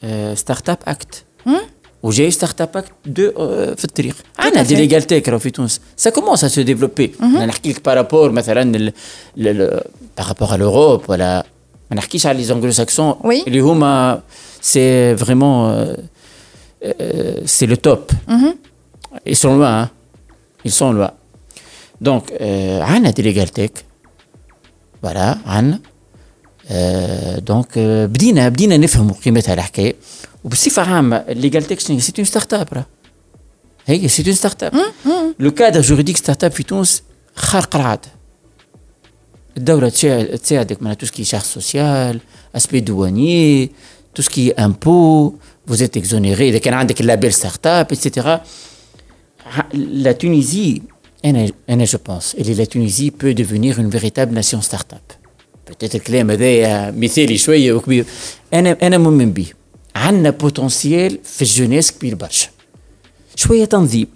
euh, 0.04 0.36
Startup 0.36 0.80
Act. 0.86 1.26
Ou 2.04 2.12
j'ai 2.12 2.32
Startup 2.32 2.76
Act 2.76 2.92
de 3.06 3.34
euh, 3.38 3.76
Fitrir. 3.76 4.16
On 4.40 4.58
a 4.58 4.64
des 4.64 4.76
légalités 4.76 5.16
Ça 5.96 6.12
commence 6.12 6.44
à 6.44 6.50
se 6.50 6.62
développer. 6.62 7.14
On 7.22 7.36
a 7.36 7.54
par 7.80 7.96
rapport, 7.96 8.32
par 10.16 10.26
rapport 10.26 10.54
à 10.54 10.58
l'Europe, 10.58 11.04
voilà. 11.06 11.46
On 11.92 11.98
a 11.98 12.02
les 12.34 12.52
anglo-saxons. 12.52 13.18
Oui. 13.24 13.44
Les 13.46 13.62
c'est 14.62 15.14
vraiment. 15.14 15.70
Euh, 15.70 15.96
euh, 16.84 17.42
c'est 17.46 17.68
le 17.68 17.78
top. 17.78 18.12
Ils 19.26 19.36
sont 19.36 19.58
loin. 19.58 19.82
Hein. 19.82 19.90
Ils 20.66 20.72
sont 20.72 20.94
loin. 20.94 21.12
Donc, 22.00 22.34
on 22.40 23.06
a 23.06 23.12
des 23.12 23.22
légalités. 25.01 25.01
فوالا 25.03 25.39
عندنا 25.47 25.81
آه 26.69 27.39
دونك 27.39 27.79
آه 27.79 28.07
بدينا 28.07 28.49
بدينا 28.49 28.77
نفهموا 28.77 29.15
قيمتها 29.15 29.55
الحكايه 29.55 29.95
وبصفه 30.45 30.83
عامه 30.83 31.17
الليجال 31.17 31.63
تكشنينغ 31.63 32.03
سي 32.03 32.13
اون 32.19 32.25
ستارت 32.25 32.55
اب 32.55 32.85
هي 33.87 34.09
سي 34.09 34.23
اون 34.27 34.35
ستارت 34.35 34.63
اب 34.63 34.73
لو 35.39 35.51
كادر 35.51 35.81
جوريديك 35.81 36.17
ستارت 36.17 36.45
اب 36.45 36.51
في 36.51 36.63
تونس 36.63 37.03
خارق 37.35 37.77
العاده 37.77 38.09
الدوله 39.57 39.89
تساعدك 39.89 40.83
معناها 40.83 40.95
تو 40.95 41.07
سكي 41.07 41.25
شارج 41.25 41.43
سوسيال 41.43 42.21
اسبي 42.57 42.81
دواني 42.81 43.71
تو 44.15 44.23
سكي 44.23 44.53
امبو 44.53 45.33
vous 45.71 45.83
êtes 45.83 45.97
exonéré 45.97 46.41
اذا 46.41 46.59
كان 46.59 46.75
عندك 46.75 47.01
اللابيل 47.01 47.33
ستارت 47.33 47.67
اب 47.67 47.93
اتسيتيرا 47.93 48.41
لا 49.75 50.13
تونيزي 50.13 50.83
أنا 51.25 51.85
je 51.85 51.97
pense 51.97 52.35
et 52.39 52.55
la 52.55 52.67
Tunisie 52.67 53.11
peut 53.11 53.35
devenir 53.35 53.79
une 53.79 53.91
véritable 53.91 54.35
nation 54.35 54.61
start-up 54.61 55.13
peut-être 55.67 55.95
الكلام 55.95 56.31
هذايا 56.31 56.91
مثالي 56.91 57.39
شوية 57.39 57.73
وكبير 57.73 58.05
أنا 58.55 58.77
أنا 58.83 58.99
مؤمن 58.99 59.33
به 59.33 59.47
عندنا 59.97 60.31
بوتنسيال 60.31 61.19
في 61.25 61.43
الجونيس 61.43 61.93
كبير 61.93 62.15
برشا 62.15 62.49
شوية 63.37 63.65
تنظيم 63.65 64.07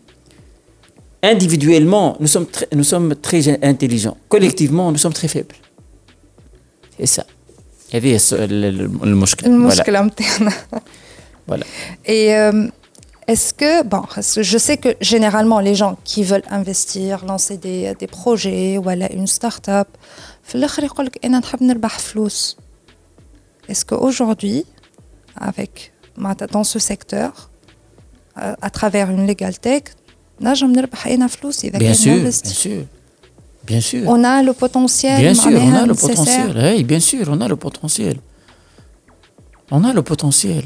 individuellement 1.22 2.16
nous 2.20 2.32
sommes 2.34 2.46
très, 2.46 2.68
nous 2.74 2.88
sommes 2.92 3.14
très 3.14 3.42
intelligents 3.72 4.16
collectivement 4.28 4.90
nous 4.92 4.98
sommes 5.04 5.12
très 5.12 5.28
faibles 5.28 5.56
c'est 6.98 7.20
ça 7.20 7.24
هذه 7.94 8.20
المشكلة 8.32 9.48
المشكلة 9.48 10.02
نتاعنا 10.02 10.52
voilà 11.50 11.64
et 12.06 12.30
est-ce 13.27 13.53
que, 13.53 13.83
bon, 13.83 14.03
je 14.15 14.57
sais 14.57 14.77
que 14.77 14.89
généralement 15.01 15.59
les 15.59 15.73
gens 15.75 15.97
qui 16.03 16.23
veulent 16.23 16.43
investir, 16.49 17.25
lancer 17.25 17.57
des, 17.57 17.95
des 17.95 18.07
projets 18.07 18.77
ou 18.77 18.87
aller 18.87 19.07
une 19.13 19.27
start-up, 19.27 19.87
est-ce 23.67 23.85
qu'aujourd'hui, 23.85 24.65
avec 25.35 25.91
dans 26.51 26.63
ce 26.63 26.79
secteur, 26.79 27.49
euh, 28.37 28.53
à 28.61 28.69
travers 28.69 29.09
une 29.09 29.25
legal 29.25 29.57
tech, 29.57 29.83
bien 30.39 31.93
sûr, 31.93 32.17
bien 32.21 32.31
sûr. 32.31 32.83
Bien 33.65 33.81
sûr. 33.81 34.03
On 34.07 34.23
a 34.23 34.43
le 34.43 34.53
potentiel. 34.53 35.19
Bien 35.19 35.33
sûr, 35.33 35.59
on 35.59 35.73
a 35.73 35.85
le 35.87 35.95
potentiel. 35.95 36.55
Oui, 36.55 36.83
bien 36.83 36.99
sûr, 36.99 37.25
on 37.29 37.41
a 37.41 37.47
le 37.47 37.55
potentiel. 37.55 38.19
On 39.71 39.83
a 39.83 39.93
le 39.93 40.03
potentiel. 40.03 40.65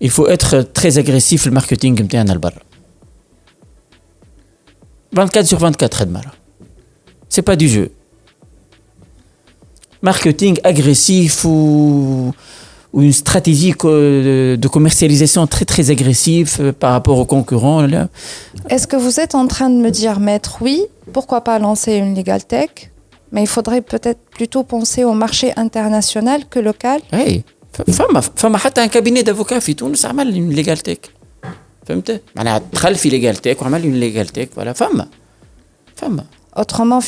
il 0.00 0.10
faut 0.10 0.28
être 0.28 0.62
très 0.62 0.98
agressif 0.98 1.46
le 1.46 1.52
marketing 1.52 2.00
نتاعنا 2.02 2.32
لبرا 2.32 2.60
24 5.12 5.46
sur 5.46 5.58
24 5.58 5.94
خدمة 5.94 6.20
c'est 7.28 7.42
pas 7.42 7.56
du 7.56 7.68
jeu 7.68 7.90
marketing 10.04 10.58
agressif 10.62 11.44
ou, 11.44 12.32
ou 12.92 13.02
une 13.02 13.12
stratégie 13.12 13.72
de 13.72 14.68
commercialisation 14.68 15.46
très 15.46 15.64
très 15.64 15.90
agressive 15.90 16.56
euh, 16.60 16.72
par 16.72 16.92
rapport 16.92 17.18
aux 17.18 17.24
concurrents. 17.24 17.80
Est-ce 18.68 18.86
que 18.86 18.96
vous 18.96 19.18
êtes 19.18 19.34
en 19.34 19.46
train 19.48 19.70
de 19.70 19.76
me 19.76 19.90
dire, 19.90 20.20
maître, 20.20 20.58
oui, 20.60 20.84
pourquoi 21.12 21.40
pas 21.42 21.58
lancer 21.58 21.94
une 21.94 22.14
legal 22.14 22.44
tech, 22.44 22.70
mais 23.32 23.42
il 23.42 23.48
faudrait 23.48 23.80
peut-être 23.80 24.20
plutôt 24.30 24.62
penser 24.62 25.02
au 25.04 25.14
marché 25.14 25.52
international 25.56 26.42
que 26.48 26.60
local 26.60 27.00
Oui, 27.12 27.42
فما 27.72 28.20
فما 28.20 28.58
حتى 28.58 28.84
ان 28.84 28.88
كابيني 28.88 29.22
دافوكا 29.22 29.58
في 29.58 29.74
تونس 29.74 30.06
عمل 30.06 30.34
اون 30.34 30.50
ليغال 30.50 30.78
تيك 30.78 31.10
فهمت 31.86 32.20
معناها 32.36 32.60
دخل 32.72 32.94
في 32.94 33.08
ليغال 33.08 33.36
تيك 33.36 33.62
وعمل 33.62 33.82
اون 33.82 33.94
ليغال 33.94 34.26
تيك 34.26 34.50
ولا 34.56 34.72
فما 34.72 35.08
فما 35.96 36.24
Autrement, 36.56 37.00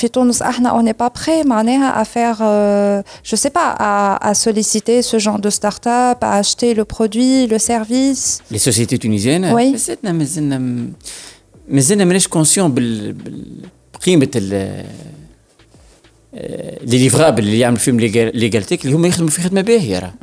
on 0.75 0.83
n'est 0.83 0.93
pas 0.93 1.11
prêt 1.11 1.43
à 1.49 2.05
faire, 2.05 2.39
euh, 2.41 3.03
je 3.23 3.37
sais 3.37 3.51
pas, 3.51 3.77
à, 3.79 4.35
solliciter 4.35 5.03
ce 5.03 5.21
genre 5.21 5.39
de 5.39 5.51
start-up, 5.51 6.19
à 6.21 6.33
acheter 6.39 6.75
le 6.75 6.85
produit, 6.85 7.47
le 7.47 7.59
service. 7.59 8.41
Les 8.51 8.59
sociétés 8.59 8.99
tunisiennes 8.99 9.53
Oui. 9.55 9.77
Mais 11.69 11.81
je 11.81 12.19
suis 12.19 12.29
conscient 12.29 12.69
de 12.69 13.15
les 16.83 17.11
livrables 17.11 17.39
اللي 17.39 17.59
يعملوا 17.59 17.81
فيهم 17.81 18.01
ليغالتيك 18.01 18.85
اللي 18.85 18.97
هما 18.97 19.09
يخدموا 19.09 19.31
في 19.31 19.43
خدمه 19.43 19.61
باهيه 19.61 19.99
راه 19.99 20.15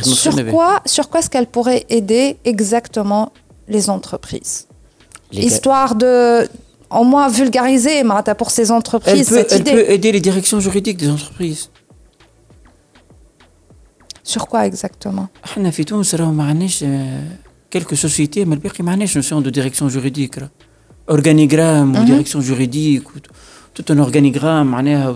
sur 0.00 0.34
quoi, 0.54 0.80
sur 0.86 1.08
quoi 1.10 1.20
est-ce 1.20 1.30
qu'elle 1.30 1.50
pourrait 1.56 1.84
aider 1.90 2.36
exactement 2.52 3.24
les 3.68 3.90
entreprises 3.90 4.66
Histoire 5.32 5.94
de, 5.94 6.48
au 6.90 7.04
moins 7.04 7.28
vulgariser 7.28 7.96
pour 8.40 8.50
ces 8.50 8.70
entreprises 8.70 9.32
elle 9.32 9.46
peut, 9.46 9.54
elle 9.54 9.64
peut 9.76 9.90
aider 9.96 10.10
les 10.16 10.20
directions 10.28 10.60
juridiques 10.60 10.98
des 11.04 11.10
entreprises. 11.16 11.62
Sur 14.24 14.46
quoi 14.46 14.66
exactement 14.70 15.26
احنا 15.44 15.70
في 15.70 15.84
تونس 15.84 16.14
راهو 16.14 16.32
ما 16.32 16.44
عندناش 16.44 16.84
quelques 17.76 17.96
sociétés 17.96 18.38
ما 18.38 18.54
الباقي 18.54 18.84
ما 18.84 18.92
عندناش 18.92 19.18
notion 19.18 19.42
de 19.42 19.50
direction 19.50 19.88
juridique 19.88 20.38
organigramme 21.08 21.96
ou 21.96 22.04
direction 22.04 22.40
juridique 22.40 23.08
tout 23.76 23.92
un 23.92 23.98
organigramme 23.98 24.66
معناها 24.70 25.14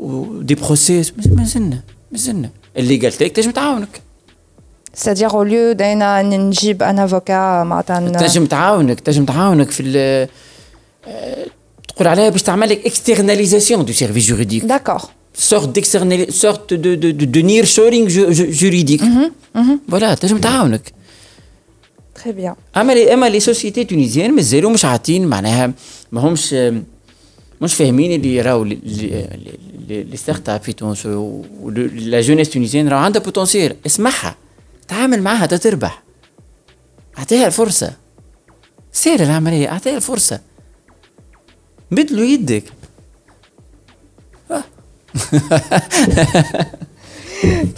ou 0.00 0.42
des 0.42 0.56
procès 0.56 1.12
مازلنا 1.36 1.80
مازلنا 2.12 2.50
الليغال 2.76 3.12
تنجم 3.12 3.50
تعاونك 3.50 4.00
c'est-à-dire 4.94 5.34
au 5.34 5.44
lieu 5.44 5.74
d'un 5.74 6.22
نجيب 6.22 6.82
un 6.82 6.98
avocat 7.08 7.64
معناتها 7.64 8.00
تنجم 8.00 8.46
تعاونك 8.46 9.00
تنجم 9.00 9.24
تعاونك 9.24 9.70
في 9.70 10.28
تقول 11.88 12.08
عليها 12.08 12.28
باش 12.28 12.42
تعمل 12.42 12.68
لك 12.68 12.88
externalisation 12.88 13.84
du 13.84 13.92
service 13.92 14.26
juridique 14.26 14.66
d'accord 14.66 15.10
sorte 15.52 15.72
d'external 15.72 16.32
sorte 16.32 16.74
de 16.74 16.94
de 17.02 17.10
de, 17.18 17.24
de 17.24 17.40
nearshoring 17.40 18.08
juridique 18.62 19.02
voilà 19.88 20.14
تنجم 20.20 20.38
تعاونك 20.38 20.92
très 22.18 22.32
bien 22.32 22.54
اما 22.76 22.92
لي 22.92 23.14
اما 23.14 23.28
لي 23.28 23.40
سوسيتي 23.40 23.84
تونيزيان 23.84 24.34
مازالوا 24.34 24.70
مش 24.70 24.84
عاطين 24.84 25.26
معناها 25.26 25.72
ما 26.12 26.20
همش 26.20 26.54
مش 27.60 27.74
فاهمين 27.74 28.12
اللي 28.20 28.40
راهو 28.40 28.64
لي 28.64 30.16
ستارت 30.16 30.48
اب 30.48 30.62
في 30.62 30.72
تونس 30.72 31.06
لا 31.06 32.20
جونيس 32.20 32.50
تونيزيان 32.50 32.88
راهو 32.88 32.98
عندها 33.00 33.22
بوتنسيال 33.22 33.76
اسمعها 33.86 34.36
تعامل 34.88 35.22
معها 35.22 35.46
تربح 35.46 36.02
اعطيها 37.18 37.46
الفرصة 37.46 37.92
سير 38.92 39.22
العملية 39.22 39.68
اعطيها 39.72 39.96
الفرصة 39.96 40.40
بدلوا 41.90 42.24
يدك 42.24 42.64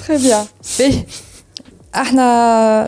Très 0.05 0.19
bien. 0.19 0.43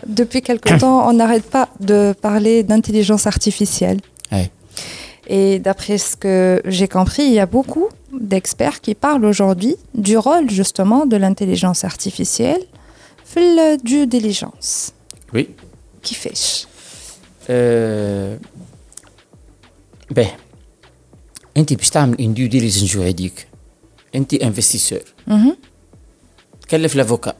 depuis 0.07 0.41
quelque 0.41 0.71
temps, 0.81 1.07
on 1.09 1.13
n'arrête 1.13 1.47
pas 1.57 1.69
de 1.79 2.13
parler 2.21 2.63
d'intelligence 2.63 3.25
artificielle. 3.27 3.99
Et 5.29 5.59
d'après 5.59 5.97
ce 5.97 6.15
que 6.15 6.61
j'ai 6.65 6.87
compris, 6.87 7.23
il 7.23 7.33
y 7.33 7.39
a 7.39 7.45
beaucoup 7.45 7.89
d'experts 8.13 8.79
qui 8.81 8.93
parlent 8.95 9.25
aujourd'hui 9.25 9.75
du 9.93 10.17
rôle 10.17 10.49
justement 10.49 11.05
de 11.05 11.17
l'intelligence 11.17 11.83
artificielle 11.83 12.61
la 13.35 13.77
due 13.77 14.07
diligence. 14.07 14.93
Oui. 15.33 15.49
Qui 16.01 16.13
fait 16.13 16.67
euh, 17.49 18.37
Ben, 20.11 20.27
انت 21.57 21.73
باش 21.73 21.89
تعمل 21.89 22.15
une 22.17 22.33
due 22.33 22.49
diligence 22.49 22.89
juridique 22.89 23.47
انت 24.15 24.35
investisseur 24.35 25.31
كلف 26.71 26.97
l'avocat 26.97 27.33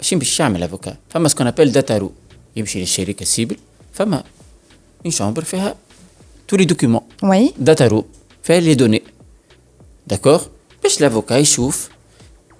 شنو 0.00 0.18
باش 0.18 0.40
يعمل 0.40 0.68
l'avocat 0.68 0.94
فما 1.10 1.28
سكون 1.28 1.46
ابل 1.46 1.72
داتا 1.72 1.98
رو 1.98 2.12
يمشي 2.56 2.80
للشركه 2.80 3.22
السيبل 3.22 3.56
فما 3.92 4.24
une 5.08 5.10
chambre 5.10 5.40
فيها 5.40 5.74
tous 6.47 6.57
les 6.57 6.65
documents. 6.65 7.07
Oui. 7.21 7.53
Dataru 7.57 8.01
fait 8.41 8.61
les 8.61 8.75
données. 8.75 9.03
D'accord? 10.07 10.49
Puis 10.81 10.97
l'avocat, 10.99 11.39
il 11.39 11.45
chauffe. 11.45 11.89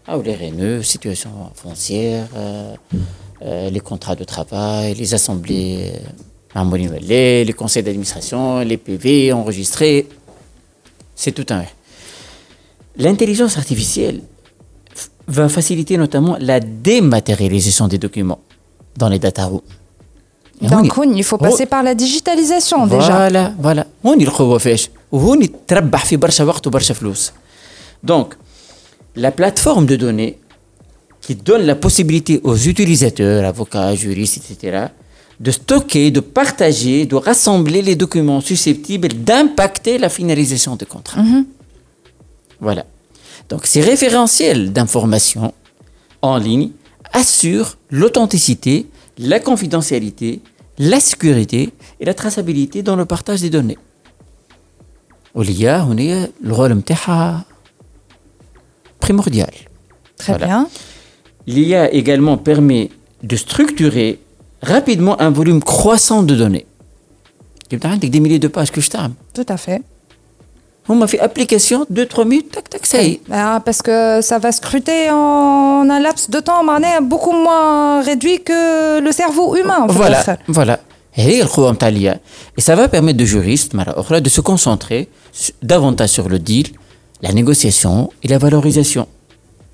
Ah, 0.05 0.17
les 0.23 0.35
RNE, 0.35 0.83
situation 0.83 1.31
foncière, 1.55 2.27
euh, 2.35 2.75
euh, 3.41 3.69
les 3.69 3.79
contrats 3.79 4.15
de 4.15 4.23
travail, 4.23 4.93
les 4.93 5.13
assemblées 5.13 5.91
euh, 6.55 7.43
les 7.45 7.53
conseils 7.55 7.83
d'administration, 7.83 8.59
les 8.59 8.77
PV 8.77 9.31
enregistrés. 9.33 10.07
C'est 11.15 11.31
tout 11.31 11.45
un. 11.53 11.63
L'intelligence 12.97 13.57
artificielle 13.57 14.21
va 15.27 15.49
faciliter 15.49 15.97
notamment 15.97 16.37
la 16.39 16.59
dématérialisation 16.59 17.87
des 17.87 17.97
documents 17.97 18.39
dans 18.95 19.09
les 19.09 19.19
data 19.19 19.45
rooms. 19.45 19.61
Donc, 20.60 20.92
il 21.14 21.24
faut 21.24 21.38
passer 21.38 21.66
par 21.66 21.82
la 21.82 21.94
digitalisation 21.94 22.86
déjà. 22.86 23.16
Voilà, 23.16 23.52
voilà. 23.58 23.86
هون 24.06 24.20
القوة 24.20 24.58
فاش 24.58 24.88
وهون 25.12 25.66
تربح 25.66 26.04
في 26.04 26.16
برشا 26.16 26.44
وقت 26.44 26.66
وبرشا 26.66 26.94
فلوس. 26.94 27.32
Donc, 28.06 28.34
la 29.16 29.30
plateforme 29.30 29.86
de 29.86 29.96
données 29.96 30.38
qui 31.20 31.34
donne 31.34 31.62
la 31.62 31.74
possibilité 31.74 32.40
aux 32.42 32.56
utilisateurs, 32.56 33.44
avocats, 33.44 33.94
juristes, 33.94 34.38
etc., 34.50 34.86
de 35.40 35.50
stocker, 35.50 36.10
de 36.10 36.20
partager, 36.20 37.06
de 37.06 37.16
rassembler 37.16 37.82
les 37.82 37.96
documents 37.96 38.40
susceptibles 38.40 39.08
d'impacter 39.08 39.98
la 39.98 40.08
finalisation 40.08 40.76
des 40.76 40.86
contrats. 40.86 41.22
Mhm. 41.22 41.44
Voilà. 42.60 42.84
Donc, 43.50 43.66
ces 43.66 43.80
référentiels 43.80 44.72
d'information 44.72 45.52
en 46.22 46.36
ligne 46.36 46.70
assurent 47.12 47.76
l'authenticité 47.90 48.86
la 49.17 49.39
confidentialité, 49.39 50.41
la 50.77 50.99
sécurité 50.99 51.73
et 51.99 52.05
la 52.05 52.13
traçabilité 52.13 52.83
dans 52.83 52.95
le 52.95 53.05
partage 53.05 53.41
des 53.41 53.49
données. 53.49 53.77
l'IA, 55.35 55.85
on 55.89 55.97
est 55.97 56.31
le 56.41 56.53
rôle 56.53 56.81
primordial. 58.99 59.53
Très 60.17 60.37
bien. 60.37 60.67
L'IA 61.45 61.93
également 61.93 62.37
permet 62.37 62.89
de 63.23 63.35
structurer 63.35 64.19
rapidement 64.61 65.19
un 65.21 65.29
volume 65.29 65.61
croissant 65.61 66.23
de 66.23 66.35
données. 66.35 66.65
Des 67.69 68.19
milliers 68.19 68.39
de 68.39 68.47
pages 68.47 68.71
que 68.71 68.81
je 68.81 68.89
t'aime. 68.89 69.13
Tout 69.33 69.45
à 69.47 69.57
fait. 69.57 69.81
On 70.89 70.95
m'a 70.95 71.07
fait 71.07 71.19
application, 71.19 71.85
2-3 71.91 72.27
minutes, 72.27 72.51
tac, 72.51 72.69
tac, 72.69 72.85
ça 72.85 73.01
y 73.03 73.11
est. 73.11 73.21
Ah, 73.29 73.61
parce 73.63 73.81
que 73.81 74.21
ça 74.21 74.39
va 74.39 74.51
scruter 74.53 75.09
en 75.11 75.89
un 75.89 75.99
laps 75.99 76.29
de 76.29 76.39
temps 76.39 76.63
beaucoup 77.01 77.33
moins 77.33 78.01
réduit 78.01 78.41
que 78.41 78.99
le 79.01 79.11
cerveau 79.11 79.55
humain. 79.57 79.85
Voilà, 79.89 80.23
voilà. 80.47 80.79
Et 81.17 81.41
ça 82.59 82.75
va 82.75 82.87
permettre 82.87 83.21
aux 83.21 83.25
juristes 83.25 83.73
de 83.75 84.29
se 84.29 84.41
concentrer 84.41 85.09
davantage 85.61 86.09
sur 86.09 86.29
le 86.29 86.39
deal, 86.39 86.67
la 87.21 87.33
négociation 87.33 88.09
et 88.23 88.27
la 88.27 88.37
valorisation. 88.37 89.07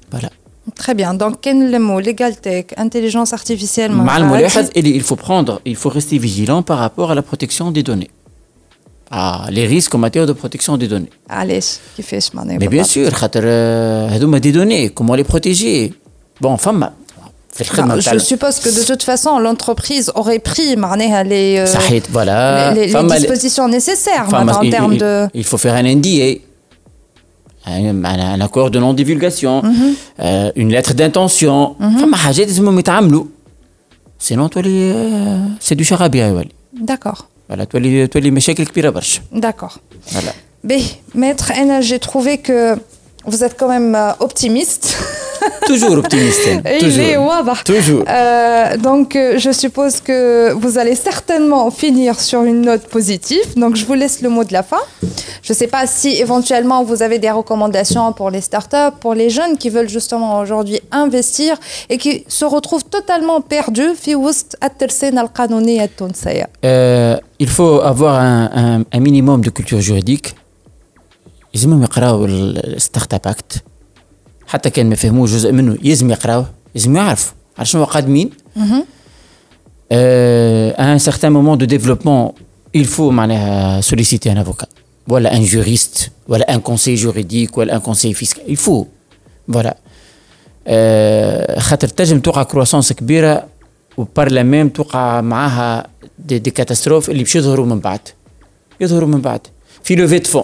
Voilà. 0.10 0.30
Très 0.76 0.94
bien. 0.94 1.14
Donc, 1.14 1.42
quel 1.42 1.70
le 1.70 1.78
mot? 1.78 2.00
Legal 2.00 2.38
tech, 2.38 2.68
intelligence 2.78 3.34
artificielle. 3.34 3.92
Il 4.76 5.04
faut 5.04 5.18
prendre, 5.18 5.62
il 5.66 5.76
faut 5.76 5.90
rester 5.90 6.18
vigilant 6.18 6.64
par 6.64 6.78
rapport 6.78 7.12
à 7.12 7.16
la 7.16 7.22
protection 7.22 7.70
des 7.72 7.84
données 7.84 8.10
les 9.52 9.66
risques 9.68 9.94
en 9.96 10.00
matière 10.00 10.26
de 10.26 10.34
protection 10.34 10.78
des 10.78 10.88
données. 10.88 11.10
Allez, 11.30 11.60
qui 11.96 12.04
fait 12.04 12.20
Mais 12.60 12.68
bien 12.68 12.84
sûr, 12.84 13.10
euh, 13.36 14.40
des 14.40 14.52
données, 14.52 14.90
comment 14.90 15.16
les 15.16 15.24
protéger? 15.24 15.94
Bon, 16.42 16.58
femme, 16.58 16.90
je 17.60 18.18
suppose 18.20 18.60
que 18.60 18.70
de 18.70 18.84
toute 18.86 19.04
façon, 19.04 19.38
l'entreprise 19.38 20.12
aurait 20.16 20.40
pris 20.40 20.76
les, 21.24 21.60
euh, 21.60 22.00
voilà. 22.10 22.74
les, 22.74 22.88
dispositions 22.88 23.68
nécessaires 23.68 24.28
en 24.34 24.70
termes 24.70 24.98
de... 24.98 25.28
Il 25.36 25.44
faut 25.44 25.60
faire 25.60 25.76
un 25.76 25.84
NDA, 25.84 26.40
un, 27.68 28.42
accord 28.42 28.72
de 28.72 28.80
non-divulgation, 28.80 29.62
mhm. 29.62 29.94
euh, 30.22 30.52
une 30.56 30.72
lettre 30.72 30.96
d'intention. 30.96 31.76
Mhm. 31.80 32.00
Sinon, 34.18 34.50
c'est 35.60 35.76
du 35.76 35.84
charabia. 35.84 36.32
D'accord. 36.74 37.28
Voilà, 37.54 37.68
les, 37.80 38.32
D'accord. 39.32 39.80
Voilà. 40.08 40.34
Mais, 40.64 40.80
maître 41.14 41.52
j'ai 41.82 42.00
trouvé 42.00 42.40
que 42.40 42.76
vous 43.26 43.44
êtes 43.44 43.56
quand 43.58 43.70
même 43.70 43.96
euh, 43.96 44.12
optimiste. 44.20 44.98
toujours 45.68 45.98
optimiste. 45.98 46.50
toujours. 46.80 47.64
toujours. 47.64 48.04
Euh, 48.08 48.78
donc, 48.78 49.16
euh, 49.16 49.38
je 49.38 49.52
suppose 49.52 50.00
que 50.00 50.52
vous 50.54 50.78
allez 50.78 50.96
certainement 50.96 51.70
finir 51.72 52.20
sur 52.20 52.44
une 52.44 52.62
note 52.62 52.84
positive. 52.84 53.44
Donc, 53.58 53.76
je 53.76 53.86
vous 53.86 53.94
laisse 53.94 54.22
le 54.22 54.30
mot 54.30 54.44
de 54.44 54.54
la 54.54 54.64
fin. 54.64 54.82
Je 55.42 55.52
ne 55.52 55.56
sais 55.56 55.68
pas 55.68 55.86
si 55.88 56.10
éventuellement 56.16 56.84
vous 56.84 57.02
avez 57.02 57.20
des 57.20 57.32
recommandations 57.32 58.14
pour 58.14 58.30
les 58.30 58.42
startups, 58.42 58.96
pour 59.00 59.14
les 59.14 59.30
jeunes 59.30 59.58
qui 59.58 59.70
veulent 59.70 59.90
justement 59.90 60.40
aujourd'hui 60.40 60.80
investir 60.92 61.58
et 61.90 61.98
qui 61.98 62.24
se 62.28 62.46
retrouvent 62.46 62.86
totalement 62.86 63.42
perdus. 63.42 63.92
Euh, 66.66 67.18
il 67.40 67.50
faut 67.50 67.82
avoir 67.82 68.16
un, 68.16 68.84
un, 68.92 69.00
minimum 69.00 69.42
de 69.42 69.50
culture 69.50 69.82
juridique 69.82 70.36
يلزمهم 71.54 71.84
يقراو 71.84 72.26
الستارت 72.26 73.14
اب 73.14 73.22
أكت. 73.26 73.64
حتى 74.48 74.70
كان 74.70 74.90
ما 74.90 74.96
فهموش 74.96 75.32
جزء 75.32 75.52
منه 75.52 75.78
يلزم 75.84 76.12
يقراوه 76.12 76.50
لازم 76.76 76.96
يعرفوا. 76.96 77.34
على 77.58 77.66
شنو 77.66 77.84
قادمين؟ 77.84 78.30
un 80.78 81.00
certain 81.00 81.30
moment 81.30 81.56
de 81.56 81.66
développement 81.66 82.34
il 82.78 82.86
faut 82.86 83.12
معناها 83.12 83.82
solliciter 83.82 84.30
un 84.30 84.38
avocat. 84.38 84.68
voilà 85.12 85.30
un 85.34 85.44
juriste 85.44 86.12
voilà 86.30 86.46
un 86.48 86.60
conseil 86.60 86.98
juridique 86.98 87.52
voilà 87.58 87.76
un 87.76 87.80
conseil 87.80 88.14
fiscal. 88.14 88.44
Il 88.48 88.58
faut. 88.58 88.86
Voilà. 89.48 89.76
خاطر 91.60 91.88
تنجم 91.88 92.20
توقع 92.20 92.44
كرواسونس 92.44 92.94
كبيرة 92.94 93.48
وبار 93.98 94.32
لا 94.32 94.44
ميم 94.44 94.70
توقع 94.70 95.22
معاها 95.22 95.88
دي, 96.20 96.40
دي 96.40 96.52
كاتاستروف 96.52 97.10
اللي 97.10 97.24
باش 97.24 97.36
يظهروا 97.36 97.66
من 97.66 97.80
بعد. 97.80 98.00
يظهروا 98.82 99.10
من 99.10 99.22
بعد. 99.22 99.42
في 99.84 99.96
لوفي 99.96 100.20
دو 100.20 100.30
فون 100.30 100.44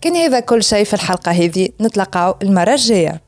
كان 0.00 0.16
هذا 0.16 0.40
كل 0.40 0.62
شيء 0.62 0.84
في 0.84 0.94
الحلقة 0.94 1.32
هذه 1.32 1.68
نتلاقاو 1.80 2.34
المرة 2.42 2.74
الجاية. 2.74 3.20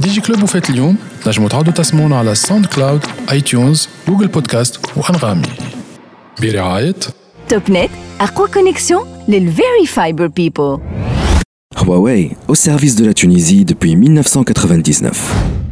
دي 0.00 0.08
جي 0.08 0.20
كلوب 0.20 0.42
وفات 0.42 0.70
اليوم 0.70 0.96
نجموا 1.26 1.48
تعودوا 1.48 1.72
تسمعونا 1.72 2.18
على 2.18 2.34
ساوند 2.34 2.66
كلاود 2.66 3.04
اي 3.32 3.40
تيونز 3.40 3.88
جوجل 4.08 4.26
بودكاست 4.28 4.80
وأنغامي 4.96 5.42
برعاية 6.40 6.94
توب 7.48 7.62
نت 7.70 7.90
اقوى 8.20 8.48
كونيكسيون 8.48 9.06
للفيري 9.28 9.86
فايبر 9.86 10.26
بيبل 10.26 10.78
Huawei, 11.76 12.30
au 12.48 12.54
service 12.54 12.94
de 12.94 13.04
la 13.04 13.14
Tunisie 13.14 13.64
depuis 13.64 13.96
1999. 13.96 15.63